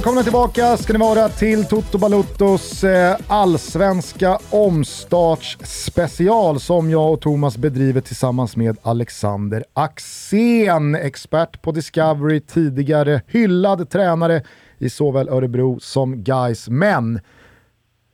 Välkomna 0.00 0.22
tillbaka 0.22 0.76
ska 0.76 0.92
ni 0.92 0.98
vara 0.98 1.28
till 1.28 1.64
Toto 1.64 1.98
Baluttos 1.98 2.84
eh, 2.84 3.16
allsvenska 3.28 4.38
omstartsspecial 4.50 6.60
som 6.60 6.90
jag 6.90 7.12
och 7.12 7.20
Thomas 7.20 7.56
bedriver 7.56 8.00
tillsammans 8.00 8.56
med 8.56 8.78
Alexander 8.82 9.64
Axén, 9.72 10.94
expert 10.94 11.62
på 11.62 11.72
Discovery, 11.72 12.40
tidigare 12.40 13.22
hyllad 13.26 13.90
tränare 13.90 14.42
i 14.78 14.90
såväl 14.90 15.28
Örebro 15.28 15.80
som 15.80 16.24
Gais. 16.24 16.68
Men 16.68 17.20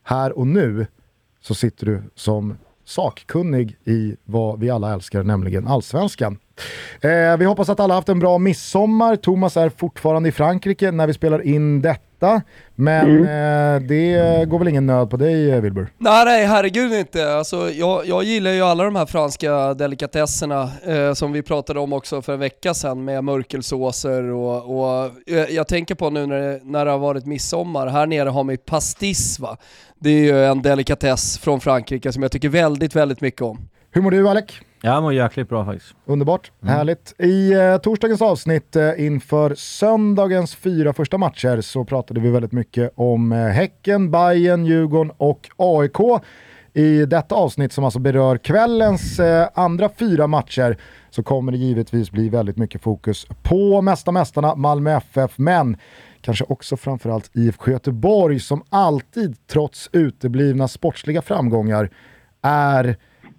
här 0.03 0.39
och 0.39 0.47
nu 0.47 0.87
så 1.41 1.55
sitter 1.55 1.87
du 1.87 2.03
som 2.15 2.59
sakkunnig 2.85 3.77
i 3.85 4.17
vad 4.25 4.61
vi 4.61 4.71
alla 4.71 4.93
älskar, 4.93 5.23
nämligen 5.23 5.67
allsvenskan. 5.67 6.39
Eh, 7.01 7.37
vi 7.39 7.45
hoppas 7.45 7.69
att 7.69 7.81
alla 7.81 7.95
haft 7.95 8.09
en 8.09 8.19
bra 8.19 8.39
midsommar. 8.39 9.17
Thomas 9.17 9.57
är 9.57 9.69
fortfarande 9.69 10.29
i 10.29 10.33
Frankrike 10.33 10.91
när 10.91 11.07
vi 11.07 11.15
spelar 11.15 11.47
in 11.47 11.83
detta. 11.83 12.43
Men 12.75 13.11
mm. 13.11 13.23
eh, 13.23 13.89
det 13.89 14.45
går 14.49 14.59
väl 14.59 14.69
ingen 14.69 14.87
nöd 14.87 15.11
på 15.11 15.17
dig 15.17 15.51
eh, 15.51 15.61
Wilbur? 15.61 15.89
Nej, 15.99 16.25
nej 16.25 16.47
herregud 16.47 16.93
inte. 16.93 17.35
Alltså, 17.35 17.71
jag, 17.71 18.07
jag 18.07 18.25
gillar 18.25 18.51
ju 18.51 18.63
alla 18.63 18.85
de 18.85 18.97
här 18.97 19.07
franska 19.07 19.75
delikatesserna 19.75 20.71
eh, 20.87 21.13
som 21.13 21.33
vi 21.33 21.43
pratade 21.43 21.81
om 21.81 21.93
också 21.93 22.23
för 22.23 22.33
en 22.33 22.39
vecka 22.41 22.75
sedan 22.75 23.05
med 23.05 23.25
mörkelsåser 23.25 24.23
och, 24.23 24.79
och 24.79 25.11
jag, 25.27 25.51
jag 25.51 25.69
tänker 25.69 25.95
på 25.95 26.11
nu 26.11 26.27
när 26.27 26.41
det, 26.41 26.61
när 26.63 26.85
det 26.85 26.91
har 26.91 26.99
varit 26.99 27.27
midsommar, 27.27 27.87
här 27.87 28.07
nere 28.07 28.29
har 28.29 28.45
vi 28.45 28.57
pastis 28.57 29.39
va? 29.39 29.57
Det 29.99 30.11
är 30.11 30.21
ju 30.21 30.45
en 30.45 30.63
delikatess 30.63 31.39
från 31.39 31.61
Frankrike 31.61 32.13
som 32.13 32.23
jag 32.23 32.33
tycker 32.33 32.49
väldigt, 32.49 32.97
väldigt 32.97 33.21
mycket 33.21 33.43
om. 33.43 33.69
Hur 33.97 34.03
mår 34.03 34.11
du 34.11 34.29
Alec? 34.29 34.45
Jag 34.81 35.03
mår 35.03 35.13
jäkligt 35.13 35.49
bra 35.49 35.65
faktiskt. 35.65 35.95
Underbart, 36.05 36.53
mm. 36.63 36.75
härligt. 36.75 37.15
I 37.19 37.53
eh, 37.53 37.77
torsdagens 37.77 38.23
avsnitt 38.23 38.77
eh, 38.77 39.07
inför 39.07 39.55
söndagens 39.55 40.55
fyra 40.55 40.93
första 40.93 41.19
matcher 41.19 41.61
så 41.61 41.85
pratade 41.85 42.21
vi 42.21 42.31
väldigt 42.31 42.53
mycket 42.53 42.93
om 42.95 43.33
eh, 43.33 43.39
Häcken, 43.39 44.11
Bayern, 44.11 44.67
Djurgården 44.67 45.13
och 45.17 45.49
AIK. 45.57 46.23
I 46.73 47.07
detta 47.07 47.35
avsnitt 47.35 47.73
som 47.73 47.85
alltså 47.85 47.99
berör 47.99 48.39
kvällens 48.39 49.21
eh, 49.21 49.49
andra 49.55 49.89
fyra 49.99 50.27
matcher 50.27 50.77
så 51.11 51.23
kommer 51.23 51.53
det 51.53 51.59
givetvis 51.59 52.11
bli 52.11 52.29
väldigt 52.29 52.57
mycket 52.57 52.83
fokus 52.83 53.27
på 53.43 53.83
mesta 53.83 54.13
mästarna 54.13 54.55
Malmö 54.55 54.97
FF, 54.97 55.39
men 55.39 55.77
kanske 56.21 56.45
också 56.49 56.77
framförallt 56.77 57.31
IFK 57.33 57.71
Göteborg 57.71 58.41
som 58.41 58.63
alltid 58.69 59.37
trots 59.47 59.91
uteblivna 59.93 60.69
sportsliga 60.69 61.23
framgångar 61.23 61.91
är 62.43 62.97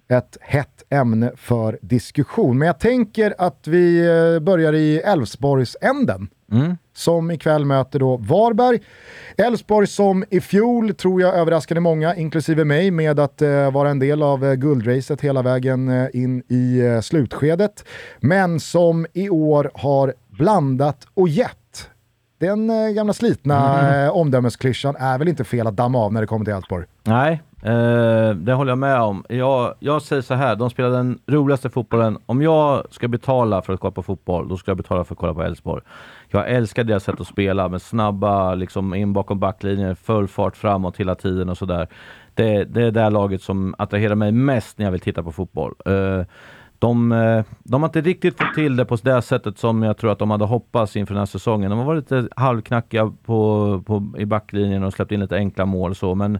ett 0.08 0.38
hett 0.40 0.82
ämne 0.90 1.32
för 1.36 1.78
diskussion. 1.82 2.58
Men 2.58 2.66
jag 2.66 2.78
tänker 2.78 3.34
att 3.38 3.66
vi 3.66 4.06
eh, 4.06 4.40
börjar 4.40 4.72
i 4.72 4.98
Älvsborgsänden. 4.98 6.28
Mm. 6.52 6.76
Som 6.94 7.30
ikväll 7.30 7.64
möter 7.64 7.98
då 7.98 8.16
Varberg. 8.16 8.80
Elfsborg 9.36 9.86
som 9.86 10.24
i 10.30 10.40
fjol, 10.40 10.94
tror 10.94 11.20
jag, 11.20 11.34
överraskade 11.34 11.80
många, 11.80 12.14
inklusive 12.14 12.64
mig, 12.64 12.90
med 12.90 13.20
att 13.20 13.42
uh, 13.42 13.70
vara 13.70 13.90
en 13.90 13.98
del 13.98 14.22
av 14.22 14.44
uh, 14.44 14.54
guldracet 14.54 15.20
hela 15.20 15.42
vägen 15.42 15.88
uh, 15.88 16.08
in 16.12 16.42
i 16.48 16.82
uh, 16.82 17.00
slutskedet. 17.00 17.84
Men 18.20 18.60
som 18.60 19.06
i 19.12 19.30
år 19.30 19.70
har 19.74 20.14
blandat 20.28 21.06
och 21.14 21.28
gett. 21.28 21.90
Den 22.40 22.94
gamla 22.94 23.12
slitna 23.12 23.88
mm. 23.88 24.10
omdömesklyschan 24.10 24.96
är 24.96 25.18
väl 25.18 25.28
inte 25.28 25.44
fel 25.44 25.66
att 25.66 25.76
damma 25.76 25.98
av 25.98 26.12
när 26.12 26.20
det 26.20 26.26
kommer 26.26 26.44
till 26.44 26.54
Elfsborg? 26.54 26.86
Nej, 27.04 27.42
Eh, 27.62 28.30
det 28.34 28.52
håller 28.52 28.70
jag 28.70 28.78
med 28.78 29.00
om. 29.00 29.24
Jag, 29.28 29.74
jag 29.78 30.02
säger 30.02 30.22
så 30.22 30.34
här, 30.34 30.56
de 30.56 30.70
spelar 30.70 30.90
den 30.90 31.18
roligaste 31.26 31.70
fotbollen. 31.70 32.18
Om 32.26 32.42
jag 32.42 32.84
ska 32.90 33.08
betala 33.08 33.62
för 33.62 33.72
att 33.72 33.80
kolla 33.80 33.90
på 33.90 34.02
fotboll, 34.02 34.48
då 34.48 34.56
ska 34.56 34.70
jag 34.70 34.76
betala 34.76 35.04
för 35.04 35.14
att 35.14 35.18
kolla 35.18 35.34
på 35.34 35.42
Elfsborg. 35.42 35.82
Jag 36.28 36.50
älskar 36.50 36.84
deras 36.84 37.04
sätt 37.04 37.20
att 37.20 37.26
spela 37.26 37.68
med 37.68 37.82
snabba, 37.82 38.54
liksom 38.54 38.94
in 38.94 39.12
bakom 39.12 39.40
backlinjen, 39.40 39.96
full 39.96 40.28
fart 40.28 40.56
framåt 40.56 40.96
hela 40.96 41.14
tiden 41.14 41.48
och 41.48 41.58
sådär. 41.58 41.88
Det, 42.34 42.64
det 42.64 42.82
är 42.82 42.90
det 42.90 43.10
laget 43.10 43.42
som 43.42 43.74
attraherar 43.78 44.14
mig 44.14 44.32
mest 44.32 44.78
när 44.78 44.86
jag 44.86 44.92
vill 44.92 45.00
titta 45.00 45.22
på 45.22 45.32
fotboll. 45.32 45.74
Eh, 45.86 46.22
de, 46.78 47.12
eh, 47.12 47.44
de, 47.58 47.82
har 47.82 47.88
inte 47.88 48.00
riktigt 48.00 48.38
fått 48.38 48.54
till 48.54 48.76
det 48.76 48.84
på 48.84 48.96
det 48.96 49.22
sättet 49.22 49.58
som 49.58 49.82
jag 49.82 49.96
tror 49.96 50.12
att 50.12 50.18
de 50.18 50.30
hade 50.30 50.44
hoppats 50.44 50.96
inför 50.96 51.14
den 51.14 51.20
här 51.20 51.26
säsongen. 51.26 51.70
De 51.70 51.78
har 51.78 51.86
varit 51.86 52.10
lite 52.10 52.28
halvknackiga 52.36 53.12
på, 53.24 53.82
på, 53.86 54.12
i 54.18 54.26
backlinjen 54.26 54.84
och 54.84 54.92
släppt 54.92 55.12
in 55.12 55.20
lite 55.20 55.36
enkla 55.36 55.66
mål 55.66 55.90
och 55.90 55.96
så, 55.96 56.14
men 56.14 56.38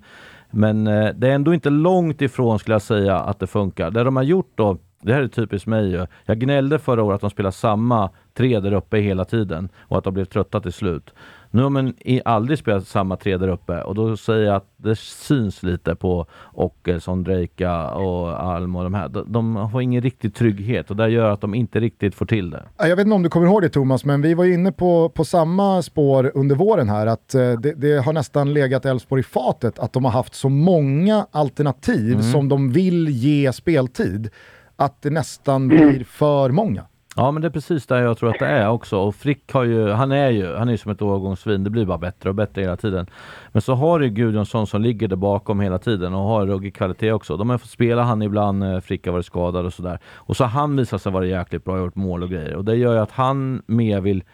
men 0.51 0.87
eh, 0.87 1.09
det 1.15 1.29
är 1.29 1.35
ändå 1.35 1.55
inte 1.55 1.71
långt 1.71 2.23
ifrån 2.23 2.59
skulle 2.59 2.75
jag 2.75 2.83
säga 2.83 3.17
att 3.17 3.39
det 3.39 3.47
funkar. 3.47 3.91
Det 3.91 4.05
de 4.05 4.17
har 4.17 4.23
gjort 4.23 4.53
då, 4.55 4.79
det 5.03 5.15
här 5.15 5.23
är 5.23 5.29
typiskt 5.29 5.67
mig 5.67 6.07
Jag 6.25 6.39
gnällde 6.39 6.79
förra 6.79 7.03
året 7.03 7.15
att 7.15 7.21
de 7.21 7.31
spelar 7.31 7.51
samma 7.51 8.11
tre 8.35 8.61
där 8.61 8.73
uppe 8.73 8.99
hela 8.99 9.25
tiden 9.25 9.69
och 9.79 9.99
att 9.99 10.05
de 10.05 10.15
blev 10.15 10.25
trötta 10.25 10.61
till 10.61 10.73
slut. 10.73 11.15
Nu 11.51 11.63
har 11.63 11.71
man 11.71 11.95
aldrig 12.25 12.59
spelat 12.59 12.87
samma 12.87 13.17
tre 13.17 13.37
där 13.37 13.49
uppe 13.49 13.83
och 13.83 13.95
då 13.95 14.17
säger 14.17 14.47
jag 14.47 14.57
att 14.57 14.69
det 14.77 14.97
syns 14.99 15.63
lite 15.63 15.95
på 15.95 16.27
Åkesson, 16.53 17.25
Drejka 17.25 17.91
och 17.91 18.43
Alm 18.43 18.77
och 18.77 18.85
de 18.85 18.95
här. 18.95 19.09
De, 19.09 19.33
de 19.33 19.57
har 19.57 19.81
ingen 19.81 20.03
riktig 20.03 20.35
trygghet 20.35 20.91
och 20.91 20.97
det 20.97 21.09
gör 21.09 21.31
att 21.31 21.41
de 21.41 21.55
inte 21.55 21.81
riktigt 21.81 22.15
får 22.15 22.27
till 22.27 22.51
det. 22.51 22.63
Jag 22.79 22.97
vet 22.97 23.05
inte 23.05 23.15
om 23.15 23.23
du 23.23 23.29
kommer 23.29 23.47
ihåg 23.47 23.63
det 23.63 23.69
Thomas, 23.69 24.05
men 24.05 24.23
vi 24.23 24.35
var 24.35 24.45
inne 24.45 24.73
på, 24.73 25.09
på 25.09 25.25
samma 25.25 25.83
spår 25.83 26.33
under 26.35 26.57
våren 26.57 26.89
här 26.89 27.07
att 27.07 27.35
eh, 27.35 27.53
det, 27.53 27.73
det, 27.73 28.05
har 28.05 28.13
nästan 28.13 28.53
legat 28.53 28.85
Elfsborg 28.85 29.21
i 29.21 29.25
fatet 29.25 29.79
att 29.79 29.93
de 29.93 30.05
har 30.05 30.13
haft 30.13 30.35
så 30.35 30.49
många 30.49 31.27
alternativ 31.31 32.13
mm. 32.13 32.23
som 32.23 32.49
de 32.49 32.73
vill 32.73 33.09
ge 33.09 33.53
speltid 33.53 34.31
att 34.77 35.03
det 35.03 35.11
nästan 35.11 35.69
blir 35.69 36.05
för 36.05 36.51
många. 36.51 36.88
Ja, 37.19 37.31
men 37.31 37.43
det 37.43 37.49
är 37.49 37.51
precis 37.51 37.87
där 37.87 38.03
jag 38.03 38.19
tror 38.19 38.31
att 38.31 38.39
det 38.39 38.47
är 38.47 38.69
också. 38.69 38.99
Och 38.99 39.15
Frick 39.15 39.53
har 39.53 39.65
ju, 39.65 39.89
han 39.89 40.13
är 40.13 40.31
ju, 40.31 40.55
han 40.55 40.69
är 40.69 40.73
ju 40.73 40.79
som 40.79 40.93
ett 40.93 41.03
årgångssvin. 41.03 41.65
Det 41.65 41.71
blir 41.71 41.85
bara 41.85 41.99
bättre 41.99 42.29
och 42.29 42.35
bättre 42.35 42.63
hela 42.63 42.77
tiden. 42.77 43.07
Men 43.53 43.63
så 43.63 43.75
har 43.75 44.01
du 44.01 44.09
Gudjonsson 44.09 44.67
som 44.67 44.83
ligger 44.83 45.09
där 45.09 45.17
bakom 45.17 45.61
hela 45.61 45.79
tiden 45.79 46.15
och 46.15 46.23
har 46.23 46.47
ruggig 46.47 46.75
kvalitet 46.75 47.13
också. 47.13 47.37
De 47.37 47.51
har 47.51 47.59
fått 47.59 47.71
spela 47.71 48.03
han 48.03 48.23
ibland, 48.23 48.65
eh, 48.65 48.81
Frick 48.81 49.07
har 49.07 49.13
varit 49.13 49.27
skadad 49.27 49.67
och 49.67 49.73
sådär. 49.73 49.99
Och 50.15 50.37
så 50.37 50.45
har 50.45 50.51
han 50.51 50.77
visat 50.77 51.03
sig 51.03 51.13
vara 51.13 51.27
jäkligt 51.27 51.65
bra, 51.65 51.79
gjort 51.79 51.95
mål 51.95 52.23
och 52.23 52.31
grejer. 52.31 52.57
Och 52.57 52.65
det 52.65 52.77
gör 52.77 52.93
ju 52.93 52.99
att 52.99 53.13
han 53.13 53.63
mer 53.67 54.01
vill, 54.01 54.25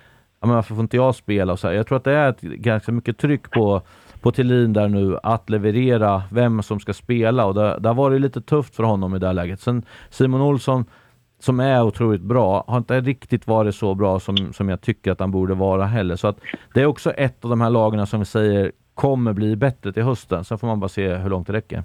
ja 0.41 0.47
men 0.47 0.57
varför 0.57 0.75
får 0.75 0.83
inte 0.83 0.97
jag 0.97 1.15
spela 1.15 1.53
och 1.53 1.59
så 1.59 1.69
här. 1.69 1.75
Jag 1.75 1.87
tror 1.87 1.99
att 1.99 2.05
det 2.05 2.13
är 2.13 2.31
ett 2.31 2.41
ganska 2.41 2.93
mycket 2.93 3.19
tryck 3.19 3.51
på 3.51 3.83
på 4.21 4.33
Thelin 4.33 4.73
där 4.73 4.89
nu 4.89 5.19
att 5.23 5.51
leverera 5.51 6.23
vem 6.31 6.63
som 6.63 6.81
ska 6.81 6.93
spela 6.93 7.47
och 7.47 7.55
det, 7.55 7.79
det 7.81 7.89
har 7.89 7.95
varit 7.95 8.21
lite 8.21 8.41
tufft 8.41 8.77
för 8.77 8.83
honom 8.83 9.15
i 9.15 9.19
det 9.19 9.27
här 9.27 9.35
läget. 9.35 9.61
Sen 9.61 9.83
Simon 10.11 10.41
Olsson 10.41 10.85
som 11.45 11.61
är 11.61 11.83
otroligt 11.83 12.21
bra, 12.21 12.65
har 12.67 12.79
inte 12.79 13.01
riktigt 13.01 13.47
varit 13.47 13.75
så 13.75 13.95
bra 13.95 14.21
som, 14.21 14.53
som 14.53 14.69
jag 14.69 14.81
tycker 14.81 15.13
att 15.13 15.21
han 15.21 15.31
borde 15.31 15.55
vara 15.55 15.87
heller. 15.87 16.17
Så 16.17 16.29
att 16.29 16.37
det 16.75 16.81
är 16.81 16.87
också 16.87 17.11
ett 17.11 17.45
av 17.45 17.51
de 17.51 17.61
här 17.61 17.71
lagarna 17.71 18.07
som 18.07 18.21
vi 18.21 18.27
säger 18.27 18.73
kommer 18.95 19.33
bli 19.33 19.57
bättre 19.57 19.93
till 19.93 20.03
hösten. 20.03 20.45
Sen 20.45 20.59
får 20.59 20.67
man 20.67 20.81
bara 20.81 20.89
se 20.89 21.15
hur 21.15 21.31
långt 21.31 21.47
det 21.47 21.53
räcker. 21.53 21.83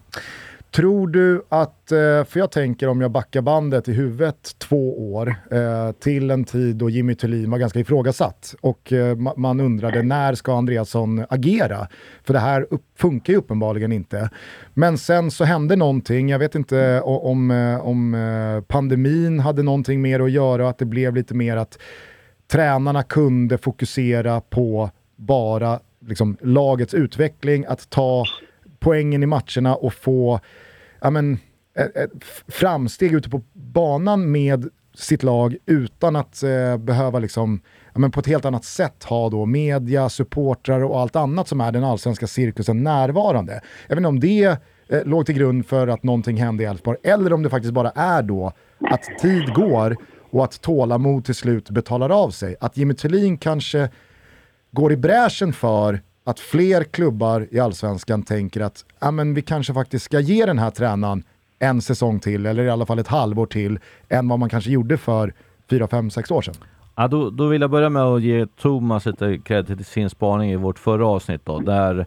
Tror 0.72 1.08
du 1.08 1.42
att, 1.50 1.92
eh, 1.92 2.24
för 2.24 2.38
jag 2.38 2.52
tänker 2.52 2.88
om 2.88 3.02
jag 3.02 3.12
backar 3.12 3.42
bandet 3.42 3.88
i 3.88 3.94
huvudet 3.94 4.56
två 4.58 5.14
år 5.14 5.36
eh, 5.52 5.92
till 5.92 6.32
en 6.32 6.44
tid 6.44 6.76
då 6.76 6.90
Jimmy 6.90 7.16
Thulin 7.16 7.52
var 7.52 7.58
ganska 7.58 7.80
ifrågasatt 7.80 8.56
och 8.62 8.94
eh, 8.94 9.16
man 9.16 9.60
undrade 9.60 10.04
när 10.04 10.36
ska 10.36 10.58
Andreasson 10.58 11.26
agera? 11.30 11.88
För 12.24 12.34
det 12.34 12.40
här 12.40 12.68
funkar 12.98 13.34
ju 13.34 13.40
uppenbarligen 13.40 13.92
inte. 13.92 14.30
Men 14.74 14.98
sen 14.98 15.32
så 15.32 15.44
hände 15.44 15.76
någonting, 15.76 16.30
jag 16.30 16.40
vet 16.40 16.56
inte 16.56 17.02
om, 17.02 17.52
om 17.84 18.64
pandemin 18.68 19.40
hade 19.40 19.64
någonting 19.64 20.02
mer 20.02 20.20
att 20.20 20.32
göra, 20.32 20.70
att 20.70 20.78
det 20.78 20.86
blev 20.86 21.16
lite 21.16 21.34
mer 21.34 21.58
att 21.58 21.80
tränarna 22.52 23.04
kunde 23.04 23.58
fokusera 23.58 24.42
på 24.42 24.90
bara 25.16 25.80
liksom, 26.08 26.38
lagets 26.42 26.94
utveckling, 26.94 27.66
att 27.66 27.90
ta 27.90 28.26
poängen 28.80 29.24
i 29.24 29.26
matcherna 29.26 29.76
och 29.76 29.94
få 29.94 30.40
ja, 31.02 31.10
men, 31.10 31.40
ett, 31.78 31.96
ett 31.96 32.12
framsteg 32.48 33.14
ute 33.14 33.30
på 33.30 33.42
banan 33.54 34.32
med 34.32 34.70
sitt 34.96 35.24
lag 35.24 35.56
utan 35.66 36.16
att 36.16 36.44
eh, 36.44 36.78
behöva 36.78 37.20
liksom, 37.20 37.62
ja, 37.94 38.00
men 38.00 38.12
på 38.12 38.20
ett 38.20 38.28
helt 38.28 38.46
annat 38.46 38.66
sätt 38.66 39.04
ha 39.04 39.30
då 39.30 39.46
media, 39.46 40.10
supportrar 40.10 40.84
och 40.84 41.00
allt 41.00 41.16
annat 41.16 41.48
som 41.48 41.62
är 41.62 41.72
den 41.72 41.84
allsvenska 41.84 42.28
cirkusen 42.28 42.84
närvarande. 42.84 43.62
Jag 43.88 43.96
vet 43.96 43.98
inte 43.98 44.08
om 44.08 44.20
det 44.20 44.58
eh, 44.90 45.04
låg 45.06 45.26
till 45.26 45.36
grund 45.36 45.66
för 45.66 45.88
att 45.88 46.04
någonting 46.04 46.38
hände 46.38 46.64
i 46.64 46.66
Elfsborg 46.66 46.98
eller 47.04 47.34
om 47.34 47.44
det 47.44 47.50
faktiskt 47.50 47.74
bara 47.74 47.90
är 47.90 48.22
då 48.22 48.52
att 48.92 49.20
tid 49.22 49.54
går 49.54 49.98
och 50.32 50.44
att 50.44 50.62
tålamod 50.62 51.26
till 51.26 51.36
slut 51.36 51.70
betalar 51.70 52.10
av 52.10 52.30
sig. 52.30 52.56
Att 52.60 52.78
Jimmy 52.78 52.94
Thulin 52.94 53.38
kanske 53.38 53.90
går 54.72 54.92
i 54.92 54.98
bräschen 54.98 55.54
för 55.54 56.02
att 56.30 56.40
fler 56.40 56.84
klubbar 56.84 57.48
i 57.52 57.60
allsvenskan 57.60 58.24
tänker 58.24 58.62
att 58.62 58.86
ah, 59.00 59.12
men 59.12 59.34
vi 59.34 59.42
kanske 59.42 59.74
faktiskt 59.74 60.06
ska 60.06 60.20
ge 60.20 60.46
den 60.46 60.60
här 60.60 60.72
tränaren 60.72 61.24
en 61.60 61.82
säsong 61.82 62.20
till, 62.20 62.46
eller 62.46 62.64
i 62.64 62.70
alla 62.70 62.86
fall 62.86 63.00
ett 63.00 63.08
halvår 63.08 63.46
till, 63.46 63.80
än 64.10 64.28
vad 64.28 64.40
man 64.40 64.50
kanske 64.50 64.72
gjorde 64.72 64.98
för 64.98 65.34
4, 65.70 65.88
5, 65.88 66.10
6 66.10 66.32
år 66.32 66.42
sedan. 66.42 66.56
Ja, 66.96 67.08
då, 67.08 67.30
då 67.30 67.48
vill 67.48 67.62
jag 67.62 67.72
börja 67.72 67.90
med 67.90 68.04
att 68.04 68.22
ge 68.22 68.46
Thomas 68.46 69.06
lite 69.06 69.38
cred 69.38 69.68
till 69.68 69.86
sin 69.86 70.10
spaning 70.10 70.52
i 70.52 70.56
vårt 70.56 70.80
förra 70.80 71.08
avsnitt 71.08 71.42
då, 71.46 71.60
där 71.60 72.06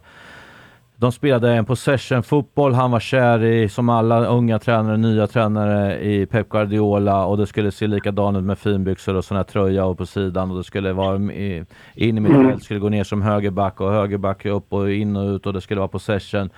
de 1.03 1.11
spelade 1.11 1.53
en 1.53 1.65
possession-fotboll, 1.65 2.73
han 2.73 2.91
var 2.91 2.99
kär 2.99 3.43
i, 3.43 3.69
som 3.69 3.89
alla 3.89 4.25
unga 4.25 4.59
tränare, 4.59 4.97
nya 4.97 5.27
tränare, 5.27 6.03
i 6.03 6.25
Pep 6.25 6.49
Guardiola. 6.49 7.25
Och 7.25 7.37
det 7.37 7.47
skulle 7.47 7.71
se 7.71 7.87
likadant 7.87 8.37
ut 8.37 8.43
med 8.43 8.57
finbyxor 8.57 9.15
och 9.15 9.25
sån 9.25 9.37
här 9.37 9.43
tröja 9.43 9.85
och 9.85 9.97
på 9.97 10.05
sidan. 10.05 10.51
Och 10.51 10.57
det 10.57 10.63
skulle 10.63 10.93
vara 10.93 11.15
in 11.15 11.65
i 11.95 12.11
mitt 12.11 12.31
fält. 12.31 12.63
Skulle 12.63 12.79
gå 12.79 12.89
ner 12.89 13.03
som 13.03 13.21
högerback 13.21 13.81
och 13.81 13.91
högerback 13.91 14.45
upp 14.45 14.73
och 14.73 14.91
in 14.91 15.15
och 15.15 15.35
ut. 15.35 15.45
Och 15.45 15.53
det 15.53 15.61
skulle 15.61 15.79
vara 15.79 15.87
possession. 15.87 16.49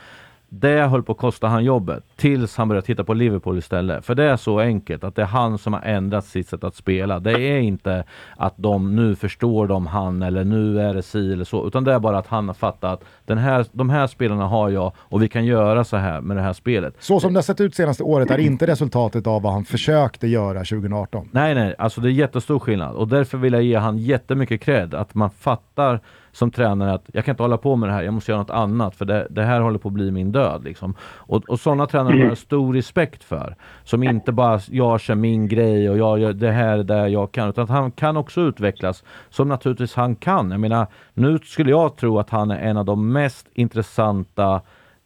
Det 0.59 0.87
höll 0.87 1.03
på 1.03 1.11
att 1.11 1.17
kosta 1.17 1.47
han 1.47 1.63
jobbet 1.63 2.03
tills 2.15 2.57
han 2.57 2.67
började 2.67 2.87
titta 2.87 3.03
på 3.03 3.13
Liverpool 3.13 3.57
istället. 3.57 4.05
För 4.05 4.15
det 4.15 4.23
är 4.23 4.37
så 4.37 4.59
enkelt 4.59 5.03
att 5.03 5.15
det 5.15 5.21
är 5.21 5.25
han 5.25 5.57
som 5.57 5.73
har 5.73 5.81
ändrat 5.81 6.25
sitt 6.25 6.49
sätt 6.49 6.63
att 6.63 6.75
spela. 6.75 7.19
Det 7.19 7.41
är 7.41 7.57
inte 7.59 8.03
att 8.37 8.53
de 8.57 8.95
nu 8.95 9.15
förstår 9.15 9.67
de 9.67 9.87
han 9.87 10.21
eller 10.21 10.43
nu 10.43 10.81
är 10.81 10.93
det 10.93 11.01
si 11.01 11.33
eller 11.33 11.45
så. 11.45 11.67
Utan 11.67 11.83
det 11.83 11.93
är 11.93 11.99
bara 11.99 12.17
att 12.17 12.27
han 12.27 12.47
har 12.47 12.53
fattat 12.53 12.93
att 12.93 13.03
den 13.25 13.37
här, 13.37 13.65
de 13.71 13.89
här 13.89 14.07
spelarna 14.07 14.47
har 14.47 14.69
jag 14.69 14.91
och 14.97 15.23
vi 15.23 15.27
kan 15.27 15.45
göra 15.45 15.83
så 15.83 15.97
här 15.97 16.21
med 16.21 16.37
det 16.37 16.43
här 16.43 16.53
spelet. 16.53 16.95
Så 16.99 17.19
som 17.19 17.33
det 17.33 17.37
har 17.37 17.43
sett 17.43 17.61
ut 17.61 17.75
senaste 17.75 18.03
året 18.03 18.31
är 18.31 18.37
inte 18.37 18.67
resultatet 18.67 19.27
av 19.27 19.41
vad 19.41 19.53
han 19.53 19.65
försökte 19.65 20.27
göra 20.27 20.59
2018. 20.59 21.29
Nej, 21.31 21.55
nej, 21.55 21.75
alltså 21.77 22.01
det 22.01 22.09
är 22.09 22.11
jättestor 22.11 22.59
skillnad 22.59 22.95
och 22.95 23.07
därför 23.07 23.37
vill 23.37 23.53
jag 23.53 23.63
ge 23.63 23.75
han 23.75 23.97
jättemycket 23.97 24.61
cred. 24.61 24.93
Att 24.93 25.15
man 25.15 25.29
fattar 25.29 25.99
som 26.35 26.51
tränare 26.51 26.93
att 26.93 27.05
jag 27.13 27.25
kan 27.25 27.33
inte 27.33 27.43
hålla 27.43 27.57
på 27.57 27.75
med 27.75 27.89
det 27.89 27.93
här, 27.93 28.03
jag 28.03 28.13
måste 28.13 28.31
göra 28.31 28.41
något 28.41 28.49
annat 28.49 28.95
för 28.95 29.05
det, 29.05 29.27
det 29.29 29.43
här 29.43 29.61
håller 29.61 29.79
på 29.79 29.87
att 29.87 29.93
bli 29.93 30.11
min 30.11 30.31
död. 30.31 30.63
Liksom. 30.63 30.95
Och, 31.01 31.49
och 31.49 31.59
sådana 31.59 31.87
tränare 31.87 32.17
har 32.17 32.25
jag 32.25 32.37
stor 32.37 32.73
respekt 32.73 33.23
för. 33.23 33.55
Som 33.83 34.03
inte 34.03 34.31
bara 34.31 34.59
jag 34.69 34.99
kör 34.99 35.15
min 35.15 35.47
grej 35.47 35.89
och 35.89 35.97
jag 35.97 36.19
gör 36.19 36.33
det 36.33 36.51
här 36.51 36.77
där 36.77 37.07
jag 37.07 37.31
kan, 37.31 37.49
utan 37.49 37.63
att 37.63 37.69
han 37.69 37.91
kan 37.91 38.17
också 38.17 38.41
utvecklas 38.41 39.03
som 39.29 39.47
naturligtvis 39.47 39.95
han 39.95 40.15
kan. 40.15 40.51
Jag 40.51 40.59
menar, 40.59 40.87
nu 41.13 41.39
skulle 41.43 41.69
jag 41.69 41.95
tro 41.95 42.19
att 42.19 42.29
han 42.29 42.51
är 42.51 42.59
en 42.59 42.77
av 42.77 42.85
de 42.85 43.11
mest 43.13 43.47
intressanta 43.53 44.61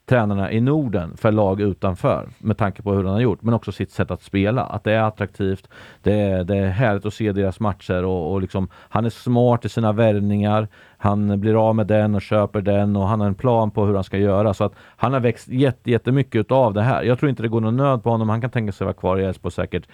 tränarna 0.09 0.51
i 0.51 0.61
Norden 0.61 1.17
för 1.17 1.31
lag 1.31 1.61
utanför 1.61 2.29
med 2.39 2.57
tanke 2.57 2.81
på 2.81 2.93
hur 2.93 3.03
han 3.03 3.13
har 3.13 3.21
gjort, 3.21 3.41
men 3.41 3.53
också 3.53 3.71
sitt 3.71 3.91
sätt 3.91 4.11
att 4.11 4.23
spela. 4.23 4.63
Att 4.63 4.83
det 4.83 4.91
är 4.91 5.01
attraktivt, 5.01 5.69
det 6.03 6.13
är, 6.13 6.43
det 6.43 6.57
är 6.57 6.69
härligt 6.69 7.05
att 7.05 7.13
se 7.13 7.31
deras 7.31 7.59
matcher 7.59 8.03
och, 8.05 8.33
och 8.33 8.41
liksom, 8.41 8.67
han 8.73 9.05
är 9.05 9.09
smart 9.09 9.65
i 9.65 9.69
sina 9.69 9.91
värvningar. 9.91 10.67
Han 11.01 11.39
blir 11.39 11.69
av 11.69 11.75
med 11.75 11.87
den 11.87 12.15
och 12.15 12.21
köper 12.21 12.61
den 12.61 12.95
och 12.95 13.07
han 13.07 13.19
har 13.19 13.27
en 13.27 13.35
plan 13.35 13.71
på 13.71 13.85
hur 13.85 13.95
han 13.95 14.03
ska 14.03 14.17
göra. 14.17 14.53
Så 14.53 14.63
att 14.63 14.73
han 14.95 15.13
har 15.13 15.19
växt 15.19 15.47
jätte, 15.47 15.91
jättemycket 15.91 16.51
av 16.51 16.73
det 16.73 16.81
här. 16.81 17.03
Jag 17.03 17.19
tror 17.19 17.29
inte 17.29 17.43
det 17.43 17.49
går 17.49 17.61
någon 17.61 17.77
nöd 17.77 18.03
på 18.03 18.09
honom. 18.09 18.29
Han 18.29 18.41
kan 18.41 18.49
tänka 18.49 18.71
sig 18.71 18.85
vara 18.85 18.93
kvar 18.93 19.17
i 19.17 19.23
Elfsborg 19.23 19.53
säkert 19.53 19.87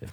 eh, 0.00 0.08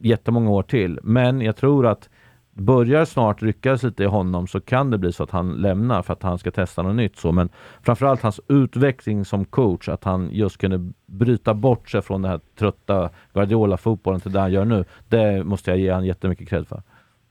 jättemånga 0.00 0.50
år 0.50 0.62
till. 0.62 0.98
Men 1.02 1.40
jag 1.40 1.56
tror 1.56 1.86
att 1.86 2.08
börjar 2.52 3.04
snart 3.04 3.42
ryckas 3.42 3.82
lite 3.82 4.02
i 4.02 4.06
honom 4.06 4.46
så 4.46 4.60
kan 4.60 4.90
det 4.90 4.98
bli 4.98 5.12
så 5.12 5.22
att 5.22 5.30
han 5.30 5.52
lämnar 5.52 6.02
för 6.02 6.12
att 6.12 6.22
han 6.22 6.38
ska 6.38 6.50
testa 6.50 6.82
något 6.82 6.96
nytt. 6.96 7.16
Så. 7.16 7.32
Men 7.32 7.48
framförallt 7.82 8.22
hans 8.22 8.40
utveckling 8.48 9.24
som 9.24 9.44
coach, 9.44 9.88
att 9.88 10.04
han 10.04 10.28
just 10.32 10.58
kunde 10.58 10.92
bryta 11.06 11.54
bort 11.54 11.90
sig 11.90 12.02
från 12.02 12.22
den 12.22 12.30
här 12.30 12.40
trötta 12.58 13.10
Guardiola-fotbollen 13.32 14.20
till 14.20 14.32
det 14.32 14.40
han 14.40 14.52
gör 14.52 14.64
nu. 14.64 14.84
Det 15.08 15.44
måste 15.44 15.70
jag 15.70 15.78
ge 15.78 15.90
honom 15.90 16.06
jättemycket 16.06 16.48
cred 16.48 16.68
för 16.68 16.82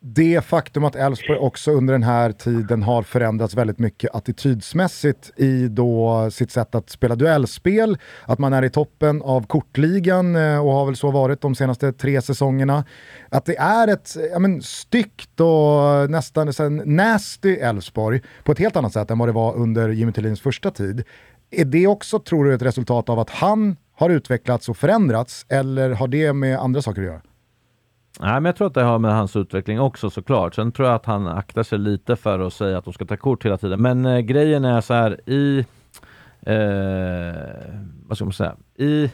det 0.02 0.46
faktum 0.46 0.84
att 0.84 0.96
Elfsborg 0.96 1.40
också 1.40 1.72
under 1.72 1.94
den 1.94 2.04
här 2.04 2.32
tiden 2.32 2.84
har 2.84 3.04
förändrats 3.04 3.56
väldigt 3.56 3.80
mycket 3.80 4.16
attitydsmässigt 4.16 5.32
i 5.36 5.68
då 5.68 6.28
sitt 6.32 6.52
sätt 6.52 6.76
att 6.76 6.90
spela 6.90 7.16
duellspel, 7.16 7.98
att 8.26 8.40
man 8.40 8.54
är 8.54 8.64
i 8.64 8.70
toppen 8.70 9.22
av 9.22 9.48
kortligan 9.48 10.36
eh, 10.36 10.66
och 10.66 10.72
har 10.72 10.86
väl 10.86 10.96
så 10.96 11.12
varit 11.12 11.42
de 11.42 11.56
senaste 11.56 11.94
tre 11.94 12.22
säsongerna. 12.22 12.86
Att 13.30 13.46
det 13.46 13.58
är 13.58 13.88
ett 13.88 14.16
ja 14.32 14.40
men, 14.40 14.62
styggt 14.62 15.40
och 15.40 16.10
nästan 16.10 16.82
nasty 16.86 17.56
Elfsborg 17.56 18.22
på 18.44 18.52
ett 18.52 18.60
helt 18.60 18.76
annat 18.76 18.94
sätt 18.94 19.12
än 19.12 19.18
vad 19.18 19.28
det 19.28 19.34
var 19.34 19.56
under 19.56 19.90
Jimmy 19.90 20.12
Tillins 20.12 20.42
första 20.42 20.72
tid. 20.72 21.04
Är 21.52 21.66
det 21.66 21.88
också, 21.88 22.20
tror 22.20 22.46
du, 22.46 22.54
ett 22.54 22.62
resultat 22.62 23.10
av 23.10 23.20
att 23.20 23.30
han 23.30 23.76
har 23.96 24.10
utvecklats 24.10 24.70
och 24.70 24.78
förändrats 24.78 25.46
eller 25.50 25.90
har 25.90 26.08
det 26.08 26.34
med 26.34 26.60
andra 26.60 26.82
saker 26.82 27.02
att 27.02 27.08
göra? 27.08 27.22
Nej, 28.22 28.34
men 28.34 28.46
jag 28.46 28.56
tror 28.56 28.68
att 28.68 28.74
det 28.74 28.84
har 28.84 29.00
med 29.00 29.16
hans 29.16 29.36
utveckling 29.36 29.80
också 29.80 30.10
såklart. 30.10 30.56
Sen 30.56 30.72
tror 30.72 30.88
jag 30.88 30.96
att 30.96 31.06
han 31.06 31.28
aktar 31.28 31.64
sig 31.64 31.80
lite 31.80 32.16
för 32.16 32.40
att 32.40 32.54
säga 32.54 32.78
att 32.78 32.86
de 32.86 32.94
ska 32.94 33.06
ta 33.06 33.18
kort 33.18 33.46
hela 33.46 33.58
tiden. 33.58 33.82
Men 33.82 34.06
eh, 34.06 34.20
grejen 34.20 34.66
är 34.66 34.82
så 34.82 34.94
här 34.94 35.30
i... 35.30 35.66
Eh, 36.42 37.76
vad 38.08 38.18
ska 38.18 38.26
man 38.26 38.34
säga? 38.34 38.56
I, 38.76 39.12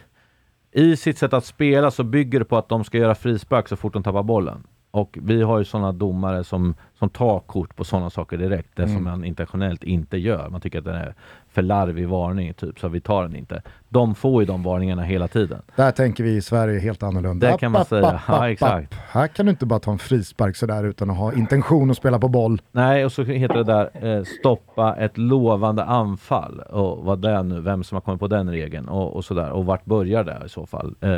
I 0.72 0.98
sitt 0.98 1.18
sätt 1.18 1.34
att 1.34 1.46
spela 1.46 1.92
så 1.92 2.04
bygger 2.04 2.40
det 2.40 2.46
på 2.46 2.58
att 2.58 2.70
de 2.70 2.84
ska 2.84 2.98
göra 2.98 3.16
frispark 3.16 3.68
så 3.68 3.76
fort 3.76 3.94
de 3.94 4.04
tappar 4.04 4.24
bollen. 4.24 4.64
Och 4.92 5.18
vi 5.22 5.42
har 5.42 5.60
ju 5.60 5.66
sådana 5.66 5.92
domare 5.92 6.44
som, 6.44 6.76
som 7.00 7.10
tar 7.10 7.40
kort 7.40 7.76
på 7.76 7.84
sådana 7.84 8.10
saker 8.10 8.38
direkt. 8.38 8.76
Det 8.76 8.84
mm. 8.84 8.96
som 8.96 9.04
man 9.04 9.26
internationellt 9.26 9.84
inte 9.84 10.18
gör. 10.18 10.50
Man 10.50 10.62
tycker 10.62 10.80
att 10.80 10.86
det 10.86 10.92
är 10.92 11.16
för 11.48 11.62
larvig 11.62 12.08
varning, 12.08 12.54
typ, 12.54 12.80
så 12.80 12.88
vi 12.88 13.02
tar 13.02 13.24
den 13.24 13.36
inte. 13.36 13.62
De 13.96 14.16
får 14.16 14.42
ju 14.42 14.46
de 14.46 14.64
varningarna 14.64 15.04
hela 15.04 15.28
tiden. 15.28 15.62
Där 15.76 15.92
tänker 15.92 16.24
vi 16.24 16.36
i 16.36 16.42
Sverige 16.42 16.80
helt 16.80 17.04
annorlunda. 17.04 17.52
Det 17.52 17.58
kan 17.58 17.72
man 17.72 17.86
säga. 17.86 18.22
ja, 18.28 18.50
exakt. 18.50 18.94
Här 18.94 19.28
kan 19.28 19.46
du 19.46 19.50
inte 19.50 19.66
bara 19.66 19.80
ta 19.80 19.92
en 19.92 19.98
frispark 19.98 20.56
sådär 20.56 20.84
utan 20.84 21.10
att 21.10 21.18
ha 21.18 21.34
intention 21.34 21.92
att 21.92 21.98
spela 21.98 22.20
på 22.20 22.28
boll. 22.28 22.62
Nej, 22.72 23.06
och 23.06 23.12
så 23.12 23.24
heter 23.24 23.56
det 23.56 23.64
där 23.64 24.18
eh, 24.18 24.24
stoppa 24.40 24.96
ett 24.96 25.18
lovande 25.18 25.84
anfall. 25.84 26.60
Och 26.60 27.06
vad 27.06 27.20
det 27.20 27.30
är 27.30 27.44
nu, 27.44 27.60
vem 27.62 27.84
som 27.84 27.96
har 27.96 28.02
kommit 28.02 28.20
på 28.20 28.28
den 28.28 28.52
regeln 28.52 28.88
och, 28.88 29.16
och 29.16 29.26
sådär. 29.26 29.52
Och 29.52 29.66
vart 29.66 29.86
börjar 29.86 30.24
det 30.24 30.42
i 30.46 30.50
så 30.50 30.66
fall? 30.66 30.96
Eh, 31.02 31.10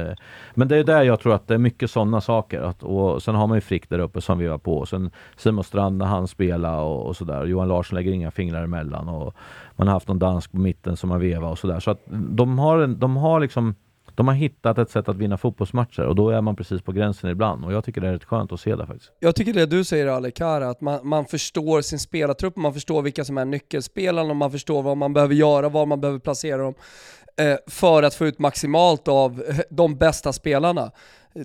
men 0.53 0.67
det 0.67 0.77
är 0.77 0.83
där 0.83 1.03
jag 1.03 1.19
tror 1.19 1.33
att 1.33 1.47
det 1.47 1.53
är 1.53 1.57
mycket 1.57 1.91
sådana 1.91 2.21
saker. 2.21 2.61
Att, 2.61 2.83
och 2.83 3.23
sen 3.23 3.35
har 3.35 3.47
man 3.47 3.57
ju 3.57 3.61
Frick 3.61 3.89
där 3.89 3.99
uppe 3.99 4.21
som 4.21 4.39
vi 4.39 4.47
var 4.47 4.57
på. 4.57 4.77
Och 4.77 4.87
sen 4.87 5.11
Simon 5.37 5.63
Strand 5.63 5.97
när 5.97 6.05
han 6.05 6.27
spelar 6.27 6.79
och, 6.79 7.05
och 7.05 7.15
sådär. 7.15 7.45
Johan 7.45 7.67
Larsson 7.67 7.95
lägger 7.95 8.11
inga 8.11 8.31
fingrar 8.31 8.63
emellan. 8.63 9.09
Och, 9.09 9.33
man 9.77 9.87
har 9.87 9.93
haft 9.93 10.07
någon 10.07 10.19
dansk 10.19 10.51
på 10.51 10.57
mitten 10.57 10.97
som 10.97 11.11
har 11.11 11.19
vevat 11.19 11.51
och 11.51 11.59
sådär. 11.59 11.79
Så 11.79 11.91
att 11.91 12.01
de 12.09 12.59
har, 12.59 12.66
de 12.75 13.17
har 13.17 13.39
liksom 13.39 13.75
de 14.17 14.27
har 14.27 14.35
hittat 14.35 14.77
ett 14.77 14.89
sätt 14.89 15.09
att 15.09 15.15
vinna 15.15 15.37
fotbollsmatcher 15.37 16.01
och 16.01 16.15
då 16.15 16.29
är 16.29 16.41
man 16.41 16.55
precis 16.55 16.81
på 16.81 16.91
gränsen 16.91 17.29
ibland 17.29 17.65
och 17.65 17.73
jag 17.73 17.83
tycker 17.83 18.01
det 18.01 18.07
är 18.07 18.11
rätt 18.11 18.23
skönt 18.23 18.51
att 18.51 18.59
se 18.59 18.75
det 18.75 18.85
faktiskt. 18.85 19.11
Jag 19.19 19.35
tycker 19.35 19.53
det 19.53 19.65
du 19.65 19.83
säger 19.83 20.07
Alec 20.07 20.41
att 20.41 20.81
man, 20.81 21.07
man 21.07 21.25
förstår 21.25 21.81
sin 21.81 21.99
spelartrupp, 21.99 22.55
man 22.55 22.73
förstår 22.73 23.01
vilka 23.01 23.25
som 23.25 23.37
är 23.37 23.45
nyckelspelarna, 23.45 24.33
man 24.33 24.51
förstår 24.51 24.81
vad 24.83 24.97
man 24.97 25.13
behöver 25.13 25.35
göra, 25.35 25.69
var 25.69 25.85
man 25.85 26.01
behöver 26.01 26.19
placera 26.19 26.57
dem 26.57 26.73
Eh, 27.39 27.57
för 27.67 28.03
att 28.03 28.15
få 28.15 28.25
ut 28.25 28.39
maximalt 28.39 29.07
av 29.07 29.43
de 29.69 29.95
bästa 29.95 30.33
spelarna 30.33 30.91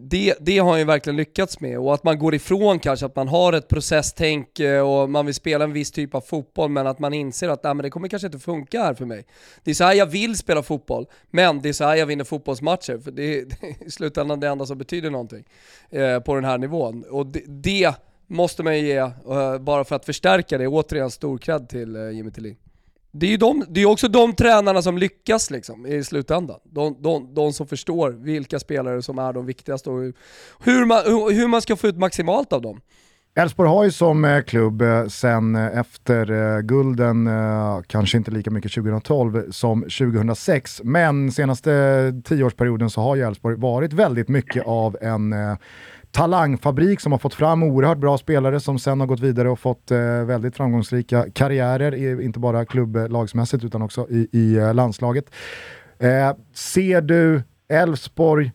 det, 0.01 0.35
det 0.41 0.59
har 0.59 0.71
han 0.71 0.79
ju 0.79 0.85
verkligen 0.85 1.17
lyckats 1.17 1.61
med 1.61 1.79
och 1.79 1.95
att 1.95 2.05
man 2.05 2.19
går 2.19 2.35
ifrån 2.35 2.79
kanske 2.79 3.07
att 3.07 3.17
man 3.17 3.29
har 3.29 3.53
ett 3.53 3.69
processtänk 3.69 4.61
eh, 4.61 4.89
och 4.89 5.11
man 5.11 5.27
vill 5.27 5.35
spela 5.35 5.65
en 5.65 5.73
viss 5.73 5.91
typ 5.91 6.15
av 6.15 6.21
fotboll 6.21 6.71
men 6.71 6.87
att 6.87 6.99
man 6.99 7.15
inser 7.15 7.49
att 7.49 7.65
nej, 7.65 7.75
men 7.75 7.83
det 7.83 7.91
kommer 7.91 8.09
kanske 8.09 8.27
inte 8.27 8.39
funka 8.39 8.83
här 8.83 8.95
för 8.95 9.05
mig. 9.05 9.27
Det 9.65 9.71
är 9.71 9.75
så 9.75 9.85
här 9.85 9.95
jag 9.95 10.07
vill 10.07 10.37
spela 10.37 10.63
fotboll, 10.63 11.07
men 11.31 11.63
det 11.63 11.69
är 11.69 11.73
så 11.73 11.85
här 11.85 11.97
jag 11.97 12.07
vinner 12.07 12.25
fotbollsmatcher. 12.25 12.99
För 12.99 13.11
det 13.11 13.39
är, 13.39 13.45
det 13.61 13.67
är 13.67 13.87
i 13.87 13.91
slutändan 13.91 14.41
det 14.41 14.49
enda 14.49 14.67
som 14.67 14.79
betyder 14.79 15.11
någonting 15.11 15.45
eh, 15.91 16.21
på 16.21 16.35
den 16.35 16.45
här 16.45 16.59
nivån. 16.59 17.05
Och 17.11 17.27
det, 17.27 17.43
det 17.47 17.95
måste 18.27 18.63
man 18.63 18.79
ju 18.79 18.87
ge, 18.87 18.97
eh, 18.97 19.59
bara 19.61 19.85
för 19.85 19.97
att 19.97 20.05
förstärka 20.05 20.59
det, 20.59 20.69
återigen 20.69 21.11
stor 21.11 21.39
cred 21.39 21.69
till 21.69 21.97
eh, 21.97 22.11
Jimmy 22.11 22.31
Tillin. 22.31 22.57
Det 23.15 23.27
är 23.27 23.31
ju 23.31 23.37
de, 23.37 23.65
det 23.69 23.81
är 23.81 23.87
också 23.87 24.09
de 24.09 24.35
tränarna 24.35 24.83
som 24.83 24.99
lyckas 24.99 25.51
liksom, 25.51 25.87
i 25.87 26.05
slutändan. 26.05 26.61
De, 26.65 26.97
de, 27.03 27.35
de 27.35 27.53
som 27.53 27.67
förstår 27.67 28.11
vilka 28.11 28.59
spelare 28.59 29.03
som 29.03 29.19
är 29.19 29.33
de 29.33 29.47
viktigaste 29.47 29.91
och 29.91 30.13
hur 30.61 30.85
man, 30.85 31.03
hur 31.35 31.49
man 31.49 31.63
ska 31.63 31.77
få 31.77 31.87
ut 31.87 31.99
maximalt 31.99 32.53
av 32.53 32.63
dem. 32.63 32.81
Elfsborg 33.35 33.69
har 33.69 33.85
ju 33.85 33.91
som 33.91 34.25
eh, 34.25 34.43
klubb 34.43 34.83
eh, 34.83 35.07
sen 35.07 35.57
eh, 35.57 35.79
efter 35.79 36.61
gulden, 36.63 37.29
kanske 37.87 38.19
inte 38.19 38.31
lika 38.31 38.51
mycket 38.51 38.73
2012 38.73 39.51
som 39.51 39.83
2006, 39.83 40.81
men 40.85 41.33
senaste 41.33 42.13
tioårsperioden 42.25 42.91
så 42.91 43.01
har 43.01 43.17
ju 43.17 43.23
Elfsborg 43.23 43.57
varit 43.57 43.93
väldigt 43.93 44.29
mycket 44.29 44.67
av 44.67 44.97
en 45.01 45.35
talangfabrik 46.13 47.01
som 47.01 47.13
har 47.13 47.19
fått 47.19 47.35
fram 47.35 47.63
oerhört 47.63 47.99
bra 47.99 48.19
spelare 48.19 48.61
som 48.61 48.79
sen 48.79 49.01
har 49.01 49.07
gått 49.07 49.21
vidare 49.21 49.51
och 49.51 49.59
fått 49.59 49.91
eh, 49.91 50.25
väldigt 50.25 50.57
framgångsrika 50.57 51.27
karriärer, 51.33 52.21
inte 52.21 52.39
bara 52.39 52.65
klubblagsmässigt 52.65 53.65
utan 53.65 53.83
också 53.83 54.07
i, 54.11 54.29
i 54.33 54.57
eh, 54.57 54.75
landslaget. 54.75 55.25
Eh, 55.99 56.33
ser 56.55 57.01
du 57.01 57.43
Elfsborg 57.69 58.53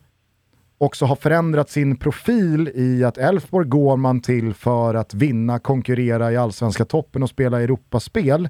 också 0.78 1.04
har 1.04 1.16
förändrat 1.16 1.70
sin 1.70 1.96
profil 1.96 2.70
i 2.74 3.04
att 3.04 3.18
Elfsborg 3.18 3.68
går 3.68 3.96
man 3.96 4.20
till 4.20 4.54
för 4.54 4.94
att 4.94 5.14
vinna, 5.14 5.58
konkurrera 5.58 6.32
i 6.32 6.36
allsvenska 6.36 6.84
toppen 6.84 7.22
och 7.22 7.28
spela 7.28 7.62
Europaspel 7.62 8.48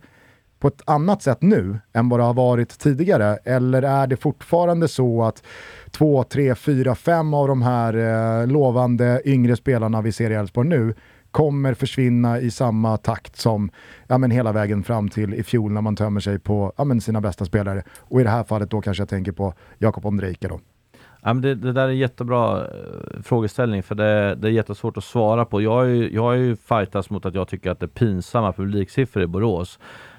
på 0.58 0.68
ett 0.68 0.82
annat 0.84 1.22
sätt 1.22 1.42
nu 1.42 1.78
än 1.92 2.08
vad 2.08 2.20
det 2.20 2.24
har 2.24 2.34
varit 2.34 2.78
tidigare? 2.78 3.38
Eller 3.44 3.82
är 3.82 4.06
det 4.06 4.16
fortfarande 4.16 4.88
så 4.88 5.22
att 5.22 5.42
två, 5.90 6.22
tre, 6.22 6.54
fyra, 6.54 6.94
fem 6.94 7.34
av 7.34 7.48
de 7.48 7.62
här 7.62 7.94
eh, 7.94 8.46
lovande 8.46 9.22
yngre 9.24 9.56
spelarna 9.56 10.02
vi 10.02 10.12
ser 10.12 10.30
i 10.30 10.34
Elfsborg 10.34 10.68
nu 10.68 10.94
kommer 11.30 11.74
försvinna 11.74 12.40
i 12.40 12.50
samma 12.50 12.96
takt 12.96 13.36
som 13.36 13.70
ja, 14.06 14.18
men 14.18 14.30
hela 14.30 14.52
vägen 14.52 14.84
fram 14.84 15.08
till 15.08 15.34
i 15.34 15.42
fjol 15.42 15.72
när 15.72 15.80
man 15.80 15.96
tömmer 15.96 16.20
sig 16.20 16.38
på 16.38 16.72
ja, 16.76 16.84
men 16.84 17.00
sina 17.00 17.20
bästa 17.20 17.44
spelare. 17.44 17.82
Och 17.98 18.20
i 18.20 18.24
det 18.24 18.30
här 18.30 18.44
fallet 18.44 18.70
då 18.70 18.80
kanske 18.80 19.00
jag 19.00 19.08
tänker 19.08 19.32
på 19.32 19.54
Jakob 19.78 20.06
Ondrejka 20.06 20.48
då. 20.48 20.60
Ja, 21.22 21.34
men 21.34 21.40
det, 21.40 21.54
det, 21.54 21.72
där 21.72 21.84
är 21.84 21.88
en 21.88 21.98
jättebra 21.98 22.60
eh, 22.60 23.22
frågeställning 23.22 23.82
för 23.82 23.94
det, 23.94 24.34
det 24.34 24.48
är 24.48 24.52
jättesvårt 24.52 24.96
att 24.96 25.04
svara 25.04 25.44
på. 25.44 25.62
Jag 25.62 25.70
har 25.70 25.84
ju, 25.84 26.14
jag 26.14 26.22
har 26.22 26.32
ju 26.32 26.56
fightats 26.56 27.10
mot 27.10 27.26
att 27.26 27.34
jag 27.34 27.48
tycker 27.48 27.70
att 27.70 27.80
det 27.80 27.86
är 27.86 27.88
pinsamma 27.88 28.52
publiksiffror 28.52 29.22
i 29.22 29.26
Borås. 29.26 29.78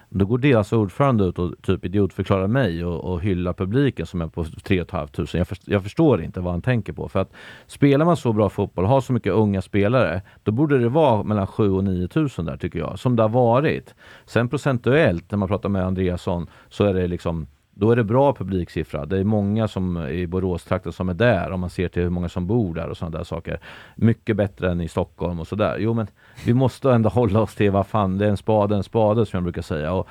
Då 0.10 0.26
går 0.26 0.38
deras 0.38 0.74
ordförande 0.74 1.24
ut 1.24 1.40
och 1.40 1.62
typ 1.62 1.86
idiotförklarar 1.86 2.48
mig 2.48 2.86
och, 2.86 3.14
och 3.14 3.22
hyllar 3.22 3.54
publiken 3.54 4.06
som 4.06 4.22
är 4.22 4.28
på 4.28 4.44
3 4.44 4.86
500. 4.86 5.26
Jag, 5.34 5.48
först, 5.48 5.68
jag 5.68 5.84
förstår 5.84 6.22
inte 6.22 6.40
vad 6.40 6.54
han 6.54 6.62
tänker 6.62 6.94
på. 6.94 7.10
För 7.10 7.20
att 7.20 7.32
spelar 7.68 8.06
man 8.06 8.18
så 8.18 8.34
bra 8.34 8.50
fotboll 8.50 8.86
och 8.86 8.92
har 8.92 9.02
så 9.02 9.14
mycket 9.14 9.34
unga 9.34 9.62
spelare, 9.62 10.22
då 10.44 10.52
borde 10.52 10.80
det 10.80 10.90
vara 10.90 11.24
mellan 11.24 11.48
7 11.48 11.72
och 11.72 11.84
9 11.84 12.08
000 12.16 12.30
där 12.38 12.58
tycker 12.58 12.80
jag, 12.80 13.00
som 13.00 13.16
det 13.16 13.22
har 13.22 13.30
varit. 13.30 13.96
Sen 14.26 14.50
procentuellt, 14.50 15.32
när 15.32 15.38
man 15.38 15.48
pratar 15.48 15.70
med 15.70 15.86
Andreasson, 15.86 16.48
så 16.70 16.84
är 16.84 16.94
det 16.94 17.08
liksom 17.08 17.48
då 17.80 17.92
är 17.92 17.96
det 17.96 18.04
bra 18.04 18.34
publiksiffra. 18.34 19.06
Det 19.06 19.18
är 19.18 19.24
många 19.24 19.68
som 19.68 20.08
i 20.08 20.28
Boråstrakten 20.28 20.92
som 20.92 21.10
är 21.10 21.14
där 21.14 21.52
om 21.52 21.60
man 21.60 21.70
ser 21.70 21.88
till 21.88 22.04
hur 22.04 22.10
många 22.10 22.30
som 22.30 22.48
bor 22.48 22.76
där 22.76 22.90
och 22.90 22.98
sådana 22.98 23.18
där 23.18 23.24
saker. 23.24 23.60
Mycket 23.96 24.36
bättre 24.36 24.72
än 24.72 24.82
i 24.82 24.88
Stockholm 24.88 25.40
och 25.40 25.48
sådär. 25.48 25.78
Jo 25.80 25.94
men 25.94 26.08
vi 26.46 26.54
måste 26.54 26.92
ändå 26.92 27.10
hålla 27.20 27.42
oss 27.42 27.56
till 27.56 27.72
vad 27.72 27.88
fan, 27.88 28.18
det 28.18 28.26
är 28.26 28.30
en 28.30 28.38
spade 28.38 28.76
en 28.76 28.84
spade 28.84 29.26
som 29.26 29.38
jag 29.38 29.44
brukar 29.44 29.62
säga. 29.62 29.94
Och, 29.94 30.08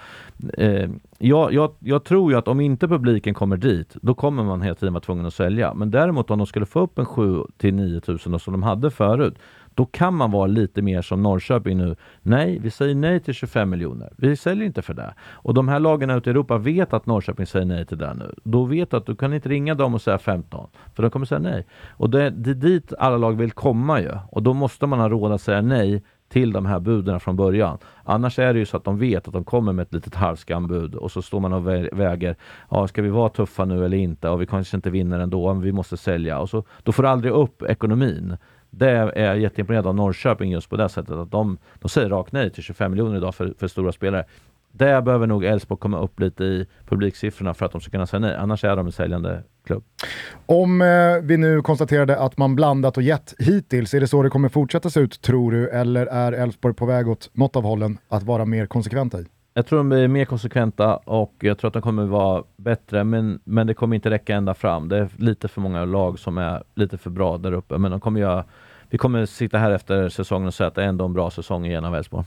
eh, 0.58 0.90
jag, 1.18 1.52
jag, 1.52 1.74
jag, 1.78 2.04
tror 2.04 2.32
ju 2.32 2.38
att 2.38 2.48
om 2.48 2.60
inte 2.60 2.88
publiken 2.88 3.34
kommer 3.34 3.56
dit, 3.56 3.96
då 4.02 4.14
kommer 4.14 4.44
man 4.44 4.62
hela 4.62 4.74
tiden 4.74 4.92
vara 4.92 5.00
tvungen 5.00 5.26
att 5.26 5.34
sälja. 5.34 5.74
Men 5.74 5.90
däremot 5.90 6.30
om 6.30 6.38
de 6.38 6.46
skulle 6.46 6.66
få 6.66 6.80
upp 6.80 6.98
en 6.98 7.06
7 7.06 7.42
till 7.56 7.74
9000 7.74 8.38
som 8.38 8.52
de 8.52 8.62
hade 8.62 8.90
förut, 8.90 9.34
då 9.78 9.86
kan 9.86 10.14
man 10.14 10.30
vara 10.30 10.46
lite 10.46 10.82
mer 10.82 11.02
som 11.02 11.22
Norrköping 11.22 11.78
nu. 11.78 11.96
Nej, 12.22 12.58
vi 12.58 12.70
säger 12.70 12.94
nej 12.94 13.20
till 13.20 13.34
25 13.34 13.70
miljoner. 13.70 14.12
Vi 14.16 14.36
säljer 14.36 14.66
inte 14.66 14.82
för 14.82 14.94
det. 14.94 15.14
Och 15.20 15.54
de 15.54 15.68
här 15.68 15.80
lagen 15.80 16.10
ute 16.10 16.30
i 16.30 16.32
Europa 16.32 16.58
vet 16.58 16.92
att 16.92 17.06
Norrköping 17.06 17.46
säger 17.46 17.66
nej 17.66 17.86
till 17.86 17.98
det 17.98 18.14
nu. 18.14 18.34
Då 18.44 18.64
vet 18.64 18.90
du 18.90 18.96
att 18.96 19.06
du 19.06 19.16
kan 19.16 19.34
inte 19.34 19.48
ringa 19.48 19.74
dem 19.74 19.94
och 19.94 20.02
säga 20.02 20.18
15, 20.18 20.68
för 20.94 21.02
de 21.02 21.10
kommer 21.10 21.26
säga 21.26 21.38
nej. 21.38 21.66
Och 21.88 22.10
det, 22.10 22.30
det 22.30 22.50
är 22.50 22.54
dit 22.54 22.92
alla 22.98 23.16
lag 23.16 23.32
vill 23.32 23.52
komma 23.52 24.00
ju. 24.00 24.12
Och 24.30 24.42
då 24.42 24.54
måste 24.54 24.86
man 24.86 24.98
ha 24.98 25.08
råd 25.08 25.32
att 25.32 25.40
säga 25.40 25.60
nej 25.60 26.02
till 26.28 26.52
de 26.52 26.66
här 26.66 26.80
buden 26.80 27.20
från 27.20 27.36
början. 27.36 27.78
Annars 28.04 28.38
är 28.38 28.52
det 28.52 28.58
ju 28.58 28.66
så 28.66 28.76
att 28.76 28.84
de 28.84 28.98
vet 28.98 29.28
att 29.28 29.32
de 29.32 29.44
kommer 29.44 29.72
med 29.72 29.82
ett 29.82 29.94
litet 29.94 30.14
halvskambud 30.14 30.94
och 30.94 31.10
så 31.10 31.22
står 31.22 31.40
man 31.40 31.52
och 31.52 31.68
väger, 31.98 32.36
ja, 32.70 32.88
ska 32.88 33.02
vi 33.02 33.08
vara 33.08 33.28
tuffa 33.28 33.64
nu 33.64 33.84
eller 33.84 33.96
inte? 33.96 34.28
Och 34.28 34.42
vi 34.42 34.46
kanske 34.46 34.76
inte 34.76 34.90
vinner 34.90 35.18
ändå, 35.18 35.54
men 35.54 35.62
vi 35.62 35.72
måste 35.72 35.96
sälja. 35.96 36.38
Och 36.38 36.50
så, 36.50 36.64
då 36.82 36.92
får 36.92 37.02
du 37.02 37.08
aldrig 37.08 37.32
upp 37.32 37.62
ekonomin. 37.62 38.36
Det 38.70 38.90
är 38.90 39.24
jag 39.24 39.38
jätteimponerad 39.38 39.86
av 39.86 39.94
Norrköping 39.94 40.50
just 40.50 40.70
på 40.70 40.76
det 40.76 40.88
sättet 40.88 41.14
att 41.14 41.30
de, 41.30 41.58
de 41.74 41.88
säger 41.88 42.08
rakt 42.08 42.32
nej 42.32 42.50
till 42.50 42.62
25 42.62 42.90
miljoner 42.90 43.16
idag 43.16 43.34
för, 43.34 43.54
för 43.58 43.68
stora 43.68 43.92
spelare. 43.92 44.24
Där 44.72 45.02
behöver 45.02 45.26
nog 45.26 45.44
Elfsborg 45.44 45.80
komma 45.80 46.00
upp 46.00 46.20
lite 46.20 46.44
i 46.44 46.66
publiksiffrorna 46.86 47.54
för 47.54 47.66
att 47.66 47.72
de 47.72 47.80
ska 47.80 47.90
kunna 47.90 48.06
säga 48.06 48.20
nej. 48.20 48.36
Annars 48.36 48.64
är 48.64 48.76
de 48.76 48.86
en 48.86 48.92
säljande 48.92 49.42
klubb. 49.68 49.84
Om 50.46 50.82
eh, 50.82 50.88
vi 51.22 51.36
nu 51.36 51.62
konstaterade 51.62 52.18
att 52.18 52.38
man 52.38 52.56
blandat 52.56 52.96
och 52.96 53.02
gett 53.02 53.34
hittills, 53.38 53.94
är 53.94 54.00
det 54.00 54.08
så 54.08 54.22
det 54.22 54.30
kommer 54.30 54.48
fortsätta 54.48 54.90
se 54.90 55.00
ut 55.00 55.20
tror 55.22 55.52
du? 55.52 55.68
Eller 55.68 56.06
är 56.06 56.32
Elfsborg 56.32 56.74
på 56.74 56.86
väg 56.86 57.08
åt 57.08 57.30
något 57.32 57.56
av 57.56 57.62
hållen 57.62 57.98
att 58.08 58.22
vara 58.22 58.44
mer 58.44 58.66
konsekventa 58.66 59.20
i? 59.20 59.26
Jag 59.54 59.66
tror 59.66 59.78
de 59.78 59.92
är 59.92 60.08
mer 60.08 60.24
konsekventa 60.24 60.96
och 60.96 61.34
jag 61.40 61.58
tror 61.58 61.68
att 61.68 61.74
de 61.74 61.82
kommer 61.82 62.04
vara 62.04 62.44
bättre, 62.56 63.04
men, 63.04 63.40
men 63.44 63.66
det 63.66 63.74
kommer 63.74 63.96
inte 63.96 64.10
räcka 64.10 64.36
ända 64.36 64.54
fram. 64.54 64.88
Det 64.88 64.98
är 64.98 65.08
lite 65.16 65.48
för 65.48 65.60
många 65.60 65.84
lag 65.84 66.18
som 66.18 66.38
är 66.38 66.62
lite 66.74 66.98
för 66.98 67.10
bra 67.10 67.38
där 67.38 67.52
uppe, 67.52 67.78
men 67.78 67.90
de 67.90 68.00
kommer 68.00 68.20
göra 68.20 68.44
vi 68.90 68.98
kommer 68.98 69.26
sitta 69.26 69.58
här 69.58 69.70
efter 69.70 70.08
säsongen 70.08 70.46
och 70.46 70.54
säga 70.54 70.68
att 70.68 70.74
det 70.74 70.82
är 70.82 70.86
ändå 70.86 71.04
en 71.04 71.12
bra 71.12 71.30
säsong 71.30 71.66
igen 71.66 71.84
av 71.84 71.94
Elfsborg. 71.94 72.24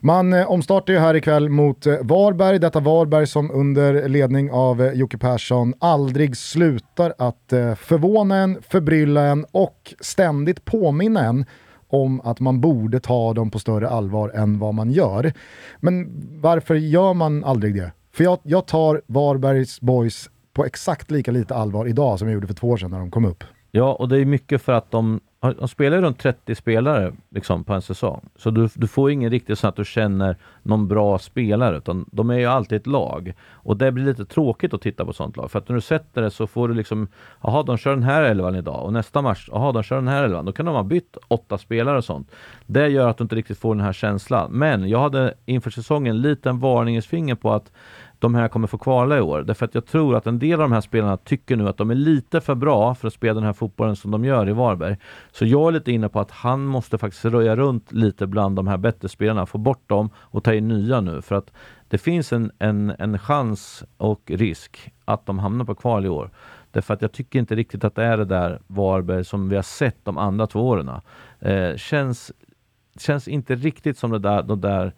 Man 0.00 0.32
eh, 0.32 0.50
omstartar 0.50 0.92
ju 0.92 0.98
här 0.98 1.14
ikväll 1.14 1.48
mot 1.48 1.86
eh, 1.86 1.96
Varberg, 2.02 2.58
detta 2.58 2.80
Varberg 2.80 3.26
som 3.26 3.50
under 3.50 4.08
ledning 4.08 4.50
av 4.50 4.82
eh, 4.82 4.92
Jocke 4.92 5.18
Persson 5.18 5.74
aldrig 5.78 6.36
slutar 6.36 7.14
att 7.18 7.52
förvåna 7.76 8.36
en, 8.36 8.62
förbrylla 8.62 9.22
en 9.22 9.46
och 9.52 9.94
ständigt 10.00 10.64
påminna 10.64 11.24
en 11.24 11.44
om 11.88 12.20
att 12.20 12.40
man 12.40 12.60
borde 12.60 13.00
ta 13.00 13.34
dem 13.34 13.50
på 13.50 13.58
större 13.58 13.88
allvar 13.88 14.28
än 14.28 14.58
vad 14.58 14.74
man 14.74 14.90
gör. 14.90 15.32
Men 15.80 16.08
varför 16.40 16.74
gör 16.74 17.14
man 17.14 17.44
aldrig 17.44 17.74
det? 17.74 17.92
För 18.12 18.24
jag, 18.24 18.38
jag 18.42 18.66
tar 18.66 19.02
Varbergs 19.06 19.80
boys 19.80 20.30
på 20.52 20.64
exakt 20.64 21.10
lika 21.10 21.30
lite 21.30 21.54
allvar 21.54 21.86
idag 21.86 22.18
som 22.18 22.28
jag 22.28 22.34
gjorde 22.34 22.46
för 22.46 22.54
två 22.54 22.68
år 22.68 22.76
sedan 22.76 22.90
när 22.90 22.98
de 22.98 23.10
kom 23.10 23.24
upp. 23.24 23.44
Ja, 23.76 23.92
och 23.92 24.08
det 24.08 24.20
är 24.20 24.24
mycket 24.24 24.62
för 24.62 24.72
att 24.72 24.90
de 24.90 25.20
de 25.40 25.68
spelar 25.68 25.96
ju 25.96 26.02
runt 26.02 26.18
30 26.18 26.54
spelare 26.54 27.12
liksom, 27.30 27.64
på 27.64 27.74
en 27.74 27.82
säsong. 27.82 28.28
Så 28.36 28.50
du, 28.50 28.68
du 28.74 28.86
får 28.86 29.10
ingen 29.10 29.30
riktigt 29.30 29.58
så 29.58 29.68
att 29.68 29.76
du 29.76 29.84
känner 29.84 30.36
någon 30.62 30.88
bra 30.88 31.18
spelare, 31.18 31.76
utan 31.76 32.04
de 32.12 32.30
är 32.30 32.38
ju 32.38 32.46
alltid 32.46 32.76
ett 32.76 32.86
lag. 32.86 33.34
Och 33.50 33.76
det 33.76 33.92
blir 33.92 34.04
lite 34.04 34.24
tråkigt 34.24 34.74
att 34.74 34.80
titta 34.80 35.04
på 35.04 35.12
sånt 35.12 35.36
lag, 35.36 35.50
för 35.50 35.58
att 35.58 35.68
när 35.68 35.76
du 35.76 35.80
sätter 35.80 36.22
det 36.22 36.30
så 36.30 36.46
får 36.46 36.68
du 36.68 36.74
liksom, 36.74 37.08
jaha, 37.42 37.62
de 37.62 37.76
kör 37.76 37.90
den 37.90 38.02
här 38.02 38.22
elvan 38.22 38.54
idag 38.54 38.84
och 38.84 38.92
nästa 38.92 39.22
match, 39.22 39.48
jaha, 39.52 39.72
de 39.72 39.82
kör 39.82 39.96
den 39.96 40.08
här 40.08 40.24
elvan. 40.24 40.44
Då 40.44 40.52
kan 40.52 40.66
de 40.66 40.74
ha 40.74 40.82
bytt 40.82 41.16
åtta 41.28 41.58
spelare 41.58 41.96
och 41.96 42.04
sånt. 42.04 42.30
Det 42.66 42.88
gör 42.88 43.08
att 43.08 43.18
du 43.18 43.24
inte 43.24 43.36
riktigt 43.36 43.58
får 43.58 43.74
den 43.74 43.84
här 43.84 43.92
känslan. 43.92 44.52
Men 44.52 44.88
jag 44.88 45.00
hade 45.00 45.34
inför 45.46 45.70
säsongen 45.70 46.16
en 46.16 46.22
liten 46.22 46.58
varningens 46.58 47.06
finger 47.06 47.34
på 47.34 47.52
att 47.52 47.72
de 48.26 48.34
här 48.34 48.48
kommer 48.48 48.66
få 48.66 48.78
kvala 48.78 49.18
i 49.18 49.20
år. 49.20 49.42
Därför 49.42 49.64
att 49.64 49.74
jag 49.74 49.86
tror 49.86 50.16
att 50.16 50.26
en 50.26 50.38
del 50.38 50.52
av 50.52 50.58
de 50.58 50.72
här 50.72 50.80
spelarna 50.80 51.16
tycker 51.16 51.56
nu 51.56 51.68
att 51.68 51.76
de 51.76 51.90
är 51.90 51.94
lite 51.94 52.40
för 52.40 52.54
bra 52.54 52.94
för 52.94 53.06
att 53.06 53.14
spela 53.14 53.34
den 53.34 53.42
här 53.42 53.52
fotbollen 53.52 53.96
som 53.96 54.10
de 54.10 54.24
gör 54.24 54.48
i 54.48 54.52
Varberg. 54.52 54.96
Så 55.32 55.46
jag 55.46 55.68
är 55.68 55.72
lite 55.72 55.92
inne 55.92 56.08
på 56.08 56.20
att 56.20 56.30
han 56.30 56.64
måste 56.64 56.98
faktiskt 56.98 57.24
röja 57.24 57.56
runt 57.56 57.92
lite 57.92 58.26
bland 58.26 58.56
de 58.56 58.66
här 58.66 58.76
bättre 58.76 59.08
spelarna, 59.08 59.46
få 59.46 59.58
bort 59.58 59.88
dem 59.88 60.10
och 60.16 60.44
ta 60.44 60.54
in 60.54 60.68
nya 60.68 61.00
nu. 61.00 61.22
För 61.22 61.34
att 61.34 61.52
det 61.88 61.98
finns 61.98 62.32
en, 62.32 62.50
en, 62.58 62.92
en 62.98 63.18
chans 63.18 63.84
och 63.96 64.30
risk 64.34 64.92
att 65.04 65.26
de 65.26 65.38
hamnar 65.38 65.64
på 65.64 65.74
kval 65.74 66.06
i 66.06 66.08
år. 66.08 66.30
Därför 66.70 66.94
att 66.94 67.02
jag 67.02 67.12
tycker 67.12 67.38
inte 67.38 67.54
riktigt 67.54 67.84
att 67.84 67.94
det 67.94 68.04
är 68.04 68.16
det 68.16 68.24
där 68.24 68.60
Varberg 68.66 69.24
som 69.24 69.48
vi 69.48 69.56
har 69.56 69.62
sett 69.62 70.04
de 70.04 70.18
andra 70.18 70.46
två 70.46 70.68
åren. 70.68 70.90
Eh, 71.40 71.76
känns, 71.76 72.32
känns 72.98 73.28
inte 73.28 73.54
riktigt 73.54 73.98
som 73.98 74.10
det 74.10 74.18
där, 74.18 74.42
de 74.42 74.60
där 74.60 74.92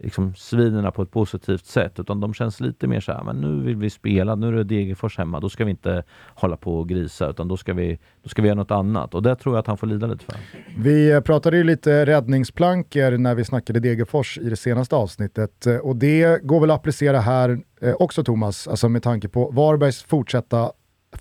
liksom 0.00 0.34
svinerna 0.34 0.90
på 0.90 1.02
ett 1.02 1.10
positivt 1.10 1.66
sätt, 1.66 2.00
utan 2.00 2.20
de 2.20 2.34
känns 2.34 2.60
lite 2.60 2.86
mer 2.86 3.00
så 3.00 3.12
här, 3.12 3.22
men 3.22 3.40
nu 3.40 3.62
vill 3.62 3.76
vi 3.76 3.90
spela, 3.90 4.34
nu 4.34 4.48
är 4.48 4.52
det 4.52 4.64
Degerfors 4.64 5.18
hemma, 5.18 5.40
då 5.40 5.48
ska 5.48 5.64
vi 5.64 5.70
inte 5.70 6.02
hålla 6.34 6.56
på 6.56 6.78
och 6.78 6.88
grisa, 6.88 7.30
utan 7.30 7.48
då 7.48 7.56
ska 7.56 7.74
vi, 7.74 7.98
då 8.22 8.28
ska 8.28 8.42
vi 8.42 8.48
göra 8.48 8.56
något 8.56 8.70
annat. 8.70 9.14
Och 9.14 9.22
det 9.22 9.36
tror 9.36 9.54
jag 9.54 9.60
att 9.60 9.66
han 9.66 9.78
får 9.78 9.86
lida 9.86 10.06
lite 10.06 10.24
för. 10.24 10.34
Vi 10.78 11.20
pratade 11.20 11.56
ju 11.56 11.64
lite 11.64 12.06
räddningsplankor 12.06 13.18
när 13.18 13.34
vi 13.34 13.44
snackade 13.44 13.80
Degerfors 13.80 14.38
i 14.38 14.50
det 14.50 14.56
senaste 14.56 14.96
avsnittet, 14.96 15.66
och 15.82 15.96
det 15.96 16.44
går 16.44 16.60
väl 16.60 16.70
att 16.70 16.80
applicera 16.80 17.20
här 17.20 17.58
eh, 17.80 17.94
också 17.98 18.24
Thomas, 18.24 18.68
alltså 18.68 18.88
med 18.88 19.02
tanke 19.02 19.28
på 19.28 19.50
Varbergs 19.50 20.02
fortsatta, 20.02 20.72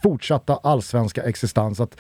fortsatta 0.04 0.56
allsvenska 0.56 1.24
existens. 1.24 1.80
Att 1.80 2.00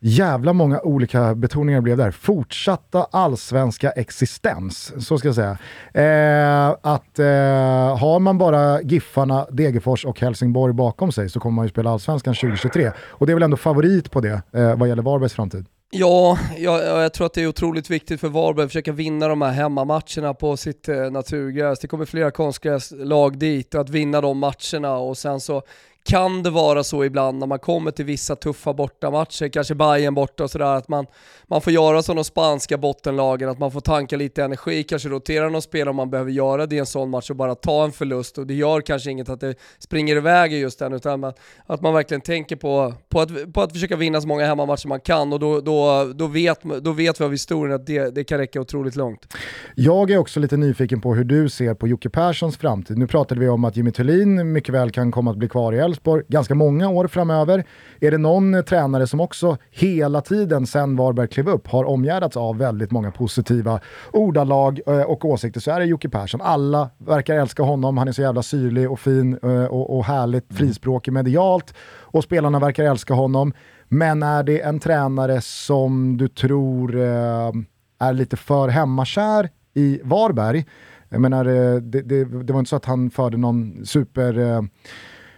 jävla 0.00 0.52
många 0.52 0.80
olika 0.80 1.34
betoningar 1.34 1.80
blev 1.80 1.96
där. 1.96 2.10
Fortsatta 2.10 3.06
allsvenska 3.10 3.90
existens, 3.90 5.06
så 5.06 5.18
ska 5.18 5.28
jag 5.28 5.34
säga. 5.34 5.58
Eh, 5.94 6.76
att 6.82 7.18
eh, 7.18 7.98
har 7.98 8.18
man 8.18 8.38
bara 8.38 8.82
Giffarna, 8.82 9.46
Degerfors 9.50 10.04
och 10.04 10.20
Helsingborg 10.20 10.74
bakom 10.74 11.12
sig 11.12 11.28
så 11.28 11.40
kommer 11.40 11.54
man 11.54 11.64
ju 11.64 11.70
spela 11.70 11.90
allsvenskan 11.90 12.34
2023. 12.34 12.90
Och 12.98 13.26
det 13.26 13.32
är 13.32 13.34
väl 13.34 13.42
ändå 13.42 13.56
favorit 13.56 14.10
på 14.10 14.20
det 14.20 14.42
eh, 14.52 14.76
vad 14.76 14.88
gäller 14.88 15.02
Varbergs 15.02 15.32
framtid. 15.32 15.66
Ja, 15.92 16.38
jag, 16.56 16.84
jag, 16.84 17.12
tror 17.12 17.26
att 17.26 17.34
det 17.34 17.42
är 17.42 17.46
otroligt 17.46 17.90
viktigt 17.90 18.20
för 18.20 18.28
Varberg 18.28 18.64
att 18.64 18.70
försöka 18.70 18.92
vinna 18.92 19.28
de 19.28 19.42
här 19.42 19.52
hemmamatcherna 19.52 20.34
på 20.34 20.56
sitt 20.56 20.88
eh, 20.88 21.10
naturgräs. 21.10 21.78
Det 21.78 21.88
kommer 21.88 22.04
flera 22.04 22.30
konstgräslag 22.30 23.38
dit, 23.38 23.74
att 23.74 23.90
vinna 23.90 24.20
de 24.20 24.38
matcherna 24.38 24.96
och 24.96 25.18
sen 25.18 25.40
så 25.40 25.62
kan 26.04 26.42
det 26.42 26.50
vara 26.50 26.84
så 26.84 27.04
ibland 27.04 27.38
när 27.38 27.46
man 27.46 27.58
kommer 27.58 27.90
till 27.90 28.04
vissa 28.04 28.36
tuffa 28.36 28.74
bortamatcher, 28.74 29.48
kanske 29.48 29.74
Bayern 29.74 30.14
borta 30.14 30.44
och 30.44 30.50
sådär, 30.50 30.76
att 30.76 30.88
man, 30.88 31.06
man 31.46 31.60
får 31.60 31.72
göra 31.72 32.02
som 32.02 32.16
de 32.16 32.24
spanska 32.24 32.78
bottenlagen, 32.78 33.48
att 33.48 33.58
man 33.58 33.70
får 33.70 33.80
tanka 33.80 34.16
lite 34.16 34.44
energi, 34.44 34.82
kanske 34.82 35.08
rotera 35.08 35.48
någon 35.48 35.62
spelare 35.62 35.90
om 35.90 35.96
man 35.96 36.10
behöver 36.10 36.30
göra 36.30 36.66
det 36.66 36.76
i 36.76 36.78
en 36.78 36.86
sån 36.86 37.10
match 37.10 37.30
och 37.30 37.36
bara 37.36 37.54
ta 37.54 37.84
en 37.84 37.92
förlust. 37.92 38.38
Och 38.38 38.46
det 38.46 38.54
gör 38.54 38.80
kanske 38.80 39.10
inget 39.10 39.28
att 39.28 39.40
det 39.40 39.54
springer 39.78 40.16
iväg 40.16 40.52
just 40.52 40.78
den, 40.78 40.92
utan 40.92 41.24
att 41.66 41.80
man 41.80 41.94
verkligen 41.94 42.20
tänker 42.20 42.56
på, 42.56 42.94
på, 43.08 43.20
att, 43.20 43.52
på 43.52 43.62
att 43.62 43.72
försöka 43.72 43.96
vinna 43.96 44.20
så 44.20 44.28
många 44.28 44.46
hemmamatcher 44.46 44.88
man 44.88 45.00
kan 45.00 45.32
och 45.32 45.40
då, 45.40 45.60
då, 45.60 46.12
då, 46.14 46.26
vet, 46.26 46.62
då 46.62 46.92
vet 46.92 47.20
vi 47.20 47.24
av 47.24 47.30
historien 47.30 47.74
att 47.74 47.86
det, 47.86 48.14
det 48.14 48.24
kan 48.24 48.38
räcka 48.38 48.60
otroligt 48.60 48.96
långt. 48.96 49.34
Jag 49.74 50.10
är 50.10 50.18
också 50.18 50.40
lite 50.40 50.56
nyfiken 50.56 51.00
på 51.00 51.14
hur 51.14 51.24
du 51.24 51.48
ser 51.48 51.74
på 51.74 51.88
Jocke 51.88 52.10
Perssons 52.10 52.56
framtid. 52.56 52.98
Nu 52.98 53.06
pratade 53.06 53.40
vi 53.40 53.48
om 53.48 53.64
att 53.64 53.76
Jimmy 53.76 53.90
Thulin 53.90 54.52
mycket 54.52 54.74
väl 54.74 54.90
kan 54.90 55.12
komma 55.12 55.30
att 55.30 55.36
bli 55.36 55.48
kvar 55.48 55.72
i 55.72 55.80
Elfsborg 55.90 56.22
ganska 56.28 56.54
många 56.54 56.88
år 56.88 57.06
framöver. 57.06 57.64
Är 58.00 58.10
det 58.10 58.18
någon 58.18 58.64
tränare 58.64 59.06
som 59.06 59.20
också 59.20 59.56
hela 59.70 60.20
tiden 60.20 60.66
sen 60.66 60.96
Varberg 60.96 61.28
klev 61.28 61.48
upp 61.48 61.68
har 61.68 61.84
omgärdats 61.84 62.36
av 62.36 62.58
väldigt 62.58 62.90
många 62.90 63.10
positiva 63.10 63.80
ordalag 64.12 64.80
eh, 64.86 65.02
och 65.02 65.24
åsikter 65.24 65.60
så 65.60 65.70
är 65.70 65.80
det 65.80 65.86
Jocke 65.86 66.08
Persson. 66.08 66.40
Alla 66.40 66.90
verkar 66.98 67.34
älska 67.34 67.62
honom, 67.62 67.98
han 67.98 68.08
är 68.08 68.12
så 68.12 68.22
jävla 68.22 68.42
syrlig 68.42 68.90
och 68.90 69.00
fin 69.00 69.38
eh, 69.42 69.64
och, 69.64 69.96
och 69.98 70.04
härligt 70.04 70.54
frispråkig 70.54 71.12
medialt 71.12 71.74
och 72.00 72.24
spelarna 72.24 72.58
verkar 72.58 72.84
älska 72.84 73.14
honom. 73.14 73.52
Men 73.88 74.22
är 74.22 74.42
det 74.42 74.60
en 74.60 74.80
tränare 74.80 75.40
som 75.40 76.16
du 76.16 76.28
tror 76.28 76.96
eh, 76.96 77.52
är 77.98 78.12
lite 78.12 78.36
för 78.36 78.68
hemmakär 78.68 79.48
i 79.74 80.00
Varberg? 80.04 80.66
Jag 81.08 81.20
menar, 81.20 81.44
det, 81.80 82.02
det, 82.02 82.24
det 82.24 82.52
var 82.52 82.60
inte 82.60 82.68
så 82.68 82.76
att 82.76 82.84
han 82.84 83.10
förde 83.10 83.36
någon 83.36 83.86
super 83.86 84.68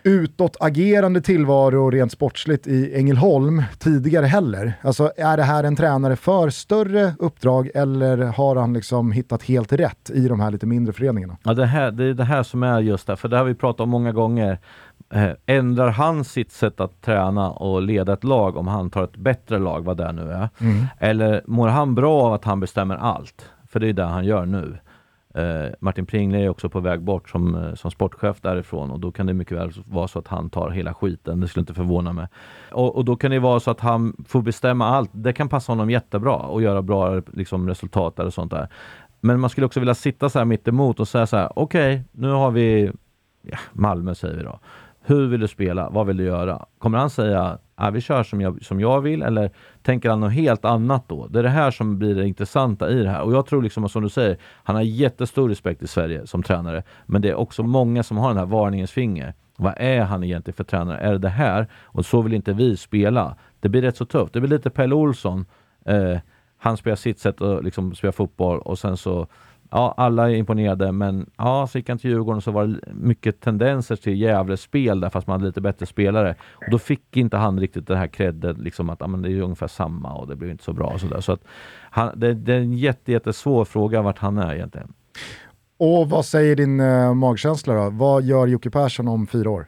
utåtagerande 0.05 1.21
tillvaro 1.21 1.91
rent 1.91 2.13
sportsligt 2.13 2.67
i 2.67 2.95
Ängelholm 2.95 3.63
tidigare 3.79 4.27
heller. 4.27 4.73
Alltså 4.83 5.13
är 5.17 5.37
det 5.37 5.43
här 5.43 5.65
en 5.65 5.77
tränare 5.77 6.17
för 6.17 6.51
större 6.51 7.15
uppdrag 7.19 7.71
eller 7.75 8.19
har 8.19 8.57
han 8.57 8.73
liksom 8.73 9.13
hittat 9.13 9.43
helt 9.43 9.73
rätt 9.73 10.11
i 10.11 10.29
de 10.29 10.41
här 10.41 10.51
lite 10.51 10.67
mindre 10.67 10.93
föreningarna? 10.93 11.37
Ja, 11.43 11.55
det, 11.55 11.67
här, 11.67 11.91
det 11.91 12.05
är 12.05 12.15
det 12.15 12.25
här 12.25 12.43
som 12.43 12.63
är 12.63 12.81
just 12.81 13.07
det, 13.07 13.17
för 13.17 13.29
det 13.29 13.37
har 13.37 13.45
vi 13.45 13.55
pratat 13.55 13.81
om 13.81 13.89
många 13.91 14.13
gånger. 14.13 14.59
Eh, 15.15 15.31
ändrar 15.47 15.89
han 15.89 16.25
sitt 16.25 16.53
sätt 16.53 16.81
att 16.81 17.03
träna 17.03 17.51
och 17.51 17.83
leda 17.83 18.13
ett 18.13 18.25
lag 18.25 18.57
om 18.57 18.69
han 18.69 18.91
tar 18.91 19.05
ett 19.05 19.17
bättre 19.17 19.59
lag, 19.59 19.85
vad 19.85 19.97
det 19.97 20.13
nu 20.13 20.31
är? 20.31 20.49
Mm. 20.61 20.87
Eller 20.99 21.43
mår 21.47 21.69
han 21.69 21.95
bra 21.95 22.23
av 22.23 22.33
att 22.33 22.45
han 22.45 22.61
bestämmer 22.61 22.97
allt? 22.97 23.51
För 23.69 23.81
det 23.81 23.89
är 23.89 23.93
det 23.93 24.05
han 24.05 24.25
gör 24.25 24.47
nu. 24.47 24.79
Eh, 25.35 25.73
Martin 25.81 26.07
Pringle 26.07 26.39
är 26.39 26.49
också 26.49 26.69
på 26.69 26.81
väg 26.81 27.01
bort 27.01 27.31
som, 27.31 27.55
eh, 27.55 27.75
som 27.75 27.91
sportchef 27.91 28.41
därifrån 28.41 28.91
och 28.91 29.01
då 29.01 29.13
kan 29.13 29.27
det 29.27 29.35
mycket 29.35 29.59
väl 29.59 29.73
vara 29.87 30.09
så 30.09 30.19
att 30.19 30.29
han 30.29 30.51
tar 30.51 30.71
hela 30.71 30.95
skiten. 30.95 31.41
Det 31.41 31.49
skulle 31.49 31.61
inte 31.61 31.75
förvåna 31.75 32.13
mig. 32.13 32.27
Och, 32.71 32.97
och 32.97 33.05
då 33.05 33.17
kan 33.17 33.31
det 33.31 33.39
vara 33.39 33.61
så 33.61 33.71
att 33.71 33.81
han 33.81 34.25
får 34.29 34.43
bestämma 34.43 34.87
allt. 34.87 35.11
Det 35.13 35.33
kan 35.33 35.49
passa 35.49 35.73
honom 35.73 35.91
jättebra 35.91 36.37
och 36.37 36.63
göra 36.63 36.83
bra 36.83 37.23
liksom, 37.33 37.69
resultat 37.69 38.19
och 38.19 38.35
sånt 38.35 38.51
där. 38.51 38.69
Men 39.21 39.41
man 39.41 39.51
skulle 39.51 39.67
också 39.67 39.81
vilja 39.81 39.95
sitta 39.95 40.29
så 40.29 40.39
här 40.39 40.47
mitt 40.47 40.69
emot 40.69 41.01
och 41.01 41.09
säga 41.09 41.27
så 41.27 41.37
här, 41.37 41.59
okej, 41.59 41.95
okay, 41.95 42.05
nu 42.13 42.31
har 42.31 42.51
vi 42.51 42.93
ja, 43.43 43.59
Malmö 43.73 44.15
säger 44.15 44.37
vi 44.37 44.43
då. 44.43 44.59
Hur 45.03 45.29
vill 45.29 45.41
du 45.41 45.49
spela? 45.49 45.91
Vad 45.91 46.07
vill 46.07 46.17
du 46.17 46.25
göra? 46.25 46.67
Kommer 46.79 46.99
han 46.99 47.11
säga 47.11 47.59
ah, 47.89 47.91
vi 47.91 48.01
kör 48.01 48.23
som 48.23 48.41
jag, 48.41 48.65
som 48.65 48.81
jag 48.81 49.01
vill 49.01 49.23
eller 49.23 49.51
tänker 49.83 50.11
han 50.11 50.21
något 50.21 50.33
helt 50.33 50.65
annat 50.65 51.09
då? 51.09 51.27
Det 51.27 51.39
är 51.39 51.43
det 51.43 51.49
här 51.49 51.71
som 51.71 51.99
blir 51.99 52.15
det 52.15 52.27
intressanta 52.27 52.91
i 52.91 53.03
det 53.03 53.11
här. 53.11 53.23
Och 53.23 53.33
jag 53.33 53.47
tror 53.47 53.63
liksom 53.63 53.89
som 53.89 54.03
du 54.03 54.09
säger, 54.09 54.39
han 54.65 54.77
har 54.77 54.83
jättestor 54.83 55.49
respekt 55.49 55.83
i 55.83 55.87
Sverige 55.87 56.27
som 56.27 56.43
tränare. 56.43 56.83
Men 57.07 57.23
det 57.23 57.29
är 57.31 57.35
också 57.35 57.63
många 57.63 58.03
som 58.03 58.17
har 58.17 58.29
den 58.29 58.39
här 58.39 58.47
varningens 58.47 58.91
finger. 58.91 59.35
Vad 59.57 59.75
är 59.77 60.01
han 60.01 60.25
egentligen 60.25 60.57
för 60.57 60.65
tränare? 60.65 60.99
Är 60.99 61.13
det 61.13 61.19
det 61.19 61.29
här? 61.29 61.67
Och 61.83 62.07
så 62.07 62.23
vill 62.23 62.35
inte 62.35 62.53
vi 62.53 62.77
spela. 62.77 63.37
Det 63.61 63.69
blir 63.69 63.83
rätt 63.83 63.97
så 63.97 64.05
tufft. 64.05 64.33
Det 64.33 64.41
blir 64.41 64.51
lite 64.51 64.71
Pelle 64.71 64.95
Olsson. 64.95 65.45
Eh, 65.85 66.19
han 66.59 66.77
spelar 66.77 66.97
sitt 66.97 67.19
sätt 67.19 67.41
att 67.41 67.65
liksom 67.65 67.95
spela 67.95 68.13
fotboll 68.13 68.59
och 68.59 68.79
sen 68.79 68.97
så 68.97 69.27
ja, 69.73 69.95
alla 69.97 70.31
är 70.31 70.35
imponerade, 70.35 70.93
men 70.93 71.31
ja, 71.37 71.67
så 71.67 71.79
gick 71.79 71.89
han 71.89 71.99
till 71.99 72.11
Djurgården 72.11 72.37
och 72.37 72.43
så 72.43 72.51
var 72.51 72.67
det 72.67 72.95
mycket 72.95 73.41
tendenser 73.41 73.97
till 73.97 74.21
Gävles 74.21 74.61
spel 74.61 75.01
där, 75.01 75.11
fast 75.11 75.27
man 75.27 75.35
hade 75.35 75.47
lite 75.47 75.61
bättre 75.61 75.87
spelare. 75.87 76.35
Och 76.55 76.71
då 76.71 76.79
fick 76.79 77.17
inte 77.17 77.37
han 77.37 77.61
riktigt 77.61 77.87
det 77.87 77.97
här 77.97 78.07
credden, 78.07 78.57
liksom 78.57 78.91
att 78.91 79.01
ja, 79.01 79.07
men 79.07 79.23
det 79.23 79.33
är 79.33 79.41
ungefär 79.41 79.67
samma 79.67 80.15
och 80.15 80.29
det 80.29 80.37
blev 80.37 80.51
inte 80.51 80.65
så 80.65 80.73
bra. 80.73 80.87
Och 80.87 81.01
så 81.01 81.07
där. 81.07 81.21
Så 81.21 81.33
att 81.33 81.45
han, 81.91 82.21
det, 82.21 82.35
det, 82.35 82.55
är 82.55 82.59
en 82.59 82.73
jätte, 82.73 83.13
jättesvår 83.13 83.65
fråga 83.65 84.03
vart 84.03 84.19
han 84.19 84.39
är 84.39 84.55
egentligen. 84.55 84.93
Och 85.77 86.11
vad 86.11 86.25
säger 86.25 86.57
din 86.57 86.81
uh, 86.81 87.15
magkänsla 87.15 87.75
då? 87.75 87.91
Vad 87.91 88.23
gör 88.23 88.47
Jocke 88.47 88.71
Persson 88.71 89.09
om 89.09 89.27
fyra 89.27 89.51
år? 89.51 89.67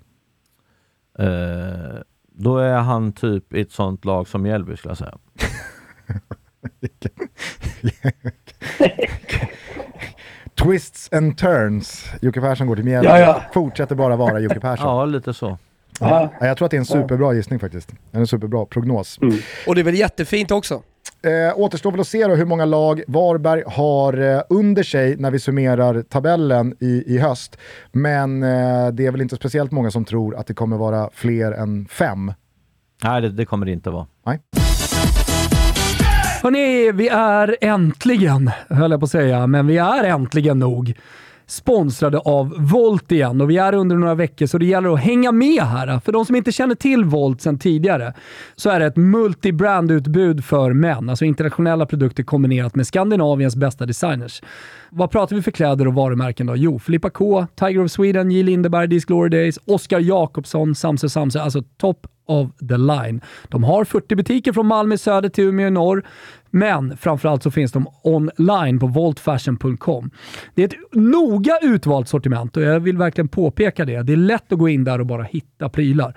Uh, 1.20 1.98
då 2.32 2.58
är 2.58 2.78
han 2.78 3.12
typ 3.12 3.54
i 3.54 3.60
ett 3.60 3.72
sånt 3.72 4.04
lag 4.04 4.28
som 4.28 4.42
Mjällby 4.42 4.76
skulle 4.76 4.90
jag 4.90 4.98
säga. 4.98 5.14
Twists 10.54 11.08
and 11.12 11.38
turns. 11.38 12.04
Jocke 12.22 12.40
Persson 12.40 12.66
går 12.66 12.76
till 12.76 12.84
Mjällby. 12.84 13.08
Ja, 13.08 13.18
ja. 13.18 13.42
Fortsätter 13.54 13.94
bara 13.94 14.16
vara 14.16 14.40
Jocke 14.40 14.60
Persson. 14.60 14.86
Ja, 14.86 15.04
lite 15.04 15.34
så. 15.34 15.58
Ja. 16.00 16.32
Jag 16.40 16.56
tror 16.56 16.66
att 16.66 16.70
det 16.70 16.76
är 16.76 16.78
en 16.78 16.84
superbra 16.84 17.32
gissning 17.32 17.58
faktiskt. 17.58 17.92
En 18.12 18.26
superbra 18.26 18.66
prognos. 18.66 19.18
Mm. 19.22 19.36
Och 19.66 19.74
det 19.74 19.80
är 19.80 19.84
väl 19.84 19.94
jättefint 19.94 20.50
också? 20.50 20.82
Eh, 21.22 21.58
återstår 21.58 21.90
väl 21.90 22.00
att 22.00 22.08
se 22.08 22.26
då 22.26 22.34
hur 22.34 22.44
många 22.44 22.64
lag 22.64 23.02
Varberg 23.06 23.62
har 23.66 24.34
eh, 24.34 24.40
under 24.48 24.82
sig 24.82 25.16
när 25.16 25.30
vi 25.30 25.38
summerar 25.38 26.02
tabellen 26.02 26.76
i, 26.80 27.04
i 27.06 27.18
höst. 27.18 27.58
Men 27.92 28.42
eh, 28.42 28.88
det 28.92 29.06
är 29.06 29.10
väl 29.10 29.20
inte 29.20 29.36
speciellt 29.36 29.72
många 29.72 29.90
som 29.90 30.04
tror 30.04 30.36
att 30.36 30.46
det 30.46 30.54
kommer 30.54 30.76
vara 30.76 31.10
fler 31.12 31.52
än 31.52 31.86
fem. 31.90 32.32
Nej, 33.04 33.22
det, 33.22 33.28
det 33.30 33.44
kommer 33.44 33.66
det 33.66 33.72
inte 33.72 33.90
vara. 33.90 34.06
Nej. 34.26 34.40
Hörni, 36.44 36.92
vi 36.92 37.08
är 37.08 37.56
äntligen, 37.60 38.50
höll 38.68 38.90
jag 38.90 39.00
på 39.00 39.04
att 39.04 39.10
säga, 39.10 39.46
men 39.46 39.66
vi 39.66 39.76
är 39.76 40.04
äntligen 40.04 40.58
nog 40.58 40.94
sponsrade 41.46 42.18
av 42.18 42.54
Volt 42.58 43.12
igen 43.12 43.40
och 43.40 43.50
vi 43.50 43.56
är 43.56 43.74
under 43.74 43.96
några 43.96 44.14
veckor 44.14 44.46
så 44.46 44.58
det 44.58 44.66
gäller 44.66 44.94
att 44.94 45.00
hänga 45.00 45.32
med 45.32 45.62
här. 45.62 46.00
För 46.00 46.12
de 46.12 46.24
som 46.24 46.36
inte 46.36 46.52
känner 46.52 46.74
till 46.74 47.04
Volt 47.04 47.40
sedan 47.40 47.58
tidigare 47.58 48.14
så 48.56 48.70
är 48.70 48.80
det 48.80 48.86
ett 48.86 48.96
multi-brand-utbud 48.96 50.44
för 50.44 50.72
män. 50.72 51.10
Alltså 51.10 51.24
internationella 51.24 51.86
produkter 51.86 52.22
kombinerat 52.22 52.74
med 52.74 52.86
Skandinaviens 52.86 53.56
bästa 53.56 53.86
designers. 53.86 54.42
Vad 54.90 55.10
pratar 55.10 55.36
vi 55.36 55.42
för 55.42 55.50
kläder 55.50 55.86
och 55.86 55.94
varumärken 55.94 56.46
då? 56.46 56.56
Jo, 56.56 56.78
Filippa 56.78 57.10
K, 57.10 57.46
Tiger 57.54 57.84
of 57.84 57.90
Sweden, 57.90 58.30
J. 58.30 58.42
Lindeberg, 58.42 58.90
These 58.90 59.06
Glory 59.06 59.28
Days, 59.28 59.58
Oscar 59.66 60.00
Jakobsson, 60.00 60.74
Samse 60.74 61.08
Samse. 61.08 61.40
Alltså 61.40 61.62
top 61.76 62.06
of 62.26 62.50
the 62.68 62.76
line. 62.76 63.20
De 63.48 63.64
har 63.64 63.84
40 63.84 64.16
butiker 64.16 64.52
från 64.52 64.66
Malmö 64.66 64.98
söder 64.98 65.28
till 65.28 65.44
Umeå 65.44 65.66
i 65.66 65.70
norr. 65.70 66.04
Men 66.54 66.96
framförallt 66.96 67.42
så 67.42 67.50
finns 67.50 67.72
de 67.72 67.86
online 68.02 68.78
på 68.78 68.86
voltfashion.com. 68.86 70.10
Det 70.54 70.62
är 70.62 70.66
ett 70.66 70.74
noga 70.92 71.58
utvalt 71.62 72.08
sortiment 72.08 72.56
och 72.56 72.62
jag 72.62 72.80
vill 72.80 72.96
verkligen 72.96 73.28
påpeka 73.28 73.84
det. 73.84 74.02
Det 74.02 74.12
är 74.12 74.16
lätt 74.16 74.52
att 74.52 74.58
gå 74.58 74.68
in 74.68 74.84
där 74.84 74.98
och 74.98 75.06
bara 75.06 75.22
hitta 75.22 75.68
prylar. 75.68 76.16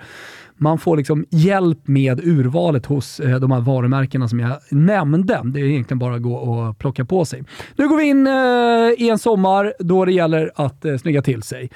Man 0.56 0.78
får 0.78 0.96
liksom 0.96 1.24
hjälp 1.30 1.88
med 1.88 2.20
urvalet 2.24 2.86
hos 2.86 3.20
eh, 3.20 3.40
de 3.40 3.50
här 3.50 3.60
varumärkena 3.60 4.28
som 4.28 4.40
jag 4.40 4.58
nämnde. 4.70 5.40
Det 5.44 5.60
är 5.60 5.64
egentligen 5.64 5.98
bara 5.98 6.14
att 6.14 6.22
gå 6.22 6.34
och 6.34 6.78
plocka 6.78 7.04
på 7.04 7.24
sig. 7.24 7.44
Nu 7.76 7.88
går 7.88 7.96
vi 7.96 8.04
in 8.04 8.26
eh, 8.26 9.06
i 9.06 9.10
en 9.10 9.18
sommar 9.18 9.72
då 9.78 10.04
det 10.04 10.12
gäller 10.12 10.50
att 10.54 10.84
eh, 10.84 10.96
snygga 10.96 11.22
till 11.22 11.42
sig. 11.42 11.70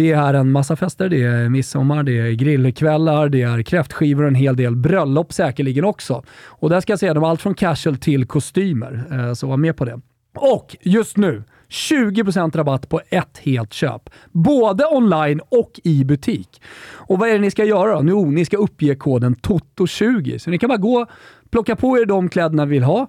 Det 0.00 0.12
är 0.12 0.34
en 0.34 0.52
massa 0.52 0.76
fester, 0.76 1.08
det 1.08 1.22
är 1.22 1.48
midsommar, 1.48 2.02
det 2.02 2.18
är 2.18 2.32
grillkvällar, 2.32 3.28
det 3.28 3.42
är 3.42 3.62
kräftskivor 3.62 4.22
och 4.22 4.28
en 4.28 4.34
hel 4.34 4.56
del 4.56 4.76
bröllop 4.76 5.32
säkerligen 5.32 5.84
också. 5.84 6.22
Och 6.46 6.70
där 6.70 6.80
ska 6.80 6.92
jag 6.92 7.00
säga, 7.00 7.14
de 7.14 7.22
har 7.22 7.30
allt 7.30 7.42
från 7.42 7.54
casual 7.54 7.96
till 7.96 8.26
kostymer, 8.26 9.04
eh, 9.10 9.34
så 9.34 9.46
var 9.46 9.56
med 9.56 9.76
på 9.76 9.84
det. 9.84 10.00
Och 10.34 10.76
just 10.80 11.16
nu, 11.16 11.42
20% 11.68 12.56
rabatt 12.56 12.88
på 12.88 13.00
ett 13.08 13.38
helt 13.38 13.72
köp. 13.72 14.10
Både 14.32 14.86
online 14.86 15.40
och 15.48 15.80
i 15.84 16.04
butik. 16.04 16.62
Och 16.92 17.18
vad 17.18 17.28
är 17.28 17.32
det 17.32 17.38
ni 17.38 17.50
ska 17.50 17.64
göra 17.64 18.02
då? 18.02 18.08
Jo, 18.08 18.20
oh, 18.20 18.28
ni 18.28 18.44
ska 18.44 18.56
uppge 18.56 18.94
koden 18.94 19.36
TOTO20. 19.36 20.38
Så 20.38 20.50
ni 20.50 20.58
kan 20.58 20.68
bara 20.68 20.78
gå, 20.78 21.06
plocka 21.50 21.76
på 21.76 21.98
er 21.98 22.04
de 22.04 22.28
kläderna 22.28 22.64
ni 22.64 22.70
vill 22.70 22.82
ha 22.82 23.06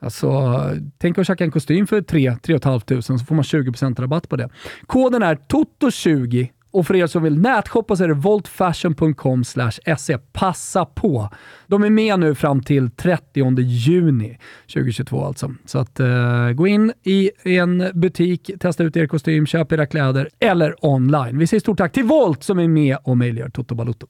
Alltså, 0.00 0.60
tänk 0.98 1.18
att 1.18 1.26
köpa 1.26 1.44
en 1.44 1.50
kostym 1.50 1.86
för 1.86 2.02
3 2.02 2.36
500 2.46 3.02
så 3.02 3.18
får 3.18 3.34
man 3.34 3.42
20% 3.42 4.00
rabatt 4.00 4.28
på 4.28 4.36
det. 4.36 4.48
Koden 4.86 5.22
är 5.22 5.34
TOTO20 5.34 6.48
och 6.72 6.86
för 6.86 6.96
er 6.96 7.06
som 7.06 7.22
vill 7.22 7.38
nätshoppa 7.38 7.96
så 7.96 8.04
är 8.04 8.08
det 8.08 8.14
voltfashion.com 8.14 9.44
se. 9.44 10.18
Passa 10.32 10.84
på! 10.84 11.28
De 11.66 11.84
är 11.84 11.90
med 11.90 12.20
nu 12.20 12.34
fram 12.34 12.62
till 12.62 12.90
30 12.90 13.60
juni 13.60 14.38
2022 14.74 15.24
alltså. 15.24 15.54
Så 15.64 15.78
att 15.78 16.00
uh, 16.00 16.52
gå 16.52 16.66
in 16.66 16.92
i 17.02 17.30
en 17.44 17.90
butik, 17.94 18.50
testa 18.60 18.84
ut 18.84 18.96
er 18.96 19.06
kostym, 19.06 19.46
köp 19.46 19.72
era 19.72 19.86
kläder 19.86 20.28
eller 20.38 20.84
online. 20.86 21.38
Vi 21.38 21.46
säger 21.46 21.60
stort 21.60 21.78
tack 21.78 21.92
till 21.92 22.04
Volt 22.04 22.42
som 22.42 22.58
är 22.58 22.68
med 22.68 22.96
och 23.04 23.16
möjliggör 23.16 23.48
Toto 23.48 23.74
Balotto. 23.74 24.06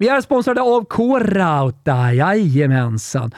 Vi 0.00 0.08
är 0.08 0.20
sponsrade 0.20 0.60
av 0.60 0.84
K-Rauta, 0.84 2.12
jajamensan. 2.12 3.30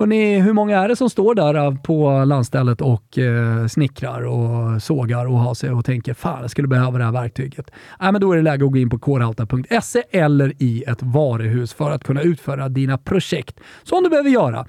Hörrni, 0.00 0.40
hur 0.40 0.52
många 0.52 0.78
är 0.78 0.88
det 0.88 0.96
som 0.96 1.10
står 1.10 1.34
där 1.34 1.54
eh, 1.54 1.74
på 1.74 2.24
landstället 2.24 2.80
och 2.80 3.18
eh, 3.18 3.66
snickrar 3.66 4.22
och 4.22 4.82
sågar 4.82 5.26
och 5.26 5.38
har 5.38 5.54
sig 5.54 5.70
och 5.70 5.84
tänker 5.84 6.14
fan, 6.14 6.40
jag 6.40 6.50
skulle 6.50 6.68
behöva 6.68 6.98
det 6.98 7.04
här 7.04 7.12
verktyget. 7.12 7.70
Äh, 8.00 8.12
men 8.12 8.20
då 8.20 8.32
är 8.32 8.36
det 8.36 8.42
läge 8.42 8.64
att 8.64 8.72
gå 8.72 8.78
in 8.78 8.90
på 8.90 8.98
krauta.se 8.98 10.02
eller 10.10 10.62
i 10.62 10.84
ett 10.86 11.02
varuhus 11.02 11.72
för 11.72 11.90
att 11.90 12.04
kunna 12.04 12.22
utföra 12.22 12.68
dina 12.68 12.98
projekt 12.98 13.60
som 13.82 14.02
du 14.02 14.10
behöver 14.10 14.30
göra. 14.30 14.66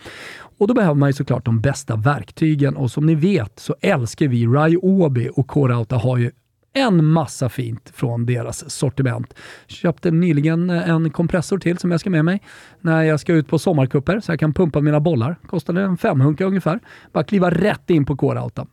Och 0.58 0.68
då 0.68 0.74
behöver 0.74 0.96
man 0.96 1.10
ju 1.10 1.14
såklart 1.14 1.46
de 1.46 1.62
bästa 1.62 1.96
verktygen 1.96 2.76
och 2.76 2.92
som 2.92 3.06
ni 3.06 3.16
vet 3.16 3.60
så 3.60 3.76
älskar 3.82 4.28
vi 4.28 4.48
Ryobi 4.48 5.30
och 5.34 5.48
Korauta 5.48 5.96
har 5.96 6.18
ju 6.18 6.32
en 6.74 7.06
massa 7.06 7.50
fint 7.50 7.92
från 7.96 8.26
deras 8.26 8.70
sortiment. 8.70 9.34
Köpte 9.68 10.12
nyligen 10.12 10.70
eh, 10.70 10.90
en 10.90 11.10
kompressor 11.10 11.58
till 11.58 11.78
som 11.78 11.92
jag 11.92 12.00
ska 12.00 12.10
med 12.10 12.26
mig 12.26 12.42
när 12.82 13.04
jag 13.04 13.20
ska 13.20 13.34
ut 13.34 13.48
på 13.48 13.60
sommarkupper 13.60 14.20
så 14.20 14.32
jag 14.32 14.40
kan 14.40 14.54
pumpa 14.54 14.82
mina 14.82 15.00
bollar. 15.00 15.36
Kostade 15.48 15.82
en 15.82 15.98
femhunka 15.98 16.46
ungefär. 16.46 16.80
Bara 17.12 17.24
kliva 17.24 17.50
rätt 17.50 17.90
in 17.90 18.06
på 18.06 18.16
K-Rauta. 18.16 18.68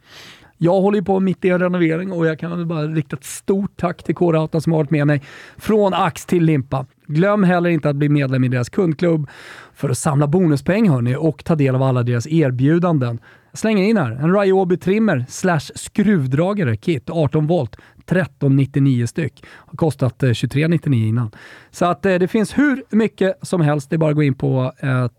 Jag 0.58 0.80
håller 0.80 0.98
ju 0.98 1.04
på 1.04 1.20
mitt 1.20 1.44
i 1.44 1.48
en 1.48 1.58
renovering 1.58 2.12
och 2.12 2.26
jag 2.26 2.38
kan 2.38 2.68
bara 2.68 2.86
rikta 2.86 3.16
ett 3.16 3.24
stort 3.24 3.76
tack 3.76 4.02
till 4.02 4.14
K-Rauta 4.14 4.60
som 4.60 4.72
har 4.72 4.78
varit 4.78 4.90
med 4.90 5.06
mig 5.06 5.22
från 5.56 5.94
ax 5.94 6.26
till 6.26 6.44
limpa. 6.44 6.86
Glöm 7.06 7.44
heller 7.44 7.70
inte 7.70 7.90
att 7.90 7.96
bli 7.96 8.08
medlem 8.08 8.44
i 8.44 8.48
deras 8.48 8.68
kundklubb 8.68 9.28
för 9.74 9.90
att 9.90 9.98
samla 9.98 10.26
bonuspoäng 10.26 10.88
hörni 10.88 11.16
och 11.16 11.44
ta 11.44 11.54
del 11.54 11.74
av 11.74 11.82
alla 11.82 12.02
deras 12.02 12.26
erbjudanden 12.26 13.20
slänger 13.52 13.84
in 13.84 13.96
här. 13.96 14.10
En 14.10 14.40
Ryobi 14.40 14.76
trimmer 14.76 15.24
slash 15.28 15.60
skruvdragare 15.74 16.76
kit 16.76 17.10
18 17.10 17.46
volt 17.46 17.76
1399 18.10 19.06
styck. 19.06 19.44
Har 19.48 19.76
kostat 19.76 20.22
eh, 20.22 20.28
2399 20.28 21.08
innan. 21.08 21.30
Så 21.70 21.84
att 21.84 22.06
eh, 22.06 22.14
det 22.14 22.28
finns 22.28 22.58
hur 22.58 22.84
mycket 22.90 23.38
som 23.42 23.60
helst. 23.60 23.90
Det 23.90 23.96
är 23.96 23.98
bara 23.98 24.10
att 24.10 24.16
gå 24.16 24.22
in 24.22 24.34
på 24.34 24.72
eh, 24.78 25.04
ett 25.04 25.12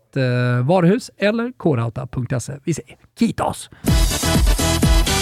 varuhus 0.62 1.10
eller 1.16 1.52
korauta.se. 1.52 2.52
Vi 2.64 2.74
säger 2.74 2.96
kitos! 3.18 3.70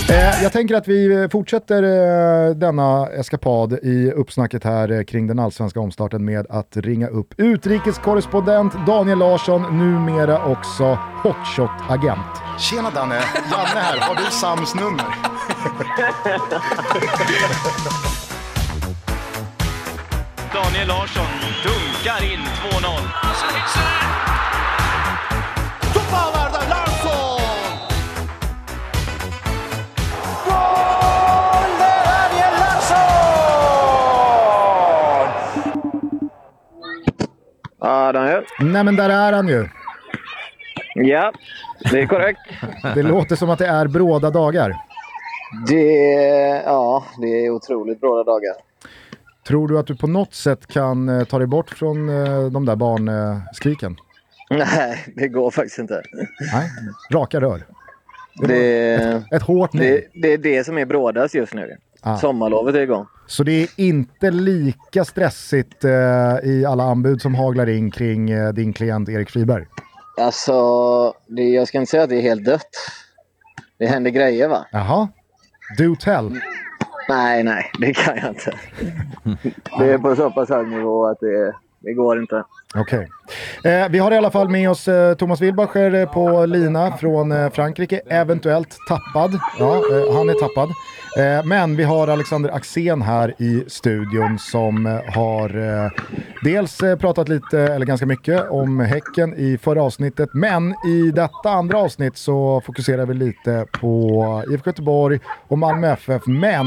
Eh, 0.09 0.43
jag 0.43 0.53
tänker 0.53 0.75
att 0.75 0.89
vi 0.89 1.29
fortsätter 1.33 1.83
eh, 1.83 2.55
denna 2.55 3.07
eskapad 3.07 3.73
i 3.73 4.11
uppsnacket 4.11 4.65
här 4.65 4.93
eh, 4.93 5.03
kring 5.05 5.27
den 5.27 5.39
allsvenska 5.39 5.81
omstarten 5.81 6.25
med 6.25 6.47
att 6.51 6.77
ringa 6.77 7.09
upp 7.09 7.35
utrikeskorrespondent 7.37 8.87
Daniel 8.87 9.19
Larsson, 9.19 9.63
numera 9.79 10.45
också 10.45 10.99
hotshot-agent. 11.23 12.43
Tjena 12.59 12.91
Danne, 12.91 13.15
Janne 13.51 13.81
här. 13.81 13.99
Har 14.01 14.15
du 14.15 14.31
Sams 14.31 14.75
nummer? 14.75 15.05
Daniel 20.53 20.89
Larsson 20.89 21.27
dunkar 21.65 22.33
in 22.33 22.41
2-0. 22.71 24.26
Ja, 37.81 38.13
Daniel. 38.13 38.45
Nej 38.61 38.85
men 38.85 38.97
där 38.97 39.11
är 39.11 39.33
han 39.33 39.49
ju. 39.49 39.69
Ja, 40.95 41.33
det 41.91 42.01
är 42.01 42.07
korrekt. 42.07 42.41
Det 42.95 43.03
låter 43.03 43.37
som 43.37 43.51
att 43.51 43.59
det 43.59 43.67
är 43.67 43.87
bråda 43.87 44.31
dagar. 44.31 44.77
Det, 45.69 45.83
ja, 46.65 47.05
det 47.21 47.47
är 47.47 47.51
otroligt 47.51 48.01
bråda 48.01 48.25
dagar. 48.25 48.53
Tror 49.47 49.69
du 49.69 49.79
att 49.79 49.87
du 49.87 49.97
på 49.97 50.07
något 50.07 50.35
sätt 50.35 50.67
kan 50.67 51.09
eh, 51.09 51.25
ta 51.25 51.39
dig 51.39 51.47
bort 51.47 51.71
från 51.71 52.09
eh, 52.09 52.47
de 52.47 52.65
där 52.67 52.77
barnskriken? 52.77 53.97
Nej, 54.51 55.05
det 55.17 55.29
går 55.29 55.51
faktiskt 55.51 55.79
inte. 55.79 56.03
Nej, 56.53 56.71
raka 57.13 57.41
rör. 57.41 57.63
Det, 58.47 59.23
Ett 59.31 59.43
hårt 59.43 59.73
nej. 59.73 60.09
det, 60.15 60.21
det 60.23 60.33
är 60.33 60.39
det 60.39 60.65
som 60.65 60.79
är 60.79 60.85
brådast 60.85 61.35
just 61.35 61.55
nu. 61.55 61.77
Ah. 62.09 62.17
Sommarlovet 62.17 62.75
är 62.75 62.81
igång. 62.81 63.07
Så 63.27 63.43
det 63.43 63.63
är 63.63 63.69
inte 63.77 64.31
lika 64.31 65.05
stressigt 65.05 65.85
eh, 65.85 65.91
i 66.43 66.65
alla 66.69 66.85
anbud 66.85 67.23
som 67.23 67.35
haglar 67.35 67.69
in 67.69 67.91
kring 67.91 68.31
eh, 68.31 68.53
din 68.53 68.73
klient 68.73 69.09
Erik 69.09 69.31
Friberg? 69.31 69.67
Alltså, 70.21 70.55
det, 71.27 71.43
jag 71.43 71.69
ska 71.69 71.79
inte 71.79 71.91
säga 71.91 72.03
att 72.03 72.09
det 72.09 72.17
är 72.17 72.23
helt 72.23 72.45
dött. 72.45 72.71
Det 73.79 73.87
händer 73.87 74.11
grejer 74.11 74.49
va? 74.49 74.67
Jaha, 74.73 75.09
do 75.79 75.97
tell. 75.97 76.41
Nej, 77.09 77.45
nej, 77.45 77.71
det 77.81 77.93
kan 77.93 78.17
jag 78.17 78.29
inte. 78.29 78.57
Det 79.79 79.93
är 79.93 79.99
på 79.99 80.17
så 80.17 80.31
pass 80.31 80.49
hög 80.49 80.69
nivå 80.69 81.07
att 81.07 81.21
det, 81.21 81.55
det 81.81 81.93
går 81.93 82.21
inte. 82.21 82.45
Okej. 82.79 83.09
Eh, 83.65 83.89
vi 83.89 83.99
har 83.99 84.13
i 84.13 84.17
alla 84.17 84.31
fall 84.31 84.49
med 84.49 84.71
oss 84.71 84.89
eh, 84.89 85.15
Thomas 85.15 85.41
Wilbacher 85.41 85.95
eh, 85.95 86.13
på 86.13 86.47
lina 86.47 86.97
från 86.97 87.33
eh, 87.33 87.51
Frankrike. 87.51 88.01
Eventuellt 88.07 88.77
tappad. 88.89 89.41
Ja, 89.59 89.75
eh, 89.77 90.17
han 90.17 90.29
är 90.29 90.35
tappad. 90.35 90.69
Eh, 91.19 91.45
men 91.45 91.77
vi 91.77 91.85
har 91.85 92.09
Alexander 92.09 92.51
Axén 92.51 93.03
här 93.03 93.35
i 93.39 93.65
studion 93.67 94.39
som 94.39 94.87
eh, 94.87 95.15
har 95.15 95.83
eh, 95.85 95.91
dels 96.43 96.81
eh, 96.81 96.97
pratat 96.97 97.29
lite, 97.29 97.61
eller 97.61 97.87
ganska 97.87 98.07
mycket, 98.07 98.51
om 98.51 98.81
Häcken 98.81 99.35
i 99.37 99.59
förra 99.59 99.83
avsnittet. 99.83 100.29
Men 100.33 100.71
i 100.71 101.11
detta 101.15 101.51
andra 101.51 101.79
avsnitt 101.79 102.17
så 102.17 102.61
fokuserar 102.67 103.07
vi 103.07 103.15
lite 103.15 103.67
på 103.81 104.23
eh, 104.49 104.55
IFK 104.55 104.71
Göteborg 104.71 105.21
och 105.49 105.59
Malmö 105.59 105.93
FF. 105.93 106.23
Men 106.27 106.67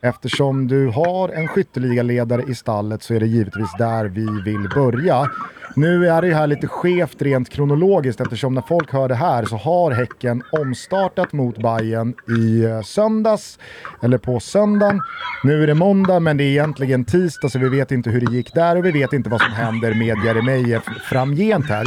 Eftersom 0.00 0.68
du 0.68 0.88
har 0.88 1.28
en 1.28 1.48
skytteligaledare 1.48 2.42
i 2.42 2.54
stallet 2.54 3.02
så 3.02 3.14
är 3.14 3.20
det 3.20 3.26
givetvis 3.26 3.72
där 3.78 4.04
vi 4.04 4.26
vill 4.44 4.68
börja. 4.74 5.30
Nu 5.76 6.08
är 6.08 6.22
det 6.22 6.34
här 6.34 6.46
lite 6.46 6.66
skevt 6.66 7.22
rent 7.22 7.50
kronologiskt 7.50 8.20
eftersom 8.20 8.54
när 8.54 8.62
folk 8.62 8.92
hör 8.92 9.08
det 9.08 9.14
här 9.14 9.44
så 9.44 9.56
har 9.56 9.90
Häcken 9.90 10.42
omstartat 10.52 11.32
mot 11.32 11.58
Bayern 11.58 12.14
i 12.38 12.64
eh, 12.64 12.80
söndags, 12.82 13.58
eller 14.02 14.18
på 14.18 14.40
söndagen. 14.40 15.00
Nu 15.44 15.62
är 15.62 15.66
det 15.66 15.74
måndag 15.74 16.20
men 16.20 16.36
det 16.36 16.44
är 16.44 16.50
egentligen 16.50 17.04
tisdag 17.04 17.48
så 17.48 17.58
vi 17.58 17.68
vet 17.68 17.92
inte 17.92 18.10
hur 18.10 18.20
det 18.20 18.32
gick 18.32 18.54
där 18.54 18.76
och 18.76 18.84
vi 18.84 18.90
vet 18.90 19.12
inte 19.12 19.30
vad 19.30 19.40
som 19.40 19.52
händer 19.52 19.94
med 19.94 20.24
Jeremejeff 20.24 20.84
framgent 20.84 21.68
här. 21.68 21.86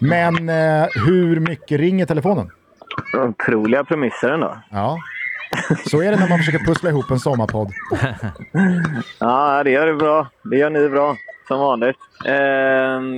Men 0.00 0.48
eh, 0.48 0.86
hur 1.06 1.40
mycket 1.40 1.80
ringer 1.80 2.06
telefonen? 2.06 2.50
Otroliga 3.18 3.84
premisser 3.84 4.30
ändå. 4.30 4.58
Ja, 4.70 4.98
så 5.86 6.02
är 6.02 6.10
det 6.10 6.16
när 6.16 6.28
man 6.28 6.38
försöker 6.38 6.58
pussla 6.66 6.90
ihop 6.90 7.10
en 7.10 7.20
sommarpodd. 7.20 7.68
Ja, 9.20 9.62
det 9.64 9.70
gör 9.70 9.86
du 9.86 9.94
bra. 9.96 10.28
Det 10.42 10.56
gör 10.56 10.70
ni 10.70 10.88
bra, 10.88 11.16
som 11.48 11.58
vanligt. 11.58 11.96
Eh, 12.26 12.34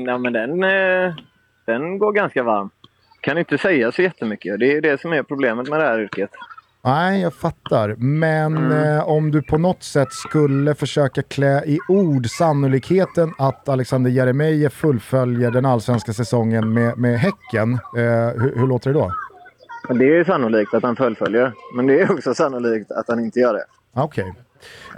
ja, 0.06 0.18
men 0.18 0.32
den, 0.32 0.64
eh, 0.64 1.14
den 1.66 1.98
går 1.98 2.12
ganska 2.12 2.42
varm. 2.42 2.70
Kan 3.20 3.38
inte 3.38 3.58
säga 3.58 3.92
så 3.92 4.02
jättemycket. 4.02 4.60
Det 4.60 4.72
är 4.72 4.80
det 4.80 5.00
som 5.00 5.12
är 5.12 5.22
problemet 5.22 5.68
med 5.68 5.80
det 5.80 5.86
här 5.86 6.00
yrket. 6.00 6.30
Nej, 6.84 7.20
jag 7.20 7.34
fattar. 7.34 7.94
Men 7.98 8.72
eh, 8.72 9.08
om 9.08 9.30
du 9.30 9.42
på 9.42 9.58
något 9.58 9.82
sätt 9.82 10.12
skulle 10.12 10.74
försöka 10.74 11.22
klä 11.22 11.64
i 11.64 11.78
ord 11.88 12.26
sannolikheten 12.26 13.32
att 13.38 13.68
Alexander 13.68 14.10
Jeremejeff 14.10 14.72
fullföljer 14.72 15.50
den 15.50 15.66
allsvenska 15.66 16.12
säsongen 16.12 16.72
med, 16.72 16.98
med 16.98 17.18
Häcken, 17.18 17.72
eh, 17.72 18.42
hur, 18.42 18.52
hur 18.56 18.66
låter 18.66 18.92
det 18.92 18.98
då? 18.98 19.12
Men 19.88 19.98
Det 19.98 20.18
är 20.18 20.24
sannolikt 20.24 20.74
att 20.74 20.82
han 20.82 20.96
fullföljer. 20.96 21.52
Men 21.76 21.86
det 21.86 22.00
är 22.00 22.12
också 22.12 22.34
sannolikt 22.34 22.90
att 22.90 23.08
han 23.08 23.20
inte 23.20 23.40
gör 23.40 23.54
det. 23.54 23.64
Okej. 23.94 24.34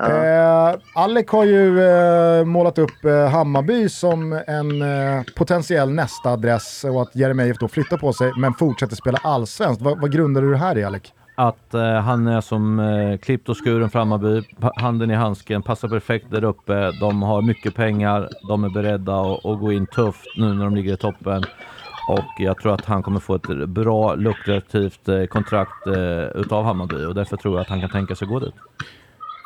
Eh, 0.01 0.75
Alec 0.95 1.27
har 1.31 1.45
ju 1.45 1.81
eh, 1.83 2.45
målat 2.45 2.79
upp 2.79 3.05
eh, 3.05 3.29
Hammarby 3.29 3.89
som 3.89 4.33
en 4.47 4.83
eh, 4.83 5.23
potentiell 5.37 5.91
nästa 5.91 6.31
adress 6.31 6.85
och 6.85 7.03
att 7.03 7.17
Jeremejeff 7.17 7.57
då 7.59 7.69
flyttar 7.69 7.97
på 7.97 8.13
sig 8.13 8.33
men 8.37 8.55
fortsätter 8.55 8.97
spela 8.97 9.19
allsvenskt. 9.23 9.83
Vad, 9.83 10.01
vad 10.01 10.13
grundar 10.13 10.43
du 10.43 10.51
det 10.51 10.57
här 10.59 10.79
i 10.79 10.85
Alec? 10.85 11.03
Att 11.35 11.75
eh, 11.75 11.93
han 11.93 12.27
är 12.27 12.41
som 12.41 12.79
eh, 12.81 13.19
klippt 13.19 13.49
och 13.49 13.57
skuren 13.65 13.91
för 13.91 13.99
Hammarby, 13.99 14.43
handen 14.77 15.11
i 15.11 15.15
handsken, 15.15 15.63
passar 15.63 15.89
perfekt 15.89 16.27
där 16.31 16.45
uppe. 16.45 16.91
De 17.01 17.23
har 17.23 17.43
mycket 17.43 17.75
pengar, 17.75 18.29
de 18.49 18.65
är 18.65 18.69
beredda 18.71 19.21
att 19.21 19.61
gå 19.61 19.73
in 19.73 19.87
tufft 19.87 20.27
nu 20.37 20.55
när 20.55 20.65
de 20.65 20.75
ligger 20.75 20.93
i 20.93 20.97
toppen. 20.97 21.45
Och 22.09 22.25
jag 22.39 22.59
tror 22.59 22.75
att 22.75 22.85
han 22.85 23.03
kommer 23.03 23.21
få 23.21 23.35
ett 23.35 23.69
bra, 23.69 24.15
lukrativt 24.15 25.09
eh, 25.09 25.25
kontrakt 25.25 25.87
eh, 25.87 26.41
utav 26.41 26.65
Hammarby 26.65 27.05
och 27.05 27.15
därför 27.15 27.37
tror 27.37 27.55
jag 27.55 27.61
att 27.63 27.69
han 27.69 27.81
kan 27.81 27.91
tänka 27.91 28.15
sig 28.15 28.29
gå 28.29 28.41
dit. 28.41 28.55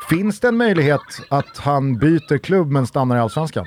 Finns 0.09 0.41
det 0.41 0.49
en 0.49 0.57
möjlighet 0.57 1.01
att 1.29 1.59
han 1.59 1.99
byter 1.99 2.39
klubb 2.39 2.71
men 2.71 2.87
stannar 2.87 3.17
i 3.17 3.19
allsvenskan? 3.19 3.67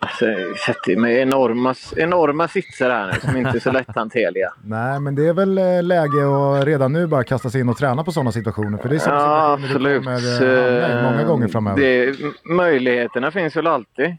Alltså, 0.00 0.26
jag 0.26 0.58
sätter 0.58 0.96
mig 0.96 1.14
i 1.14 1.20
enorma, 1.20 1.74
enorma 1.96 2.48
sitsar 2.48 2.90
här 2.90 3.06
nu 3.12 3.20
som 3.20 3.36
inte 3.36 3.50
är 3.50 3.60
så 3.60 3.72
lätthanterliga. 3.72 4.52
Nej, 4.64 5.00
men 5.00 5.14
det 5.14 5.28
är 5.28 5.32
väl 5.32 5.58
eh, 5.58 5.82
läge 5.82 6.58
att 6.58 6.64
redan 6.64 6.92
nu 6.92 7.06
bara 7.06 7.24
kasta 7.24 7.50
sig 7.50 7.60
in 7.60 7.68
och 7.68 7.76
träna 7.76 8.04
på 8.04 8.12
sådana 8.12 8.32
situationer. 8.32 8.78
För 8.78 8.88
det 8.88 8.94
är 8.94 8.98
sådana 8.98 9.20
Ja, 9.20 9.52
absolut. 9.52 10.04
kommer 10.04 10.42
eh, 10.42 10.82
hamna 10.82 11.00
i 11.00 11.02
många 11.02 11.24
gånger 11.24 11.48
framöver. 11.48 11.80
Det, 11.80 12.16
möjligheterna 12.54 13.30
finns 13.30 13.56
väl 13.56 13.66
alltid. 13.66 14.16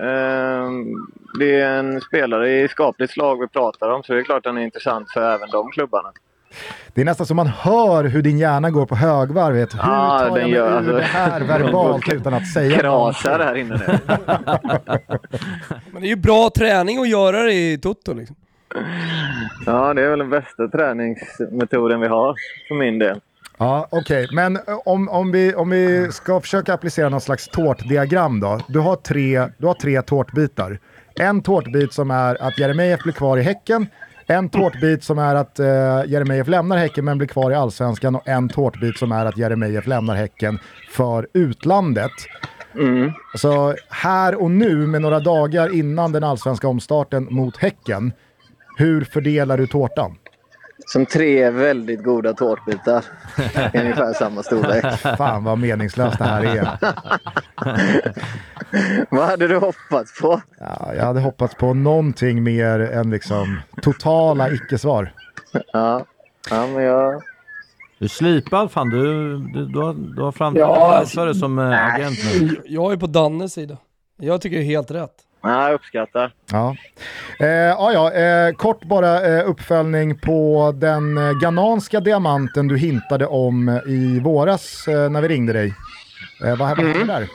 Ehm, 0.00 0.86
Det 1.38 1.60
är 1.60 1.78
en 1.78 2.00
spelare 2.00 2.60
i 2.60 2.68
skapligt 2.68 3.12
slag 3.12 3.40
vi 3.40 3.48
pratar 3.48 3.90
om 3.90 4.02
så 4.02 4.12
det 4.12 4.18
är 4.18 4.22
klart 4.24 4.38
att 4.38 4.46
han 4.46 4.58
är 4.58 4.62
intressant 4.62 5.10
för 5.10 5.34
även 5.34 5.50
de 5.50 5.70
klubbarna. 5.70 6.12
Det 6.94 7.00
är 7.00 7.04
nästan 7.04 7.26
som 7.26 7.36
man 7.36 7.46
hör 7.46 8.04
hur 8.04 8.22
din 8.22 8.38
hjärna 8.38 8.70
går 8.70 8.86
på 8.86 8.94
högvarv. 8.96 9.54
Vet. 9.54 9.74
Hur 9.74 9.78
Ja, 9.78 10.18
tar 10.18 10.26
jag 10.26 10.34
den 10.34 10.42
mig 10.42 10.52
gör 10.52 10.70
ur 10.70 10.76
alltså- 10.76 10.92
det 10.92 11.02
här 11.02 11.40
verbalt 11.40 12.12
utan 12.12 12.34
att 12.34 12.46
säga 12.52 12.78
Krasar 12.78 13.38
här 13.38 13.54
inne 13.54 13.74
nu. 13.76 13.98
Men 15.92 16.02
det 16.02 16.06
är 16.06 16.10
ju 16.10 16.16
bra 16.16 16.50
träning 16.56 16.98
att 16.98 17.08
göra 17.08 17.42
det 17.42 17.52
i 17.52 17.78
Toto 17.78 18.14
liksom. 18.14 18.36
Ja, 19.66 19.94
det 19.94 20.02
är 20.02 20.10
väl 20.10 20.18
den 20.18 20.30
bästa 20.30 20.68
träningsmetoden 20.68 22.00
vi 22.00 22.06
har 22.08 22.34
för 22.68 22.74
min 22.74 22.98
del. 22.98 23.20
Ja, 23.58 23.88
okej. 23.90 24.28
Men 24.32 24.56
eh, 24.56 24.62
om, 24.84 25.08
om, 25.08 25.32
vi, 25.32 25.54
om 25.54 25.70
vi 25.70 26.12
ska 26.12 26.40
försöka 26.40 26.74
applicera 26.74 27.08
någon 27.08 27.20
slags 27.20 27.48
tårtdiagram 27.48 28.40
då. 28.40 28.60
Du 28.68 28.78
har 28.78 28.96
tre, 28.96 29.48
du 29.58 29.66
har 29.66 29.74
tre 29.74 30.02
tårtbitar. 30.02 30.78
En 31.14 31.42
tårtbit 31.42 31.92
som 31.92 32.10
är 32.10 32.42
att 32.42 32.58
Jeremejeff 32.58 33.02
blir 33.02 33.12
kvar 33.12 33.38
i 33.38 33.42
Häcken. 33.42 33.86
En 34.26 34.48
tårtbit 34.48 35.04
som 35.04 35.18
är 35.18 35.34
att 35.34 35.60
uh, 35.60 35.66
Jeremejeff 36.06 36.48
lämnar 36.48 36.76
Häcken 36.76 37.04
men 37.04 37.18
blir 37.18 37.28
kvar 37.28 37.50
i 37.50 37.54
Allsvenskan. 37.54 38.14
Och 38.14 38.28
en 38.28 38.48
tårtbit 38.48 38.98
som 38.98 39.12
är 39.12 39.26
att 39.26 39.38
Jeremejeff 39.38 39.86
lämnar 39.86 40.14
Häcken 40.14 40.58
för 40.90 41.26
utlandet. 41.32 42.10
Så 43.34 43.74
här 43.88 44.42
och 44.42 44.50
nu 44.50 44.86
med 44.86 45.02
några 45.02 45.20
dagar 45.20 45.74
innan 45.74 46.12
den 46.12 46.24
allsvenska 46.24 46.68
omstarten 46.68 47.28
mot 47.30 47.56
Häcken. 47.56 48.12
Hur 48.78 49.04
fördelar 49.04 49.58
du 49.58 49.66
tårtan? 49.66 50.16
Som 50.86 51.06
tre 51.06 51.50
väldigt 51.50 52.02
goda 52.04 52.34
tårtbitar. 52.34 53.04
Ungefär 53.74 54.12
samma 54.12 54.42
storlek. 54.42 54.84
Fan 54.98 55.44
vad 55.44 55.58
meningslöst 55.58 56.18
det 56.18 56.24
här 56.24 56.44
är. 56.44 56.78
Vad 59.10 59.26
hade 59.26 59.48
du 59.48 59.56
hoppats 59.56 60.20
på? 60.20 60.40
Ja, 60.60 60.94
jag 60.94 61.04
hade 61.04 61.20
hoppats 61.20 61.54
på 61.54 61.74
någonting 61.74 62.42
mer 62.42 62.80
än 62.80 63.10
liksom 63.10 63.60
totala 63.82 64.50
icke-svar. 64.50 65.12
Ja, 65.72 66.04
ja 66.50 66.66
men 66.66 66.82
jag... 66.82 67.22
Du 67.98 68.04
är 68.04 68.08
slipad 68.08 68.70
fan, 68.70 68.90
du, 68.90 69.38
du, 69.38 69.66
du 69.66 69.78
har, 69.78 69.94
du 70.16 70.22
har 70.22 70.32
framtiden 70.32 70.68
Ja, 70.68 71.04
dig 71.24 71.34
som 71.34 71.58
eh, 71.58 71.94
agent 71.94 72.18
nu. 72.40 72.60
Jag 72.64 72.92
är 72.92 72.96
på 72.96 73.06
Dannes 73.06 73.52
sida. 73.52 73.78
Jag 74.16 74.40
tycker 74.40 74.56
det 74.56 74.62
är 74.62 74.66
helt 74.66 74.90
rätt. 74.90 75.25
Nej, 75.46 75.64
jag 75.66 75.74
uppskattar. 75.74 76.32
Ja. 76.52 76.76
Eh, 77.40 77.46
ja, 77.48 77.92
ja 77.92 78.12
eh, 78.12 78.52
kort 78.54 78.84
bara 78.84 79.20
eh, 79.38 79.48
uppföljning 79.50 80.18
på 80.18 80.72
den 80.76 81.18
eh, 81.18 81.32
ghananska 81.42 82.00
diamanten 82.00 82.68
du 82.68 82.76
hintade 82.78 83.26
om 83.26 83.68
eh, 83.68 83.74
i 83.86 84.20
våras 84.20 84.88
eh, 84.88 85.10
när 85.10 85.20
vi 85.20 85.28
ringde 85.28 85.52
dig. 85.52 85.74
Vad 86.58 86.68
hände 86.68 86.82
Mm. 86.82 87.06
där? 87.06 87.26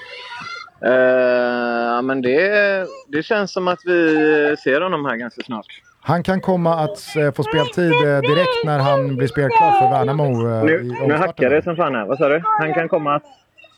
Ja, 1.95 2.02
men 2.02 2.21
det, 2.21 2.88
det 3.08 3.24
känns 3.24 3.54
som 3.54 3.67
att 3.67 3.80
vi 3.86 4.56
ser 4.63 4.82
honom 4.82 5.06
här 5.06 5.15
ganska 5.15 5.41
snart. 5.41 5.65
Han 6.02 6.24
kan 6.24 6.41
komma 6.41 6.76
att 6.76 7.00
få 7.36 7.43
speltid 7.43 7.91
direkt 8.21 8.63
när 8.65 8.80
han 8.80 9.15
blir 9.15 9.28
spelklar 9.28 9.80
för 9.82 9.89
Värnamo. 9.89 10.30
Nu, 10.65 10.84
nu 11.08 11.13
hackar 11.13 11.50
det 11.50 11.63
som 11.63 11.76
fan 11.76 11.95
här. 11.95 12.06
Vad 12.06 12.17
sa 12.17 12.28
du? 12.30 12.41
Han 12.60 12.74
kan 12.74 12.89
komma 12.89 13.15
att... 13.15 13.24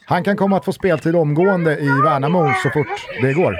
Han 0.05 0.23
kan 0.23 0.37
komma 0.37 0.57
att 0.57 0.65
få 0.65 0.71
speltid 0.73 1.15
omgående 1.15 1.77
i 1.79 1.87
Värnamo 2.03 2.51
så 2.63 2.69
fort 2.69 2.87
det 3.21 3.33
går. 3.33 3.55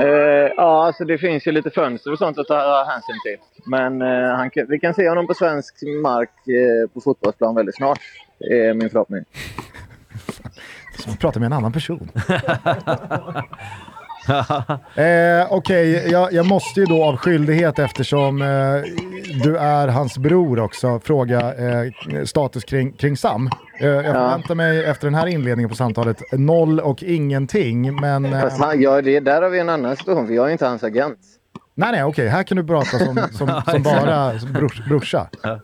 Eh, 0.00 0.52
ja, 0.56 0.86
alltså 0.86 1.04
det 1.04 1.18
finns 1.18 1.46
ju 1.46 1.52
lite 1.52 1.70
fönster 1.70 2.12
och 2.12 2.18
sånt 2.18 2.38
att 2.38 2.46
ta 2.46 2.84
hänsyn 2.88 3.16
till. 3.24 3.36
Men 3.66 4.02
eh, 4.02 4.36
han, 4.36 4.50
vi 4.68 4.78
kan 4.78 4.94
se 4.94 5.08
honom 5.08 5.26
på 5.26 5.34
svensk 5.34 5.74
mark 6.02 6.30
eh, 6.48 6.90
på 6.94 7.00
fotbollsplan 7.00 7.54
väldigt 7.54 7.76
snart. 7.76 8.00
Det 8.38 8.66
är 8.66 8.74
min 8.74 8.90
förhoppning. 8.90 9.24
Som 10.98 11.12
att 11.12 11.20
prata 11.20 11.40
med 11.40 11.46
en 11.46 11.52
annan 11.52 11.72
person. 11.72 12.10
eh, 14.94 15.46
Okej, 15.52 16.10
jag, 16.10 16.32
jag 16.32 16.46
måste 16.46 16.80
ju 16.80 16.86
då 16.86 17.04
av 17.04 17.16
skyldighet 17.16 17.78
eftersom 17.78 18.42
eh, 18.42 18.46
du 19.44 19.56
är 19.56 19.88
hans 19.88 20.18
bror 20.18 20.60
också 20.60 21.00
fråga 21.00 21.40
eh, 21.40 21.92
status 22.24 22.64
kring, 22.64 22.92
kring 22.92 23.16
Sam. 23.16 23.50
Eh, 23.80 23.86
jag 23.88 24.04
förväntar 24.04 24.54
mig 24.54 24.84
efter 24.84 25.06
den 25.06 25.14
här 25.14 25.26
inledningen 25.26 25.70
på 25.70 25.76
samtalet 25.76 26.22
noll 26.32 26.80
och 26.80 27.02
ingenting, 27.02 28.00
men... 28.00 28.24
Eh, 28.24 28.40
Fast 28.40 28.60
han, 28.60 28.80
ja, 28.80 29.02
det, 29.02 29.20
där 29.20 29.42
har 29.42 29.50
vi 29.50 29.58
en 29.58 29.68
annan 29.68 29.96
situation, 29.96 30.26
för 30.26 30.34
jag 30.34 30.48
är 30.48 30.52
inte 30.52 30.66
hans 30.66 30.84
agent. 30.84 31.18
nej, 31.74 31.92
nej, 31.92 32.04
okej, 32.04 32.28
här 32.28 32.42
kan 32.42 32.56
du 32.56 32.64
prata 32.64 32.98
som, 32.98 33.16
som, 33.32 33.62
som 33.72 33.82
bara 33.82 34.38
som 34.38 34.52
brors, 34.52 34.84
brorsa. 34.88 35.28
Ja, 35.42 35.60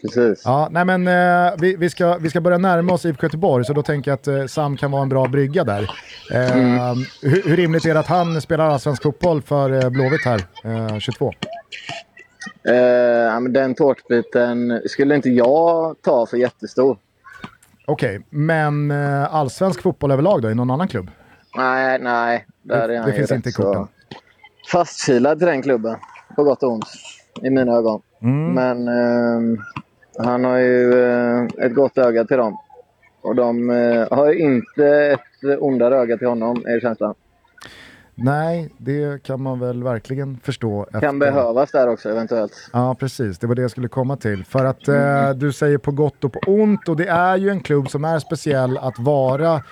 precis. 0.00 0.42
Ja, 0.44 0.68
nej 0.70 0.84
men 0.84 1.08
eh, 1.08 1.52
vi, 1.58 1.76
vi, 1.76 1.90
ska, 1.90 2.16
vi 2.18 2.30
ska 2.30 2.40
börja 2.40 2.58
närma 2.58 2.92
oss 2.92 3.04
IFK 3.04 3.22
Göteborg, 3.26 3.64
så 3.64 3.72
då 3.72 3.82
tänker 3.82 4.10
jag 4.10 4.14
att 4.16 4.26
eh, 4.26 4.46
Sam 4.46 4.76
kan 4.76 4.90
vara 4.90 5.02
en 5.02 5.08
bra 5.08 5.26
brygga 5.28 5.64
där. 5.64 5.90
Eh, 6.32 6.94
hur, 7.22 7.48
hur 7.48 7.56
rimligt 7.56 7.84
är 7.86 7.94
det 7.94 8.00
att 8.00 8.06
han 8.06 8.40
spelar 8.40 8.70
allsvensk 8.70 9.02
fotboll 9.02 9.42
för 9.42 9.84
eh, 9.84 9.90
Blåvitt 9.90 10.24
här, 10.24 10.40
eh, 10.64 10.98
22? 10.98 11.32
Eh, 12.68 12.74
ja, 12.74 13.40
men 13.40 13.52
den 13.52 13.74
tårtbiten 13.74 14.82
skulle 14.86 15.14
inte 15.14 15.30
jag 15.30 15.96
ta 16.02 16.26
för 16.26 16.36
jättestor. 16.36 16.98
Okej, 17.86 18.26
men 18.30 18.90
eh, 18.90 19.34
allsvensk 19.34 19.82
fotboll 19.82 20.10
överlag 20.10 20.42
då, 20.42 20.50
i 20.50 20.54
någon 20.54 20.70
annan 20.70 20.88
klubb? 20.88 21.10
Nej, 21.56 21.98
nej. 21.98 22.46
Där 22.62 22.88
Det- 22.88 22.94
är 22.94 22.98
han 22.98 23.10
det 23.10 23.16
finns 23.16 23.32
inte 23.32 23.48
i 23.48 23.52
korten. 23.52 23.86
Fastkilad 24.72 25.38
till 25.38 25.46
den 25.46 25.62
klubben. 25.62 25.96
På 26.36 26.44
gott 26.44 26.62
och 26.62 26.72
ont. 26.72 26.84
I 27.42 27.50
mina 27.50 27.72
ögon. 27.72 28.02
Mm. 28.22 28.54
Men 28.54 28.88
eh, 28.88 29.60
han 30.18 30.44
har 30.44 30.56
ju 30.58 31.02
eh, 31.04 31.44
ett 31.58 31.74
gott 31.74 31.98
öga 31.98 32.24
till 32.24 32.36
dem. 32.36 32.58
Och 33.20 33.34
de 33.34 33.70
eh, 33.70 34.06
har 34.10 34.32
ju 34.32 34.38
inte 34.38 34.86
ett 34.86 35.58
ondare 35.58 35.96
öga 35.96 36.16
till 36.16 36.28
honom, 36.28 36.64
är 36.66 36.80
känslan. 36.80 37.14
Nej, 38.18 38.70
det 38.78 39.22
kan 39.22 39.42
man 39.42 39.60
väl 39.60 39.82
verkligen 39.82 40.40
förstå. 40.42 40.84
Kan 40.92 41.04
efter- 41.04 41.18
behövas 41.18 41.70
där 41.70 41.88
också 41.88 42.10
eventuellt. 42.10 42.52
Ja, 42.72 42.94
precis. 42.94 43.38
Det 43.38 43.46
var 43.46 43.54
det 43.54 43.62
jag 43.62 43.70
skulle 43.70 43.88
komma 43.88 44.16
till. 44.16 44.44
För 44.44 44.64
att 44.64 44.88
eh, 44.88 45.30
du 45.30 45.52
säger 45.52 45.78
på 45.78 45.90
gott 45.92 46.24
och 46.24 46.32
på 46.32 46.40
ont 46.46 46.88
och 46.88 46.96
det 46.96 47.06
är 47.06 47.36
ju 47.36 47.50
en 47.50 47.60
klubb 47.60 47.90
som 47.90 48.04
är 48.04 48.18
speciell 48.18 48.78
att 48.78 48.98
vara 48.98 49.62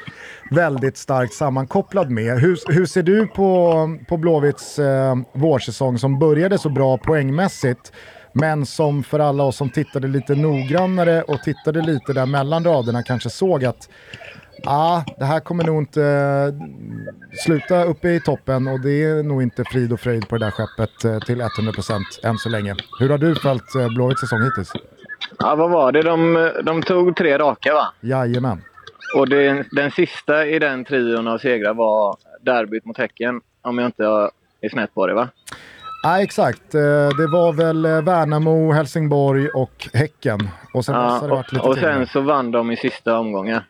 väldigt 0.51 0.97
starkt 0.97 1.33
sammankopplad 1.35 2.11
med. 2.11 2.39
Hur, 2.39 2.59
hur 2.73 2.87
ser 2.87 3.03
du 3.03 3.27
på, 3.27 3.75
på 4.09 4.17
Blåvitts 4.17 4.79
eh, 4.79 5.17
vårsäsong 5.33 5.99
som 5.99 6.19
började 6.19 6.59
så 6.59 6.69
bra 6.69 6.99
poängmässigt 6.99 7.93
men 8.33 8.67
som 8.67 9.03
för 9.03 9.19
alla 9.19 9.45
oss 9.45 9.57
som 9.57 9.71
tittade 9.71 10.09
lite 10.09 10.35
noggrannare 10.35 11.23
och 11.23 11.43
tittade 11.43 11.83
lite 11.83 12.13
där 12.13 12.27
mellan 12.27 12.65
raderna 12.65 13.03
kanske 13.03 13.31
såg 13.31 13.65
att 13.65 13.89
ah, 14.65 15.03
det 15.19 15.25
här 15.25 15.41
kommer 15.41 15.65
nog 15.65 15.83
inte 15.83 16.03
eh, 16.03 16.55
sluta 17.45 17.85
uppe 17.85 18.09
i 18.09 18.21
toppen 18.21 18.69
och 18.69 18.81
det 18.81 19.05
är 19.05 19.23
nog 19.23 19.43
inte 19.43 19.65
frid 19.65 19.93
och 19.93 20.01
fröjd 20.01 20.29
på 20.29 20.39
det 20.39 20.45
där 20.45 20.51
skeppet 20.51 21.05
eh, 21.05 21.19
till 21.19 21.43
100% 21.43 22.01
än 22.23 22.39
så 22.39 22.49
länge. 22.49 22.75
Hur 23.01 23.11
har 23.11 23.19
du 23.19 23.35
följt 23.35 23.75
eh, 23.75 23.89
Blåvitts 23.89 24.21
säsong 24.21 24.43
hittills? 24.43 24.73
Ja, 25.39 25.55
vad 25.55 25.71
var 25.71 25.93
det? 25.93 26.03
De, 26.03 26.51
de 26.65 26.83
tog 26.83 27.17
tre 27.17 27.39
raka, 27.39 27.75
va? 27.75 27.93
Jajamän. 28.01 28.63
Och 29.17 29.29
den, 29.29 29.65
den 29.71 29.91
sista 29.91 30.47
i 30.47 30.59
den 30.59 30.85
trion 30.85 31.29
av 31.29 31.39
segrar 31.39 31.75
var 31.75 32.17
derbyt 32.41 32.85
mot 32.85 32.99
Häcken. 32.99 33.41
Om 33.63 33.79
jag 33.79 33.89
inte 33.89 34.05
är 34.61 34.69
snett 34.69 34.95
på 34.95 35.07
det, 35.07 35.15
va? 35.15 35.29
Ja, 36.03 36.23
exakt. 36.23 36.73
Det 37.19 37.27
var 37.33 37.53
väl 37.53 37.83
Värnamo, 37.83 38.73
Helsingborg 38.73 39.49
och 39.49 39.89
Häcken. 39.93 40.49
Och 40.75 40.85
sen 40.85 40.95
det 40.95 41.01
Ja, 41.01 41.45
och, 41.61 41.69
och 41.69 41.77
sen 41.77 42.07
så 42.07 42.21
vann 42.21 42.51
de 42.51 42.71
i 42.71 42.77
sista 42.77 43.19
omgången. 43.19 43.61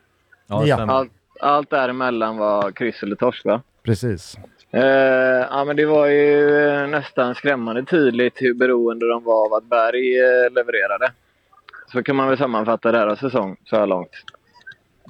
Ja. 0.47 0.85
Allt, 0.91 1.11
allt 1.39 1.69
däremellan 1.69 2.37
var 2.37 2.71
kryss 2.71 3.03
eller 3.03 3.15
torsk, 3.15 3.45
va? 3.45 3.61
Precis. 3.83 4.37
Eh, 4.71 5.47
ja, 5.49 5.63
men 5.65 5.75
det 5.75 5.85
var 5.85 6.07
ju 6.07 6.59
eh, 6.67 6.87
nästan 6.87 7.35
skrämmande 7.35 7.85
tydligt 7.85 8.41
hur 8.41 8.53
beroende 8.53 9.07
de 9.07 9.23
var 9.23 9.45
av 9.45 9.53
att 9.53 9.63
Berg 9.63 10.19
eh, 10.19 10.51
levererade. 10.51 11.11
Så 11.91 12.03
kan 12.03 12.15
man 12.15 12.27
väl 12.27 12.37
sammanfatta 12.37 12.91
deras 12.91 13.19
säsong 13.19 13.57
så 13.63 13.75
här 13.75 13.87
långt. 13.87 14.11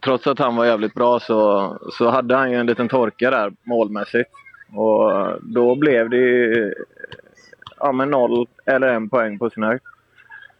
Trots 0.03 0.27
att 0.27 0.39
han 0.39 0.55
var 0.55 0.65
jävligt 0.65 0.93
bra 0.93 1.19
så, 1.19 1.77
så 1.91 2.09
hade 2.09 2.35
han 2.35 2.51
ju 2.51 2.57
en 2.57 2.65
liten 2.65 2.89
torka 2.89 3.31
där 3.31 3.53
målmässigt. 3.63 4.29
Och 4.75 5.11
då 5.41 5.75
blev 5.75 6.09
det 6.09 6.17
ju 6.17 6.73
ja, 7.77 7.91
men 7.91 8.09
noll 8.09 8.47
eller 8.65 8.87
en 8.87 9.09
poäng 9.09 9.39
på 9.39 9.49
sin 9.49 9.63
höjd. 9.63 9.81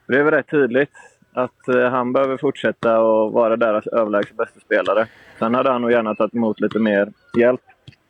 Det 0.07 0.19
är 0.19 0.23
väl 0.23 0.33
rätt 0.33 0.49
tydligt 0.49 0.91
att 1.35 1.67
eh, 1.67 1.89
han 1.89 2.13
behöver 2.13 2.37
fortsätta 2.37 2.99
och 2.99 3.31
vara 3.31 3.57
deras 3.57 3.87
överlägset 3.87 4.37
bästa 4.37 4.59
spelare. 4.59 5.07
Sen 5.39 5.55
hade 5.55 5.71
han 5.71 5.81
nog 5.81 5.91
gärna 5.91 6.15
tagit 6.15 6.33
emot 6.33 6.59
lite 6.59 6.79
mer 6.79 7.09
hjälp. 7.39 7.61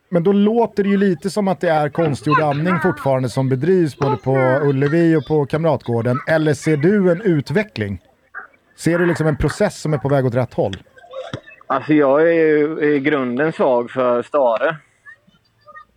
Men 0.10 0.24
då 0.24 0.32
låter 0.32 0.84
det 0.84 0.90
ju 0.90 0.98
lite 0.98 1.30
som 1.30 1.48
att 1.48 1.62
det 1.62 1.70
är 1.70 1.90
konstgjord 1.90 2.42
andning 2.42 2.80
fortfarande 2.84 3.30
som 3.30 3.50
bedrivs 3.50 3.98
både 3.98 4.18
på 4.18 4.38
Ullevi 4.64 5.16
och 5.16 5.26
på 5.28 5.46
Kamratgården. 5.46 6.18
Eller 6.28 6.54
ser 6.54 6.78
du 6.78 7.12
en 7.12 7.22
utveckling? 7.22 8.02
Ser 8.78 9.00
du 9.00 9.06
liksom 9.06 9.28
en 9.28 9.38
process 9.38 9.82
som 9.82 9.94
är 9.94 9.98
på 9.98 10.10
väg 10.10 10.26
åt 10.26 10.36
rätt 10.36 10.54
håll? 10.54 10.74
Alltså 11.68 11.94
jag 11.94 12.22
är 12.22 12.34
ju 12.34 12.80
i 12.80 13.00
grunden 13.00 13.54
svag 13.54 13.92
för 13.92 14.22
Stare. 14.22 14.76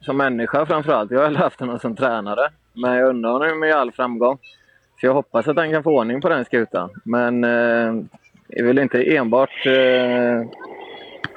Som 0.01 0.17
människa 0.17 0.67
framförallt. 0.67 1.11
Jag 1.11 1.19
har 1.19 1.27
aldrig 1.27 1.45
haft 1.45 1.61
honom 1.61 1.79
som 1.79 1.97
tränare. 1.97 2.51
Men 2.75 2.95
jag 2.97 3.09
undrar 3.09 3.31
honom 3.31 3.61
med 3.61 3.75
all 3.75 3.93
framgång. 3.93 4.39
Så 5.01 5.07
jag 5.07 5.15
hoppas 5.15 5.49
att 5.49 5.57
han 5.57 5.73
kan 5.73 5.83
få 5.83 5.91
ordning 5.91 6.21
på 6.21 6.29
den 6.29 6.45
skutan. 6.45 6.91
Men 7.05 7.45
eh, 7.45 8.05
är 8.49 8.65
väl 8.65 8.79
inte 8.79 9.17
enbart 9.17 9.67
eh, 9.67 10.43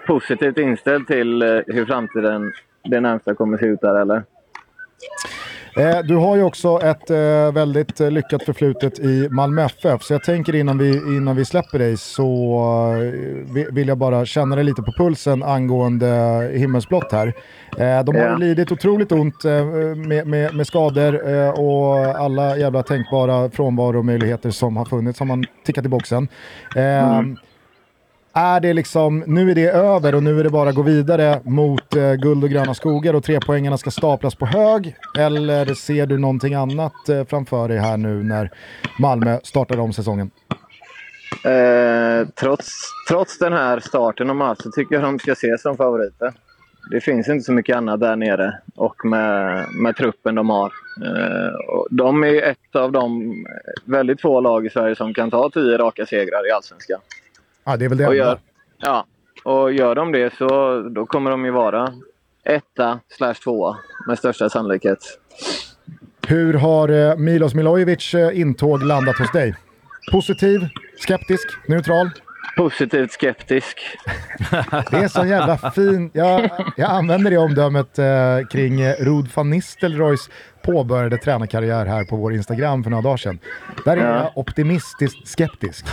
positivt 0.08 0.58
inställd 0.58 1.08
till 1.08 1.42
eh, 1.42 1.60
hur 1.68 1.86
framtiden 1.86 2.54
det 2.84 3.02
närmsta 3.02 3.36
kommer 3.36 3.58
se 3.58 3.66
ut 3.66 3.82
där 3.82 4.02
eller? 4.02 4.24
Eh, 5.78 6.00
du 6.04 6.16
har 6.16 6.36
ju 6.36 6.44
också 6.44 6.80
ett 6.84 7.10
eh, 7.10 7.52
väldigt 7.54 8.00
eh, 8.02 8.12
lyckat 8.12 8.44
förflutet 8.44 9.00
i 9.00 9.28
Malmö 9.30 9.62
FF, 9.66 10.04
så 10.04 10.14
jag 10.14 10.24
tänker 10.24 10.56
innan 10.56 10.78
vi, 10.78 10.92
innan 10.94 11.36
vi 11.36 11.46
släpper 11.46 11.80
dig 11.80 11.98
så 11.98 12.60
eh, 12.96 13.54
vi- 13.54 13.68
vill 13.72 13.88
jag 13.88 13.98
bara 13.98 14.26
känna 14.26 14.56
dig 14.56 14.66
lite 14.66 14.82
på 14.82 14.92
pulsen 14.98 15.44
angående 15.44 16.08
himmelsblått 16.54 17.12
här. 17.12 17.34
De 18.04 18.16
har 18.16 18.24
Ja. 18.26 18.38
lidit 18.38 18.72
otroligt 18.72 19.12
ont 19.12 19.44
med, 19.96 20.28
med, 20.28 20.56
med 20.56 20.68
skador 20.68 21.22
och 21.60 21.98
alla 21.98 22.58
jävla 22.58 22.84
tänkbara 22.84 23.50
frånvaromöjligheter 23.50 24.50
som 24.52 24.78
har 24.78 24.86
funnits 24.86 25.20
har 25.20 25.26
man 25.26 25.44
tickat 25.66 25.86
i 25.86 25.90
boxen. 25.90 26.28
Eh, 26.76 27.22
är 28.34 28.60
det 28.60 28.74
liksom, 28.74 29.24
nu 29.28 29.52
är 29.52 29.56
det 29.56 29.70
över 29.70 30.16
och 30.16 30.24
nu 30.24 30.40
är 30.40 30.44
det 30.44 30.50
bara 30.50 30.70
att 30.70 30.76
gå 30.76 30.82
vidare 30.82 31.40
mot 31.44 31.96
eh, 31.96 32.14
guld 32.14 32.44
och 32.44 32.50
gröna 32.50 32.74
skogar 32.74 33.14
och 33.14 33.24
trepoängarna 33.24 33.78
ska 33.78 33.92
staplas 33.92 34.36
på 34.36 34.46
hög? 34.46 34.96
Eller 35.20 35.74
ser 35.74 36.06
du 36.06 36.18
någonting 36.18 36.54
annat 36.54 37.10
eh, 37.10 37.26
framför 37.26 37.68
dig 37.68 37.78
här 37.78 37.98
nu 37.98 38.24
när 38.24 38.50
Malmö 39.00 39.40
startar 39.44 39.80
om 39.80 39.94
säsongen? 39.94 40.32
Eh, 41.46 42.28
trots, 42.36 42.70
trots 43.10 43.38
den 43.38 43.54
här 43.54 43.80
starten 43.80 44.28
de 44.28 44.42
har 44.42 44.48
haft 44.48 44.62
så 44.62 44.72
tycker 44.72 44.96
jag 44.96 45.04
de 45.04 45.20
ska 45.20 45.32
ses 45.32 45.62
som 45.62 45.78
favoriter. 45.78 46.34
Det 46.92 47.02
finns 47.02 47.30
inte 47.30 47.44
så 47.44 47.52
mycket 47.52 47.76
annat 47.76 48.00
där 48.00 48.16
nere 48.16 48.58
och 48.76 49.06
med, 49.06 49.66
med 49.84 49.96
truppen 49.96 50.36
de 50.36 50.50
har. 50.50 50.72
Eh, 51.06 51.54
de 51.90 52.24
är 52.24 52.42
ett 52.42 52.76
av 52.76 52.92
de 52.92 53.36
väldigt 53.86 54.22
få 54.22 54.42
lag 54.42 54.66
i 54.66 54.70
Sverige 54.70 54.96
som 54.96 55.14
kan 55.14 55.32
ta 55.32 55.50
tio 55.50 55.78
raka 55.78 56.06
segrar 56.06 56.48
i 56.50 56.52
Allsvenskan. 56.52 57.00
Ja, 57.64 57.78
det 57.78 57.86
är 57.86 57.90
väl 57.90 57.98
det 57.98 58.08
Och 58.08 58.14
enda. 58.14 58.26
gör, 58.26 58.40
ja, 58.78 59.06
och 59.44 59.74
gör 59.74 59.96
de 59.96 60.12
det 60.12 60.34
så 60.38 60.80
då 60.90 61.06
kommer 61.06 61.32
de 61.32 61.46
ju 61.46 61.52
vara 61.52 61.94
etta 62.44 63.00
slash 63.18 63.34
tvåa 63.34 63.78
med 64.08 64.18
största 64.18 64.50
sannolikhet. 64.50 65.00
Hur 66.28 66.54
har 66.54 66.90
eh, 66.90 67.16
Milos 67.18 67.54
Milojevic 67.54 68.14
eh, 68.14 68.40
intåg 68.40 68.84
landat 68.84 69.18
hos 69.18 69.32
dig? 69.32 69.56
Positiv, 70.12 70.60
skeptisk, 70.98 71.48
neutral? 71.68 72.10
Positivt 72.58 73.12
skeptisk. 73.12 73.78
Det 74.92 74.98
är 74.98 75.08
så 75.08 75.26
jävla 75.26 75.58
fin. 75.72 76.12
Jag, 76.14 76.50
jag 76.78 76.92
använder 76.92 77.32
det 77.32 77.38
omdömet 77.38 78.00
eh, 78.00 78.48
kring 78.52 78.82
eh, 78.82 78.96
Rod 79.00 79.30
van 79.36 79.50
Nistelrooys 79.50 80.30
påbörjade 80.64 81.18
tränarkarriär 81.18 81.86
här 81.86 82.04
på 82.04 82.16
vår 82.16 82.34
Instagram 82.34 82.84
för 82.84 82.92
några 82.92 83.02
dagar 83.02 83.18
sedan. 83.18 83.40
Där 83.86 83.98
är 83.98 84.16
jag 84.16 84.32
optimistiskt 84.36 85.28
skeptisk. 85.28 85.86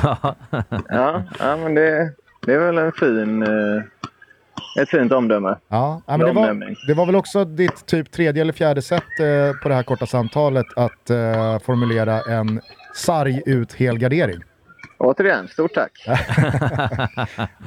Ja, 0.88 1.22
ja 1.38 1.56
men 1.56 1.74
det, 1.74 2.12
det 2.46 2.54
är 2.54 2.58
väl 2.58 2.78
en 2.78 2.92
fin, 2.92 3.42
eh, 3.42 4.82
ett 4.82 4.88
fint 4.88 5.12
omdöme. 5.12 5.56
Ja, 5.68 6.02
ja, 6.06 6.16
men 6.16 6.26
det, 6.26 6.32
var, 6.32 6.76
det 6.86 6.94
var 6.94 7.06
väl 7.06 7.16
också 7.16 7.44
ditt 7.44 7.86
typ 7.86 8.10
tredje 8.10 8.42
eller 8.42 8.52
fjärde 8.52 8.82
sätt 8.82 9.20
eh, 9.20 9.60
på 9.62 9.68
det 9.68 9.74
här 9.74 9.82
korta 9.82 10.06
samtalet 10.06 10.66
att 10.76 11.10
eh, 11.10 11.58
formulera 11.58 12.20
en 12.20 12.60
sarg 12.94 13.42
ut 13.46 13.72
helgardering. 13.72 14.42
Återigen, 15.00 15.48
stort 15.48 15.74
tack. 15.74 15.90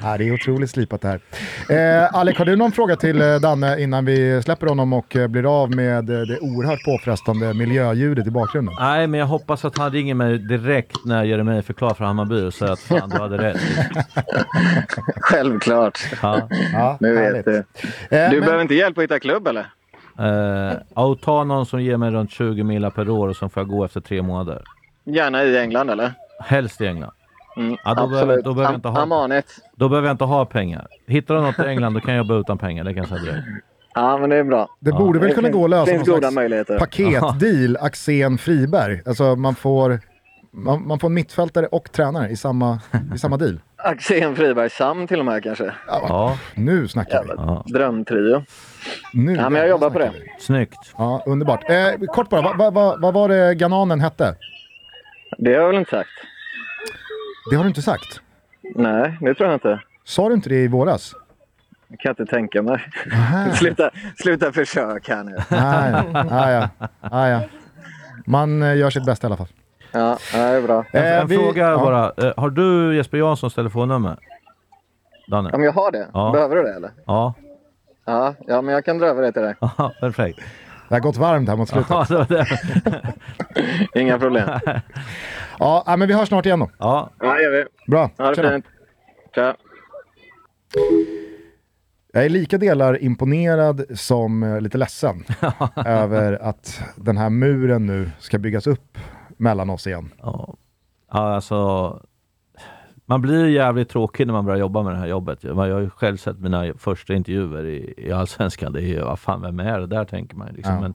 ja, 0.03 0.17
det 0.17 0.27
är 0.27 0.33
otroligt 0.33 0.69
slipat 0.69 1.01
det 1.01 1.07
här. 1.07 2.03
Eh, 2.03 2.15
Alec, 2.15 2.37
har 2.37 2.45
du 2.45 2.55
någon 2.55 2.71
fråga 2.71 2.95
till 2.95 3.21
eh, 3.21 3.35
Danne 3.35 3.79
innan 3.81 4.05
vi 4.05 4.41
släpper 4.43 4.67
honom 4.67 4.93
och 4.93 5.15
eh, 5.15 5.27
blir 5.27 5.61
av 5.61 5.75
med 5.75 6.09
eh, 6.09 6.19
det 6.21 6.39
oerhört 6.39 6.85
påfrestande 6.85 7.53
miljöljudet 7.53 8.27
i 8.27 8.31
bakgrunden? 8.31 8.75
Nej, 8.79 9.07
men 9.07 9.19
jag 9.19 9.27
hoppas 9.27 9.65
att 9.65 9.77
han 9.77 9.91
ringer 9.91 10.13
mig 10.15 10.37
direkt 10.37 10.97
när 11.05 11.23
Jeremejeff 11.23 11.69
är 11.69 11.73
klar 11.73 11.93
för 11.93 12.05
Hammarby 12.05 12.41
och 12.47 12.53
säger 12.53 12.73
att 12.73 12.79
fan, 12.79 13.09
du 13.09 13.17
hade 13.17 13.37
rätt. 13.37 13.57
Självklart. 15.21 15.99
Ja. 16.21 16.47
Ja, 16.73 16.97
Nu 16.99 17.13
vet 17.15 17.45
du. 17.45 17.57
Eh, 17.57 17.63
Du 18.09 18.17
men- 18.35 18.39
behöver 18.39 18.61
inte 18.61 18.75
hjälp 18.75 18.97
att 18.97 19.03
hitta 19.03 19.19
klubb 19.19 19.47
eller? 19.47 19.65
Eh, 20.19 20.77
och 20.93 21.21
ta 21.21 21.43
någon 21.43 21.65
som 21.65 21.81
ger 21.81 21.97
mig 21.97 22.11
runt 22.11 22.31
20 22.31 22.63
mila 22.63 22.91
per 22.91 23.09
år 23.09 23.27
och 23.27 23.35
som 23.35 23.49
får 23.49 23.61
jag 23.61 23.67
gå 23.67 23.85
efter 23.85 24.01
tre 24.01 24.21
månader. 24.21 24.61
Gärna 25.05 25.43
i 25.43 25.57
England 25.57 25.89
eller? 25.89 26.13
Helst 26.39 26.81
i 26.81 26.87
England. 26.87 27.11
Mm, 27.57 27.77
Ja, 27.83 27.93
då 27.93 28.07
behöver- 28.07 28.41
då 28.41 28.53
behöver 28.53 28.63
jag 28.73 28.77
inte 28.77 28.87
ha-. 28.87 29.41
Då 29.75 29.89
behöver 29.89 30.07
jag 30.07 30.13
inte 30.13 30.23
ha 30.23 30.45
pengar. 30.45 30.87
Hittar 31.07 31.35
du 31.35 31.41
något 31.41 31.59
i 31.59 31.61
England 31.67 31.93
då 31.93 31.99
kan 31.99 32.13
jag 32.13 32.17
jobba 32.17 32.35
utan 32.39 32.57
pengar, 32.57 32.83
det 32.83 32.93
kan 32.93 32.97
jag 33.09 33.19
säga 33.19 33.21
direkt. 33.31 33.47
Ja, 33.93 34.17
men 34.17 34.29
det 34.29 34.35
är 34.35 34.43
bra. 34.43 34.67
Det 34.79 34.91
borde 34.91 35.19
väl 35.19 35.29
Det 35.29 35.35
kunna 35.35 35.47
finns- 35.47 35.55
gå 35.57 35.63
att 35.63 35.69
lösa 35.69 35.85
finns 35.91 36.07
någon 36.07 36.15
goda 36.15 36.21
slags 36.21 36.35
möjligheter. 36.35 36.79
paketdeal 36.79 37.77
Axén 37.81 38.37
Friberg. 38.37 39.01
Alltså 39.05 39.35
man 39.35 39.55
får, 39.55 39.99
man, 40.51 40.87
man 40.87 40.99
får 40.99 41.07
en 41.07 41.13
mittfältare 41.13 41.65
och 41.67 41.91
tränare 41.91 42.29
i 42.29 42.35
samma, 42.35 42.79
i 43.15 43.17
samma 43.17 43.37
deal. 43.37 43.59
Axén 43.77 44.35
Friberg 44.35 44.69
Sam 44.69 45.07
till 45.07 45.19
och 45.19 45.25
med 45.25 45.43
kanske. 45.43 45.71
Ja, 45.87 46.37
Nu 46.55 46.87
snackar 46.87 47.23
vi. 47.23 47.29
ja. 47.37 47.63
Drömtrio. 47.67 48.43
Nu 49.13 49.35
Ja, 49.35 49.49
men 49.49 49.59
jag 49.61 49.69
jobbar 49.69 49.89
på 49.89 49.99
det. 49.99 50.11
vi. 50.13 50.43
snyggt. 50.43 50.93
Ja, 50.97 51.23
underbart. 51.25 51.69
Eh, 51.69 52.07
kort 52.07 52.29
bara, 52.29 52.41
vad 52.41 52.57
va, 52.57 52.69
va, 52.71 52.95
vad 52.99 53.13
var 53.13 53.29
det 53.29 53.55
Gananen 53.55 53.99
hette? 53.99 54.35
Det 55.37 55.53
har 55.53 55.59
jag 55.61 55.67
väl 55.67 55.77
inte 55.77 55.91
sagt? 55.91 56.09
Det 57.49 57.55
har 57.55 57.63
du 57.63 57.67
inte 57.69 57.81
sagt. 57.81 58.21
Nej, 58.75 59.17
det 59.21 59.33
tror 59.33 59.49
jag 59.49 59.55
inte. 59.55 59.81
Sa 60.03 60.27
du 60.29 60.33
inte 60.35 60.49
det 60.49 60.63
i 60.63 60.67
våras? 60.67 61.13
Jag 61.87 61.99
kan 61.99 62.09
inte 62.09 62.25
tänka 62.25 62.61
mig. 62.61 62.79
Sluta, 63.55 63.91
sluta 64.15 64.51
försök 64.51 65.09
här 65.09 65.23
nu. 65.23 65.35
Nej, 65.49 66.27
ah, 66.31 66.51
ja. 66.51 66.69
Ah, 67.01 67.27
ja. 67.27 67.41
Man 68.25 68.63
eh, 68.63 68.75
gör 68.77 68.89
sitt 68.89 69.05
bästa 69.05 69.25
i 69.25 69.29
alla 69.29 69.37
fall. 69.37 69.47
Ja, 69.91 70.17
det 70.33 70.37
är 70.39 70.61
bra. 70.61 70.85
En, 70.93 71.03
Eh, 71.03 71.19
en 71.21 71.27
vi- 71.27 71.37
fråga 71.37 71.69
ja. 71.69 71.77
bara. 71.77 72.27
Eh, 72.27 72.33
har 72.37 72.49
du 72.49 72.95
Jesper 72.95 73.17
Janssons 73.17 73.53
telefonnummer? 73.53 74.17
Danne? 75.27 75.49
Om 75.51 75.63
jag 75.63 75.71
har 75.71 75.91
det? 75.91 76.07
Ja. 76.13 76.31
Behöver 76.31 76.55
du 76.55 76.63
det 76.63 76.75
eller? 76.75 76.91
Ja, 77.05 77.33
Ja, 78.05 78.33
ja, 78.47 78.61
men 78.61 78.73
jag 78.73 78.85
kan 78.85 78.97
dra 78.97 79.05
över 79.07 79.21
det 79.21 79.31
till 79.31 79.41
dig. 79.41 79.55
Ja, 79.77 79.91
perfekt. 79.99 80.39
Det 80.91 80.95
har 80.95 81.01
gått 81.01 81.17
varmt 81.17 81.49
här 81.49 81.55
mot 81.55 81.69
slutet. 81.69 81.89
Ja, 81.89 82.05
det 82.09 82.15
var 82.15 82.25
det. 82.25 83.13
Inga 84.01 84.19
problem. 84.19 84.49
Ja, 85.59 85.95
men 85.97 86.07
vi 86.07 86.13
hörs 86.13 86.27
snart 86.27 86.45
igen 86.45 86.59
då. 86.59 86.69
Ja, 86.77 87.09
Ja, 87.19 87.33
det 87.33 87.43
gör 87.43 87.51
vi. 87.51 87.65
Bra, 87.91 88.09
Ha 88.17 88.31
det 88.31 88.51
fint. 88.51 88.65
Tja. 89.35 89.55
Jag 92.13 92.25
är 92.25 92.29
lika 92.29 92.57
delar 92.57 93.03
imponerad 93.03 93.85
som 93.99 94.43
eh, 94.43 94.61
lite 94.61 94.77
ledsen 94.77 95.23
över 95.85 96.33
att 96.33 96.81
den 96.95 97.17
här 97.17 97.29
muren 97.29 97.85
nu 97.85 98.11
ska 98.19 98.37
byggas 98.37 98.67
upp 98.67 98.97
mellan 99.37 99.69
oss 99.69 99.87
igen. 99.87 100.13
ja. 100.21 100.55
ja 101.11 101.35
alltså. 101.35 102.01
Man 103.11 103.21
blir 103.21 103.47
jävligt 103.47 103.89
tråkig 103.89 104.27
när 104.27 104.33
man 104.33 104.45
börjar 104.45 104.59
jobba 104.59 104.83
med 104.83 104.93
det 104.93 104.97
här 104.99 105.07
jobbet. 105.07 105.43
Jag 105.43 105.55
har 105.55 105.65
ju 105.79 105.89
själv 105.89 106.17
sett 106.17 106.39
mina 106.39 106.73
första 106.77 107.13
intervjuer 107.13 107.65
i, 107.65 107.93
i 107.97 108.11
Allsvenskan. 108.11 108.73
Det 108.73 108.81
är 108.81 108.85
ju, 108.85 109.01
vad 109.01 109.19
fan, 109.19 109.41
vem 109.41 109.59
är 109.59 109.79
det 109.79 109.87
där 109.87 110.05
tänker 110.05 110.35
man. 110.35 110.47
Liksom. 110.51 110.73
Ja. 110.73 110.81
Men 110.81 110.93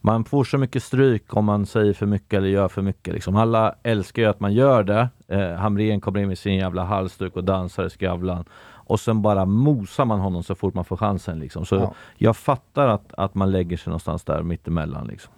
man 0.00 0.24
får 0.24 0.44
så 0.44 0.58
mycket 0.58 0.82
stryk 0.82 1.36
om 1.36 1.44
man 1.44 1.66
säger 1.66 1.92
för 1.92 2.06
mycket 2.06 2.34
eller 2.38 2.48
gör 2.48 2.68
för 2.68 2.82
mycket. 2.82 3.14
Liksom. 3.14 3.36
Alla 3.36 3.74
älskar 3.82 4.22
ju 4.22 4.28
att 4.28 4.40
man 4.40 4.52
gör 4.52 4.82
det. 4.82 5.08
Eh, 5.28 5.52
Hamrén 5.52 6.00
kommer 6.00 6.20
in 6.20 6.28
med 6.28 6.38
sin 6.38 6.54
jävla 6.54 6.84
halsduk 6.84 7.36
och 7.36 7.44
dansar 7.44 7.86
i 7.86 7.90
Skavlan. 7.90 8.44
Och 8.72 9.00
sen 9.00 9.22
bara 9.22 9.44
mosar 9.44 10.04
man 10.04 10.20
honom 10.20 10.42
så 10.42 10.54
fort 10.54 10.74
man 10.74 10.84
får 10.84 10.96
chansen. 10.96 11.38
Liksom. 11.38 11.66
Så 11.66 11.76
Ja. 11.76 11.94
jag 12.16 12.36
fattar 12.36 12.88
att, 12.88 13.14
att 13.16 13.34
man 13.34 13.50
lägger 13.50 13.76
sig 13.76 13.90
någonstans 13.90 14.24
där 14.24 14.42
mittemellan. 14.42 15.06
Liksom. 15.06 15.32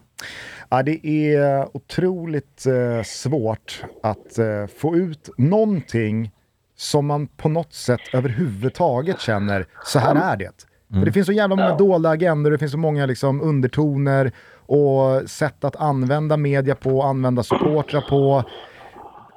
Ja, 0.69 0.83
det 0.83 1.07
är 1.07 1.69
otroligt 1.77 2.67
eh, 2.67 3.03
svårt 3.05 3.85
att 4.03 4.39
eh, 4.39 4.67
få 4.79 4.97
ut 4.97 5.31
någonting 5.39 6.31
som 6.77 7.07
man 7.07 7.27
på 7.27 7.49
något 7.49 7.75
sätt 7.75 8.01
överhuvudtaget 8.13 9.21
känner, 9.21 9.67
så 9.85 9.99
här 9.99 10.33
är 10.33 10.37
det. 10.37 10.67
För 10.93 11.05
det 11.05 11.13
finns 11.13 11.27
så 11.27 11.33
jävla 11.33 11.57
många 11.57 11.77
dolda 11.77 12.11
agendor, 12.11 12.51
det 12.51 12.59
finns 12.59 12.73
så 12.73 12.79
många 12.79 13.07
liksom, 13.07 13.41
undertoner 13.41 14.33
och 14.67 15.31
sätt 15.31 15.65
att 15.65 15.77
använda 15.77 16.37
media 16.37 16.75
på, 16.75 17.03
använda 17.03 17.43
supportrar 17.43 18.01
på. 18.01 18.45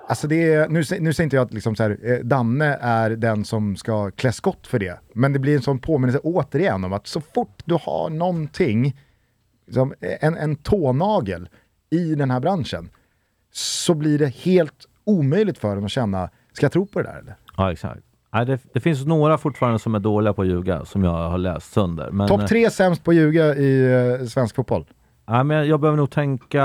Alltså 0.08 0.28
det 0.28 0.54
är, 0.54 0.67
nu, 0.67 0.84
nu 1.00 1.13
säger 1.13 1.24
inte 1.24 1.36
jag 1.36 1.45
att 1.45 1.54
liksom 1.54 1.76
så 1.76 1.84
här, 1.84 1.98
eh, 2.04 2.17
Danne 2.17 2.78
är 2.82 3.10
den 3.10 3.45
som 3.45 3.76
ska 3.76 4.12
klä 4.12 4.32
skott 4.32 4.67
för 4.67 4.80
det, 4.80 5.00
men 5.13 5.34
det 5.34 5.39
blir 5.39 5.56
en 5.56 5.62
sån 5.62 5.80
påminnelse 5.80 6.19
återigen 6.24 6.84
om 6.84 6.93
att 6.93 7.08
så 7.08 7.21
fort 7.21 7.62
du 7.65 7.78
har 7.82 8.10
någonting 8.10 8.95
liksom, 9.65 9.93
en, 9.99 10.38
en 10.38 10.56
tånagel 10.56 11.49
i 11.89 12.15
den 12.15 12.32
här 12.32 12.39
branschen 12.39 12.89
så 13.51 13.93
blir 13.93 14.19
det 14.19 14.28
helt 14.28 14.86
omöjligt 15.04 15.58
för 15.58 15.78
en 15.78 15.86
att 15.86 15.91
känna, 15.91 16.30
ska 16.54 16.65
jag 16.65 16.71
tro 16.71 16.86
på 16.86 17.01
det 17.01 17.08
där 17.08 17.19
eller? 17.19 17.36
Ja, 17.58 17.71
exakt. 17.71 18.01
Nej, 18.34 18.45
det, 18.45 18.60
det 18.73 18.80
finns 18.80 19.06
några 19.06 19.38
fortfarande 19.38 19.80
som 19.80 19.95
är 19.95 19.99
dåliga 19.99 20.34
på 20.34 20.41
att 20.41 20.47
ljuga, 20.47 20.86
som 20.86 21.04
jag 21.04 21.30
har 21.30 21.38
läst 21.38 21.73
sönder. 21.73 22.12
Men, 22.12 22.28
Topp 22.28 22.47
tre 22.47 22.69
sämst 22.69 23.04
på 23.04 23.12
att 23.12 23.17
ljuga 23.17 23.56
i 23.56 23.93
eh, 24.21 24.28
svensk 24.28 24.56
fotboll. 24.56 24.86
Ja, 25.28 25.43
men 25.43 25.67
jag 25.67 25.80
behöver 25.80 25.97
nog 25.97 26.12
tänka, 26.12 26.63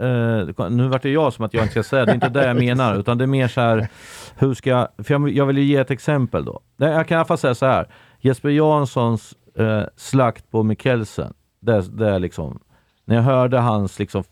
eh, 0.00 0.68
nu 0.70 0.88
vart 0.88 1.02
det 1.02 1.10
jag 1.10 1.32
som 1.32 1.44
att 1.44 1.54
jag 1.54 1.64
inte 1.64 1.72
ska 1.72 1.82
säga, 1.82 2.04
det 2.04 2.12
är 2.12 2.14
inte 2.14 2.28
det 2.28 2.46
jag 2.46 2.56
menar, 2.56 2.94
utan 3.00 3.18
det 3.18 3.24
är 3.24 3.26
mer 3.26 3.48
så 3.48 3.60
här, 3.60 3.88
hur 4.36 4.54
ska 4.54 4.70
jag, 4.70 4.88
för 4.98 5.14
jag, 5.14 5.28
jag 5.28 5.46
vill 5.46 5.58
ju 5.58 5.64
ge 5.64 5.76
ett 5.76 5.90
exempel 5.90 6.44
då. 6.44 6.60
Jag 6.76 7.08
kan 7.08 7.14
i 7.14 7.18
alla 7.18 7.24
fall 7.24 7.38
säga 7.38 7.54
så 7.54 7.66
här, 7.66 7.88
Jesper 8.20 8.48
Janssons 8.48 9.34
eh, 9.58 9.82
slakt 9.96 10.50
på 10.50 10.62
Mikkelsen, 10.62 11.34
det, 11.66 11.82
det 11.96 12.08
är 12.08 12.18
liksom, 12.18 12.58
när 13.04 13.16
jag 13.16 13.22
hörde 13.22 13.58
hans 13.58 13.98
liksom, 13.98 14.24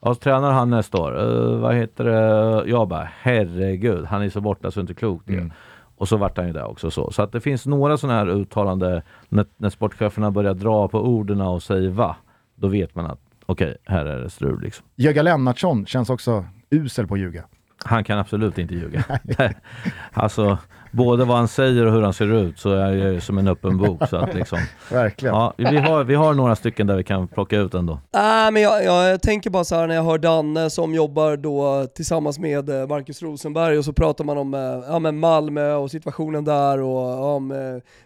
ja, 0.00 0.14
så 0.14 0.20
tränar 0.20 0.52
han 0.52 0.70
nästa 0.70 0.98
år, 0.98 1.20
eh, 1.20 1.58
vad 1.58 1.74
heter 1.74 2.04
det, 2.04 2.70
jag 2.70 2.88
bara 2.88 3.08
herregud, 3.20 4.04
han 4.04 4.22
är 4.22 4.30
så 4.30 4.40
borta 4.40 4.70
så 4.70 4.80
det 4.80 4.80
är 4.80 4.82
inte 4.82 4.94
klokt 4.94 5.26
det. 5.26 5.50
Och 5.98 6.08
så 6.08 6.16
vart 6.16 6.36
han 6.36 6.46
ju 6.46 6.52
där 6.52 6.64
också 6.64 6.90
så. 6.90 7.10
Så 7.10 7.22
att 7.22 7.32
det 7.32 7.40
finns 7.40 7.66
några 7.66 7.96
sådana 7.96 8.18
här 8.18 8.28
uttalande 8.28 9.02
när, 9.28 9.46
när 9.56 9.70
sportcheferna 9.70 10.30
börjar 10.30 10.54
dra 10.54 10.88
på 10.88 11.00
orden 11.00 11.40
och 11.40 11.62
säger 11.62 11.90
va, 11.90 12.16
då 12.54 12.68
vet 12.68 12.94
man 12.94 13.06
att 13.06 13.20
okej, 13.46 13.76
här 13.84 14.06
är 14.06 14.20
det 14.20 14.30
strul 14.30 14.60
liksom. 14.60 14.86
Jögga 14.96 15.22
Lennartsson 15.22 15.86
känns 15.86 16.10
också 16.10 16.44
usel 16.70 17.06
på 17.06 17.14
att 17.14 17.20
ljuga. 17.20 17.44
Han 17.84 18.04
kan 18.04 18.18
absolut 18.18 18.58
inte 18.58 18.74
ljuga. 18.74 19.04
alltså, 20.12 20.58
både 20.96 21.24
vad 21.24 21.36
han 21.36 21.48
säger 21.48 21.86
och 21.86 21.92
hur 21.92 22.02
han 22.02 22.12
ser 22.12 22.32
ut 22.32 22.58
så 22.58 22.70
är 22.72 22.92
jag 22.92 23.12
ju 23.12 23.20
som 23.20 23.38
en 23.38 23.48
öppen 23.48 23.78
bok. 23.78 24.08
Så 24.10 24.16
att 24.16 24.34
liksom, 24.34 24.58
Verkligen. 24.90 25.34
ja, 25.34 25.52
vi, 25.56 25.76
har, 25.76 26.04
vi 26.04 26.14
har 26.14 26.34
några 26.34 26.56
stycken 26.56 26.86
där 26.86 26.96
vi 26.96 27.04
kan 27.04 27.28
plocka 27.28 27.58
ut 27.58 27.74
ändå. 27.74 28.00
Nej 28.12 28.52
men 28.52 28.62
jag, 28.62 28.84
jag 28.84 29.22
tänker 29.22 29.50
bara 29.50 29.64
så 29.64 29.74
här 29.74 29.86
när 29.86 29.94
jag 29.94 30.02
hör 30.02 30.18
Danne 30.18 30.70
som 30.70 30.94
jobbar 30.94 31.36
då 31.36 31.86
tillsammans 31.94 32.38
med 32.38 32.68
eh, 32.68 32.88
Marcus 32.88 33.22
Rosenberg 33.22 33.78
och 33.78 33.84
så 33.84 33.92
pratar 33.92 34.24
man 34.24 34.38
om 34.38 34.54
eh, 34.54 34.60
ja, 34.60 34.98
men 34.98 35.18
Malmö 35.18 35.74
och 35.74 35.90
situationen 35.90 36.44
där 36.44 36.80
och 36.80 37.36
om 37.36 37.50
eh, 37.50 37.58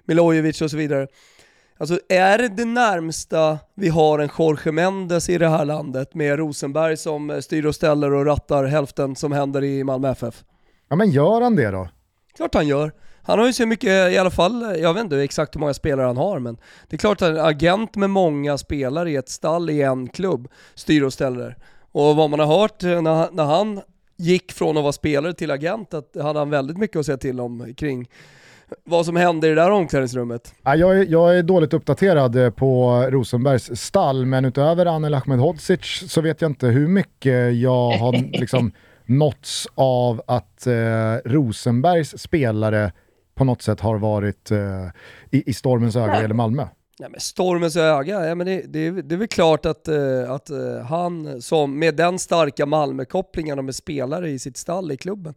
Milojevic 0.04 0.62
och 0.62 0.70
så 0.70 0.76
vidare. 0.76 1.06
Alltså 1.78 1.98
är 2.08 2.38
det 2.38 2.48
det 2.48 2.64
närmsta 2.64 3.58
vi 3.74 3.88
har 3.88 4.18
en 4.18 4.28
Jorge 4.38 4.72
Mendes 4.72 5.28
i 5.28 5.38
det 5.38 5.48
här 5.48 5.64
landet 5.64 6.14
med 6.14 6.38
Rosenberg 6.38 6.96
som 6.96 7.42
styr 7.42 7.66
och 7.66 7.74
ställer 7.74 8.12
och 8.12 8.26
rattar 8.26 8.64
hälften 8.64 9.16
som 9.16 9.32
händer 9.32 9.64
i 9.64 9.84
Malmö 9.84 10.10
FF? 10.10 10.44
Ja 10.88 10.96
men 10.96 11.10
gör 11.10 11.40
han 11.40 11.56
det 11.56 11.70
då? 11.70 11.88
Klart 12.40 12.54
han 12.54 12.68
gör. 12.68 12.92
Han 13.22 13.38
har 13.38 13.46
ju 13.46 13.52
så 13.52 13.66
mycket, 13.66 14.12
i 14.12 14.18
alla 14.18 14.30
fall, 14.30 14.76
jag 14.78 14.94
vet 14.94 15.04
inte 15.04 15.22
exakt 15.22 15.54
hur 15.54 15.60
många 15.60 15.74
spelare 15.74 16.06
han 16.06 16.16
har, 16.16 16.38
men 16.38 16.56
det 16.88 16.96
är 16.96 16.98
klart 16.98 17.22
att 17.22 17.28
en 17.28 17.40
agent 17.40 17.96
med 17.96 18.10
många 18.10 18.58
spelare 18.58 19.10
i 19.10 19.16
ett 19.16 19.28
stall 19.28 19.70
i 19.70 19.82
en 19.82 20.08
klubb 20.08 20.48
styr 20.74 21.02
och 21.02 21.12
ställer. 21.12 21.56
Och 21.92 22.16
vad 22.16 22.30
man 22.30 22.40
har 22.40 22.46
hört 22.46 22.82
eh, 22.82 23.02
när, 23.02 23.30
när 23.32 23.44
han 23.44 23.80
gick 24.16 24.52
från 24.52 24.76
att 24.76 24.82
vara 24.82 24.92
spelare 24.92 25.34
till 25.34 25.50
agent, 25.50 25.94
att 25.94 26.16
hade 26.22 26.38
han 26.38 26.50
väldigt 26.50 26.78
mycket 26.78 26.96
att 26.96 27.06
säga 27.06 27.18
till 27.18 27.40
om 27.40 27.74
kring 27.76 28.08
vad 28.84 29.06
som 29.06 29.16
hände 29.16 29.46
i 29.46 29.50
det 29.50 29.56
där 29.56 29.70
omklädningsrummet. 29.70 30.54
Ja, 30.62 30.76
jag, 30.76 30.98
är, 30.98 31.06
jag 31.06 31.38
är 31.38 31.42
dåligt 31.42 31.74
uppdaterad 31.74 32.36
eh, 32.36 32.50
på 32.50 33.02
Rosenbergs 33.10 33.80
stall, 33.80 34.26
men 34.26 34.44
utöver 34.44 34.86
Anel 34.86 35.14
Ahmedhodzic 35.14 36.04
så 36.08 36.20
vet 36.20 36.40
jag 36.40 36.50
inte 36.50 36.66
hur 36.66 36.88
mycket 36.88 37.54
jag 37.54 37.90
har 37.90 38.38
liksom 38.38 38.72
nåtts 39.10 39.68
av 39.74 40.22
att 40.26 40.66
eh, 40.66 41.14
Rosenbergs 41.24 42.18
spelare 42.18 42.92
på 43.34 43.44
något 43.44 43.62
sätt 43.62 43.80
har 43.80 43.98
varit 43.98 44.50
eh, 44.50 44.86
i, 45.30 45.50
i 45.50 45.52
stormens 45.52 45.96
öga 45.96 46.14
eller 46.14 46.34
Malmö? 46.34 46.66
Nej, 47.00 47.10
men 47.10 47.20
stormens 47.20 47.76
öga, 47.76 48.28
ja, 48.28 48.34
men 48.34 48.46
det, 48.46 48.62
det, 48.66 48.90
det 48.90 49.14
är 49.14 49.16
väl 49.16 49.28
klart 49.28 49.66
att, 49.66 49.88
uh, 49.88 50.30
att 50.30 50.50
uh, 50.50 50.78
han 50.78 51.42
som 51.42 51.78
med 51.78 51.96
den 51.96 52.18
starka 52.18 52.66
Malmö-kopplingen 52.66 53.58
och 53.58 53.64
med 53.64 53.74
spelare 53.74 54.30
i 54.30 54.38
sitt 54.38 54.56
stall 54.56 54.92
i 54.92 54.96
klubben 54.96 55.34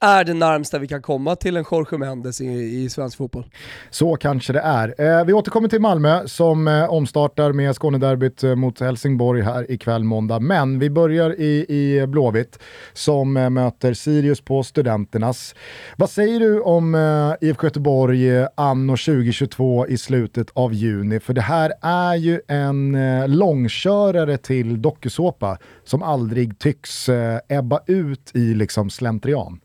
är 0.00 0.24
det 0.24 0.34
närmsta 0.34 0.78
vi 0.78 0.88
kan 0.88 1.02
komma 1.02 1.36
till 1.36 1.56
en 1.56 1.64
Jorge 1.70 1.98
Mendes 1.98 2.40
i, 2.40 2.46
i 2.84 2.88
svensk 2.90 3.16
fotboll. 3.16 3.44
Så 3.90 4.16
kanske 4.16 4.52
det 4.52 4.60
är. 4.60 4.94
Eh, 4.98 5.24
vi 5.24 5.32
återkommer 5.32 5.68
till 5.68 5.80
Malmö 5.80 6.26
som 6.26 6.68
eh, 6.68 6.90
omstartar 6.90 7.52
med 7.52 7.74
Skånederbyt 7.74 8.44
eh, 8.44 8.54
mot 8.54 8.80
Helsingborg 8.80 9.42
här 9.42 9.70
ikväll 9.70 10.04
måndag. 10.04 10.40
Men 10.40 10.78
vi 10.78 10.90
börjar 10.90 11.40
i, 11.40 11.66
i 11.68 12.06
Blåvitt 12.06 12.58
som 12.92 13.36
eh, 13.36 13.50
möter 13.50 13.94
Sirius 13.94 14.40
på 14.40 14.62
Studenternas. 14.62 15.54
Vad 15.96 16.10
säger 16.10 16.40
du 16.40 16.60
om 16.60 16.94
eh, 16.94 17.48
IFK 17.48 17.66
Göteborg 17.66 18.36
eh, 18.36 18.48
anno 18.54 18.96
2022 18.96 19.86
i 19.86 19.98
slutet 19.98 20.50
av 20.52 20.74
juni? 20.74 21.20
För 21.20 21.34
det 21.34 21.40
här 21.40 21.72
är 21.82 22.14
ju 22.14 22.40
en 22.48 22.94
eh, 22.94 23.28
långkörare 23.28 24.36
till 24.36 24.82
dokusåpa 24.82 25.58
som 25.84 26.02
aldrig 26.02 26.58
tycks 26.58 27.08
eh, 27.08 27.38
ebba 27.48 27.80
ut 27.86 28.30
i 28.34 28.54
liksom 28.54 28.90
slentrian. 28.90 29.60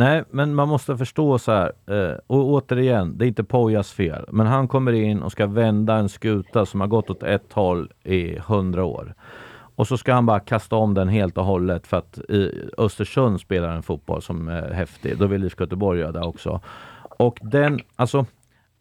Nej, 0.00 0.24
men 0.30 0.54
man 0.54 0.68
måste 0.68 0.96
förstå 0.96 1.38
så 1.38 1.52
här, 1.52 1.72
eh, 1.86 2.16
och 2.26 2.44
återigen, 2.44 3.18
det 3.18 3.24
är 3.24 3.28
inte 3.28 3.44
Pojas 3.44 3.92
fel, 3.92 4.24
men 4.28 4.46
han 4.46 4.68
kommer 4.68 4.92
in 4.92 5.22
och 5.22 5.32
ska 5.32 5.46
vända 5.46 5.96
en 5.96 6.08
skuta 6.08 6.66
som 6.66 6.80
har 6.80 6.88
gått 6.88 7.10
åt 7.10 7.22
ett 7.22 7.52
håll 7.52 7.92
i 8.04 8.38
hundra 8.38 8.84
år. 8.84 9.14
Och 9.76 9.88
så 9.88 9.96
ska 9.96 10.12
han 10.12 10.26
bara 10.26 10.40
kasta 10.40 10.76
om 10.76 10.94
den 10.94 11.08
helt 11.08 11.38
och 11.38 11.44
hållet 11.44 11.86
för 11.86 11.96
att 11.96 12.18
i 12.18 12.70
Östersund 12.78 13.40
spelar 13.40 13.68
en 13.76 13.82
fotboll 13.82 14.22
som 14.22 14.48
är 14.48 14.72
häftig. 14.72 15.18
Då 15.18 15.26
vill 15.26 15.44
IFK 15.44 15.64
Göteborg 15.64 16.00
göra 16.00 16.12
det 16.12 16.20
också. 16.20 16.60
Och 17.18 17.38
den, 17.42 17.80
alltså 17.96 18.26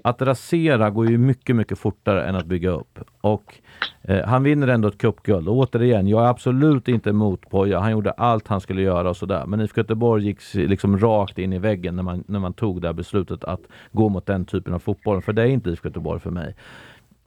att 0.04 0.22
rasera 0.22 0.90
går 0.90 1.10
ju 1.10 1.18
mycket, 1.18 1.56
mycket 1.56 1.80
fortare 1.80 2.26
än 2.26 2.36
att 2.36 2.46
bygga 2.46 2.70
upp. 2.70 3.00
Och 3.22 3.56
eh, 4.02 4.26
han 4.26 4.44
vinner 4.44 4.68
ändå 4.68 4.88
ett 4.88 4.98
cupguld. 4.98 5.48
Och 5.50 5.58
återigen, 5.58 6.08
jag 6.08 6.24
är 6.24 6.28
absolut 6.28 6.88
inte 6.88 7.10
emot 7.10 7.50
Poja. 7.50 7.80
Han 7.80 7.92
gjorde 7.92 8.12
allt 8.12 8.48
han 8.48 8.62
skulle 8.62 8.82
göra 8.82 9.10
och 9.10 9.18
sådär. 9.18 9.46
Men 9.46 9.62
IFK 9.62 9.82
Göteborg 9.82 10.26
gick 10.26 10.54
liksom 10.54 11.00
rakt 11.00 11.38
in 11.38 11.54
i 11.54 11.60
väggen 11.60 11.96
när 11.96 12.04
man, 12.04 12.24
när 12.28 12.40
man 12.40 12.54
tog 12.54 12.82
det 12.82 12.88
här 12.88 12.94
beslutet 12.94 13.44
att 13.44 13.62
gå 13.92 14.10
mot 14.10 14.26
den 14.26 14.46
typen 14.46 14.74
av 14.74 14.80
fotboll. 14.80 15.22
För 15.22 15.34
det 15.34 15.42
är 15.42 15.48
inte 15.48 15.70
IFK 15.70 15.88
Göteborg 15.88 16.20
för 16.20 16.32
mig. 16.32 16.56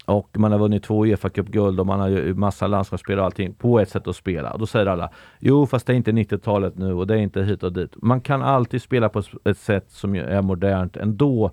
Och 0.04 0.38
man 0.38 0.52
har 0.52 0.58
vunnit 0.58 0.82
två 0.82 1.04
Uefa 1.06 1.28
Cup-guld 1.28 1.80
och 1.80 1.86
man 1.86 2.00
har 2.00 2.08
ju 2.08 2.34
massa 2.34 2.66
landslagsspel 2.66 3.18
och 3.18 3.24
allting 3.24 3.54
på 3.54 3.80
ett 3.80 3.88
sätt 3.88 4.08
att 4.08 4.16
spela. 4.16 4.52
Och 4.52 4.58
då 4.58 4.66
säger 4.66 4.86
alla, 4.86 5.10
jo 5.38 5.66
fast 5.66 5.86
det 5.86 5.92
är 5.92 5.96
inte 5.96 6.12
90-talet 6.12 6.78
nu 6.78 6.92
och 6.92 7.06
det 7.06 7.14
är 7.14 7.18
inte 7.18 7.42
hit 7.42 7.62
och 7.62 7.72
dit. 7.72 7.92
Man 8.02 8.20
kan 8.20 8.42
alltid 8.42 8.82
spela 8.82 9.08
på 9.08 9.22
ett 9.44 9.58
sätt 9.58 9.90
som 9.90 10.14
är 10.14 10.42
modernt 10.42 10.96
ändå 10.96 11.50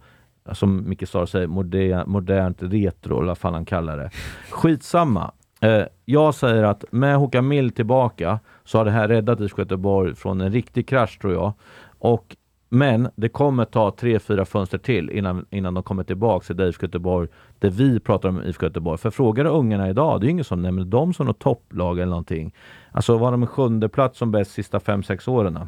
som 0.51 0.89
Micke 0.89 1.07
Star 1.07 1.25
säger, 1.25 1.47
moder, 1.47 2.05
modernt 2.05 2.57
retro, 2.63 3.17
eller 3.17 3.27
vad 3.27 3.37
fan 3.37 3.53
han 3.53 3.65
kallar 3.65 3.97
det. 3.97 4.09
Skitsamma. 4.49 5.31
Eh, 5.61 5.83
jag 6.05 6.35
säger 6.35 6.63
att 6.63 6.85
med 6.91 7.17
Håkan 7.17 7.47
Mild 7.47 7.75
tillbaka 7.75 8.39
så 8.63 8.77
har 8.77 8.85
det 8.85 8.91
här 8.91 9.07
räddat 9.07 9.39
IFK 9.39 9.61
Göteborg 9.61 10.15
från 10.15 10.41
en 10.41 10.51
riktig 10.51 10.87
krasch 10.87 11.19
tror 11.21 11.33
jag. 11.33 11.53
Och, 11.99 12.35
men 12.69 13.09
det 13.15 13.29
kommer 13.29 13.65
ta 13.65 13.91
tre, 13.91 14.19
fyra 14.19 14.45
fönster 14.45 14.77
till 14.77 15.09
innan, 15.09 15.45
innan 15.49 15.73
de 15.73 15.83
kommer 15.83 16.03
tillbaka 16.03 16.45
till 16.45 16.61
IFK 16.61 16.85
Göteborg, 16.85 17.27
där 17.59 17.69
vi 17.69 17.99
pratar 17.99 18.29
om 18.29 18.43
IFK 18.43 18.65
Göteborg. 18.65 18.97
För 18.97 19.09
frågar 19.09 19.43
du 19.43 19.49
ungarna 19.49 19.89
idag, 19.89 20.21
det 20.21 20.27
är 20.27 20.29
ingen 20.29 20.45
som 20.45 20.61
nämner 20.61 20.85
dem 20.85 21.13
som 21.13 21.25
något 21.25 21.39
topplag 21.39 21.99
eller 21.99 22.09
någonting. 22.09 22.53
Alltså 22.91 23.17
var 23.17 23.31
de 23.31 23.47
sjunde 23.47 23.89
plats 23.89 24.17
som 24.17 24.31
bäst 24.31 24.51
sista 24.51 24.79
fem 24.79 25.03
sex 25.03 25.27
åren? 25.27 25.59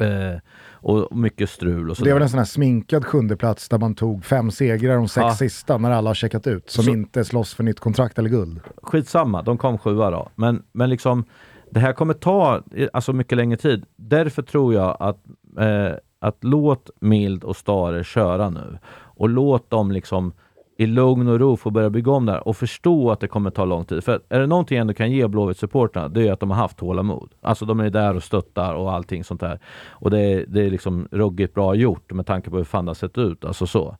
Eh, 0.00 0.38
och 0.72 1.16
mycket 1.16 1.50
strul 1.50 1.90
och 1.90 1.96
så. 1.96 2.04
Det 2.04 2.12
väl 2.12 2.22
en 2.22 2.28
sån 2.28 2.38
här 2.38 2.44
sminkad 2.44 3.04
sjunde 3.04 3.36
plats 3.36 3.68
där 3.68 3.78
man 3.78 3.94
tog 3.94 4.24
fem 4.24 4.50
segrar 4.50 4.96
de 4.96 5.08
sex 5.08 5.24
Ja. 5.24 5.34
sista 5.34 5.78
när 5.78 5.90
alla 5.90 6.10
har 6.10 6.14
checkat 6.14 6.46
ut, 6.46 6.70
som 6.70 6.84
Så- 6.84 6.90
inte 6.90 7.24
slåss 7.24 7.54
för 7.54 7.64
nytt 7.64 7.80
kontrakt 7.80 8.18
eller 8.18 8.30
guld. 8.30 8.60
Skitsamma, 8.82 9.42
de 9.42 9.58
kom 9.58 9.78
sjua 9.78 10.10
då. 10.10 10.28
Men, 10.34 10.62
men 10.72 10.90
liksom, 10.90 11.24
det 11.70 11.80
här 11.80 11.92
kommer 11.92 12.14
ta 12.14 12.62
alltså 12.92 13.12
mycket 13.12 13.36
längre 13.38 13.56
tid. 13.56 13.84
Därför 13.96 14.42
tror 14.42 14.74
jag 14.74 14.96
att, 15.00 15.18
eh, 15.60 15.92
att 16.20 16.44
låt 16.44 16.90
Mild 17.00 17.44
och 17.44 17.56
Stare 17.56 18.04
köra 18.04 18.50
nu. 18.50 18.78
Och 18.98 19.28
låt 19.28 19.70
dem 19.70 19.90
liksom 19.92 20.32
i 20.76 20.86
lugn 20.86 21.28
och 21.28 21.40
ro 21.40 21.56
få 21.56 21.70
börja 21.70 21.90
bygga 21.90 22.12
om 22.12 22.26
där 22.26 22.48
och 22.48 22.56
förstå 22.56 23.10
att 23.10 23.20
det 23.20 23.28
kommer 23.28 23.50
ta 23.50 23.64
lång 23.64 23.84
tid. 23.84 24.04
För 24.04 24.20
är 24.28 24.40
det 24.40 24.46
någonting 24.46 24.76
jag 24.76 24.80
ändå 24.80 24.94
kan 24.94 25.10
ge 25.10 25.26
Blåvitt-supportrarna, 25.26 26.08
det 26.08 26.28
är 26.28 26.32
att 26.32 26.40
de 26.40 26.50
har 26.50 26.56
haft 26.56 26.76
tålamod. 26.76 27.30
Alltså 27.40 27.64
de 27.64 27.80
är 27.80 27.90
där 27.90 28.16
och 28.16 28.22
stöttar 28.22 28.74
och 28.74 28.92
allting 28.92 29.24
sånt 29.24 29.40
där. 29.40 29.58
Och 29.90 30.10
det 30.10 30.20
är, 30.20 30.44
det 30.48 30.62
är 30.62 30.70
liksom 30.70 31.08
ruggigt 31.10 31.54
bra 31.54 31.74
gjort 31.74 32.12
med 32.12 32.26
tanke 32.26 32.50
på 32.50 32.56
hur 32.56 32.64
fan 32.64 32.84
det 32.84 32.90
har 32.90 32.94
sett 32.94 33.18
ut. 33.18 33.44
Alltså 33.44 33.66
så. 33.66 33.96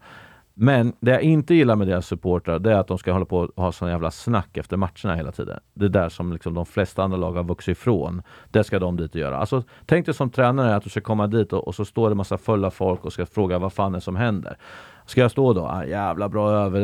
Men 0.59 0.93
det 1.01 1.11
jag 1.11 1.22
inte 1.22 1.55
gillar 1.55 1.77
med 1.77 1.89
deras 1.89 2.07
supportrar 2.07 2.59
det 2.59 2.72
är 2.72 2.77
att 2.77 2.87
de 2.87 2.99
ska 2.99 3.12
hålla 3.12 3.24
på 3.24 3.39
och 3.39 3.62
ha 3.62 3.72
sån 3.72 3.89
jävla 3.89 4.11
snack 4.11 4.57
efter 4.57 4.77
matcherna 4.77 5.14
hela 5.14 5.33
tiden. 5.33 5.61
Det 5.74 5.85
är 5.85 5.89
där 5.89 6.09
som 6.09 6.33
liksom 6.33 6.55
de 6.55 6.66
flesta 6.66 7.03
andra 7.03 7.16
lag 7.18 7.33
har 7.33 7.45
vuxit 7.45 7.79
ifrån. 7.79 8.22
Det 8.51 8.64
ska 8.64 8.79
de 8.79 8.97
dit 8.97 9.14
och 9.14 9.20
göra. 9.20 9.37
Alltså, 9.37 9.62
tänk 9.87 10.07
dig 10.07 10.14
som 10.14 10.31
tränare 10.31 10.77
att 10.77 10.85
du 10.85 10.91
ska 10.91 11.01
komma 11.01 11.27
dit 11.27 11.53
och, 11.53 11.68
och 11.68 11.74
så 11.74 11.85
står 11.85 12.09
det 12.09 12.14
massa 12.14 12.39
fulla 12.39 12.70
folk 12.70 13.05
och 13.05 13.12
ska 13.12 13.27
fråga 13.27 13.59
vad 13.59 13.72
fan 13.72 13.95
är 13.95 13.97
det 13.97 14.01
som 14.01 14.16
händer. 14.16 14.57
Ska 15.07 15.21
jag 15.21 15.31
stå 15.31 15.53
då? 15.53 15.67
Ah, 15.67 15.85
jävla 15.85 16.29
bra 16.29 16.51
över, 16.51 16.81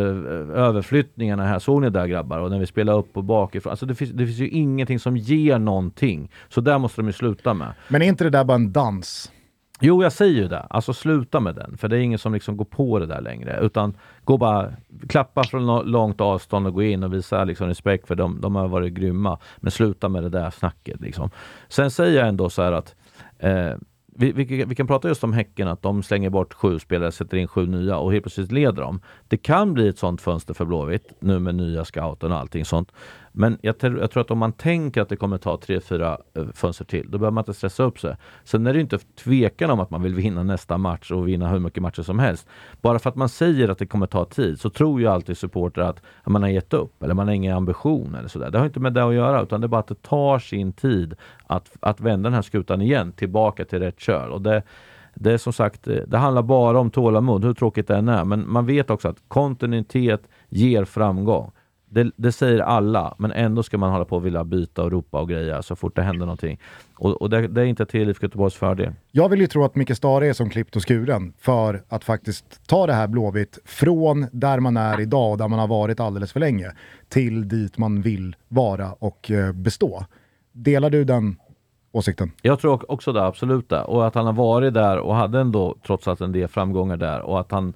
överflyttningarna 0.56 1.46
här. 1.46 1.58
Såg 1.58 1.82
ni 1.82 1.90
där 1.90 2.06
grabbar? 2.06 2.38
Och 2.38 2.50
när 2.50 2.58
vi 2.58 2.66
spelar 2.66 2.98
upp 2.98 3.16
och 3.16 3.24
bakifrån. 3.24 3.70
Alltså 3.70 3.86
det 3.86 3.94
finns, 3.94 4.10
det 4.10 4.26
finns 4.26 4.38
ju 4.38 4.48
ingenting 4.48 4.98
som 4.98 5.16
ger 5.16 5.58
någonting. 5.58 6.30
Så 6.48 6.60
där 6.60 6.78
måste 6.78 7.00
de 7.00 7.06
ju 7.06 7.12
sluta 7.12 7.54
med. 7.54 7.72
Men 7.88 8.02
är 8.02 8.06
inte 8.06 8.24
det 8.24 8.30
där 8.30 8.44
bara 8.44 8.54
en 8.54 8.72
dans? 8.72 9.32
Jo, 9.84 10.02
jag 10.02 10.12
säger 10.12 10.42
ju 10.42 10.48
det. 10.48 10.60
Alltså 10.60 10.92
sluta 10.92 11.40
med 11.40 11.54
den. 11.54 11.76
För 11.76 11.88
det 11.88 11.96
är 11.96 12.00
ingen 12.00 12.18
som 12.18 12.34
liksom 12.34 12.56
går 12.56 12.64
på 12.64 12.98
det 12.98 13.06
där 13.06 13.20
längre. 13.20 13.58
Utan 13.62 13.96
gå 14.24 14.38
bara, 14.38 14.72
klappa 15.08 15.44
från 15.44 15.90
långt 15.90 16.20
avstånd 16.20 16.66
och 16.66 16.74
gå 16.74 16.82
in 16.82 17.02
och 17.02 17.14
visa 17.14 17.44
liksom 17.44 17.66
respekt 17.66 18.08
för 18.08 18.14
dem. 18.14 18.38
De 18.40 18.56
har 18.56 18.68
varit 18.68 18.92
grymma. 18.92 19.38
Men 19.56 19.70
sluta 19.70 20.08
med 20.08 20.22
det 20.22 20.28
där 20.28 20.50
snacket. 20.50 21.00
Liksom. 21.00 21.30
Sen 21.68 21.90
säger 21.90 22.18
jag 22.18 22.28
ändå 22.28 22.50
så 22.50 22.62
här 22.62 22.72
att 22.72 22.94
eh, 23.38 23.72
vi, 24.14 24.32
vi, 24.32 24.64
vi 24.64 24.74
kan 24.74 24.86
prata 24.86 25.08
just 25.08 25.24
om 25.24 25.32
Häcken, 25.32 25.68
att 25.68 25.82
de 25.82 26.02
slänger 26.02 26.30
bort 26.30 26.54
sju 26.54 26.78
spelare, 26.78 27.12
sätter 27.12 27.36
in 27.36 27.48
sju 27.48 27.66
nya 27.66 27.96
och 27.96 28.12
helt 28.12 28.24
plötsligt 28.24 28.52
leder 28.52 28.82
de. 28.82 29.00
Det 29.28 29.36
kan 29.36 29.74
bli 29.74 29.88
ett 29.88 29.98
sånt 29.98 30.20
fönster 30.20 30.54
för 30.54 30.64
Blåvitt 30.64 31.12
nu 31.20 31.38
med 31.38 31.54
nya 31.54 31.84
scouten 31.84 32.32
och 32.32 32.38
allting 32.38 32.64
sånt. 32.64 32.92
Men 33.32 33.58
jag, 33.62 33.78
tror- 33.78 34.00
jag 34.00 34.10
tror 34.10 34.20
att 34.20 34.30
om 34.30 34.38
man 34.38 34.52
tänker 34.52 35.02
att 35.02 35.08
det 35.08 35.16
kommer 35.16 35.38
ta 35.38 35.56
tre, 35.56 35.80
fyra 35.80 36.18
eh, 36.34 36.44
fönster 36.54 36.84
till, 36.84 37.10
då 37.10 37.18
behöver 37.18 37.34
man 37.34 37.42
inte 37.42 37.54
stressa 37.54 37.82
upp 37.82 38.00
sig. 38.00 38.16
Sen 38.44 38.66
är 38.66 38.72
det 38.72 38.76
ju 38.76 38.82
inte 38.82 38.98
tvekan 38.98 39.70
om 39.70 39.80
att 39.80 39.90
man 39.90 40.02
vill 40.02 40.14
vinna 40.14 40.42
nästa 40.42 40.78
match 40.78 41.10
och 41.10 41.28
vinna 41.28 41.48
hur 41.48 41.58
mycket 41.58 41.82
matcher 41.82 42.02
som 42.02 42.18
helst. 42.18 42.46
Bara 42.80 42.98
för 42.98 43.10
att 43.10 43.16
man 43.16 43.28
säger 43.28 43.68
att 43.68 43.78
det 43.78 43.86
kommer 43.86 44.06
ta 44.06 44.24
tid 44.24 44.60
så 44.60 44.70
tror 44.70 45.00
ju 45.00 45.06
alltid 45.06 45.38
supportrar 45.38 45.88
att 45.88 46.02
man 46.26 46.42
har 46.42 46.48
gett 46.48 46.74
upp 46.74 47.02
eller 47.02 47.14
man 47.14 47.28
har 47.28 47.34
ingen 47.34 47.56
ambition 47.56 48.14
eller 48.14 48.28
sådär. 48.28 48.50
Det 48.50 48.58
har 48.58 48.66
inte 48.66 48.80
med 48.80 48.92
det 48.92 49.04
att 49.04 49.14
göra 49.14 49.42
utan 49.42 49.60
det 49.60 49.66
är 49.66 49.68
bara 49.68 49.80
att 49.80 49.88
det 49.88 50.02
tar 50.02 50.38
sin 50.38 50.72
tid 50.72 51.14
att, 51.46 51.70
att 51.80 52.00
vända 52.00 52.26
den 52.26 52.34
här 52.34 52.42
skutan 52.42 52.82
igen 52.82 53.12
tillbaka 53.12 53.64
till 53.64 53.78
rätt 53.78 54.00
köl. 54.00 54.30
Och 54.30 54.42
det, 54.42 54.62
det 55.14 55.32
är 55.32 55.38
som 55.38 55.52
sagt, 55.52 55.88
eh, 55.88 55.96
det 56.06 56.18
handlar 56.18 56.42
bara 56.42 56.78
om 56.80 56.90
tålamod, 56.90 57.44
hur 57.44 57.54
tråkigt 57.54 57.88
det 57.88 57.96
än 57.96 58.08
är. 58.08 58.24
Men 58.24 58.52
man 58.52 58.66
vet 58.66 58.90
också 58.90 59.08
att 59.08 59.22
kontinuitet 59.28 60.22
ger 60.48 60.84
framgång. 60.84 61.52
Det, 61.92 62.10
det 62.16 62.32
säger 62.32 62.60
alla, 62.60 63.14
men 63.18 63.32
ändå 63.32 63.62
ska 63.62 63.78
man 63.78 63.92
hålla 63.92 64.04
på 64.04 64.16
och 64.16 64.26
vilja 64.26 64.44
byta 64.44 64.82
och 64.82 64.92
ropa 64.92 65.20
och 65.20 65.28
greja 65.28 65.62
så 65.62 65.76
fort 65.76 65.96
det 65.96 66.02
händer 66.02 66.26
någonting. 66.26 66.58
Och, 66.94 67.22
och 67.22 67.30
det, 67.30 67.48
det 67.48 67.60
är 67.60 67.64
inte 67.64 67.86
till 67.86 68.08
IFK 68.08 68.24
Göteborgs 68.24 68.54
fördel. 68.54 68.92
Jag 69.10 69.28
vill 69.28 69.40
ju 69.40 69.46
tro 69.46 69.64
att 69.64 69.74
Micke 69.74 69.96
Stare 69.96 70.26
är 70.28 70.32
som 70.32 70.50
klippt 70.50 70.76
och 70.76 70.88
skuren 70.88 71.32
för 71.38 71.82
att 71.88 72.04
faktiskt 72.04 72.66
ta 72.66 72.86
det 72.86 72.92
här 72.92 73.06
Blåvitt 73.06 73.58
från 73.64 74.26
där 74.32 74.60
man 74.60 74.76
är 74.76 75.00
idag 75.00 75.32
och 75.32 75.38
där 75.38 75.48
man 75.48 75.58
har 75.58 75.68
varit 75.68 76.00
alldeles 76.00 76.32
för 76.32 76.40
länge 76.40 76.72
till 77.08 77.48
dit 77.48 77.78
man 77.78 78.02
vill 78.02 78.36
vara 78.48 78.92
och 78.92 79.30
eh, 79.30 79.52
bestå. 79.52 80.04
Delar 80.52 80.90
du 80.90 81.04
den 81.04 81.36
åsikten? 81.92 82.30
Jag 82.42 82.60
tror 82.60 82.90
också 82.92 83.12
det, 83.12 83.24
absolut 83.24 83.68
det. 83.68 83.82
Och 83.82 84.06
att 84.06 84.14
han 84.14 84.26
har 84.26 84.32
varit 84.32 84.74
där 84.74 84.98
och 84.98 85.14
hade 85.14 85.40
ändå 85.40 85.76
trots 85.86 86.08
allt 86.08 86.20
en 86.20 86.32
del 86.32 86.48
framgångar 86.48 86.96
där 86.96 87.20
och 87.20 87.40
att 87.40 87.52
han 87.52 87.74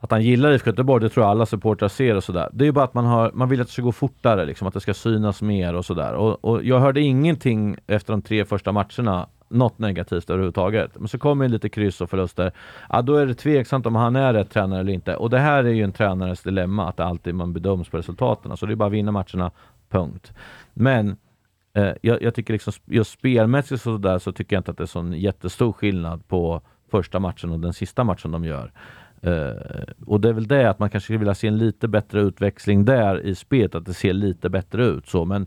att 0.00 0.10
han 0.10 0.22
gillar 0.22 0.52
IFK 0.52 0.70
Göteborg, 0.70 1.02
det 1.02 1.08
tror 1.08 1.24
jag 1.24 1.30
alla 1.30 1.46
supportrar 1.46 1.88
ser 1.88 2.16
och 2.16 2.24
sådär. 2.24 2.48
Det 2.52 2.64
är 2.64 2.66
ju 2.66 2.72
bara 2.72 2.84
att 2.84 2.94
man, 2.94 3.04
har, 3.04 3.30
man 3.34 3.48
vill 3.48 3.60
att 3.60 3.66
det 3.66 3.72
ska 3.72 3.82
gå 3.82 3.92
fortare, 3.92 4.44
liksom, 4.44 4.68
att 4.68 4.74
det 4.74 4.80
ska 4.80 4.94
synas 4.94 5.42
mer 5.42 5.74
och 5.74 5.84
sådär. 5.84 6.14
Och, 6.14 6.44
och 6.44 6.64
jag 6.64 6.80
hörde 6.80 7.00
ingenting 7.00 7.76
efter 7.86 8.12
de 8.12 8.22
tre 8.22 8.44
första 8.44 8.72
matcherna, 8.72 9.28
något 9.48 9.78
negativt 9.78 10.30
överhuvudtaget. 10.30 10.90
Men 10.98 11.08
så 11.08 11.18
kommer 11.18 11.44
det 11.44 11.52
lite 11.52 11.68
kryss 11.68 12.00
och 12.00 12.10
förluster. 12.10 12.52
Ja, 12.88 13.02
då 13.02 13.14
är 13.14 13.26
det 13.26 13.34
tveksamt 13.34 13.86
om 13.86 13.94
han 13.94 14.16
är 14.16 14.32
rätt 14.32 14.50
tränare 14.50 14.80
eller 14.80 14.92
inte. 14.92 15.16
Och 15.16 15.30
det 15.30 15.38
här 15.38 15.64
är 15.64 15.72
ju 15.72 15.84
en 15.84 15.92
tränares 15.92 16.42
dilemma, 16.42 16.88
att 16.88 16.96
det 16.96 17.04
alltid 17.04 17.34
man 17.34 17.52
bedöms 17.52 17.88
på 17.88 17.96
resultaten. 17.96 18.56
Så 18.56 18.66
det 18.66 18.72
är 18.72 18.76
bara 18.76 18.86
att 18.86 18.92
vinna 18.92 19.12
matcherna, 19.12 19.50
punkt. 19.88 20.32
Men 20.74 21.16
Eh, 21.72 21.92
jag, 22.02 22.22
jag 22.22 22.34
tycker 22.34 22.52
liksom 22.52 22.72
just 22.86 23.10
spelmässigt 23.10 23.72
och 23.72 23.80
sådär, 23.80 24.18
så 24.18 24.32
tycker 24.32 24.56
jag 24.56 24.60
inte 24.60 24.70
att 24.70 24.76
det 24.76 24.84
är 24.84 24.86
sån 24.86 25.12
jättestor 25.12 25.72
skillnad 25.72 26.28
på 26.28 26.62
första 26.90 27.20
matchen 27.20 27.50
och 27.50 27.60
den 27.60 27.72
sista 27.72 28.04
matchen 28.04 28.30
de 28.30 28.44
gör. 28.44 28.72
Eh, 29.22 29.82
och 30.06 30.20
det 30.20 30.28
är 30.28 30.32
väl 30.32 30.46
det 30.46 30.70
att 30.70 30.78
man 30.78 30.90
kanske 30.90 31.04
skulle 31.04 31.18
vilja 31.18 31.34
se 31.34 31.48
en 31.48 31.58
lite 31.58 31.88
bättre 31.88 32.20
utväxling 32.20 32.84
där 32.84 33.20
i 33.26 33.34
spelet, 33.34 33.74
att 33.74 33.86
det 33.86 33.94
ser 33.94 34.12
lite 34.12 34.48
bättre 34.48 34.84
ut. 34.84 35.08
så 35.08 35.24
Men, 35.24 35.46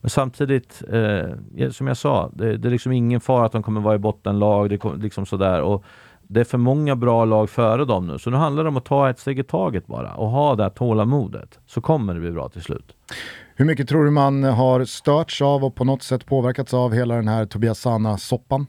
men 0.00 0.10
samtidigt, 0.10 0.82
eh, 0.90 1.70
som 1.70 1.86
jag 1.86 1.96
sa, 1.96 2.30
det, 2.34 2.56
det, 2.56 2.68
är 2.68 2.70
liksom 2.70 2.92
ingen 2.92 3.20
fara 3.20 3.46
att 3.46 3.52
de 3.52 3.62
kommer 3.62 3.80
vara 3.80 3.94
i 3.94 3.98
bottenlag. 3.98 4.70
Det, 4.70 4.96
liksom 4.96 5.26
sådär. 5.26 5.62
Och 5.62 5.84
det 6.22 6.40
är 6.40 6.44
för 6.44 6.58
många 6.58 6.96
bra 6.96 7.24
lag 7.24 7.50
före 7.50 7.84
dem 7.84 8.06
nu, 8.06 8.18
så 8.18 8.30
nu 8.30 8.36
handlar 8.36 8.62
det 8.62 8.68
om 8.68 8.76
att 8.76 8.84
ta 8.84 9.10
ett 9.10 9.18
steg 9.18 9.38
i 9.38 9.42
taget 9.42 9.86
bara 9.86 10.14
och 10.14 10.28
ha 10.28 10.54
det 10.54 10.62
här 10.62 10.70
tålamodet. 10.70 11.58
Så 11.66 11.80
kommer 11.80 12.14
det 12.14 12.20
bli 12.20 12.30
bra 12.30 12.48
till 12.48 12.62
slut. 12.62 12.96
Hur 13.54 13.64
mycket 13.64 13.88
tror 13.88 14.04
du 14.04 14.10
man 14.10 14.44
har 14.44 14.84
störts 14.84 15.42
av 15.42 15.64
och 15.64 15.74
på 15.74 15.84
något 15.84 16.02
sätt 16.02 16.26
påverkats 16.26 16.74
av 16.74 16.92
hela 16.92 17.14
den 17.14 17.28
här 17.28 17.46
Tobias 17.46 17.78
Sana-soppan? 17.78 18.66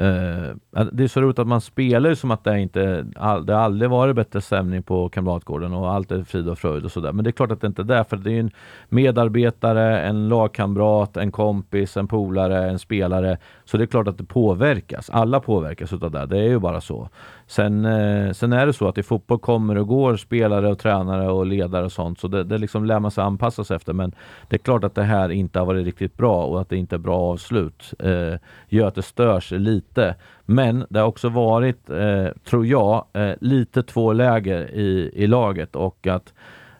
Uh, 0.00 0.84
det 0.92 1.04
är 1.04 1.08
så 1.08 1.20
roligt 1.20 1.38
att 1.38 1.46
man 1.46 1.60
spelar 1.60 2.14
som 2.14 2.30
att 2.30 2.44
det 2.44 2.60
inte 2.60 3.06
all, 3.16 3.46
det 3.46 3.58
aldrig 3.58 3.90
varit 3.90 4.16
bättre 4.16 4.40
stämning 4.40 4.82
på 4.82 5.08
Kamratgården 5.08 5.72
och 5.72 5.92
allt 5.92 6.12
är 6.12 6.22
frid 6.22 6.48
och 6.48 6.58
fröjd 6.58 6.84
och 6.84 6.92
sådär. 6.92 7.12
Men 7.12 7.24
det 7.24 7.30
är 7.30 7.32
klart 7.32 7.52
att 7.52 7.60
det 7.60 7.66
inte 7.66 7.82
är 7.82 7.84
det, 7.84 8.04
för 8.04 8.16
det 8.16 8.32
är 8.32 8.40
en 8.40 8.50
medarbetare, 8.88 10.00
en 10.00 10.28
lagkamrat, 10.28 11.16
en 11.16 11.32
kompis, 11.32 11.96
en 11.96 12.08
polare, 12.08 12.70
en 12.70 12.78
spelare. 12.78 13.38
Så 13.64 13.76
det 13.76 13.84
är 13.84 13.86
klart 13.86 14.08
att 14.08 14.18
det 14.18 14.24
påverkas. 14.24 15.10
Alla 15.10 15.40
påverkas 15.40 15.92
av 15.92 16.10
det. 16.10 16.26
Det 16.26 16.38
är 16.38 16.48
ju 16.48 16.58
bara 16.58 16.80
så. 16.80 17.08
Sen, 17.46 17.84
eh, 17.84 18.32
sen 18.32 18.52
är 18.52 18.66
det 18.66 18.72
så 18.72 18.88
att 18.88 18.98
i 18.98 19.02
fotboll 19.02 19.38
kommer 19.38 19.78
och 19.78 19.86
går 19.86 20.16
spelare 20.16 20.68
och 20.68 20.78
tränare 20.78 21.30
och 21.30 21.46
ledare 21.46 21.84
och 21.84 21.92
sånt, 21.92 22.20
så 22.20 22.28
det, 22.28 22.44
det 22.44 22.58
liksom 22.58 22.84
lär 22.84 23.00
man 23.00 23.10
sig 23.10 23.24
anpassa 23.24 23.64
sig 23.64 23.76
efter. 23.76 23.92
Men 23.92 24.14
det 24.48 24.56
är 24.56 24.58
klart 24.58 24.84
att 24.84 24.94
det 24.94 25.02
här 25.02 25.28
inte 25.28 25.58
har 25.58 25.66
varit 25.66 25.84
riktigt 25.84 26.16
bra 26.16 26.44
och 26.44 26.60
att 26.60 26.68
det 26.68 26.76
inte 26.76 26.96
är 26.96 26.98
bra 26.98 27.18
avslut 27.18 27.94
eh, 27.98 28.34
gör 28.68 28.86
att 28.86 28.94
det 28.94 29.02
störs 29.02 29.50
lite. 29.50 30.14
Men 30.44 30.86
det 30.88 31.00
har 31.00 31.06
också 31.06 31.28
varit, 31.28 31.90
eh, 31.90 32.26
tror 32.44 32.66
jag, 32.66 33.04
eh, 33.12 33.32
lite 33.40 33.82
två 33.82 34.12
läger 34.12 34.70
i, 34.70 35.10
i 35.14 35.26
laget 35.26 35.76
och 35.76 36.06
att 36.06 36.34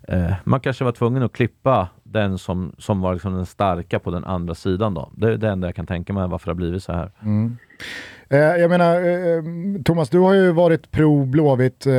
eh, 0.08 0.32
man 0.44 0.60
kanske 0.60 0.84
var 0.84 0.92
tvungen 0.92 1.22
att 1.22 1.32
klippa 1.32 1.88
den 2.16 2.38
som, 2.38 2.72
som 2.78 3.00
var 3.00 3.12
liksom 3.12 3.34
den 3.34 3.46
starka 3.46 3.98
på 3.98 4.10
den 4.10 4.24
andra 4.24 4.54
sidan. 4.54 4.94
Då. 4.94 5.10
Det 5.16 5.32
är 5.32 5.36
det 5.36 5.48
enda 5.48 5.68
jag 5.68 5.74
kan 5.74 5.86
tänka 5.86 6.12
mig 6.12 6.28
varför 6.28 6.46
det 6.46 6.50
har 6.50 6.56
blivit 6.56 6.82
så 6.82 6.92
här. 6.92 7.10
Mm. 7.22 7.56
Eh, 8.28 8.38
jag 8.38 8.70
menar, 8.70 8.94
eh, 8.94 9.36
eh, 9.36 9.42
Thomas, 9.84 10.10
du 10.10 10.18
har 10.18 10.34
ju 10.34 10.52
varit 10.52 10.90
pro 10.90 11.24
Blåvitt, 11.24 11.86
eh, 11.86 11.92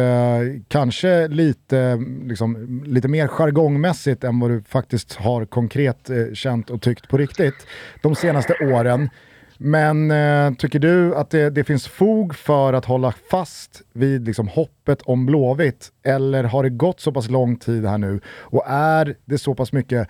kanske 0.67 1.27
lite, 1.27 1.99
liksom, 2.23 2.81
lite 2.85 3.07
mer 3.07 3.27
jargongmässigt 3.27 4.23
än 4.23 4.39
vad 4.39 4.49
du 4.49 4.61
faktiskt 4.61 5.15
har 5.15 5.45
konkret 5.45 6.09
eh, 6.09 6.33
känt 6.33 6.69
och 6.69 6.81
tyckt 6.81 7.09
på 7.09 7.17
riktigt 7.17 7.67
de 8.01 8.15
senaste 8.15 8.53
åren. 8.73 9.09
Men 9.57 10.11
eh, 10.11 10.53
tycker 10.53 10.79
du 10.79 11.15
att 11.15 11.29
det, 11.29 11.49
det, 11.49 11.63
finns 11.63 11.87
fog 11.87 12.35
för 12.35 12.73
att 12.73 12.85
hålla 12.85 13.13
fast 13.31 13.81
vid 13.93 14.25
liksom, 14.25 14.47
hoppet 14.47 15.01
om 15.01 15.25
Blåvitt? 15.25 15.91
Eller 16.03 16.43
har 16.43 16.63
det 16.63 16.69
gått 16.69 16.99
så 16.99 17.11
pass 17.11 17.29
lång 17.29 17.57
tid 17.57 17.85
här 17.85 17.97
nu 17.97 18.19
och 18.27 18.63
är 18.67 19.15
det 19.25 19.37
så 19.37 19.55
pass 19.55 19.73
mycket 19.73 20.07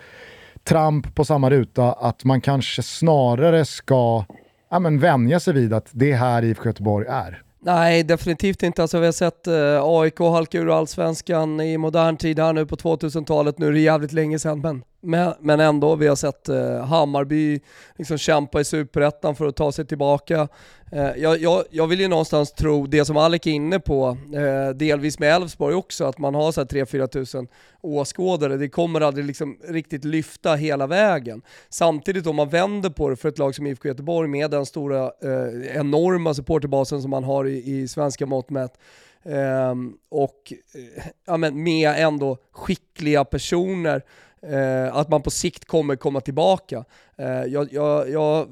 tramp 0.63 1.15
på 1.15 1.25
samma 1.25 1.49
ruta 1.49 1.91
att 1.93 2.23
man 2.23 2.41
kanske 2.41 2.83
snarare 2.83 3.65
ska 3.65 4.25
ja, 4.69 4.79
men 4.79 4.99
vänja 4.99 5.39
sig 5.39 5.53
vid 5.53 5.73
att 5.73 5.89
det 5.91 6.13
här 6.13 6.43
IFK 6.43 6.65
Göteborg 6.65 7.07
är? 7.09 7.41
Nej, 7.68 8.03
definitivt 8.03 8.63
inte. 8.63 8.82
Alltså, 8.82 8.99
vi 8.99 9.05
har 9.05 9.13
sett 9.13 9.47
eh, 9.47 9.84
AIK 9.84 10.20
halka 10.20 10.57
ur 10.57 10.78
allsvenskan 10.78 11.61
i 11.61 11.78
modern 11.78 12.18
tid 12.18 12.39
här 12.39 12.53
nu 12.53 12.65
på 12.65 12.76
2000-talet. 12.76 13.57
Nu 13.57 13.68
är 13.68 13.72
det 13.72 13.80
jävligt 13.80 14.13
länge 14.13 14.39
sedan, 14.39 14.61
men 14.61 14.84
men, 15.01 15.34
men 15.39 15.59
ändå, 15.59 15.95
vi 15.95 16.07
har 16.07 16.15
sett 16.15 16.49
eh, 16.49 16.86
Hammarby 16.86 17.59
liksom 17.97 18.18
kämpa 18.18 18.61
i 18.61 18.65
superettan 18.65 19.36
för 19.36 19.47
att 19.47 19.55
ta 19.55 19.72
sig 19.72 19.86
tillbaka. 19.86 20.47
Eh, 20.91 21.11
jag, 21.17 21.41
jag, 21.41 21.63
jag, 21.71 21.88
vill 21.88 21.99
ju 21.99 22.07
någonstans 22.07 22.51
tro 22.51 22.88
det 22.88 23.05
som 23.05 23.17
Alec 23.17 23.47
är 23.47 23.51
inne 23.51 23.79
på, 23.79 24.17
eh, 24.33 24.75
delvis 24.75 25.19
med 25.19 25.35
Elfsborg 25.35 25.75
också, 25.75 26.05
att 26.05 26.17
man 26.17 26.35
har 26.35 26.51
3-4 26.51 27.07
tusen 27.07 27.47
åskådare. 27.81 28.57
Det 28.57 28.69
kommer 28.69 29.01
aldrig 29.01 29.25
liksom 29.25 29.57
riktigt 29.67 30.05
lyfta 30.05 30.55
hela 30.55 30.88
vägen. 30.88 31.41
Samtidigt 31.69 32.27
om 32.27 32.35
man 32.35 32.49
vänder 32.49 32.89
på 32.89 33.09
det 33.09 33.15
för 33.15 33.29
ett 33.29 33.38
lag 33.38 33.55
som 33.55 33.67
IFK 33.67 33.88
Göteborg 33.88 34.29
med 34.29 34.51
den 34.51 34.65
stora, 34.65 35.03
eh, 35.03 35.77
enorma 35.77 36.33
supporterbasen 36.33 37.01
som 37.01 37.11
man 37.11 37.23
har 37.23 37.45
i, 37.45 37.71
i 37.71 37.88
svenska 37.88 38.25
mått 38.25 38.49
mätt, 38.49 38.77
ehm, 39.23 39.93
och 40.09 40.53
eh, 40.73 41.03
ja, 41.25 41.38
men 41.38 41.63
med 41.63 41.93
ändå 41.97 42.38
skickliga 42.51 43.25
personer 43.25 44.01
Eh, 44.41 44.95
att 44.95 45.09
man 45.09 45.21
på 45.21 45.31
sikt 45.31 45.65
kommer 45.65 45.95
komma 45.95 46.21
tillbaka. 46.21 46.85
Eh, 47.20 47.45
jag, 47.45 47.74
jag, 47.74 48.09
jag, 48.09 48.47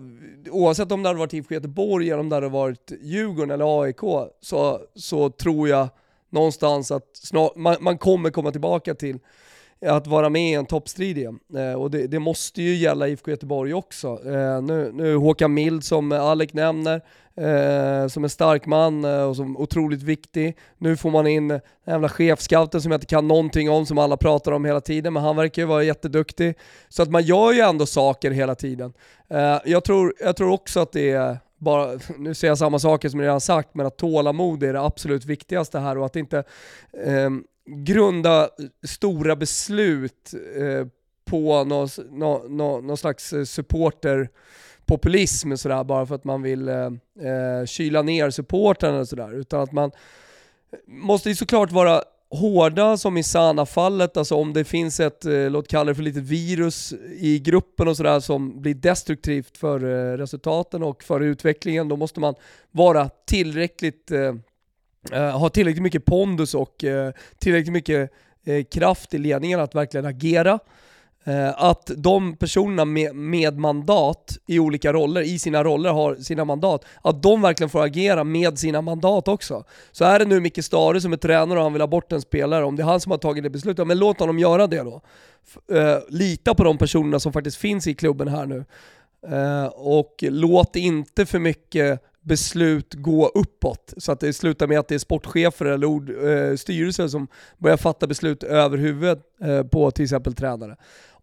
oavsett 0.49 0.91
om 0.91 1.03
det 1.03 1.09
hade 1.09 1.19
varit 1.19 1.33
IFK 1.33 1.53
Göteborg 1.53 2.09
eller 2.09 2.19
om 2.19 2.29
det 2.29 2.35
hade 2.35 2.49
varit 2.49 2.91
Djurgården 3.01 3.51
eller 3.51 3.81
AIK 3.81 3.99
så, 4.41 4.81
så 4.95 5.29
tror 5.29 5.69
jag 5.69 5.87
någonstans 6.29 6.91
att 6.91 7.17
snar, 7.17 7.51
man, 7.55 7.75
man, 7.79 7.97
kommer 7.97 8.29
komma 8.29 8.51
tillbaka 8.51 8.95
till 8.95 9.19
att 9.85 10.07
vara 10.07 10.29
med 10.29 10.51
i 10.51 10.53
en 10.53 10.65
toppstrid 10.65 11.17
igen. 11.17 11.39
Eh, 11.55 11.81
och 11.81 11.91
det, 11.91 12.07
det, 12.07 12.19
måste 12.19 12.61
ju 12.61 12.75
gälla 12.75 13.07
IFK 13.07 13.31
Göteborg 13.31 13.73
också. 13.73 14.07
Eh, 14.07 14.61
nu, 14.61 14.91
nu 14.93 15.15
Håkan 15.15 15.53
Mild 15.53 15.83
som 15.83 16.11
Alec 16.11 16.53
nämner, 16.53 17.01
eh, 17.37 18.07
som 18.07 18.23
en 18.23 18.29
stark 18.29 18.65
man 18.65 19.05
eh, 19.05 19.23
och 19.23 19.35
som 19.35 19.57
otroligt 19.57 20.03
viktig. 20.03 20.57
Nu 20.77 20.97
får 20.97 21.11
man 21.11 21.27
in 21.27 21.47
den 21.47 21.61
jävla 21.87 22.09
chefscouten 22.09 22.81
som 22.81 22.91
jag 22.91 22.97
inte 22.97 23.07
kan 23.07 23.27
någonting 23.27 23.69
om, 23.69 23.85
som 23.85 23.97
alla 23.97 24.17
pratar 24.17 24.51
om 24.51 24.65
hela 24.65 24.81
tiden, 24.81 25.13
men 25.13 25.23
han 25.23 25.35
verkar 25.35 25.61
ju 25.61 25.65
vara 25.65 25.83
jätteduktig. 25.83 26.55
Så 26.89 27.03
att 27.03 27.09
man 27.09 27.23
gör 27.23 27.53
ju 27.53 27.59
ändå 27.59 27.85
saker 27.85 28.31
hela 28.31 28.55
tiden. 28.55 28.93
Eh, 29.29 29.57
jag, 29.65 29.83
tror, 29.83 30.13
jag 30.19 30.35
tror 30.35 30.51
också 30.51 30.79
att 30.79 30.91
det 30.91 31.11
är 31.11 31.37
bara, 31.57 31.99
nu 32.17 32.33
säger 32.33 32.51
jag 32.51 32.57
samma 32.57 32.79
saker 32.79 33.09
som 33.09 33.19
jag 33.19 33.27
redan 33.27 33.41
sagt, 33.41 33.69
men 33.73 33.85
att 33.85 33.97
tålamod 33.97 34.63
är 34.63 34.73
det 34.73 34.81
absolut 34.81 35.25
viktigaste 35.25 35.79
här 35.79 35.97
och 35.97 36.05
att 36.05 36.15
inte 36.15 36.43
eh, 37.05 37.29
grunda 37.65 38.49
stora 38.87 39.35
beslut 39.35 40.33
eh, 40.55 40.87
på 41.25 41.63
någon, 41.63 41.89
någon, 42.09 42.57
någon 42.87 42.97
slags 42.97 43.33
eh, 43.33 43.43
supporter 43.43 44.29
populism 44.85 45.55
sådär, 45.55 45.83
bara 45.83 46.05
för 46.05 46.15
att 46.15 46.23
man 46.23 46.41
vill 46.41 46.67
eh, 46.67 46.75
eh, 46.75 47.65
kyla 47.65 48.01
ner 48.01 48.29
supportrarna 48.29 48.99
och 48.99 49.07
sådär. 49.07 49.33
Utan 49.33 49.61
att 49.61 49.71
man 49.71 49.91
måste 50.87 51.29
ju 51.29 51.35
såklart 51.35 51.71
vara 51.71 52.03
hårda 52.29 52.97
som 52.97 53.17
i 53.17 53.23
Sana-fallet, 53.23 54.17
alltså 54.17 54.35
om 54.35 54.53
det 54.53 54.63
finns 54.63 54.99
ett, 54.99 55.25
eh, 55.25 55.49
låt 55.49 55.67
kalla 55.67 55.89
det 55.89 55.95
för 55.95 56.03
lite 56.03 56.19
virus 56.19 56.93
i 57.19 57.39
gruppen 57.39 57.87
och 57.87 57.97
sådär 57.97 58.19
som 58.19 58.61
blir 58.61 58.73
destruktivt 58.73 59.57
för 59.57 59.83
eh, 59.83 60.17
resultaten 60.17 60.83
och 60.83 61.03
för 61.03 61.21
utvecklingen, 61.21 61.87
då 61.87 61.97
måste 61.97 62.19
man 62.19 62.35
vara 62.71 63.09
tillräckligt, 63.25 64.11
eh, 64.11 64.35
eh 65.11 65.39
ha 65.39 65.49
tillräckligt 65.49 65.83
mycket 65.83 66.05
pondus 66.05 66.55
och 66.55 66.83
eh, 66.83 67.11
tillräckligt 67.39 67.73
mycket 67.73 68.11
eh, 68.45 68.63
kraft 68.63 69.13
i 69.13 69.17
ledningen 69.17 69.59
att 69.59 69.75
verkligen 69.75 70.05
agera. 70.05 70.59
Eh, 71.27 71.53
att 71.63 71.91
de 71.97 72.35
personerna 72.37 72.85
med, 72.85 73.15
med, 73.15 73.57
mandat 73.57 74.37
i 74.45 74.59
olika 74.59 74.93
roller, 74.93 75.21
i 75.21 75.39
sina 75.39 75.63
roller 75.63 75.89
har 75.89 76.15
sina 76.15 76.45
mandat, 76.45 76.85
att 77.01 77.23
de 77.23 77.41
verkligen 77.41 77.69
får 77.69 77.83
agera 77.83 78.23
med 78.23 78.59
sina 78.59 78.81
mandat 78.81 79.27
också. 79.27 79.63
Så 79.91 80.05
är 80.05 80.19
det 80.19 80.25
nu 80.25 80.39
Micke 80.39 80.63
Stare 80.63 81.01
som 81.01 81.13
är 81.13 81.17
tränare 81.17 81.59
och 81.59 81.63
han 81.63 81.73
vill 81.73 81.81
ha 81.81 81.87
bort 81.87 82.11
en 82.11 82.21
spelare, 82.21 82.65
om 82.65 82.75
det 82.75 82.83
är 82.83 82.87
han 82.87 82.99
som 82.99 83.11
har 83.11 83.17
tagit 83.17 83.43
det 83.43 83.49
beslutet, 83.49 83.87
men 83.87 83.99
låt 83.99 84.19
honom 84.19 84.39
göra 84.39 84.67
det 84.67 84.83
då. 84.83 85.01
Uh, 85.71 85.97
lita 86.09 86.55
på 86.55 86.63
de 86.63 86.77
personerna 86.77 87.19
som 87.19 87.33
faktiskt 87.33 87.57
finns 87.57 87.87
i 87.87 87.95
klubben 87.95 88.27
här 88.27 88.45
nu. 88.45 88.65
Uh, 89.31 89.65
och 89.65 90.23
låt 90.29 90.75
inte 90.75 91.25
för 91.25 91.39
mycket 91.39 92.01
beslut 92.25 92.93
gå 92.93 93.27
uppåt 93.27 93.93
så 93.97 94.11
att 94.11 94.19
det 94.19 94.33
slutar 94.33 94.67
med 94.67 94.79
att 94.79 94.87
det 94.87 94.95
är 94.95 94.99
sportchefer 94.99 95.65
eller 95.65 95.87
ord, 95.87 96.09
eh, 96.09 96.55
styrelser 96.55 97.07
som 97.07 97.27
börjar 97.57 97.77
fatta 97.77 98.07
beslut 98.07 98.43
över 98.43 98.77
huvudet 98.77 99.19
eh, 99.41 99.63
på 99.63 99.91
till 99.91 100.03
exempel 100.03 100.33
tränare. 100.33 100.75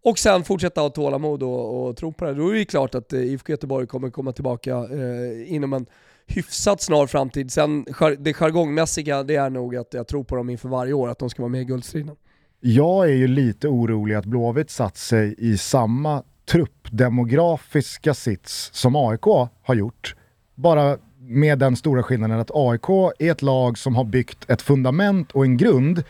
Och 0.03 0.19
sen 0.19 0.43
fortsätta 0.43 0.81
ha 0.81 0.89
tålamod 0.89 1.43
och, 1.43 1.87
och 1.87 1.97
tro 1.97 2.13
på 2.13 2.25
det. 2.25 2.33
Då 2.33 2.49
är 2.49 2.53
det 2.53 2.65
klart 2.65 2.95
att 2.95 3.13
eh, 3.13 3.19
IFK 3.19 3.51
Göteborg 3.51 3.87
kommer 3.87 4.09
komma 4.09 4.31
tillbaka 4.31 4.71
eh, 4.71 5.53
inom 5.53 5.73
en 5.73 5.85
hyfsat 6.27 6.81
snar 6.81 7.07
framtid. 7.07 7.51
Sen 7.51 7.85
det 8.19 8.33
jargongmässiga, 8.33 9.23
det 9.23 9.35
är 9.35 9.49
nog 9.49 9.75
att 9.75 9.93
jag 9.93 10.07
tror 10.07 10.23
på 10.23 10.35
dem 10.35 10.49
inför 10.49 10.69
varje 10.69 10.93
år, 10.93 11.09
att 11.09 11.19
de 11.19 11.29
ska 11.29 11.41
vara 11.41 11.51
med 11.51 11.61
i 11.61 11.65
guldstriden. 11.65 12.15
Jag 12.59 13.05
är 13.09 13.13
ju 13.13 13.27
lite 13.27 13.67
orolig 13.67 14.15
att 14.15 14.25
Blåvitt 14.25 14.69
satt 14.69 14.97
sig 14.97 15.35
i 15.37 15.57
samma 15.57 16.23
truppdemografiska 16.51 18.13
sits 18.13 18.69
som 18.73 18.95
AIK 18.95 19.25
har 19.63 19.75
gjort. 19.75 20.15
Bara 20.55 20.97
med 21.19 21.59
den 21.59 21.75
stora 21.75 22.03
skillnaden 22.03 22.39
att 22.39 22.51
AIK 22.53 22.89
är 23.19 23.31
ett 23.31 23.41
lag 23.41 23.77
som 23.77 23.95
har 23.95 24.03
byggt 24.03 24.49
ett 24.49 24.61
fundament 24.61 25.31
och 25.31 25.43
en 25.43 25.57
grund 25.57 26.03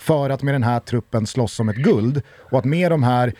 för 0.00 0.30
att 0.30 0.42
med 0.42 0.54
den 0.54 0.62
här 0.62 0.80
truppen 0.80 1.26
slåss 1.26 1.60
om 1.60 1.68
ett 1.68 1.76
guld. 1.76 2.22
Och 2.50 2.58
att 2.58 2.64
med 2.64 2.90
de 2.90 3.02
här 3.02 3.32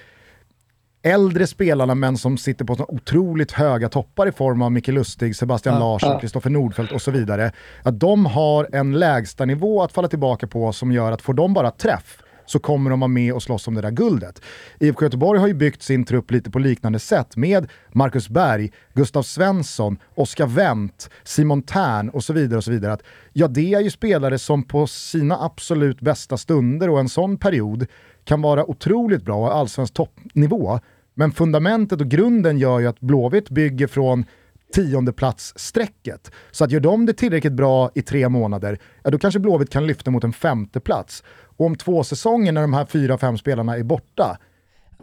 äldre 1.02 1.46
spelarna 1.46 1.94
men 1.94 2.18
som 2.18 2.38
sitter 2.38 2.64
på 2.64 2.76
så 2.76 2.84
otroligt 2.88 3.52
höga 3.52 3.88
toppar 3.88 4.28
i 4.28 4.32
form 4.32 4.62
av 4.62 4.72
Micke 4.72 4.88
Lustig, 4.88 5.36
Sebastian 5.36 5.74
ja, 5.74 5.80
Larsson, 5.80 6.20
Kristoffer 6.20 6.50
ja. 6.50 6.52
Nordfeldt 6.52 6.92
och 6.92 7.02
så 7.02 7.10
vidare. 7.10 7.52
Att 7.82 8.00
de 8.00 8.26
har 8.26 8.68
en 8.72 8.98
lägsta 8.98 9.44
nivå 9.44 9.82
att 9.82 9.92
falla 9.92 10.08
tillbaka 10.08 10.46
på 10.46 10.72
som 10.72 10.92
gör 10.92 11.12
att 11.12 11.22
får 11.22 11.34
de 11.34 11.54
bara 11.54 11.70
träff 11.70 12.22
så 12.50 12.58
kommer 12.58 12.90
de 12.90 13.00
vara 13.00 13.08
med 13.08 13.32
och 13.32 13.42
slåss 13.42 13.68
om 13.68 13.74
det 13.74 13.80
där 13.80 13.90
guldet. 13.90 14.42
IFK 14.80 15.04
Göteborg 15.04 15.40
har 15.40 15.48
ju 15.48 15.54
byggt 15.54 15.82
sin 15.82 16.04
trupp 16.04 16.30
lite 16.30 16.50
på 16.50 16.58
liknande 16.58 16.98
sätt 16.98 17.36
med 17.36 17.70
Marcus 17.92 18.28
Berg, 18.28 18.72
Gustav 18.94 19.22
Svensson, 19.22 19.98
Oskar 20.14 20.46
Wendt, 20.46 21.10
Simon 21.24 21.62
Tern 21.62 22.08
och 22.08 22.24
så 22.24 22.32
vidare. 22.32 22.56
och 22.56 22.64
så 22.64 22.70
vidare. 22.70 22.92
Att, 22.92 23.02
ja, 23.32 23.48
det 23.48 23.74
är 23.74 23.80
ju 23.80 23.90
spelare 23.90 24.38
som 24.38 24.62
på 24.62 24.86
sina 24.86 25.44
absolut 25.44 26.00
bästa 26.00 26.36
stunder 26.36 26.90
och 26.90 27.00
en 27.00 27.08
sån 27.08 27.38
period 27.38 27.86
kan 28.24 28.42
vara 28.42 28.70
otroligt 28.70 29.24
bra 29.24 29.36
och 29.36 29.54
allsvensk 29.54 29.94
toppnivå. 29.94 30.80
Men 31.14 31.32
fundamentet 31.32 32.00
och 32.00 32.08
grunden 32.08 32.58
gör 32.58 32.78
ju 32.78 32.86
att 32.86 33.00
Blåvitt 33.00 33.50
bygger 33.50 33.86
från 33.86 34.24
tiondeplatsstrecket. 34.72 36.30
Så 36.50 36.64
att 36.64 36.70
gör 36.70 36.80
de 36.80 37.06
det 37.06 37.12
tillräckligt 37.12 37.52
bra 37.52 37.90
i 37.94 38.02
tre 38.02 38.28
månader, 38.28 38.78
ja 39.02 39.10
då 39.10 39.18
kanske 39.18 39.40
Blåvitt 39.40 39.70
kan 39.70 39.86
lyfta 39.86 40.10
mot 40.10 40.24
en 40.24 40.32
femteplats. 40.32 41.22
Och 41.56 41.66
om 41.66 41.76
två 41.76 42.04
säsonger 42.04 42.52
när 42.52 42.60
de 42.60 42.74
här 42.74 42.86
fyra, 42.86 43.18
fem 43.18 43.38
spelarna 43.38 43.76
är 43.76 43.82
borta, 43.82 44.38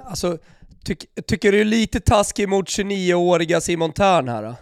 Alltså, 0.05 0.37
tyck, 0.83 1.05
tycker 1.27 1.51
du 1.51 1.61
är 1.61 1.65
lite 1.65 1.99
taskig 1.99 2.49
mot 2.49 2.67
29-åriga 2.67 3.61
Simon 3.61 3.91
Tern 3.91 4.27
här 4.27 4.43
då? 4.43 4.55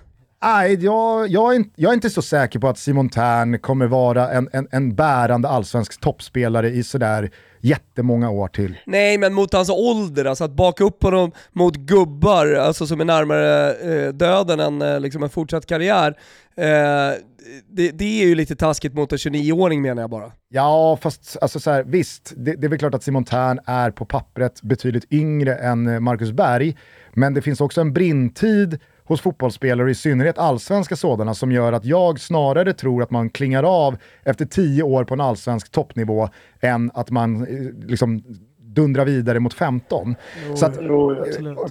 Nej, 0.44 0.84
jag, 0.84 1.28
jag, 1.28 1.54
är 1.54 1.56
inte, 1.56 1.70
jag 1.76 1.90
är 1.90 1.94
inte 1.94 2.10
så 2.10 2.22
säker 2.22 2.60
på 2.60 2.68
att 2.68 2.78
Simon 2.78 3.10
Tern 3.10 3.60
kommer 3.60 3.88
vara 3.88 4.32
en, 4.32 4.50
en, 4.54 4.68
en 4.72 4.96
bärande 4.96 5.50
allsvensk 5.50 6.02
toppspelare 6.02 6.70
i 6.70 6.84
sådär 6.84 7.32
jättemånga 7.66 8.30
år 8.30 8.48
till. 8.48 8.78
Nej, 8.86 9.18
men 9.18 9.34
mot 9.34 9.54
hans 9.54 9.70
ålder, 9.70 10.26
alltså 10.26 10.44
att 10.44 10.52
baka 10.52 10.84
upp 10.84 11.04
honom 11.04 11.32
mot 11.54 11.76
gubbar, 11.76 12.54
alltså 12.54 12.88
som 12.88 13.02
är 13.02 13.06
närmare 13.06 13.74
eh, 13.74 14.14
döden 14.14 14.60
än 14.60 14.82
eh, 14.82 15.00
liksom 15.00 15.24
en 15.24 15.30
fortsatt 15.30 15.66
karriär. 15.66 16.18
Eh, 16.58 16.66
det, 17.70 17.92
det 17.92 18.22
är 18.24 18.28
ju 18.28 18.36
lite 18.36 18.56
taskigt 18.56 18.94
mot 18.94 19.12
en 19.12 19.18
29-åring 19.18 19.82
menar 19.82 20.04
jag 20.04 20.10
bara. 20.10 20.32
Ja, 20.50 20.98
fast 21.02 21.38
alltså 21.42 21.60
så 21.60 21.72
här, 21.72 21.84
visst, 21.84 22.34
det, 22.38 22.56
det 22.56 22.68
är 22.68 22.70
väl 22.70 22.80
klart 22.80 22.94
att 22.94 23.04
Simon 23.04 23.24
Tern 23.24 23.60
är 23.66 23.92
på 23.92 24.06
pappret 24.06 24.62
betydligt 24.62 25.14
yngre 25.14 25.56
än 25.56 25.88
eh, 25.88 26.00
Marcus 26.00 26.32
Berg, 26.32 26.78
men 27.14 27.34
det 27.34 27.42
finns 27.42 27.62
också 27.62 27.82
en 27.82 27.94
brintid 27.94 28.80
hos 29.06 29.22
fotbollsspelare, 29.22 29.92
i 29.92 29.96
synnerhet 29.96 30.38
allsvenska 30.38 30.96
sådana, 30.96 31.34
som 31.34 31.52
gör 31.52 31.74
att 31.74 31.86
jag 31.86 32.20
snarare 32.20 32.74
tror 32.74 33.04
att 33.04 33.12
man 33.12 33.30
klingar 33.30 33.64
av 33.64 33.98
efter 34.24 34.46
tio 34.46 34.84
år 34.84 35.04
på 35.04 35.14
en 35.14 35.22
allsvensk 35.22 35.72
toppnivå 35.72 36.30
än 36.62 36.92
att 36.94 37.12
man 37.12 37.42
eh, 37.48 37.88
liksom 37.88 38.24
dundrar 38.60 39.06
vidare 39.06 39.40
mot 39.40 39.54
15. 39.54 40.16
så 40.56 40.66
att, 40.66 40.78
eh, 40.78 40.84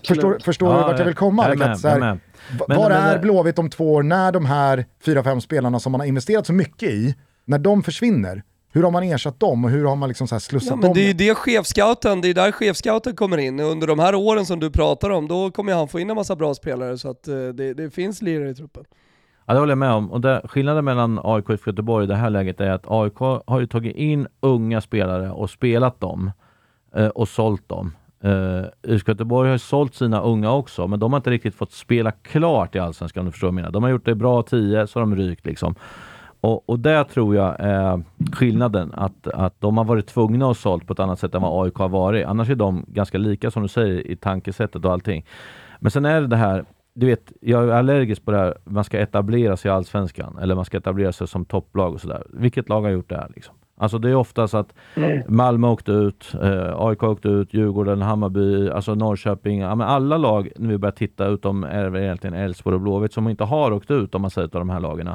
förstår, 0.09 0.39
förstår 0.45 0.69
Ja, 0.73 0.77
du 0.77 0.83
vart 0.83 0.99
jag 0.99 1.07
vill 1.07 1.15
komma? 1.15 1.43
jag 1.43 1.51
är 1.51 1.55
Like, 1.55 1.65
med, 1.67 1.73
att 1.75 1.81
så 1.81 1.89
här, 1.89 1.99
Men- 2.01 2.21
var 2.69 2.89
men- 2.91 2.93
är 3.03 3.19
Blåvitt 3.19 3.59
om 3.59 3.71
två 3.71 3.93
år 3.95 4.03
när 4.03 4.33
de 4.33 4.45
här 4.47 4.85
fyra, 5.05 5.23
fem 5.23 5.41
spelarna 5.41 5.81
som 5.81 5.93
man 5.93 6.01
har 6.01 6.07
investerat 6.07 6.47
så 6.47 6.53
mycket 6.53 6.89
i, 6.91 7.15
när 7.45 7.59
de 7.59 7.83
försvinner? 7.83 8.43
Hur 8.75 8.83
har 8.83 8.91
man 8.91 9.03
ersatt 9.03 9.41
dem 9.41 9.65
och 9.65 9.71
hur 9.71 9.85
har 9.85 9.97
man 9.97 10.09
liksom 10.09 10.29
så 10.29 10.35
här 10.35 10.41
slussat 10.41 10.71
Ja, 10.71 10.77
men 10.77 10.83
dem? 10.83 10.93
det 10.95 11.01
är 11.01 11.07
ju 11.07 11.13
det 11.13 11.35
chefscouten, 11.35 12.21
det 12.21 12.29
är 12.29 12.35
där 12.35 12.53
chefscouten 12.53 13.17
kommer 13.17 13.39
in. 13.39 13.61
Under 13.61 13.87
de 13.87 13.99
här 13.99 14.15
åren 14.15 14.47
som 14.47 14.61
du 14.61 14.71
pratar 14.71 15.11
om, 15.11 15.29
då 15.29 15.51
kommer 15.51 15.75
han 15.75 15.89
få 15.89 16.01
in 16.01 16.11
en 16.11 16.17
massa 16.17 16.37
bra 16.37 16.55
spelare 16.55 16.99
så 16.99 17.11
att 17.11 17.29
eh, 17.29 17.35
det, 17.35 17.75
det 17.75 17.91
finns 17.95 18.23
lirare 18.23 18.51
i 18.51 18.55
truppen. 18.55 18.85
Ja, 19.47 19.55
det 19.55 19.61
håller 19.61 19.71
jag 19.71 19.79
med 19.79 19.91
om. 19.93 20.11
Och 20.13 20.21
det, 20.21 20.41
skillnaden 20.45 20.85
mellan 20.85 21.21
AIK 21.25 21.49
och 21.49 21.67
Göteborg 21.67 22.05
i 22.05 22.07
det 22.07 22.17
här 22.17 22.31
läget 22.31 22.61
är 22.61 22.71
att 22.71 22.85
AIK 22.87 23.19
har 23.47 23.61
ju 23.61 23.67
tagit 23.67 23.97
in 23.97 24.27
unga 24.41 24.81
spelare 24.81 25.31
och 25.31 25.51
spelat 25.51 26.01
dem 26.01 26.31
eh, 26.97 27.07
och 27.09 27.29
sålt 27.29 27.69
dem. 27.69 27.93
Eh, 28.25 28.65
Göteborg 29.07 29.49
har 29.49 29.55
ju 29.55 29.59
sålt 29.59 29.95
sina 29.95 30.21
unga 30.21 30.53
också, 30.53 30.87
men 30.87 30.99
de 31.01 31.13
har 31.13 31.17
inte 31.19 31.31
riktigt 31.31 31.55
fått 31.55 31.73
spela 31.73 32.11
klart 32.13 32.75
i 32.75 32.79
Allsvenskan 32.79 33.21
om 33.21 33.27
du 33.27 33.33
förstår 33.33 33.47
vad 33.49 33.53
jag 33.53 33.55
menar. 33.55 33.71
De 33.71 33.83
har 33.83 33.91
gjort 33.91 34.05
det 34.05 34.15
bra 34.15 34.43
10, 34.43 34.87
så 34.87 34.99
har 34.99 35.07
de 35.07 35.17
rykt 35.17 35.47
liksom. 35.47 35.75
Och, 36.45 36.69
och 36.69 36.79
där 36.79 37.05
tror 37.05 37.37
jag 37.37 37.57
är 37.59 38.03
skillnaden, 38.33 38.93
att, 38.95 39.29
att 39.29 39.61
de 39.61 39.77
har 39.77 39.85
varit 39.85 40.07
tvungna 40.07 40.51
att 40.51 40.57
sålt 40.57 40.87
på 40.87 40.93
ett 40.93 41.01
annat 41.01 41.19
sätt 41.19 41.35
än 41.35 41.43
vad 41.43 41.65
AIK 41.65 41.75
har 41.75 41.89
varit. 41.89 42.27
Annars 42.27 42.51
är 42.51 42.55
de 42.55 42.85
ganska 42.89 43.19
lika 43.19 43.51
som 43.51 43.63
du 43.63 43.69
säger 43.69 44.07
i 44.11 44.17
tankesättet 44.17 44.85
och 44.85 44.93
allting. 44.93 45.25
Men 45.81 45.91
sen 45.91 46.05
är 46.05 46.21
det 46.21 46.27
det 46.27 46.37
här, 46.37 46.65
du 46.95 47.07
vet, 47.07 47.33
jag 47.41 47.65
är 47.65 47.69
allergisk 47.69 48.25
på 48.25 48.31
det 48.31 48.39
här, 48.39 48.59
man 48.65 48.85
ska 48.85 48.99
etablera 48.99 49.57
sig 49.57 49.69
i 49.69 49.73
Allsvenskan, 49.73 50.39
eller 50.43 50.55
man 50.55 50.65
ska 50.65 50.77
etablera 50.77 51.13
sig 51.13 51.29
som 51.29 51.45
topplag 51.45 51.95
och 51.95 52.01
sådär. 52.01 52.23
Vilket 52.31 52.69
lag 52.69 52.83
har 52.83 52.91
gjort 52.91 53.09
det 53.09 53.17
här 53.17 53.31
liksom? 53.35 53.55
Alltså 53.77 53.99
det 53.99 54.11
är 54.11 54.15
oftast 54.15 54.55
att 54.55 54.75
Malmö 55.29 55.69
åkte 55.69 55.93
ut, 55.93 56.35
eh, 56.43 56.75
AIK 56.77 57.03
åkte 57.03 57.29
ut, 57.29 57.55
Djurgården, 57.55 58.03
Hammarby, 58.03 58.71
alltså 58.71 58.95
Norrköping. 58.95 59.61
Ja, 59.61 59.75
men 59.75 59.87
alla 59.87 60.17
lag, 60.17 60.49
när 60.57 60.69
vi 60.69 60.79
börjar 60.79 60.93
titta, 60.93 61.27
utom 61.27 61.65
är 61.65 61.91
det 61.91 62.05
egentligen 62.05 62.35
Elfsborg 62.35 62.75
och 62.75 62.81
Blåvitt, 62.81 63.13
som 63.13 63.29
inte 63.29 63.45
har 63.45 63.73
åkt 63.73 63.91
ut 63.91 64.15
om 64.15 64.23
man 64.23 64.31
säger 64.31 64.47
av 64.47 64.61
de 64.61 64.71
här 64.71 64.81
lagen. 64.81 65.09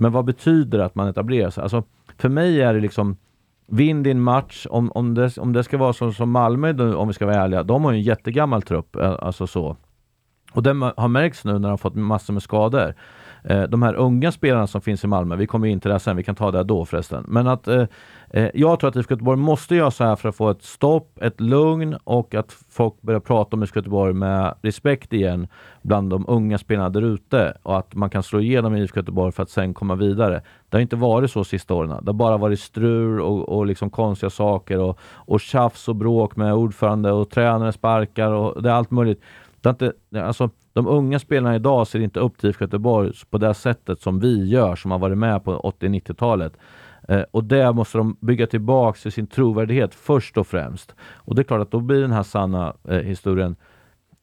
Men 0.00 0.12
vad 0.12 0.24
betyder 0.24 0.78
det 0.78 0.84
att 0.84 0.94
man 0.94 1.08
etablerar 1.08 1.50
sig? 1.50 1.62
Alltså, 1.62 1.82
för 2.18 2.28
mig 2.28 2.62
är 2.62 2.74
det 2.74 2.80
liksom 2.80 3.16
Vinn 3.66 4.02
din 4.02 4.20
match, 4.20 4.66
om, 4.70 4.92
om, 4.94 5.14
det, 5.14 5.38
om 5.38 5.52
det 5.52 5.64
ska 5.64 5.78
vara 5.78 5.92
som, 5.92 6.12
som 6.12 6.30
Malmö 6.30 6.72
nu, 6.72 6.94
om 6.94 7.08
vi 7.08 7.14
ska 7.14 7.26
vara 7.26 7.36
ärliga, 7.36 7.62
de 7.62 7.84
har 7.84 7.92
ju 7.92 7.98
en 7.98 8.02
jättegammal 8.02 8.62
trupp, 8.62 8.96
eh, 8.96 9.16
alltså 9.20 9.46
så. 9.46 9.76
Och 10.52 10.62
det 10.62 10.92
har 10.96 11.08
märkts 11.08 11.44
nu 11.44 11.52
när 11.52 11.60
de 11.60 11.70
har 11.70 11.76
fått 11.76 11.94
massor 11.94 12.32
med 12.32 12.42
skador. 12.42 12.94
Eh, 13.44 13.62
de 13.62 13.82
här 13.82 13.94
unga 13.94 14.32
spelarna 14.32 14.66
som 14.66 14.80
finns 14.80 15.04
i 15.04 15.06
Malmö, 15.06 15.36
vi 15.36 15.46
kommer 15.46 15.68
in 15.68 15.80
till 15.80 15.90
det 15.90 15.98
sen, 15.98 16.16
vi 16.16 16.22
kan 16.22 16.34
ta 16.34 16.50
det 16.50 16.62
då 16.62 16.84
förresten. 16.84 17.24
Men 17.28 17.46
att 17.46 17.68
eh, 17.68 17.84
eh 18.30 18.50
jag 18.54 18.80
tror 18.80 18.90
att 18.90 18.96
IFK 18.96 19.14
Göteborg 19.14 19.38
måste 19.38 19.76
göra 19.76 19.90
så 19.90 20.04
här 20.04 20.16
för 20.16 20.28
att 20.28 20.36
få 20.36 20.50
ett 20.50 20.62
stopp, 20.62 21.18
ett 21.20 21.40
lugn 21.40 21.96
och 22.04 22.34
att 22.34 22.56
folk 22.70 23.02
börjar 23.02 23.20
prata 23.20 23.56
om 23.56 23.62
IFK 23.62 23.78
Göteborg 23.78 24.14
med 24.14 24.54
respekt 24.62 25.12
igen 25.12 25.48
bland 25.82 26.10
de 26.10 26.24
unga 26.28 26.58
spelarna 26.58 26.88
där 26.88 27.02
ute 27.02 27.56
och 27.62 27.78
att 27.78 27.94
man 27.94 28.10
kan 28.10 28.22
slå 28.22 28.40
igenom 28.40 28.76
i 28.76 28.82
IFK 28.82 29.00
Göteborg 29.00 29.32
för 29.32 29.42
att 29.42 29.50
sen 29.50 29.74
komma 29.74 29.94
vidare. 29.94 30.42
Det 30.68 30.76
har 30.76 30.82
inte 30.82 30.96
varit 30.96 31.30
så 31.30 31.44
sista 31.44 31.74
åren. 31.74 31.88
Det 31.88 32.08
har 32.08 32.12
bara 32.12 32.36
varit 32.36 32.60
strul 32.60 33.20
och, 33.20 33.48
och 33.48 33.66
liksom 33.66 33.90
konstiga 33.90 34.30
saker 34.30 34.78
och, 34.78 34.98
och 35.02 35.40
tjafs 35.40 35.88
och 35.88 35.96
bråk 35.96 36.36
med 36.36 36.54
ordförande 36.54 37.12
och 37.12 37.30
tränare 37.30 37.72
sparkar 37.72 38.30
och 38.32 38.62
det 38.62 38.70
är 38.70 38.74
allt 38.74 38.90
möjligt. 38.90 39.22
Det 39.60 39.68
är 39.68 39.70
inte, 39.70 39.92
alltså, 40.22 40.50
de 40.72 40.86
unga 40.86 41.18
spelarna 41.18 41.54
idag 41.54 41.86
ser 41.86 42.00
inte 42.00 42.20
upp 42.20 42.38
till 42.38 42.48
IFK 42.48 42.64
Göteborg 42.64 43.12
på 43.30 43.38
det 43.38 43.54
sättet 43.54 44.00
som 44.00 44.20
vi 44.20 44.48
gör 44.48 44.76
som 44.76 44.90
har 44.90 44.98
varit 44.98 45.18
med 45.18 45.44
på 45.44 45.74
80-90-talet. 45.80 46.52
Eh, 47.08 47.22
och 47.30 47.44
det 47.44 47.72
måste 47.72 47.98
de 47.98 48.16
bygga 48.20 48.46
tillbaks 48.46 49.02
till 49.02 49.12
sin 49.12 49.26
trovärdighet 49.26 49.94
först 49.94 50.38
och 50.38 50.46
främst. 50.46 50.94
Och 51.00 51.34
det 51.34 51.42
är 51.42 51.44
klart 51.44 51.60
att 51.60 51.70
då 51.70 51.80
blir 51.80 52.00
den 52.00 52.12
här 52.12 52.22
sanna 52.22 52.74
eh, 52.88 52.98
historien 52.98 53.56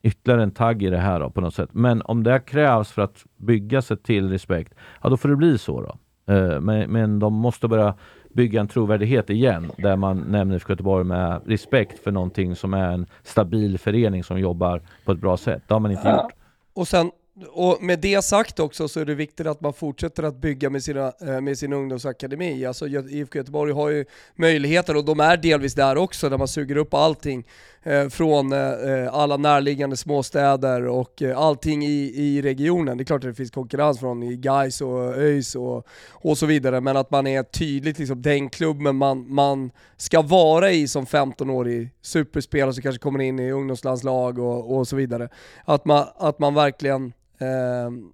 ytterligare 0.01 0.43
en 0.43 0.51
tagg 0.51 0.83
i 0.83 0.89
det 0.89 0.97
här 0.97 1.19
då, 1.19 1.29
på 1.29 1.41
något 1.41 1.53
sätt. 1.53 1.69
Men 1.73 2.01
om 2.01 2.23
det 2.23 2.39
krävs 2.39 2.91
för 2.91 3.01
att 3.01 3.25
bygga 3.37 3.81
sig 3.81 3.97
till 3.97 4.29
respekt, 4.29 4.73
ja 5.03 5.09
då 5.09 5.17
får 5.17 5.29
det 5.29 5.35
bli 5.35 5.57
så 5.57 5.81
då. 5.81 5.97
Eh, 6.33 6.59
men, 6.59 6.91
men 6.91 7.19
de 7.19 7.33
måste 7.33 7.67
börja 7.67 7.93
bygga 8.37 8.59
en 8.59 8.67
trovärdighet 8.67 9.29
igen, 9.29 9.71
där 9.77 9.95
man 9.95 10.17
nämner 10.17 10.55
IFK 10.55 10.73
Göteborg 10.73 11.05
med 11.05 11.41
respekt 11.45 11.99
för 12.03 12.11
någonting 12.11 12.55
som 12.55 12.73
är 12.73 12.91
en 12.91 13.07
stabil 13.23 13.77
förening 13.77 14.23
som 14.23 14.39
jobbar 14.39 14.81
på 15.05 15.11
ett 15.11 15.19
bra 15.19 15.37
sätt. 15.37 15.63
Det 15.67 15.73
har 15.73 15.79
man 15.79 15.91
inte 15.91 16.09
gjort. 16.09 16.31
Och 16.73 16.87
sen 16.87 17.11
och 17.45 17.83
med 17.83 17.99
det 17.99 18.21
sagt 18.21 18.59
också 18.59 18.87
så 18.87 18.99
är 18.99 19.05
det 19.05 19.15
viktigt 19.15 19.47
att 19.47 19.61
man 19.61 19.73
fortsätter 19.73 20.23
att 20.23 20.35
bygga 20.35 20.69
med, 20.69 20.83
sina, 20.83 21.13
eh, 21.21 21.41
med 21.41 21.57
sin 21.57 21.73
ungdomsakademi. 21.73 22.65
Alltså 22.65 22.87
IFK 22.87 23.37
Göteborg 23.37 23.73
har 23.73 23.89
ju 23.89 24.05
möjligheter 24.35 24.95
och 24.95 25.05
de 25.05 25.19
är 25.19 25.37
delvis 25.37 25.73
där 25.73 25.97
också 25.97 26.29
där 26.29 26.37
man 26.37 26.47
suger 26.47 26.77
upp 26.77 26.93
allting 26.93 27.47
eh, 27.83 28.09
från 28.09 28.53
eh, 28.53 29.13
alla 29.13 29.37
närliggande 29.37 29.97
småstäder 29.97 30.87
och 30.87 31.21
allting 31.35 31.85
i, 31.85 32.13
i 32.15 32.41
regionen. 32.41 32.97
Det 32.97 33.03
är 33.03 33.05
klart 33.05 33.23
att 33.23 33.29
det 33.29 33.35
finns 33.35 33.51
konkurrens 33.51 33.99
från 33.99 34.41
Gais 34.41 34.81
och 34.81 35.17
ÖIS 35.17 35.55
och, 35.55 35.87
och 36.11 36.37
så 36.37 36.45
vidare 36.45 36.81
men 36.81 36.97
att 36.97 37.11
man 37.11 37.27
är 37.27 37.43
tydligt 37.43 37.99
liksom 37.99 38.21
den 38.21 38.49
klubben 38.49 38.95
man, 38.95 39.33
man 39.33 39.71
ska 39.97 40.21
vara 40.21 40.71
i 40.71 40.87
som 40.87 41.05
15-årig 41.05 41.89
superspelare 42.01 42.73
som 42.73 42.83
kanske 42.83 42.99
kommer 42.99 43.19
in 43.21 43.39
i 43.39 43.51
ungdomslandslag 43.51 44.39
och, 44.39 44.77
och 44.77 44.87
så 44.87 44.95
vidare. 44.95 45.29
Att 45.65 45.85
man, 45.85 46.05
att 46.17 46.39
man 46.39 46.53
verkligen 46.53 47.13
Ehm, 47.39 48.11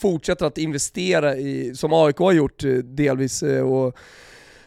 fortsätter 0.00 0.46
att 0.46 0.58
investera 0.58 1.36
i, 1.36 1.74
som 1.74 1.92
AIK 1.92 2.18
har 2.18 2.32
gjort 2.32 2.64
eh, 2.64 2.70
delvis, 2.72 3.42
eh, 3.42 3.62
och 3.62 3.96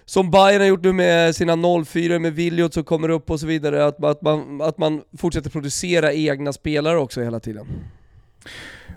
som 0.05 0.31
Bayern 0.31 0.61
har 0.61 0.67
gjort 0.67 0.83
nu 0.83 0.93
med 0.93 1.35
sina 1.35 1.57
04 1.85 2.19
med 2.19 2.33
Williot 2.33 2.73
som 2.73 2.83
kommer 2.83 3.09
upp 3.09 3.29
och 3.29 3.39
så 3.39 3.47
vidare, 3.47 3.85
att, 3.85 4.03
att, 4.03 4.21
man, 4.21 4.61
att 4.61 4.77
man 4.77 5.01
fortsätter 5.17 5.49
producera 5.49 6.13
egna 6.13 6.53
spelare 6.53 6.97
också 6.97 7.21
hela 7.21 7.39
tiden. 7.39 7.67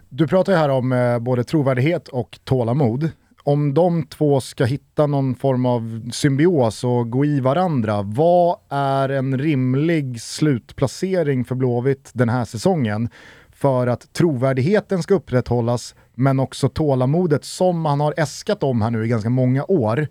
Du 0.08 0.26
pratar 0.26 0.52
ju 0.52 0.58
här 0.58 0.68
om 0.68 0.92
eh, 0.92 1.18
både 1.18 1.44
trovärdighet 1.44 2.08
och 2.08 2.38
tålamod. 2.44 3.10
Om 3.44 3.74
de 3.74 4.06
två 4.06 4.40
ska 4.40 4.64
hitta 4.64 5.06
någon 5.06 5.34
form 5.34 5.66
av 5.66 6.10
symbios 6.12 6.84
och 6.84 7.10
gå 7.10 7.24
i 7.24 7.40
varandra, 7.40 8.02
vad 8.02 8.56
är 8.68 9.08
en 9.08 9.38
rimlig 9.38 10.20
slutplacering 10.20 11.44
för 11.44 11.54
Blåvitt 11.54 12.10
den 12.14 12.28
här 12.28 12.44
säsongen? 12.44 13.08
För 13.62 13.86
att 13.86 14.12
trovärdigheten 14.12 15.02
ska 15.02 15.14
upprätthållas, 15.14 15.94
men 16.14 16.40
också 16.40 16.68
tålamodet 16.68 17.44
som 17.44 17.80
man 17.80 18.00
har 18.00 18.14
äskat 18.16 18.62
om 18.62 18.82
här 18.82 18.90
nu 18.90 19.04
i 19.04 19.08
ganska 19.08 19.30
många 19.30 19.64
år, 19.64 20.06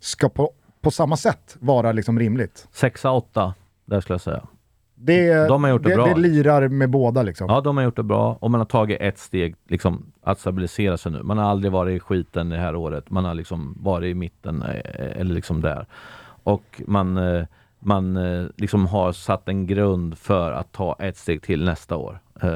ska 0.00 0.28
på, 0.28 0.50
på 0.80 0.90
samma 0.90 1.16
sätt 1.16 1.56
vara 1.60 1.92
liksom 1.92 2.18
rimligt. 2.18 2.68
Sexa, 2.72 3.10
åtta, 3.10 3.54
där 3.84 4.00
skulle 4.00 4.14
jag 4.14 4.20
säga. 4.20 4.46
Det, 4.94 5.48
De 5.48 5.64
har 5.64 5.70
gjort 5.70 5.82
det 5.82 5.88
det, 5.88 5.94
bra. 5.94 6.06
det 6.06 6.20
lirar 6.20 6.68
med 6.68 6.90
båda 6.90 7.22
liksom. 7.22 7.46
Ja, 7.50 7.60
de 7.60 7.76
har 7.76 7.84
gjort 7.84 7.96
det 7.96 8.02
bra 8.02 8.38
och 8.40 8.50
man 8.50 8.60
har 8.60 8.66
tagit 8.66 9.00
ett 9.00 9.18
steg 9.18 9.54
liksom, 9.68 10.12
att 10.22 10.38
stabilisera 10.40 10.96
sig 10.96 11.12
nu. 11.12 11.22
Man 11.22 11.38
har 11.38 11.44
aldrig 11.44 11.72
varit 11.72 11.96
i 11.96 12.00
skiten 12.00 12.48
det 12.48 12.58
här 12.58 12.76
året. 12.76 13.10
Man 13.10 13.24
har 13.24 13.34
liksom 13.34 13.78
varit 13.80 14.10
i 14.10 14.14
mitten 14.14 14.62
eh, 14.62 15.20
eller 15.20 15.34
liksom 15.34 15.60
där. 15.60 15.86
Och 16.42 16.82
man, 16.86 17.16
eh, 17.16 17.44
man 17.78 18.16
eh, 18.16 18.46
liksom 18.56 18.86
har 18.86 19.12
satt 19.12 19.48
en 19.48 19.66
grund 19.66 20.18
för 20.18 20.52
att 20.52 20.72
ta 20.72 20.96
ett 20.98 21.16
steg 21.16 21.42
till 21.42 21.64
nästa 21.64 21.96
år. 21.96 22.18
Eh, 22.42 22.50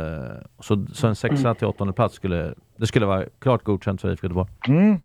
så, 0.61 0.87
så 0.93 1.07
en 1.07 1.16
sexa 1.16 1.55
till 1.55 1.66
åttonde 1.66 1.93
plats 1.93 2.14
skulle, 2.14 2.55
det 2.76 2.87
skulle 2.87 3.07
vara 3.07 3.24
klart 3.39 3.64
godkänt 3.64 4.01
för 4.01 4.12
IFK 4.12 4.24
Göteborg. 4.26 4.49
Mm. 4.68 4.99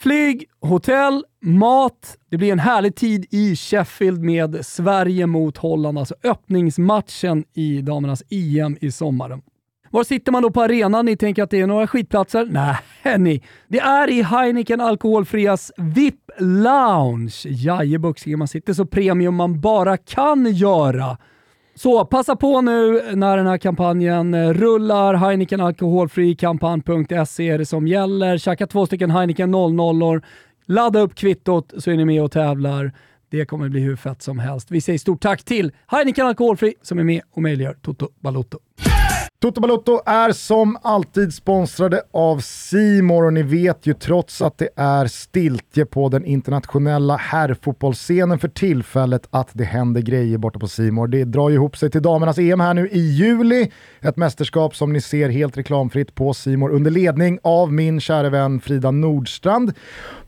Flyg, 0.00 0.44
hotell, 0.60 1.24
mat. 1.42 2.16
Det 2.30 2.36
blir 2.36 2.52
en 2.52 2.58
härlig 2.58 2.94
tid 2.94 3.26
i 3.30 3.56
Sheffield 3.56 4.22
med 4.22 4.66
Sverige 4.66 5.26
mot 5.26 5.56
Holland, 5.56 5.98
alltså 5.98 6.14
öppningsmatchen 6.22 7.44
i 7.54 7.82
damernas 7.82 8.22
EM 8.30 8.76
i 8.80 8.92
sommaren. 8.92 9.42
Var 9.96 10.04
sitter 10.04 10.32
man 10.32 10.42
då 10.42 10.50
på 10.50 10.62
arenan? 10.62 11.04
Ni 11.06 11.16
tänker 11.16 11.42
att 11.42 11.50
det 11.50 11.60
är 11.60 11.66
några 11.66 11.86
skitplatser? 11.86 12.48
Nej, 12.50 13.18
ni. 13.18 13.42
Det 13.68 13.78
är 13.78 14.10
i 14.10 14.22
Heineken 14.22 14.80
Alkoholfrias 14.80 15.72
VIP 15.76 16.30
Lounge. 16.38 17.34
Jajebuxige, 17.44 18.36
man 18.36 18.48
sitter 18.48 18.72
så 18.72 18.86
premium 18.86 19.34
man 19.34 19.60
bara 19.60 19.96
kan 19.96 20.52
göra. 20.52 21.18
Så 21.74 22.04
passa 22.04 22.36
på 22.36 22.60
nu 22.60 23.02
när 23.14 23.36
den 23.36 23.46
här 23.46 23.58
kampanjen 23.58 24.34
eh, 24.34 24.52
rullar. 24.52 25.14
Heineken 25.14 25.60
Alkoholfri 25.60 26.34
kampanj.se 26.34 27.50
är 27.50 27.58
det 27.58 27.66
som 27.66 27.88
gäller. 27.88 28.38
Tjacka 28.38 28.66
två 28.66 28.86
stycken 28.86 29.10
Heineken 29.10 29.50
00 29.50 30.22
Ladda 30.66 31.00
upp 31.00 31.14
kvittot 31.14 31.72
så 31.78 31.90
är 31.90 31.96
ni 31.96 32.04
med 32.04 32.22
och 32.22 32.32
tävlar. 32.32 32.92
Det 33.30 33.44
kommer 33.44 33.68
bli 33.68 33.80
hur 33.80 33.96
fett 33.96 34.22
som 34.22 34.38
helst. 34.38 34.70
Vi 34.70 34.80
säger 34.80 34.98
stort 34.98 35.22
tack 35.22 35.44
till 35.44 35.72
Heineken 35.86 36.26
Alkoholfri 36.26 36.74
som 36.82 36.98
är 36.98 37.04
med 37.04 37.22
och 37.30 37.42
möjliggör 37.42 37.74
Toto 37.82 38.08
Balotto. 38.20 38.58
Toto 39.38 39.60
Balotto 39.60 40.00
är 40.06 40.32
som 40.32 40.78
alltid 40.82 41.34
sponsrade 41.34 42.02
av 42.12 42.38
Simor 42.38 43.24
och 43.24 43.32
ni 43.32 43.42
vet 43.42 43.86
ju 43.86 43.94
trots 43.94 44.42
att 44.42 44.58
det 44.58 44.68
är 44.76 45.06
stiltje 45.06 45.86
på 45.86 46.08
den 46.08 46.24
internationella 46.24 47.16
herrfotbollsscenen 47.16 48.38
för 48.38 48.48
tillfället 48.48 49.28
att 49.30 49.48
det 49.52 49.64
händer 49.64 50.00
grejer 50.00 50.38
borta 50.38 50.58
på 50.58 50.68
Simor. 50.68 51.08
Det 51.08 51.24
drar 51.24 51.48
ju 51.48 51.54
ihop 51.54 51.76
sig 51.76 51.90
till 51.90 52.02
damernas 52.02 52.38
EM 52.38 52.60
här 52.60 52.74
nu 52.74 52.88
i 52.88 53.00
juli. 53.00 53.70
Ett 54.00 54.16
mästerskap 54.16 54.76
som 54.76 54.92
ni 54.92 55.00
ser 55.00 55.28
helt 55.28 55.56
reklamfritt 55.56 56.14
på 56.14 56.34
Simor 56.34 56.70
under 56.70 56.90
ledning 56.90 57.38
av 57.42 57.72
min 57.72 58.00
kära 58.00 58.30
vän 58.30 58.60
Frida 58.60 58.90
Nordstrand. 58.90 59.72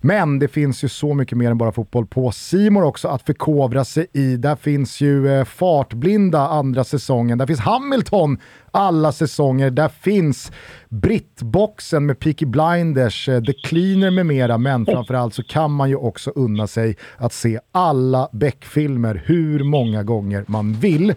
Men 0.00 0.38
det 0.38 0.48
finns 0.48 0.84
ju 0.84 0.88
så 0.88 1.14
mycket 1.14 1.38
mer 1.38 1.50
än 1.50 1.58
bara 1.58 1.72
fotboll 1.72 2.06
på 2.06 2.32
Simor 2.32 2.84
också 2.84 3.08
att 3.08 3.22
förkovra 3.22 3.84
sig 3.84 4.06
i. 4.12 4.36
Där 4.36 4.56
finns 4.56 5.00
ju 5.00 5.28
eh, 5.28 5.44
Fartblinda 5.44 6.40
andra 6.40 6.84
säsongen, 6.84 7.38
där 7.38 7.46
finns 7.46 7.60
Hamilton 7.60 8.38
alla 8.70 9.12
säsonger, 9.12 9.70
där 9.70 9.88
finns 9.88 10.52
Brittboxen 10.88 12.06
med 12.06 12.18
Peaky 12.18 12.46
Blinders, 12.46 13.28
eh, 13.28 13.42
The 13.42 13.52
Cleaner 13.52 14.10
med 14.10 14.26
mera, 14.26 14.58
men 14.58 14.86
framförallt 14.86 15.34
så 15.34 15.42
kan 15.42 15.72
man 15.72 15.88
ju 15.88 15.96
också 15.96 16.30
unna 16.30 16.66
sig 16.66 16.96
att 17.16 17.32
se 17.32 17.60
alla 17.72 18.28
Beck-filmer 18.32 19.22
hur 19.26 19.64
många 19.64 20.02
gånger 20.02 20.44
man 20.46 20.72
vill. 20.72 21.14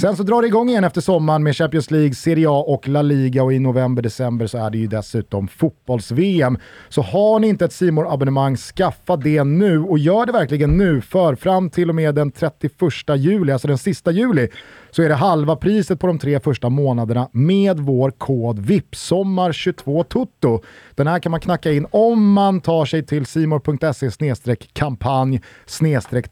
Sen 0.00 0.16
så 0.16 0.22
drar 0.22 0.42
det 0.42 0.48
igång 0.48 0.68
igen 0.68 0.84
efter 0.84 1.00
sommaren 1.00 1.42
med 1.42 1.56
Champions 1.56 1.90
League, 1.90 2.14
Serie 2.14 2.50
A 2.50 2.64
och 2.66 2.88
La 2.88 3.02
Liga. 3.02 3.44
Och 3.44 3.52
i 3.52 3.58
november-december 3.58 4.46
så 4.46 4.58
är 4.58 4.70
det 4.70 4.78
ju 4.78 4.86
dessutom 4.86 5.48
fotbolls-VM. 5.48 6.58
Så 6.88 7.02
har 7.02 7.38
ni 7.38 7.48
inte 7.48 7.64
ett 7.64 7.72
simor 7.72 8.12
abonnemang 8.12 8.56
skaffa 8.56 9.16
det 9.16 9.44
nu. 9.44 9.80
Och 9.80 9.98
gör 9.98 10.26
det 10.26 10.32
verkligen 10.32 10.78
nu. 10.78 11.00
För 11.00 11.34
fram 11.34 11.70
till 11.70 11.88
och 11.88 11.94
med 11.94 12.14
den 12.14 12.30
31 12.30 12.72
juli, 13.16 13.52
alltså 13.52 13.68
den 13.68 13.78
sista 13.78 14.10
juli, 14.10 14.48
så 14.90 15.02
är 15.02 15.08
det 15.08 15.14
halva 15.14 15.56
priset 15.56 16.00
på 16.00 16.06
de 16.06 16.18
tre 16.18 16.40
första 16.40 16.68
månaderna 16.68 17.28
med 17.32 17.80
vår 17.80 18.10
kod 18.10 18.58
VIPSOMMAR22TUTTO. 18.58 20.62
Den 20.94 21.06
här 21.06 21.18
kan 21.18 21.30
man 21.30 21.40
knacka 21.40 21.72
in 21.72 21.86
om 21.90 22.32
man 22.32 22.60
tar 22.60 22.84
sig 22.84 23.06
till 23.06 23.26
simor.se 23.26 24.56
kampanj 24.72 25.40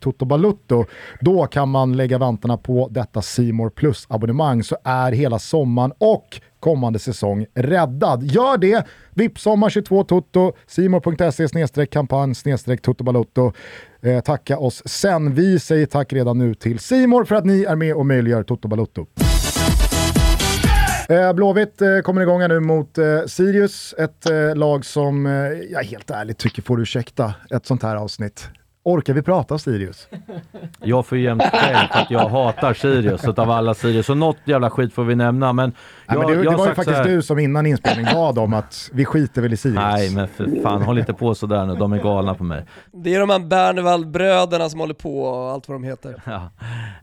tuttobalutto. 0.01 0.85
Då 1.21 1.47
kan 1.47 1.69
man 1.69 1.97
lägga 1.97 2.19
vantarna 2.19 2.57
på 2.57 2.89
detta 2.91 3.23
Simor 3.23 3.71
Plus-abonnemang 3.71 4.63
så 4.63 4.77
är 4.85 5.13
hela 5.13 5.39
sommaren 5.39 5.93
och 5.99 6.41
kommande 6.69 6.99
säsong 6.99 7.47
räddad. 7.55 8.23
Gör 8.23 8.59
det! 8.59 8.87
Vipsommar 9.15 9.71
22 9.71 10.05
Toto, 10.05 10.53
simor.se 10.67 11.87
kampanj 11.87 12.35
tuttobalutto. 12.83 13.53
Eh, 14.03 14.21
tacka 14.21 14.59
oss 14.59 14.83
sen. 14.85 15.35
Vi 15.35 15.59
säger 15.59 15.87
tack 15.87 16.13
redan 16.13 16.39
nu 16.39 16.55
till 16.55 16.79
Simor 16.79 17.25
för 17.25 17.35
att 17.35 17.45
ni 17.45 17.65
är 17.65 17.77
med 17.77 17.95
och 17.95 18.07
möjliggör 18.07 18.43
Toto 18.43 18.69
Balutto. 18.69 19.07
Eh, 21.09 21.33
Blåvitt 21.33 21.83
eh, 21.83 21.99
kommer 21.99 22.23
igång 22.23 22.41
här 22.41 22.49
nu 22.49 22.61
mot 22.61 22.99
eh, 22.99 23.23
Sirius, 23.27 23.95
ett 23.99 24.27
lag 24.55 24.85
som 24.85 25.27
jag 25.71 25.83
helt 25.83 26.11
ärligt 26.11 26.39
tycker 26.39 26.63
får 26.63 26.81
ursäkta 26.81 27.35
ett 27.51 27.67
sånt 27.67 27.83
här 27.83 27.97
avsnitt. 27.97 28.49
Orkar 28.89 29.15
vi 29.15 29.23
prata 29.23 29.59
Sirius? 29.59 30.09
Jag 30.81 31.07
får 31.07 31.19
jämt 31.19 31.43
skäll 31.43 31.89
för 31.93 31.99
att 31.99 32.11
jag 32.11 32.29
hatar 32.29 32.75
Sirius 32.75 33.25
av 33.25 33.51
alla 33.51 33.75
Sirius. 33.75 34.07
Så 34.07 34.15
något 34.15 34.37
jävla 34.45 34.71
skit 34.71 34.93
får 34.93 35.05
vi 35.05 35.15
nämna. 35.15 35.53
Men, 35.53 35.73
jag, 36.07 36.19
Nej, 36.19 36.19
men 36.19 36.39
det, 36.39 36.45
jag 36.45 36.53
det 36.53 36.57
var 36.57 36.69
ju 36.69 36.75
faktiskt 36.75 37.05
du 37.05 37.23
som 37.23 37.39
innan 37.39 37.67
inspelning 37.67 38.07
bad 38.15 38.39
om 38.39 38.55
att 38.55 38.91
vi 38.93 39.05
skiter 39.05 39.43
väl 39.43 39.53
i 39.53 39.57
Sirius. 39.57 39.79
Nej 39.79 40.15
men 40.15 40.29
för 40.29 40.63
fan, 40.63 40.83
håll 40.83 40.99
inte 40.99 41.15
på 41.15 41.35
sådär 41.35 41.67
nu. 41.67 41.75
De 41.75 41.93
är 41.93 42.03
galna 42.03 42.35
på 42.35 42.45
mig. 42.45 42.65
Det 42.93 43.15
är 43.15 43.21
de 43.21 43.31
här 43.31 43.39
Bernevall-bröderna 43.39 44.69
som 44.69 44.81
håller 44.81 44.95
på 44.95 45.23
och 45.23 45.51
allt 45.51 45.69
vad 45.69 45.75
de 45.75 45.85
heter. 45.85 46.23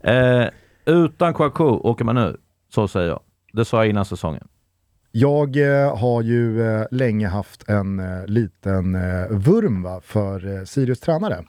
Ja. 0.01 0.11
Eh, 0.11 0.49
utan 0.85 1.33
Kouakou 1.33 1.79
åker 1.79 2.05
man 2.05 2.15
nu, 2.15 2.37
så 2.73 2.87
säger 2.87 3.07
jag. 3.07 3.19
Det 3.53 3.65
sa 3.65 3.77
jag 3.77 3.89
innan 3.89 4.05
säsongen. 4.05 4.47
Jag 5.17 5.57
eh, 5.57 5.97
har 5.97 6.21
ju 6.21 6.61
eh, 6.61 6.85
länge 6.91 7.27
haft 7.27 7.69
en 7.69 7.99
eh, 7.99 8.25
liten 8.25 8.93
vurm 9.29 9.83
va, 9.83 10.01
för 10.03 10.65
Sirius 10.65 10.99
tränare. 10.99 11.43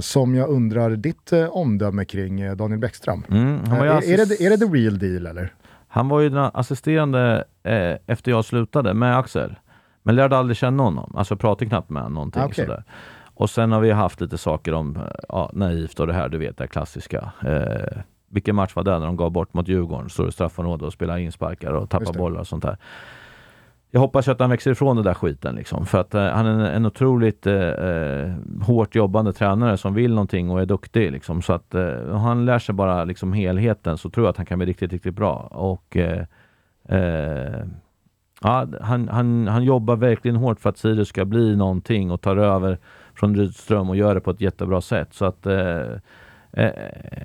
Som 0.00 0.34
jag 0.34 0.48
undrar 0.48 0.90
ditt 0.90 1.32
omdöme 1.50 2.04
kring 2.04 2.56
Daniel 2.56 2.80
Bäckström. 2.80 3.24
Mm, 3.30 3.58
han, 3.66 3.78
var 3.78 3.84
ju 3.84 3.90
är, 3.90 4.20
är, 4.20 4.26
det, 4.26 4.46
är 4.46 4.50
det 4.50 4.58
the 4.58 4.64
real 4.64 4.98
deal 4.98 5.26
eller? 5.26 5.54
han 5.88 6.08
var 6.08 6.20
ju 6.20 6.28
den 6.28 6.50
assisterande 6.54 7.44
efter 8.06 8.30
jag 8.30 8.44
slutade 8.44 8.94
med 8.94 9.18
Axel. 9.18 9.54
Men 10.02 10.16
lärde 10.16 10.36
aldrig 10.36 10.56
känna 10.56 10.82
honom. 10.82 11.14
Alltså 11.16 11.36
pratade 11.36 11.68
knappt 11.68 11.90
med 11.90 12.02
honom 12.02 12.14
någonting 12.14 12.42
Ah, 12.42 12.46
okej. 12.46 12.64
sådär. 12.64 12.84
Och 13.34 13.50
sen 13.50 13.72
har 13.72 13.80
vi 13.80 13.90
haft 13.90 14.20
lite 14.20 14.38
saker 14.38 14.74
om 14.74 14.98
ja, 15.28 15.50
naivt 15.52 16.00
och 16.00 16.06
det 16.06 16.12
här, 16.12 16.28
du 16.28 16.38
vet 16.38 16.56
det 16.56 16.66
klassiska. 16.66 17.32
Eh, 17.44 18.02
vilken 18.30 18.56
match 18.56 18.76
var 18.76 18.82
det 18.82 18.98
när 18.98 19.06
de 19.06 19.16
gav 19.16 19.30
bort 19.30 19.54
mot 19.54 19.68
Djurgården? 19.68 20.10
Står 20.10 20.28
i 20.28 20.32
straffområdet 20.32 20.86
och 20.86 20.92
spelar 20.92 21.18
insparkar 21.18 21.72
och 21.72 21.90
tappar 21.90 22.12
bollar 22.12 22.40
och 22.40 22.46
sånt 22.46 22.62
där. 22.62 22.76
Jag 23.92 24.00
hoppas 24.00 24.28
att 24.28 24.40
han 24.40 24.50
växer 24.50 24.70
ifrån 24.70 24.96
den 24.96 25.04
där 25.04 25.14
skiten 25.14 25.54
liksom. 25.54 25.86
För 25.86 25.98
att 26.00 26.14
eh, 26.14 26.24
han 26.24 26.46
är 26.46 26.50
en, 26.50 26.60
en 26.60 26.86
otroligt 26.86 27.46
eh, 27.46 27.54
eh, 27.54 28.32
hårt 28.62 28.94
jobbande 28.94 29.32
tränare 29.32 29.76
som 29.76 29.94
vill 29.94 30.10
någonting 30.10 30.50
och 30.50 30.60
är 30.60 30.66
duktig 30.66 31.12
liksom. 31.12 31.42
Så 31.42 31.52
att 31.52 31.74
eh, 31.74 32.16
han 32.16 32.44
lär 32.44 32.58
sig 32.58 32.74
bara 32.74 33.04
liksom 33.04 33.32
helheten 33.32 33.98
så 33.98 34.10
tror 34.10 34.26
jag 34.26 34.30
att 34.30 34.36
han 34.36 34.46
kan 34.46 34.58
bli 34.58 34.66
riktigt, 34.66 34.92
riktigt 34.92 35.14
bra. 35.14 35.34
Och 35.50 35.96
eh, 35.96 36.24
eh, 36.88 37.64
ja, 38.42 38.66
han, 38.80 39.08
han, 39.08 39.48
han 39.48 39.64
jobbar 39.64 39.96
verkligen 39.96 40.36
hårt 40.36 40.60
för 40.60 40.70
att 40.70 40.78
Sirius 40.78 41.08
ska 41.08 41.24
bli 41.24 41.56
någonting 41.56 42.10
och 42.10 42.20
tar 42.20 42.36
över 42.36 42.78
från 43.14 43.36
Rydström 43.36 43.90
och 43.90 43.96
gör 43.96 44.14
det 44.14 44.20
på 44.20 44.30
ett 44.30 44.40
jättebra 44.40 44.80
sätt. 44.80 45.14
Så 45.14 45.24
att 45.24 45.46
eh, 46.52 46.70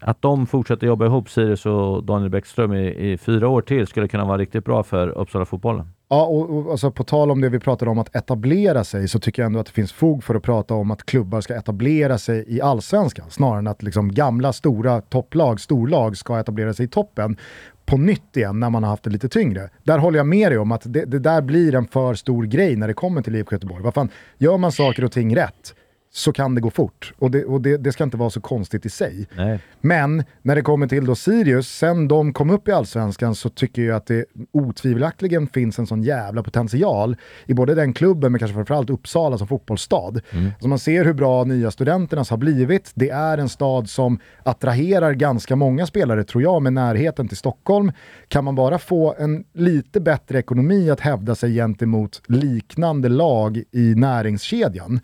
att 0.02 0.22
de 0.22 0.48
fortsätter 0.48 0.88
jobba 0.88 1.06
ihop, 1.06 1.30
Sirius 1.30 1.66
och 1.66 2.04
Daniel 2.04 2.30
Bäckström, 2.30 2.74
i, 2.74 3.12
i 3.12 3.18
fyra 3.18 3.48
år 3.48 3.62
till 3.62 3.88
skulle 3.88 4.08
kunna 4.08 4.26
vara 4.26 4.38
riktigt 4.38 4.66
bra 4.66 4.84
för 4.84 5.08
Uppsala-fotbollen. 5.08 5.88
Ja, 6.10 6.26
och, 6.26 6.58
och 6.58 6.72
alltså, 6.72 6.92
på 6.92 7.04
tal 7.04 7.32
om 7.32 7.42
det 7.42 7.50
vi 7.50 7.60
pratade 7.60 7.92
om 7.92 8.00
att 8.00 8.16
etablera 8.16 8.84
sig 8.84 9.08
så 9.08 9.20
tycker 9.20 9.42
jag 9.42 9.48
ändå 9.48 9.60
att 9.60 9.66
det 9.66 9.72
finns 9.72 9.94
fog 9.94 10.24
för 10.24 10.36
att 10.36 10.44
prata 10.44 10.74
om 10.74 10.92
att 10.92 11.06
klubbar 11.06 11.42
ska 11.42 11.56
etablera 11.56 12.18
sig 12.18 12.46
i 12.48 12.62
allsvenskan 12.62 13.30
snarare 13.30 13.60
än 13.60 13.68
att 13.68 13.84
liksom, 13.84 14.12
gamla 14.14 14.54
stora 14.54 15.02
topplag, 15.02 15.60
storlag 15.60 16.18
ska 16.18 16.40
etablera 16.40 16.74
sig 16.74 16.86
i 16.86 16.90
toppen 16.90 17.38
på 17.86 17.98
nytt 17.98 18.38
igen 18.38 18.60
när 18.60 18.70
man 18.70 18.84
har 18.84 18.90
haft 18.90 19.04
det 19.04 19.10
lite 19.10 19.30
tyngre. 19.30 19.70
Där 19.84 19.98
håller 19.98 20.20
jag 20.20 20.28
med 20.28 20.52
dig 20.52 20.58
om 20.58 20.72
att 20.72 20.82
det, 20.86 21.06
det 21.06 21.20
där 21.20 21.42
blir 21.42 21.76
en 21.76 21.88
för 21.88 22.14
stor 22.14 22.44
grej 22.44 22.76
när 22.76 22.88
det 22.88 22.94
kommer 22.94 23.22
till 23.22 23.36
IFK 23.36 23.56
Göteborg. 23.56 23.84
Vad 23.84 23.94
fan, 23.94 24.10
gör 24.38 24.58
man 24.58 24.72
saker 24.72 25.04
och 25.04 25.12
ting 25.12 25.36
rätt 25.36 25.76
så 26.16 26.34
kan 26.34 26.56
det 26.56 26.62
gå 26.62 26.70
fort. 26.70 27.14
Och, 27.20 27.32
det, 27.32 27.46
och 27.46 27.62
det, 27.62 27.78
det, 27.78 27.92
ska 27.92 28.04
inte 28.04 28.18
vara 28.18 28.30
så 28.30 28.42
konstigt 28.42 28.86
i 28.86 28.90
sig. 28.90 29.28
Nej. 29.38 29.60
Men 29.82 30.24
när 30.42 30.56
det 30.56 30.62
kommer 30.62 30.88
till 30.88 31.06
då 31.06 31.16
Sirius, 31.16 31.68
sen 31.68 32.08
de 32.08 32.34
kom 32.34 32.50
upp 32.50 32.68
i 32.68 32.72
Allsvenskan 32.72 33.36
så 33.36 33.50
tycker 33.50 33.82
jag 33.82 33.96
att 33.96 34.06
det 34.06 34.26
otvivelaktigen 34.52 35.48
finns 35.48 35.80
en 35.80 35.88
sån 35.88 36.04
jävla 36.04 36.44
potential 36.44 37.16
i 37.46 37.54
både 37.54 37.76
den 37.76 37.94
klubben, 37.94 38.32
men 38.32 38.40
kanske 38.40 38.56
framförallt 38.56 38.90
Uppsala 38.90 39.38
som 39.38 39.48
fotbollsstad. 39.48 40.22
Mm. 40.32 40.48
Alltså 40.48 40.68
man 40.68 40.80
ser 40.80 41.06
hur 41.06 41.14
bra 41.14 41.44
nya 41.44 41.72
studenternas 41.72 42.30
har 42.30 42.38
blivit. 42.38 42.92
Det 42.96 43.10
är 43.10 43.38
en 43.38 43.50
stad 43.50 43.90
som 43.90 44.20
attraherar 44.44 45.14
ganska 45.14 45.56
många 45.56 45.86
spelare, 45.86 46.24
tror 46.24 46.44
jag, 46.44 46.62
med 46.62 46.74
närheten 46.74 47.28
till 47.28 47.38
Stockholm. 47.38 47.92
Kan 48.28 48.44
man 48.44 48.56
bara 48.56 48.80
få 48.80 49.16
en 49.20 49.44
lite 49.54 50.00
bättre 50.00 50.40
ekonomi 50.40 50.90
att 50.90 51.00
hävda 51.00 51.36
sig 51.36 51.56
gentemot 51.56 52.22
liknande 52.28 53.10
lag 53.10 53.64
i 53.72 53.96
näringskedjan, 53.96 55.00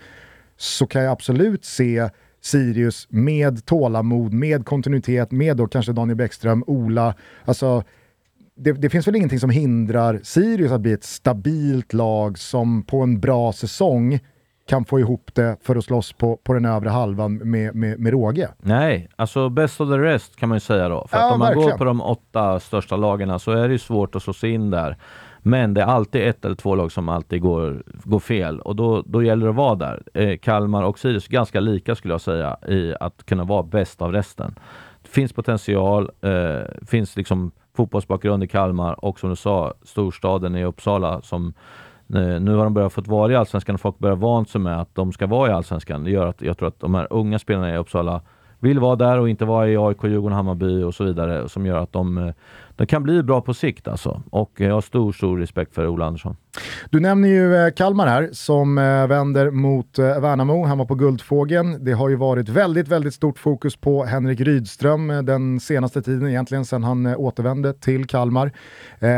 så 0.62 0.88
kan 0.88 1.04
jag 1.04 1.12
absolut 1.12 1.66
se 1.66 2.10
Sirius 2.42 3.08
med 3.10 3.66
tålamod, 3.66 4.34
med 4.34 4.66
kontinuitet, 4.66 5.32
med 5.32 5.58
då 5.58 5.68
kanske 5.68 5.92
Daniel 5.92 6.18
Bäckström, 6.18 6.64
Ola. 6.68 7.14
Alltså, 7.46 7.84
det, 8.56 8.72
det, 8.72 8.90
finns 8.90 9.08
väl 9.08 9.16
ingenting 9.16 9.40
som 9.40 9.50
hindrar 9.50 10.20
Sirius 10.24 10.72
att 10.72 10.82
bli 10.82 10.92
ett 10.92 11.04
stabilt 11.04 11.94
lag 11.94 12.38
som 12.38 12.84
på 12.84 13.02
en 13.02 13.20
bra 13.20 13.54
säsong 13.54 14.20
kan 14.68 14.86
få 14.86 15.00
ihop 15.00 15.30
det 15.34 15.58
för 15.62 15.76
att 15.76 15.86
slåss 15.86 16.14
på, 16.14 16.38
på 16.38 16.54
den 16.54 16.66
övre 16.66 16.90
halvan 16.90 17.36
med, 17.36 17.76
med, 17.76 18.00
med 18.00 18.12
råge. 18.12 18.50
Nej, 18.58 19.10
alltså 19.16 19.50
best 19.50 19.82
of 19.82 19.90
the 19.90 19.98
rest 19.98 20.36
kan 20.36 20.50
man 20.50 20.56
ju 20.56 20.60
säga 20.60 20.90
då. 20.90 21.08
För 21.08 21.18
ja, 21.18 21.26
att 21.26 21.34
om 21.34 21.40
man 21.40 21.48
verkligen. 21.48 21.70
går 21.70 21.78
på 21.78 21.84
de 21.84 22.02
åtta 22.02 22.60
största 22.60 22.96
lagen 22.96 23.40
så 23.40 23.52
är 23.52 23.68
det 23.68 23.74
ju 23.74 23.80
svårt 23.80 24.16
att 24.16 24.24
slå 24.24 24.34
sig 24.34 24.52
in 24.52 24.70
där. 24.70 24.98
Men 25.42 25.74
det 25.74 25.82
är 25.82 25.86
alltid 25.86 26.28
ett 26.28 26.46
eller 26.46 26.56
två 26.56 26.76
lag 26.76 26.92
som 26.92 27.10
alltid 27.10 27.42
går, 27.42 27.84
går 28.04 28.20
fel 28.20 28.60
och 28.60 28.76
då, 28.76 29.04
då 29.06 29.24
gäller 29.24 29.46
det 29.46 29.50
att 29.50 29.56
vara 29.56 29.76
där. 29.76 30.04
Eh, 30.14 30.38
Kalmar 30.38 30.84
och 30.84 31.00
Sirius 31.00 31.28
ganska 31.28 31.60
lika 31.60 31.96
skulle 31.96 32.14
jag 32.14 32.22
säga 32.22 32.58
i 32.68 32.94
att 33.00 33.26
kunna 33.26 33.44
vara 33.44 33.64
bäst 33.64 34.02
av 34.02 34.12
resten. 34.12 34.56
Det 35.02 35.10
finns 35.10 35.34
potential, 35.34 36.12
eh, 36.22 36.86
finns 36.88 37.18
liksom 37.18 37.52
fotbollsbakgrund 37.76 38.44
i 38.44 38.48
Kalmar 38.48 39.06
och 39.06 39.20
som 39.20 39.30
du 39.30 39.36
sa, 39.36 39.74
storstaden 39.84 40.56
i 40.56 40.66
Uppsala 40.66 41.22
som 41.22 41.54
eh, 42.14 42.40
nu 42.40 42.56
har 42.56 42.64
de 42.64 42.74
börjat 42.74 42.94
få 42.94 43.02
vara 43.02 43.32
i 43.32 43.36
Allsvenskan 43.36 43.76
och 43.76 43.82
folk 43.82 44.00
börjar 44.00 44.16
vant 44.16 44.50
sig 44.50 44.62
med 44.62 44.82
att 44.82 44.96
de 44.96 45.12
ska 45.12 45.28
vara 45.28 45.50
i 45.50 45.54
Allsvenskan. 45.54 46.04
Det 46.04 46.12
gör 46.12 46.28
att 46.28 46.42
jag 46.42 46.58
tror 46.58 46.68
att 46.68 46.80
de 46.80 46.96
här 46.96 47.08
unga 47.10 47.40
spelarna 47.40 47.74
i 47.74 47.78
Uppsala 47.78 48.22
vill 48.62 48.80
vara 48.80 48.96
där 48.96 49.20
och 49.20 49.30
inte 49.30 49.46
vara 49.46 49.68
i 49.68 49.78
AIK, 49.78 50.04
Djurgården, 50.04 50.36
Hammarby 50.36 50.84
och 50.84 50.96
så 50.96 51.04
vidare 51.04 51.50
som 51.50 51.66
gör 51.66 51.78
att 51.78 51.94
de, 51.94 52.18
eh, 52.18 52.34
det 52.76 52.86
kan 52.86 53.04
bli 53.04 53.24
bra 53.24 53.42
på 53.42 53.54
sikt 53.54 53.88
alltså. 53.88 54.24
Och 54.30 54.52
jag 54.58 54.74
har 54.74 54.82
stor, 54.82 55.12
stor 55.12 55.38
respekt 55.38 55.76
för 55.76 55.88
Ola 55.88 56.06
Andersson. 56.06 56.36
Du 56.90 57.00
nämner 57.00 57.30
ju 57.30 57.56
eh, 57.56 57.72
Kalmar 57.72 58.08
här 58.08 58.30
som 58.32 58.78
eh, 58.78 59.08
vänder 59.08 59.52
mot 59.52 60.00
eh, 60.00 60.20
Värnamo. 60.20 60.66
Han 60.66 60.78
var 60.78 60.86
på 60.86 60.96
Guldfågeln. 60.96 61.86
Det 61.86 61.92
har 61.92 62.10
ju 62.10 62.16
varit 62.16 62.50
väldigt, 62.50 62.88
väldigt 62.88 63.14
stort 63.14 63.40
fokus 63.40 63.76
på 63.76 64.04
Henrik 64.06 64.40
Rydström 64.40 65.08
den 65.08 65.60
senaste 65.60 66.02
tiden 66.02 66.30
egentligen 66.30 66.66
sedan 66.66 66.84
han 66.84 67.16
återvände 67.16 67.74
till 67.74 68.08
Kalmar. 68.08 68.52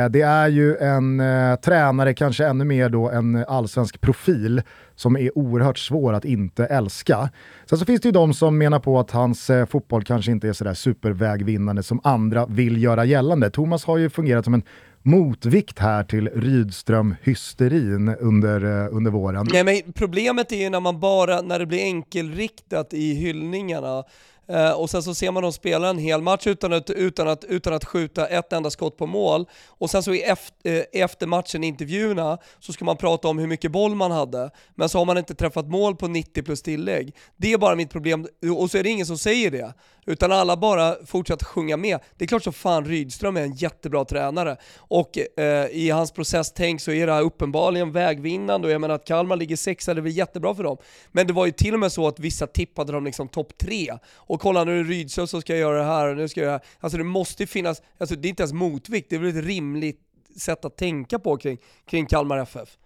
Det 0.09 0.21
är 0.21 0.47
ju 0.47 0.77
en 0.77 1.21
tränare, 1.65 2.13
kanske 2.13 2.45
ännu 2.45 2.65
mer 2.65 2.89
då 2.89 3.09
en 3.09 3.45
allsvensk 3.47 4.01
profil 4.01 4.61
som 4.95 5.17
är 5.17 5.37
oerhört 5.37 5.77
svår 5.77 6.13
att 6.13 6.25
inte 6.25 6.65
älska. 6.65 7.29
Sen 7.69 7.77
så 7.77 7.85
finns 7.85 8.01
det 8.01 8.07
ju 8.07 8.11
de 8.11 8.33
som 8.33 8.57
menar 8.57 8.79
på 8.79 8.99
att 8.99 9.11
hans 9.11 9.51
fotboll 9.69 10.03
kanske 10.03 10.31
inte 10.31 10.47
är 10.47 10.53
sådär 10.53 10.73
supervägvinnande 10.73 11.83
som 11.83 11.99
andra 12.03 12.45
vill 12.45 12.83
göra 12.83 13.05
gällande. 13.05 13.49
Thomas 13.53 13.85
har 13.85 13.97
ju 13.97 14.09
fungerat 14.09 14.45
som 14.45 14.53
en 14.53 14.63
motvikt 15.01 15.79
här 15.79 16.03
till 16.03 16.29
Rydström-hysterin 16.29 18.15
under, 18.19 18.85
eh, 18.85 18.95
under 18.95 19.11
våren. 19.11 19.47
Nej, 19.53 19.63
men 19.63 19.93
problemet 19.93 20.51
är 20.51 20.55
ju 20.55 20.69
när 20.69 20.79
man 20.79 20.99
bara, 20.99 21.41
när 21.41 21.59
det 21.59 21.65
blir 21.65 21.83
enkelriktat 21.83 22.93
i 22.93 23.13
hyllningarna 23.13 24.03
Uh, 24.49 24.71
och 24.71 24.89
sen 24.89 25.03
så 25.03 25.15
ser 25.15 25.31
man 25.31 25.43
dem 25.43 25.53
spela 25.53 25.89
en 25.89 25.97
hel 25.97 26.21
match 26.21 26.47
utan 26.47 26.73
att, 26.73 26.89
utan, 26.89 27.27
att, 27.27 27.43
utan 27.43 27.73
att 27.73 27.85
skjuta 27.85 28.27
ett 28.27 28.53
enda 28.53 28.69
skott 28.69 28.97
på 28.97 29.05
mål. 29.05 29.45
Och 29.67 29.89
sen 29.89 30.03
så 30.03 30.13
i 30.13 30.21
efter, 30.21 30.77
uh, 30.77 30.83
efter 30.91 31.27
matchen, 31.27 31.63
intervjuerna, 31.63 32.37
så 32.59 32.73
ska 32.73 32.85
man 32.85 32.97
prata 32.97 33.27
om 33.27 33.39
hur 33.39 33.47
mycket 33.47 33.71
boll 33.71 33.95
man 33.95 34.11
hade. 34.11 34.49
Men 34.75 34.89
så 34.89 34.97
har 34.97 35.05
man 35.05 35.17
inte 35.17 35.35
träffat 35.35 35.67
mål 35.67 35.95
på 35.95 36.07
90 36.07 36.43
plus 36.43 36.61
tillägg. 36.61 37.15
Det 37.37 37.53
är 37.53 37.57
bara 37.57 37.75
mitt 37.75 37.89
problem, 37.89 38.27
och 38.57 38.71
så 38.71 38.77
är 38.77 38.83
det 38.83 38.89
ingen 38.89 39.05
som 39.05 39.17
säger 39.17 39.51
det. 39.51 39.73
Utan 40.05 40.31
alla 40.31 40.57
bara 40.57 40.95
fortsätter 41.05 41.45
sjunga 41.45 41.77
med. 41.77 41.99
Det 42.17 42.25
är 42.25 42.27
klart 42.27 42.43
som 42.43 42.53
fan 42.53 42.85
Rydström 42.85 43.37
är 43.37 43.41
en 43.41 43.53
jättebra 43.53 44.05
tränare. 44.05 44.57
Och 44.77 45.39
eh, 45.39 45.67
i 45.67 45.89
hans 45.89 46.11
processtänk 46.11 46.81
så 46.81 46.91
är 46.91 47.07
det 47.07 47.13
här 47.13 47.21
uppenbarligen 47.21 47.91
vägvinnande, 47.91 48.67
och 48.67 48.73
jag 48.73 48.81
menar 48.81 48.95
att 48.95 49.05
Kalmar 49.05 49.35
ligger 49.35 49.55
sexa, 49.55 49.93
det 49.93 50.01
blir 50.01 50.11
jättebra 50.11 50.55
för 50.55 50.63
dem. 50.63 50.77
Men 51.11 51.27
det 51.27 51.33
var 51.33 51.45
ju 51.45 51.51
till 51.51 51.73
och 51.73 51.79
med 51.79 51.91
så 51.91 52.07
att 52.07 52.19
vissa 52.19 52.47
tippade 52.47 52.91
dem 52.91 53.05
liksom 53.05 53.27
topp 53.27 53.57
tre 53.57 53.97
och 54.15 54.41
kolla 54.41 54.63
nu 54.63 54.79
är 54.79 54.83
det 54.83 54.89
Rydström 54.89 55.27
som 55.27 55.41
ska 55.41 55.55
göra 55.55 55.77
det 55.77 55.83
här 55.83 56.07
och 56.07 56.17
nu 56.17 56.27
ska 56.27 56.39
jag 56.39 56.45
göra 56.45 56.57
det 56.57 56.65
här. 56.65 56.77
Alltså 56.79 56.97
det 56.97 57.03
måste 57.03 57.47
finnas, 57.47 57.81
alltså 57.97 58.15
det 58.15 58.27
är 58.27 58.29
inte 58.29 58.43
ens 58.43 58.53
motvikt, 58.53 59.09
det 59.09 59.15
är 59.15 59.19
väl 59.19 59.37
ett 59.37 59.45
rimligt 59.45 59.99
sätt 60.37 60.65
att 60.65 60.77
tänka 60.77 61.19
på 61.19 61.37
kring, 61.37 61.57
kring 61.85 62.05
Kalmar 62.05 62.37
FF. 62.37 62.77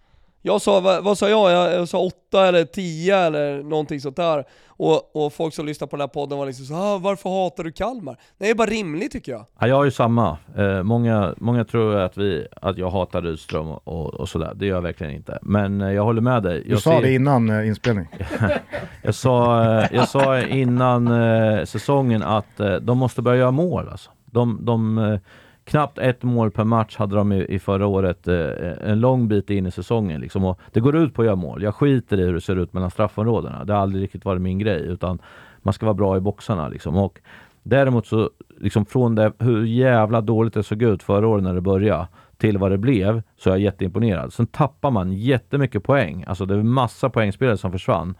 Jag 0.42 0.60
sa, 0.60 0.80
vad, 0.80 1.04
vad 1.04 1.18
sa 1.18 1.28
jag? 1.28 1.50
jag? 1.50 1.88
sa 1.88 1.98
åtta 1.98 2.48
eller 2.48 2.64
tio 2.64 3.16
eller 3.16 3.62
någonting 3.62 4.00
sånt 4.00 4.16
där. 4.16 4.44
Och, 4.66 5.16
och 5.16 5.32
folk 5.32 5.54
som 5.54 5.66
lyssnar 5.66 5.88
på 5.88 5.96
den 5.96 6.00
här 6.00 6.08
podden 6.08 6.38
var 6.38 6.46
liksom 6.46 6.66
så 6.66 6.74
ah, 6.74 6.98
varför 6.98 7.30
hatar 7.30 7.64
du 7.64 7.72
Kalmar? 7.72 8.12
Nej, 8.12 8.48
det 8.48 8.50
är 8.50 8.54
bara 8.54 8.70
rimligt 8.70 9.12
tycker 9.12 9.32
jag. 9.32 9.46
Ja, 9.58 9.66
jag 9.68 9.76
har 9.76 9.84
ju 9.84 9.90
samma. 9.90 10.38
Eh, 10.56 10.82
många, 10.82 11.34
många 11.36 11.64
tror 11.64 11.96
att, 11.96 12.16
vi, 12.16 12.46
att 12.62 12.78
jag 12.78 12.90
hatar 12.90 13.22
Rydström 13.22 13.68
och, 13.68 13.88
och, 13.88 14.14
och 14.14 14.28
sådär. 14.28 14.52
Det 14.54 14.66
gör 14.66 14.74
jag 14.74 14.82
verkligen 14.82 15.12
inte. 15.12 15.38
Men 15.42 15.80
eh, 15.80 15.92
jag 15.92 16.04
håller 16.04 16.20
med 16.20 16.42
dig. 16.42 16.62
Jag 16.66 16.76
du 16.76 16.80
sa 16.80 16.90
ser... 16.90 17.02
det 17.02 17.14
innan 17.14 17.50
eh, 17.50 17.68
inspelning. 17.68 18.06
jag, 19.02 19.14
sa, 19.14 19.62
eh, 19.64 19.86
jag 19.92 20.08
sa 20.08 20.40
innan 20.40 21.06
eh, 21.06 21.64
säsongen 21.64 22.22
att 22.22 22.60
eh, 22.60 22.74
de 22.74 22.98
måste 22.98 23.22
börja 23.22 23.38
göra 23.38 23.50
mål 23.50 23.88
alltså. 23.88 24.10
De, 24.24 24.64
de 24.64 25.18
knappt 25.68 25.98
ett 25.98 26.22
mål 26.22 26.50
per 26.50 26.64
match 26.64 26.96
hade 26.96 27.16
de 27.16 27.32
i, 27.32 27.44
i 27.44 27.58
förra 27.58 27.86
året, 27.86 28.28
eh, 28.28 28.36
eh, 28.36 28.90
en 28.90 29.00
lång 29.00 29.28
bit 29.28 29.50
in 29.50 29.66
i 29.66 29.70
säsongen. 29.70 30.20
Liksom. 30.20 30.44
Och 30.44 30.60
det 30.72 30.80
går 30.80 30.96
ut 30.96 31.14
på 31.14 31.22
att 31.22 31.26
göra 31.26 31.36
mål. 31.36 31.62
Jag 31.62 31.74
skiter 31.74 32.20
i 32.20 32.24
hur 32.24 32.34
det 32.34 32.40
ser 32.40 32.56
ut 32.56 32.72
mellan 32.72 32.90
straffområdena. 32.90 33.64
Det 33.64 33.72
har 33.72 33.80
aldrig 33.80 34.02
riktigt 34.02 34.24
varit 34.24 34.42
min 34.42 34.58
grej, 34.58 34.82
utan 34.82 35.18
man 35.62 35.74
ska 35.74 35.86
vara 35.86 35.94
bra 35.94 36.16
i 36.16 36.20
boxarna. 36.20 36.68
Liksom. 36.68 36.96
Och 36.96 37.20
däremot 37.62 38.06
så, 38.06 38.30
liksom 38.60 38.84
från 38.84 39.14
det, 39.14 39.32
hur 39.38 39.64
jävla 39.64 40.20
dåligt 40.20 40.54
det 40.54 40.62
såg 40.62 40.82
ut 40.82 41.02
förra 41.02 41.26
året 41.26 41.44
när 41.44 41.54
det 41.54 41.60
började, 41.60 42.06
till 42.36 42.58
vad 42.58 42.70
det 42.70 42.78
blev, 42.78 43.22
så 43.36 43.50
är 43.50 43.54
jag 43.54 43.60
jätteimponerad. 43.60 44.32
Sen 44.32 44.46
tappar 44.46 44.90
man 44.90 45.12
jättemycket 45.12 45.82
poäng. 45.82 46.24
Alltså 46.26 46.46
det 46.46 46.54
är 46.54 46.62
massa 46.62 47.10
poängspelare 47.10 47.56
som 47.56 47.72
försvann. 47.72 48.14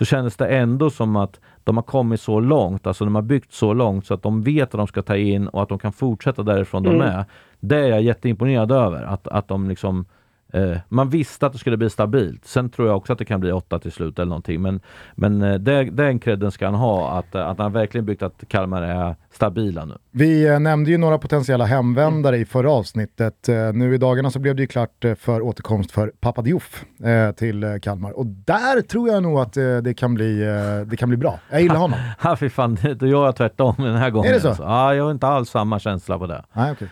Så 0.00 0.06
kändes 0.06 0.36
det 0.36 0.46
ändå 0.46 0.90
som 0.90 1.16
att 1.16 1.40
de 1.64 1.76
har 1.76 1.82
kommit 1.82 2.20
så 2.20 2.40
långt, 2.40 2.86
alltså 2.86 3.04
de 3.04 3.14
har 3.14 3.22
byggt 3.22 3.52
så 3.52 3.74
långt 3.74 4.06
så 4.06 4.14
att 4.14 4.22
de 4.22 4.42
vet 4.42 4.62
att 4.62 4.78
de 4.78 4.86
ska 4.86 5.02
ta 5.02 5.16
in 5.16 5.48
och 5.48 5.62
att 5.62 5.68
de 5.68 5.78
kan 5.78 5.92
fortsätta 5.92 6.42
därifrån 6.42 6.86
mm. 6.86 6.98
de 6.98 7.04
är. 7.04 7.24
Det 7.60 7.76
är 7.76 7.88
jag 7.88 8.02
jätteimponerad 8.02 8.72
över. 8.72 9.02
Att, 9.02 9.28
att 9.28 9.48
de 9.48 9.68
liksom 9.68 10.04
Eh, 10.52 10.76
man 10.88 11.08
visste 11.10 11.46
att 11.46 11.52
det 11.52 11.58
skulle 11.58 11.76
bli 11.76 11.90
stabilt. 11.90 12.44
Sen 12.44 12.70
tror 12.70 12.88
jag 12.88 12.96
också 12.96 13.12
att 13.12 13.18
det 13.18 13.24
kan 13.24 13.40
bli 13.40 13.52
åtta 13.52 13.78
till 13.78 13.92
slut 13.92 14.18
eller 14.18 14.28
någonting. 14.28 14.62
Men, 14.62 14.80
men 15.14 15.42
eh, 15.42 15.54
det, 15.54 15.84
den 15.84 16.18
credden 16.18 16.50
ska 16.50 16.64
han 16.64 16.74
ha, 16.74 17.18
att, 17.18 17.34
att 17.34 17.58
han 17.58 17.72
verkligen 17.72 18.04
byggt 18.04 18.22
att 18.22 18.44
Kalmar 18.48 18.82
är 18.82 19.16
stabila 19.32 19.84
nu. 19.84 19.94
Vi 20.10 20.48
eh, 20.48 20.60
nämnde 20.60 20.90
ju 20.90 20.98
några 20.98 21.18
potentiella 21.18 21.64
hemvändare 21.64 22.36
i 22.36 22.44
förra 22.44 22.70
avsnittet. 22.70 23.48
Eh, 23.48 23.72
nu 23.72 23.94
i 23.94 23.98
dagarna 23.98 24.30
så 24.30 24.38
blev 24.38 24.56
det 24.56 24.62
ju 24.62 24.66
klart 24.66 25.04
eh, 25.04 25.14
för 25.14 25.42
återkomst 25.42 25.90
för 25.90 26.12
Papa 26.20 26.42
Diouf 26.42 26.84
eh, 27.04 27.32
till 27.32 27.78
Kalmar. 27.82 28.10
Och 28.10 28.26
där 28.26 28.80
tror 28.80 29.08
jag 29.08 29.22
nog 29.22 29.38
att 29.38 29.52
det, 29.52 29.94
kan 29.96 30.14
bli, 30.14 30.38
det 30.86 30.96
kan 30.96 31.08
bli 31.08 31.18
bra. 31.18 31.40
Jag 31.50 31.62
gillar 31.62 31.74
honom. 31.86 31.98
Ja, 32.22 32.36
fy 32.36 32.50
fan, 32.50 32.78
då 32.96 33.06
gör 33.06 33.24
jag 33.24 33.36
tvärtom 33.36 33.74
den 33.78 33.96
här 33.96 34.10
gången. 34.10 34.30
Är 34.30 34.34
det 34.34 34.40
så? 34.40 34.48
Alltså. 34.48 34.62
Ja, 34.62 34.94
jag 34.94 35.04
har 35.04 35.10
inte 35.10 35.26
alls 35.26 35.50
samma 35.50 35.78
känsla 35.78 36.18
på 36.18 36.26
det. 36.26 36.44
Nej, 36.52 36.72
okay. 36.72 36.88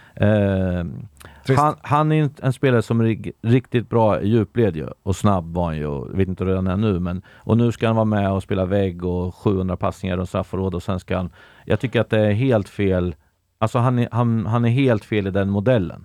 Han, 1.56 1.74
han, 1.82 2.12
är 2.12 2.30
en 2.42 2.52
spelare 2.52 2.82
som 2.82 3.00
är 3.00 3.32
riktigt 3.42 3.90
bra 3.90 4.20
i 4.20 4.28
djupled 4.28 4.76
ju. 4.76 4.86
och 5.02 5.16
snabb 5.16 5.54
var 5.54 5.64
han 5.64 5.76
ju. 5.76 5.82
Jag 5.82 6.16
vet 6.16 6.28
inte 6.28 6.44
hur 6.44 6.56
han 6.56 6.66
är 6.66 6.76
nu, 6.76 7.00
men 7.00 7.22
och 7.28 7.56
nu 7.56 7.72
ska 7.72 7.86
han 7.86 7.96
vara 7.96 8.04
med 8.04 8.32
och 8.32 8.42
spela 8.42 8.64
vägg 8.64 9.04
och 9.04 9.34
700 9.34 9.76
passningar 9.76 10.18
och 10.18 10.28
straffområde 10.28 10.76
och 10.76 10.82
sen 10.82 11.00
ska 11.00 11.16
han... 11.16 11.30
Jag 11.64 11.80
tycker 11.80 12.00
att 12.00 12.10
det 12.10 12.20
är 12.20 12.32
helt 12.32 12.68
fel. 12.68 13.14
Alltså 13.58 13.78
han 13.78 13.98
är, 13.98 14.08
han, 14.12 14.46
han 14.46 14.64
är 14.64 14.68
helt 14.68 15.04
fel 15.04 15.26
i 15.26 15.30
den 15.30 15.50
modellen. 15.50 16.04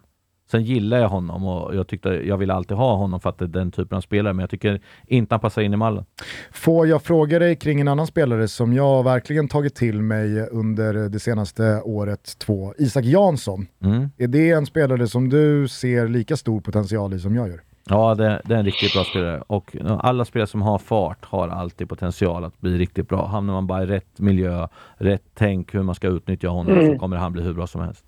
Sen 0.53 0.63
gillar 0.63 0.97
jag 0.97 1.09
honom 1.09 1.45
och 1.45 1.75
jag 1.75 1.87
tyckte 1.87 2.09
jag 2.09 2.37
ville 2.37 2.53
alltid 2.53 2.77
ha 2.77 2.95
honom 2.95 3.19
för 3.19 3.29
att 3.29 3.37
det 3.37 3.45
är 3.45 3.47
den 3.47 3.71
typen 3.71 3.97
av 3.97 4.01
spelare, 4.01 4.33
men 4.33 4.43
jag 4.43 4.49
tycker 4.49 4.81
inte 5.07 5.33
han 5.33 5.39
passar 5.39 5.61
in 5.61 5.73
i 5.73 5.77
mallen. 5.77 6.05
Får 6.51 6.87
jag 6.87 7.03
fråga 7.03 7.39
dig 7.39 7.55
kring 7.55 7.81
en 7.81 7.87
annan 7.87 8.07
spelare 8.07 8.47
som 8.47 8.73
jag 8.73 9.03
verkligen 9.03 9.47
tagit 9.47 9.75
till 9.75 10.01
mig 10.01 10.49
under 10.49 11.09
det 11.09 11.19
senaste 11.19 11.81
året, 11.81 12.35
två. 12.37 12.73
Isak 12.77 13.05
Jansson. 13.05 13.67
Mm. 13.83 14.09
Är 14.17 14.27
det 14.27 14.51
en 14.51 14.65
spelare 14.65 15.07
som 15.07 15.29
du 15.29 15.67
ser 15.67 16.07
lika 16.07 16.37
stor 16.37 16.61
potential 16.61 17.13
i 17.13 17.19
som 17.19 17.35
jag 17.35 17.47
gör? 17.47 17.61
Ja, 17.89 18.15
det, 18.15 18.41
det 18.45 18.53
är 18.53 18.57
en 18.59 18.65
riktigt 18.65 18.93
bra 18.93 19.03
spelare. 19.03 19.43
Och 19.47 19.75
alla 19.99 20.25
spelare 20.25 20.47
som 20.47 20.61
har 20.61 20.77
fart 20.77 21.25
har 21.25 21.47
alltid 21.47 21.89
potential 21.89 22.43
att 22.43 22.61
bli 22.61 22.77
riktigt 22.77 23.09
bra. 23.09 23.27
Hamnar 23.27 23.53
man 23.53 23.67
bara 23.67 23.83
i 23.83 23.85
rätt 23.85 24.19
miljö, 24.19 24.67
rätt 24.97 25.23
tänk 25.33 25.75
hur 25.75 25.83
man 25.83 25.95
ska 25.95 26.07
utnyttja 26.07 26.47
honom 26.47 26.73
Mm. 26.73 26.93
så 26.93 26.99
kommer 26.99 27.17
han 27.17 27.33
bli 27.33 27.41
hur 27.43 27.53
bra 27.53 27.67
som 27.67 27.81
helst. 27.81 28.05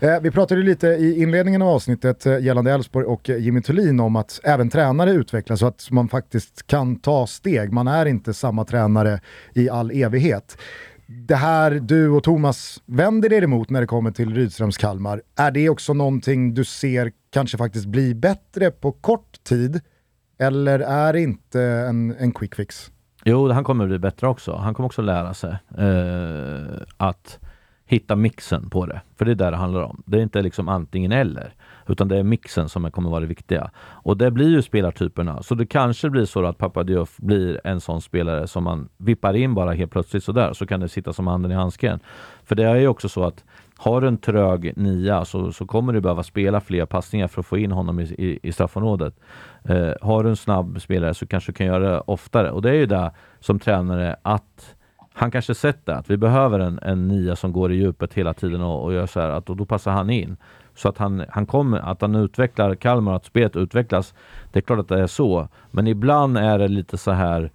Eh, 0.00 0.20
vi 0.22 0.30
pratade 0.30 0.62
lite 0.62 0.86
i 0.86 1.22
inledningen 1.22 1.62
av 1.62 1.68
avsnittet 1.68 2.26
eh, 2.26 2.38
gällande 2.38 2.72
Elfsborg 2.72 3.06
och 3.06 3.30
eh, 3.30 3.36
Jimmy 3.38 3.62
Thulin 3.62 4.00
om 4.00 4.16
att 4.16 4.40
även 4.44 4.70
tränare 4.70 5.10
utvecklas 5.10 5.60
så 5.60 5.66
att 5.66 5.88
man 5.90 6.08
faktiskt 6.08 6.66
kan 6.66 6.96
ta 7.00 7.26
steg. 7.26 7.72
Man 7.72 7.88
är 7.88 8.06
inte 8.06 8.34
samma 8.34 8.64
tränare 8.64 9.20
i 9.54 9.70
all 9.70 9.90
evighet. 9.90 10.58
Det 11.10 11.34
här 11.34 11.70
du 11.70 12.08
och 12.08 12.22
Thomas 12.22 12.82
vänder 12.86 13.32
er 13.32 13.42
emot 13.42 13.70
när 13.70 13.80
det 13.80 13.86
kommer 13.86 14.10
till 14.10 14.34
Rydströms 14.34 14.76
Kalmar, 14.76 15.22
är 15.36 15.50
det 15.50 15.68
också 15.68 15.94
någonting 15.94 16.54
du 16.54 16.64
ser 16.64 17.12
kanske 17.30 17.58
faktiskt 17.58 17.86
bli 17.86 18.14
bättre 18.14 18.70
på 18.70 18.92
kort 18.92 19.44
tid? 19.44 19.80
Eller 20.38 20.80
är 20.80 21.12
det 21.12 21.20
inte 21.20 21.62
en, 21.62 22.16
en 22.18 22.32
quick 22.32 22.54
fix? 22.54 22.90
Jo, 23.24 23.50
han 23.50 23.64
kommer 23.64 23.86
bli 23.86 23.98
bättre 23.98 24.28
också. 24.28 24.56
Han 24.56 24.74
kommer 24.74 24.86
också 24.86 25.02
lära 25.02 25.34
sig 25.34 25.56
eh, 25.78 26.82
att 26.96 27.38
hitta 27.86 28.16
mixen 28.16 28.70
på 28.70 28.86
det. 28.86 29.00
För 29.16 29.24
det 29.24 29.30
är 29.30 29.34
där 29.34 29.50
det 29.50 29.56
handlar 29.56 29.82
om. 29.82 30.02
Det 30.06 30.18
är 30.18 30.22
inte 30.22 30.42
liksom 30.42 30.68
antingen 30.68 31.12
eller. 31.12 31.54
Utan 31.88 32.08
det 32.08 32.16
är 32.16 32.22
mixen 32.22 32.68
som 32.68 32.90
kommer 32.90 33.10
vara 33.10 33.20
det 33.20 33.26
viktiga. 33.26 33.70
Och 33.78 34.16
det 34.16 34.30
blir 34.30 34.48
ju 34.48 34.62
spelartyperna. 34.62 35.42
Så 35.42 35.54
det 35.54 35.66
kanske 35.66 36.10
blir 36.10 36.24
så 36.24 36.46
att 36.46 36.58
Papadiouf 36.58 37.16
blir 37.16 37.60
en 37.64 37.80
sån 37.80 38.00
spelare 38.00 38.46
som 38.46 38.64
man 38.64 38.88
vippar 38.96 39.36
in 39.36 39.54
bara 39.54 39.72
helt 39.72 39.92
plötsligt 39.92 40.24
sådär. 40.24 40.52
Så 40.52 40.66
kan 40.66 40.80
det 40.80 40.88
sitta 40.88 41.12
som 41.12 41.26
handen 41.26 41.52
i 41.52 41.54
handsken. 41.54 42.00
För 42.44 42.54
det 42.54 42.64
är 42.64 42.74
ju 42.74 42.88
också 42.88 43.08
så 43.08 43.24
att 43.24 43.44
har 43.76 44.00
du 44.00 44.08
en 44.08 44.18
trög 44.18 44.72
nia 44.76 45.24
så, 45.24 45.52
så 45.52 45.66
kommer 45.66 45.92
du 45.92 46.00
behöva 46.00 46.22
spela 46.22 46.60
fler 46.60 46.86
passningar 46.86 47.28
för 47.28 47.40
att 47.40 47.46
få 47.46 47.58
in 47.58 47.72
honom 47.72 48.00
i, 48.00 48.02
i, 48.02 48.38
i 48.42 48.52
straffområdet. 48.52 49.14
Eh, 49.64 49.92
har 50.02 50.24
du 50.24 50.30
en 50.30 50.36
snabb 50.36 50.80
spelare 50.80 51.14
så 51.14 51.26
kanske 51.26 51.52
du 51.52 51.56
kan 51.56 51.66
göra 51.66 51.90
det 51.90 52.00
oftare. 52.00 52.50
Och 52.50 52.62
det 52.62 52.70
är 52.70 52.74
ju 52.74 52.86
det 52.86 53.12
som 53.40 53.58
tränare 53.58 54.16
att 54.22 54.74
han 55.18 55.30
kanske 55.30 55.54
sett 55.54 55.86
det, 55.86 55.96
att 55.96 56.10
vi 56.10 56.16
behöver 56.16 56.58
en, 56.58 56.78
en 56.82 57.08
nia 57.08 57.36
som 57.36 57.52
går 57.52 57.72
i 57.72 57.76
djupet 57.76 58.14
hela 58.14 58.34
tiden 58.34 58.60
och, 58.62 58.84
och 58.84 58.92
gör 58.92 59.06
så 59.06 59.20
här, 59.20 59.28
att, 59.30 59.50
och 59.50 59.56
då 59.56 59.64
passar 59.66 59.92
han 59.92 60.10
in. 60.10 60.36
Så 60.74 60.88
att 60.88 60.98
han, 60.98 61.24
han 61.28 61.46
kommer, 61.46 61.78
att 61.78 62.00
han 62.00 62.14
utvecklar 62.14 62.74
Kalmar, 62.74 63.14
att 63.14 63.24
spelet 63.24 63.56
utvecklas. 63.56 64.14
Det 64.52 64.58
är 64.58 64.60
klart 64.60 64.78
att 64.78 64.88
det 64.88 65.00
är 65.00 65.06
så, 65.06 65.48
men 65.70 65.86
ibland 65.86 66.38
är 66.38 66.58
det 66.58 66.68
lite 66.68 66.98
så 66.98 67.10
här 67.10 67.50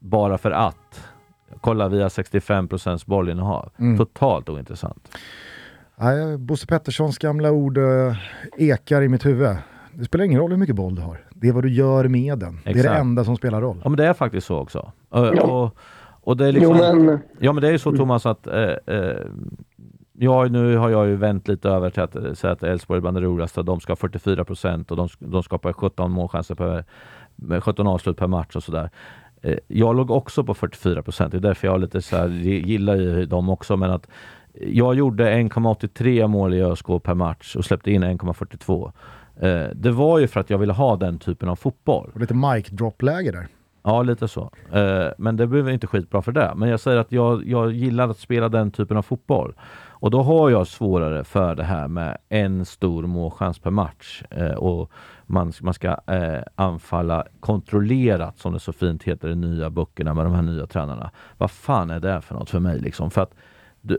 bara 0.00 0.38
för 0.38 0.50
att. 0.50 1.08
Kolla, 1.60 1.88
vi 1.88 2.02
har 2.02 2.08
65% 2.08 3.02
bollinnehav. 3.06 3.70
Mm. 3.78 3.98
Totalt 3.98 4.48
ointressant. 4.48 5.08
Nej, 5.96 6.38
Bosse 6.38 6.66
Petterssons 6.66 7.18
gamla 7.18 7.50
ord 7.50 7.78
eh, 7.78 8.16
ekar 8.56 9.02
i 9.02 9.08
mitt 9.08 9.26
huvud. 9.26 9.56
Det 9.92 10.04
spelar 10.04 10.24
ingen 10.24 10.40
roll 10.40 10.50
hur 10.50 10.58
mycket 10.58 10.76
boll 10.76 10.94
du 10.94 11.02
har. 11.02 11.18
Det 11.30 11.48
är 11.48 11.52
vad 11.52 11.62
du 11.64 11.72
gör 11.72 12.08
med 12.08 12.38
den. 12.38 12.60
Det 12.64 12.70
är 12.70 12.74
det 12.74 12.80
Exakt. 12.80 13.00
enda 13.00 13.24
som 13.24 13.36
spelar 13.36 13.60
roll. 13.60 13.80
Ja, 13.84 13.88
men 13.88 13.96
det 13.96 14.06
är 14.06 14.12
faktiskt 14.14 14.46
så 14.46 14.58
också. 14.58 14.92
Och, 15.08 15.26
Ja. 15.26 15.42
och, 15.42 15.76
och 16.26 16.36
det 16.36 16.46
är 16.46 16.52
Jo, 16.52 16.72
liksom... 16.72 17.06
men 17.06 17.18
Ja 17.38 17.52
men 17.52 17.60
det 17.62 17.68
är 17.68 17.72
ju 17.72 17.78
så 17.78 17.92
Thomas 17.92 18.26
att 18.26 18.46
eh, 18.46 18.70
eh, 18.86 19.16
ja, 20.12 20.44
nu 20.44 20.76
har 20.76 20.90
jag 20.90 21.06
ju 21.06 21.16
vänt 21.16 21.48
lite 21.48 21.68
över 21.68 21.90
till 21.90 22.02
att 22.02 22.16
eh, 22.16 22.32
säga 22.32 22.52
att 22.52 22.62
Elfsborg 22.62 22.98
är 22.98 23.00
bland 23.00 23.16
det 23.16 23.20
roligaste. 23.20 23.62
De 23.62 23.80
ska 23.80 23.90
ha 23.90 23.96
44 23.96 24.44
procent 24.44 24.90
och 24.90 24.96
de, 24.96 25.08
de 25.18 25.42
skapar 25.42 25.72
17 25.72 26.10
målchanser 26.10 26.54
per, 26.54 26.84
med 27.36 27.64
17 27.64 27.86
avslut 27.86 28.16
per 28.16 28.26
match 28.26 28.56
och 28.56 28.62
sådär. 28.62 28.90
Eh, 29.42 29.58
jag 29.68 29.96
låg 29.96 30.10
också 30.10 30.44
på 30.44 30.54
44 30.54 31.02
procent. 31.02 31.32
Det 31.32 31.38
är 31.38 31.40
därför 31.40 31.66
jag 31.66 31.80
lite 31.80 32.02
så 32.02 32.16
här, 32.16 32.28
gillar 32.28 32.96
ju 32.96 33.26
dem 33.26 33.48
också. 33.48 33.76
Men 33.76 33.90
att 33.90 34.08
jag 34.60 34.94
gjorde 34.94 35.30
1,83 35.30 36.26
mål 36.26 36.54
i 36.54 36.62
ÖSK 36.62 36.86
per 37.02 37.14
match 37.14 37.56
och 37.56 37.64
släppte 37.64 37.90
in 37.90 38.04
1,42. 38.04 38.92
Eh, 39.40 39.70
det 39.74 39.90
var 39.90 40.18
ju 40.18 40.28
för 40.28 40.40
att 40.40 40.50
jag 40.50 40.58
ville 40.58 40.72
ha 40.72 40.96
den 40.96 41.18
typen 41.18 41.48
av 41.48 41.56
fotboll. 41.56 42.10
Och 42.14 42.20
lite 42.20 42.34
mic 42.34 42.68
drop-läge 42.68 43.32
där. 43.32 43.48
Ja, 43.86 44.02
lite 44.02 44.28
så. 44.28 44.50
Eh, 44.72 45.08
men 45.18 45.36
det 45.36 45.46
blev 45.46 45.68
inte 45.68 45.86
skitbra 45.86 46.22
för 46.22 46.32
det. 46.32 46.52
Men 46.56 46.68
jag 46.68 46.80
säger 46.80 46.98
att 46.98 47.12
jag, 47.12 47.46
jag 47.46 47.72
gillar 47.72 48.08
att 48.08 48.18
spela 48.18 48.48
den 48.48 48.70
typen 48.70 48.96
av 48.96 49.02
fotboll. 49.02 49.54
Och 49.88 50.10
då 50.10 50.22
har 50.22 50.50
jag 50.50 50.66
svårare 50.66 51.24
för 51.24 51.54
det 51.54 51.64
här 51.64 51.88
med 51.88 52.18
en 52.28 52.64
stor 52.64 53.06
målchans 53.06 53.58
per 53.58 53.70
match. 53.70 54.22
Eh, 54.30 54.54
och 54.54 54.90
man, 55.26 55.52
man 55.60 55.74
ska 55.74 55.88
eh, 56.06 56.42
anfalla 56.54 57.26
kontrollerat, 57.40 58.38
som 58.38 58.52
det 58.52 58.60
så 58.60 58.72
fint 58.72 59.02
heter 59.02 59.28
i 59.28 59.30
de 59.30 59.40
nya 59.40 59.70
böckerna 59.70 60.14
med 60.14 60.24
de 60.24 60.34
här 60.34 60.42
nya 60.42 60.66
tränarna. 60.66 61.10
Vad 61.38 61.50
fan 61.50 61.90
är 61.90 62.00
det 62.00 62.20
för 62.20 62.34
något 62.34 62.50
för 62.50 62.60
mig 62.60 62.78
liksom? 62.78 63.10
För 63.10 63.22
att 63.22 63.34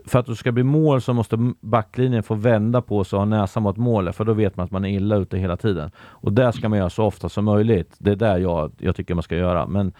för 0.06 0.18
att 0.18 0.26
du 0.26 0.34
ska 0.34 0.52
bli 0.52 0.62
mål 0.62 1.00
så 1.00 1.12
måste 1.14 1.52
backlinjen 1.60 2.22
få 2.22 2.34
vända 2.34 2.82
på 2.82 3.04
sig 3.04 3.16
och 3.16 3.20
ha 3.20 3.26
näsan 3.26 3.62
mot 3.62 3.76
målet 3.76 4.16
för 4.16 4.24
då 4.24 4.32
vet 4.32 4.56
man 4.56 4.64
att 4.64 4.70
man 4.70 4.84
är 4.84 4.88
illa 4.90 5.16
ute 5.16 5.38
hela 5.38 5.56
tiden. 5.56 5.90
Och 5.98 6.32
det 6.32 6.52
ska 6.52 6.68
man 6.68 6.78
göra 6.78 6.90
så 6.90 7.04
ofta 7.04 7.28
som 7.28 7.44
möjligt. 7.44 7.94
Det 7.98 8.10
är 8.10 8.16
där 8.16 8.38
jag, 8.38 8.72
jag 8.78 8.96
tycker 8.96 9.14
man 9.14 9.22
ska 9.22 9.36
göra. 9.36 9.66
Men 9.66 9.92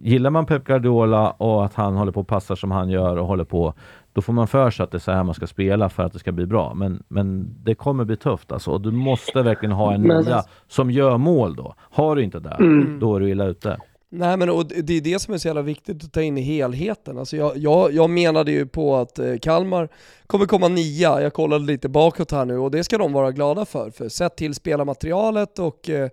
gillar 0.00 0.30
man 0.30 0.46
Pep 0.46 0.64
Guardiola 0.64 1.30
och 1.30 1.64
att 1.64 1.74
han 1.74 1.96
håller 1.96 2.12
på 2.12 2.20
och 2.20 2.28
passar 2.28 2.54
som 2.54 2.70
han 2.70 2.88
gör 2.90 3.16
och 3.16 3.26
håller 3.26 3.44
på, 3.44 3.74
då 4.12 4.22
får 4.22 4.32
man 4.32 4.46
för 4.48 4.70
sig 4.70 4.84
att 4.84 4.90
det 4.90 4.96
är 4.96 5.00
så 5.00 5.12
här 5.12 5.22
man 5.24 5.34
ska 5.34 5.46
spela 5.46 5.88
för 5.88 6.02
att 6.02 6.12
det 6.12 6.18
ska 6.18 6.32
bli 6.32 6.46
bra. 6.46 6.74
Men, 6.74 7.02
men 7.08 7.54
det 7.64 7.74
kommer 7.74 8.04
bli 8.04 8.16
tufft 8.16 8.52
alltså. 8.52 8.70
Och 8.70 8.80
du 8.80 8.90
måste 8.90 9.42
verkligen 9.42 9.72
ha 9.72 9.94
en 9.94 10.02
nia 10.02 10.42
som 10.68 10.90
gör 10.90 11.18
mål 11.18 11.56
då. 11.56 11.74
Har 11.78 12.16
du 12.16 12.22
inte 12.22 12.38
det, 12.40 12.56
Mm. 12.58 12.98
då 13.00 13.16
är 13.16 13.20
du 13.20 13.30
illa 13.30 13.44
ute. 13.44 13.76
Nej 14.08 14.36
men 14.36 14.50
och 14.50 14.66
det 14.66 14.92
är 14.92 15.00
det 15.00 15.18
som 15.18 15.34
är 15.34 15.38
så 15.38 15.48
jävla 15.48 15.62
viktigt 15.62 16.04
att 16.04 16.12
ta 16.12 16.22
in 16.22 16.38
i 16.38 16.40
helheten. 16.40 17.18
Alltså 17.18 17.36
jag, 17.36 17.56
jag, 17.56 17.92
jag 17.92 18.10
menade 18.10 18.52
ju 18.52 18.66
på 18.66 18.96
att 18.96 19.18
eh, 19.18 19.36
Kalmar 19.38 19.88
kommer 20.26 20.46
komma 20.46 20.68
nia, 20.68 21.22
jag 21.22 21.32
kollade 21.32 21.64
lite 21.64 21.88
bakåt 21.88 22.32
här 22.32 22.44
nu 22.44 22.58
och 22.58 22.70
det 22.70 22.84
ska 22.84 22.98
de 22.98 23.12
vara 23.12 23.32
glada 23.32 23.64
för. 23.64 23.90
För 23.90 24.08
sett 24.08 24.36
till 24.36 24.54
spelarmaterialet 24.54 25.58
och 25.58 25.90
eh, 25.90 26.10